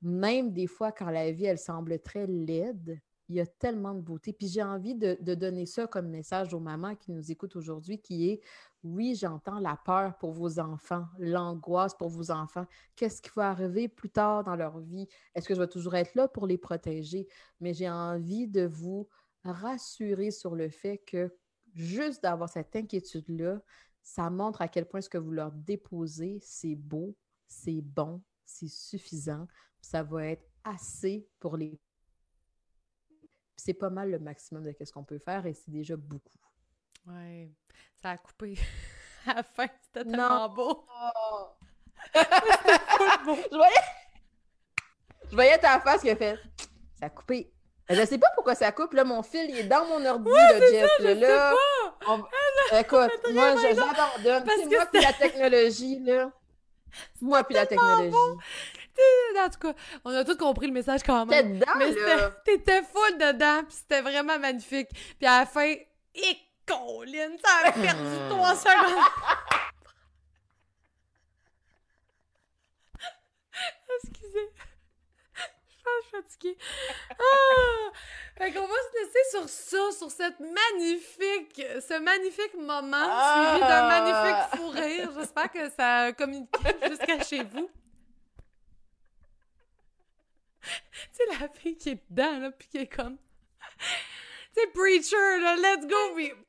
même 0.02 0.54
des 0.54 0.68
fois 0.68 0.92
quand 0.92 1.10
la 1.10 1.32
vie, 1.32 1.46
elle 1.46 1.58
semble 1.58 2.00
très 2.00 2.26
laide, 2.26 3.00
il 3.28 3.36
y 3.36 3.42
a 3.42 3.46
tellement 3.46 3.94
de 3.94 4.02
beauté. 4.02 4.34
Puis 4.34 4.48
j'ai 4.48 4.64
envie 4.64 4.96
de, 4.96 5.18
donner 5.34 5.66
ça 5.66 5.88
comme 5.88 6.10
message 6.10 6.54
aux 6.54 6.60
mamans 6.60 6.96
qui 6.96 7.12
nous 7.12 7.32
écoutent 7.32 7.56
aujourd'hui, 7.56 8.00
qui 8.00 8.30
est, 8.30 8.42
oui, 8.86 9.16
j'entends 9.16 9.60
la 9.60 9.76
peur 9.76 10.16
pour 10.20 10.32
vos 10.32 10.60
enfants, 10.60 11.08
l'angoisse 11.18 11.96
pour 11.96 12.10
vos 12.10 12.30
enfants. 12.30 12.68
Qu'est-ce 12.96 13.20
qui 13.20 13.32
va 13.36 13.50
arriver 13.50 13.88
plus 13.88 14.12
tard 14.12 14.44
dans 14.44 14.56
leur 14.56 14.80
vie? 14.80 15.08
Est-ce 15.34 15.48
que 15.48 15.56
je 15.56 15.60
vais 15.60 15.68
toujours 15.68 15.96
être 15.96 16.14
là 16.14 16.28
pour 16.28 16.46
les 16.46 16.60
protéger? 16.60 17.28
Mais 17.60 17.74
j'ai 17.74 17.90
envie 17.90 18.48
de 18.48 18.64
vous 18.66 19.10
rassurer 19.44 20.30
sur 20.30 20.56
le 20.56 20.70
fait 20.70 21.00
que 21.00 21.36
juste 21.74 22.22
d'avoir 22.22 22.48
cette 22.48 22.76
inquiétude-là, 22.76 23.60
ça 24.04 24.30
montre 24.30 24.62
à 24.62 24.68
quel 24.68 24.88
point 24.88 25.02
ce 25.02 25.10
que 25.10 25.18
vous 25.18 25.32
leur 25.32 25.52
déposez, 25.52 26.38
c'est 26.42 26.76
beau, 26.76 27.16
c'est 27.48 27.82
bon, 27.82 28.22
c'est 28.46 28.68
suffisant, 28.68 29.48
ça 29.82 30.04
va 30.04 30.28
être 30.28 30.46
assez 30.64 31.28
pour 31.40 31.58
les 31.58 31.80
c'est 33.58 33.74
pas 33.74 33.90
mal 33.90 34.12
le 34.12 34.20
maximum 34.20 34.64
de 34.64 34.76
ce 34.80 34.92
qu'on 34.92 35.04
peut 35.04 35.18
faire 35.18 35.48
et 35.48 35.54
c'est 35.56 35.72
déjà 35.72 35.96
beaucoup. 35.98 36.45
Ouais, 37.08 37.52
ça 38.02 38.12
a 38.12 38.18
coupé. 38.18 38.56
à 39.28 39.36
la 39.36 39.44
fin, 39.44 39.68
c'était 39.82 40.10
tellement 40.10 40.50
beau. 40.56 40.86
je, 42.14 43.56
voyais... 43.56 43.74
je 45.30 45.36
voyais 45.36 45.58
ta 45.58 45.80
face 45.80 46.02
qui 46.02 46.10
a 46.10 46.16
fait 46.16 46.40
ça 47.00 47.08
a 47.08 47.10
coupé. 47.10 47.52
Je 47.90 48.04
sais 48.06 48.18
pas 48.18 48.30
pourquoi 48.34 48.56
ça 48.56 48.72
coupe. 48.72 48.94
Là, 48.94 49.04
mon 49.04 49.22
fil, 49.22 49.48
il 49.50 49.60
est 49.60 49.64
dans 49.64 49.86
mon 49.86 50.04
ordi, 50.06 50.30
ouais, 50.30 50.60
là, 50.60 50.72
Jeff. 50.72 50.90
Ça, 51.00 51.14
là, 51.14 51.54
on... 52.08 52.24
Écoute, 52.78 53.12
moi, 53.32 53.56
j'abandonne. 53.58 54.44
C'est 54.48 54.66
moi 54.66 54.86
puis 54.92 55.02
la 55.02 55.14
technologie, 55.14 56.00
là. 56.00 56.32
Moi 57.22 57.44
puis 57.44 57.56
la 57.56 57.66
technologie. 57.66 58.16
En 59.38 59.50
tout 59.50 59.60
cas, 59.60 59.74
on 60.06 60.12
a 60.12 60.24
tous 60.24 60.38
compris 60.38 60.68
le 60.68 60.74
message 60.74 61.04
quand 61.04 61.26
même. 61.26 61.60
T'étais 61.60 61.60
dedans, 61.60 61.72
mais 61.78 61.94
T'étais 62.46 62.84
full 62.84 63.18
dedans, 63.18 63.64
puis 63.68 63.76
c'était 63.76 64.00
vraiment 64.00 64.40
magnifique. 64.40 64.88
Puis 65.20 65.28
à 65.28 65.40
la 65.40 65.46
fin, 65.46 65.74
et 66.16 66.38
Colin, 66.66 67.38
ça 67.44 67.68
a 67.68 67.72
perdu 67.72 68.30
trois 68.30 68.56
secondes. 68.56 69.04
Excusez. 74.04 74.50
Je 75.36 75.84
pense 75.84 75.94
que 76.00 76.02
je 76.02 76.08
suis 76.08 76.12
fatiguée. 76.12 76.58
Ah! 77.12 77.92
Fait 78.38 78.52
qu'on 78.52 78.68
va 78.68 78.74
se 78.74 79.04
laisser 79.04 79.24
sur 79.32 79.48
ça, 79.50 79.92
sur 79.98 80.12
cette 80.12 80.40
magnifique, 80.40 81.56
ce 81.56 82.00
magnifique 82.00 82.56
moment 82.56 83.04
suivi 83.04 83.60
d'un 83.62 83.88
ah! 83.88 83.88
magnifique 83.88 84.58
fou 84.58 84.70
rire. 84.70 85.12
J'espère 85.18 85.52
que 85.52 85.70
ça 85.70 86.12
communique 86.14 86.50
jusqu'à 86.88 87.24
chez 87.24 87.44
vous. 87.44 87.70
tu 90.62 90.70
sais, 91.12 91.24
la 91.40 91.48
fille 91.50 91.78
qui 91.78 91.90
est 91.92 92.04
dedans, 92.10 92.40
là, 92.40 92.52
pis 92.52 92.68
qui 92.68 92.78
est 92.80 92.88
comme. 92.88 93.18
tu 93.78 94.62
sais, 94.62 94.68
Preacher, 94.74 95.40
là, 95.40 95.56
let's 95.56 95.88
go. 95.88 96.45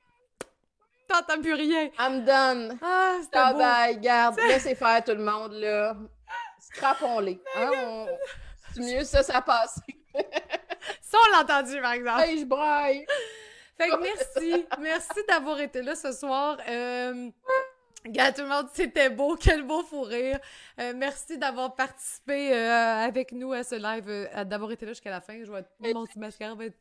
T'entends 1.08 1.40
plus 1.40 1.54
rien. 1.54 1.90
I'm 1.98 2.24
done. 2.24 2.78
Ah, 2.82 3.18
c'était 3.22 3.38
ah, 3.38 3.52
beau. 3.52 3.58
bye, 3.58 3.98
garde, 4.00 4.38
laissez 4.48 4.74
faire 4.74 5.04
tout 5.04 5.12
le 5.12 5.24
monde, 5.24 5.52
là. 5.52 5.96
Scrapons-les. 6.60 7.40
Hein, 7.56 8.06
C'est 8.74 8.80
mieux, 8.80 9.04
ça, 9.04 9.22
ça 9.22 9.40
passe. 9.40 9.78
ça, 10.14 11.18
on 11.26 11.32
l'a 11.32 11.42
entendu, 11.42 11.80
par 11.80 11.92
exemple. 11.92 12.22
Hey, 12.22 12.40
je 12.40 12.44
braille. 12.44 13.06
Fait 13.78 13.88
que 13.88 14.00
merci. 14.00 14.66
merci 14.80 15.20
d'avoir 15.28 15.60
été 15.60 15.82
là 15.82 15.94
ce 15.94 16.12
soir. 16.12 16.58
Euh, 16.68 17.30
Gars, 18.08 18.32
tout 18.32 18.42
le 18.42 18.48
monde, 18.48 18.68
c'était 18.72 19.10
beau, 19.10 19.36
quel 19.36 19.62
beau 19.62 19.82
fou 19.82 20.02
rire. 20.02 20.38
Euh, 20.78 20.92
merci 20.94 21.38
d'avoir 21.38 21.74
participé 21.74 22.54
euh, 22.54 23.04
avec 23.04 23.32
nous 23.32 23.52
à 23.52 23.64
ce 23.64 23.74
live, 23.74 24.04
euh, 24.08 24.44
d'avoir 24.44 24.70
été 24.70 24.86
là 24.86 24.92
jusqu'à 24.92 25.10
la 25.10 25.20
fin. 25.20 25.38
Je 25.40 25.48
vois 25.48 25.62
mon 25.80 26.06
petit 26.06 26.18
mascara 26.18 26.54
va 26.54 26.66
être 26.66 26.78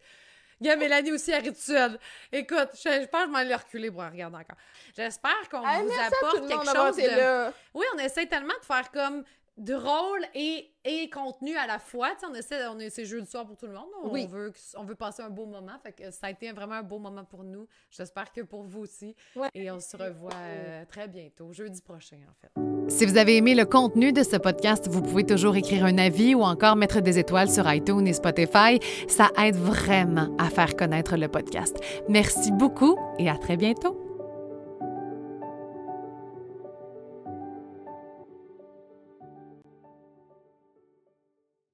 Il 0.61 0.67
y 0.67 0.69
a 0.69 0.75
Mélanie 0.75 1.11
aussi 1.11 1.33
à 1.33 1.39
Rituel. 1.39 1.99
Écoute, 2.31 2.69
je, 2.73 2.89
je 2.89 3.05
pense 3.07 3.21
que 3.21 3.27
je 3.27 3.31
m'en 3.31 3.37
aller 3.39 3.55
reculer 3.55 3.91
pour 3.91 4.03
regarder 4.03 4.37
encore. 4.37 4.57
J'espère 4.95 5.49
qu'on 5.49 5.59
vous 5.59 5.91
apporte 5.91 6.47
quelque 6.47 6.65
chose 6.65 6.95
de... 6.95 7.51
Oui, 7.73 7.85
on 7.95 7.99
essaie 7.99 8.25
tellement 8.25 8.57
de 8.59 8.65
faire 8.65 8.89
comme 8.91 9.23
drôle 9.57 10.21
et, 10.33 10.69
et 10.83 11.09
contenu 11.09 11.55
à 11.55 11.65
la 11.67 11.79
fois. 11.79 12.09
On 12.29 12.33
essaie, 12.33 12.67
on 12.67 12.79
est, 12.79 12.89
c'est 12.89 13.05
jeudi 13.05 13.29
soir 13.29 13.45
pour 13.45 13.55
tout 13.55 13.67
le 13.67 13.73
monde. 13.73 13.87
On, 14.03 14.09
Oui. 14.11 14.27
veut, 14.27 14.51
on 14.77 14.83
veut 14.83 14.95
passer 14.95 15.21
un 15.23 15.29
beau 15.29 15.45
moment. 15.45 15.71
Fait 15.81 15.93
que 15.93 16.11
ça 16.11 16.27
a 16.27 16.31
été 16.31 16.51
vraiment 16.51 16.75
un 16.75 16.83
beau 16.83 16.99
moment 16.99 17.23
pour 17.23 17.43
nous. 17.43 17.67
J'espère 17.89 18.31
que 18.33 18.41
pour 18.41 18.63
vous 18.63 18.81
aussi. 18.81 19.15
Ouais. 19.35 19.47
Et 19.53 19.71
on 19.71 19.79
se 19.79 19.95
revoit 19.95 20.31
euh, 20.33 20.83
très 20.89 21.07
bientôt, 21.07 21.53
jeudi 21.53 21.81
prochain, 21.81 22.17
en 22.29 22.33
fait. 22.41 22.51
Si 22.91 23.05
vous 23.05 23.17
avez 23.17 23.37
aimé 23.37 23.55
le 23.55 23.65
contenu 23.65 24.11
de 24.13 24.21
ce 24.23 24.35
podcast, 24.37 24.87
vous 24.87 25.01
pouvez 25.01 25.25
toujours 25.25 25.55
écrire 25.55 25.85
un 25.85 25.97
avis 25.97 26.35
ou 26.35 26.41
encore 26.43 26.75
mettre 26.75 26.99
des 27.01 27.17
étoiles 27.17 27.49
sur 27.49 27.71
iTunes 27.71 28.05
et 28.07 28.13
Spotify. 28.13 28.79
Ça 29.07 29.29
aide 29.41 29.55
vraiment 29.55 30.35
à 30.37 30.49
faire 30.49 30.75
connaître 30.75 31.17
le 31.17 31.27
podcast. 31.27 31.77
Merci 32.09 32.51
beaucoup 32.51 32.97
et 33.17 33.29
à 33.29 33.37
très 33.37 33.57
bientôt. 33.57 34.04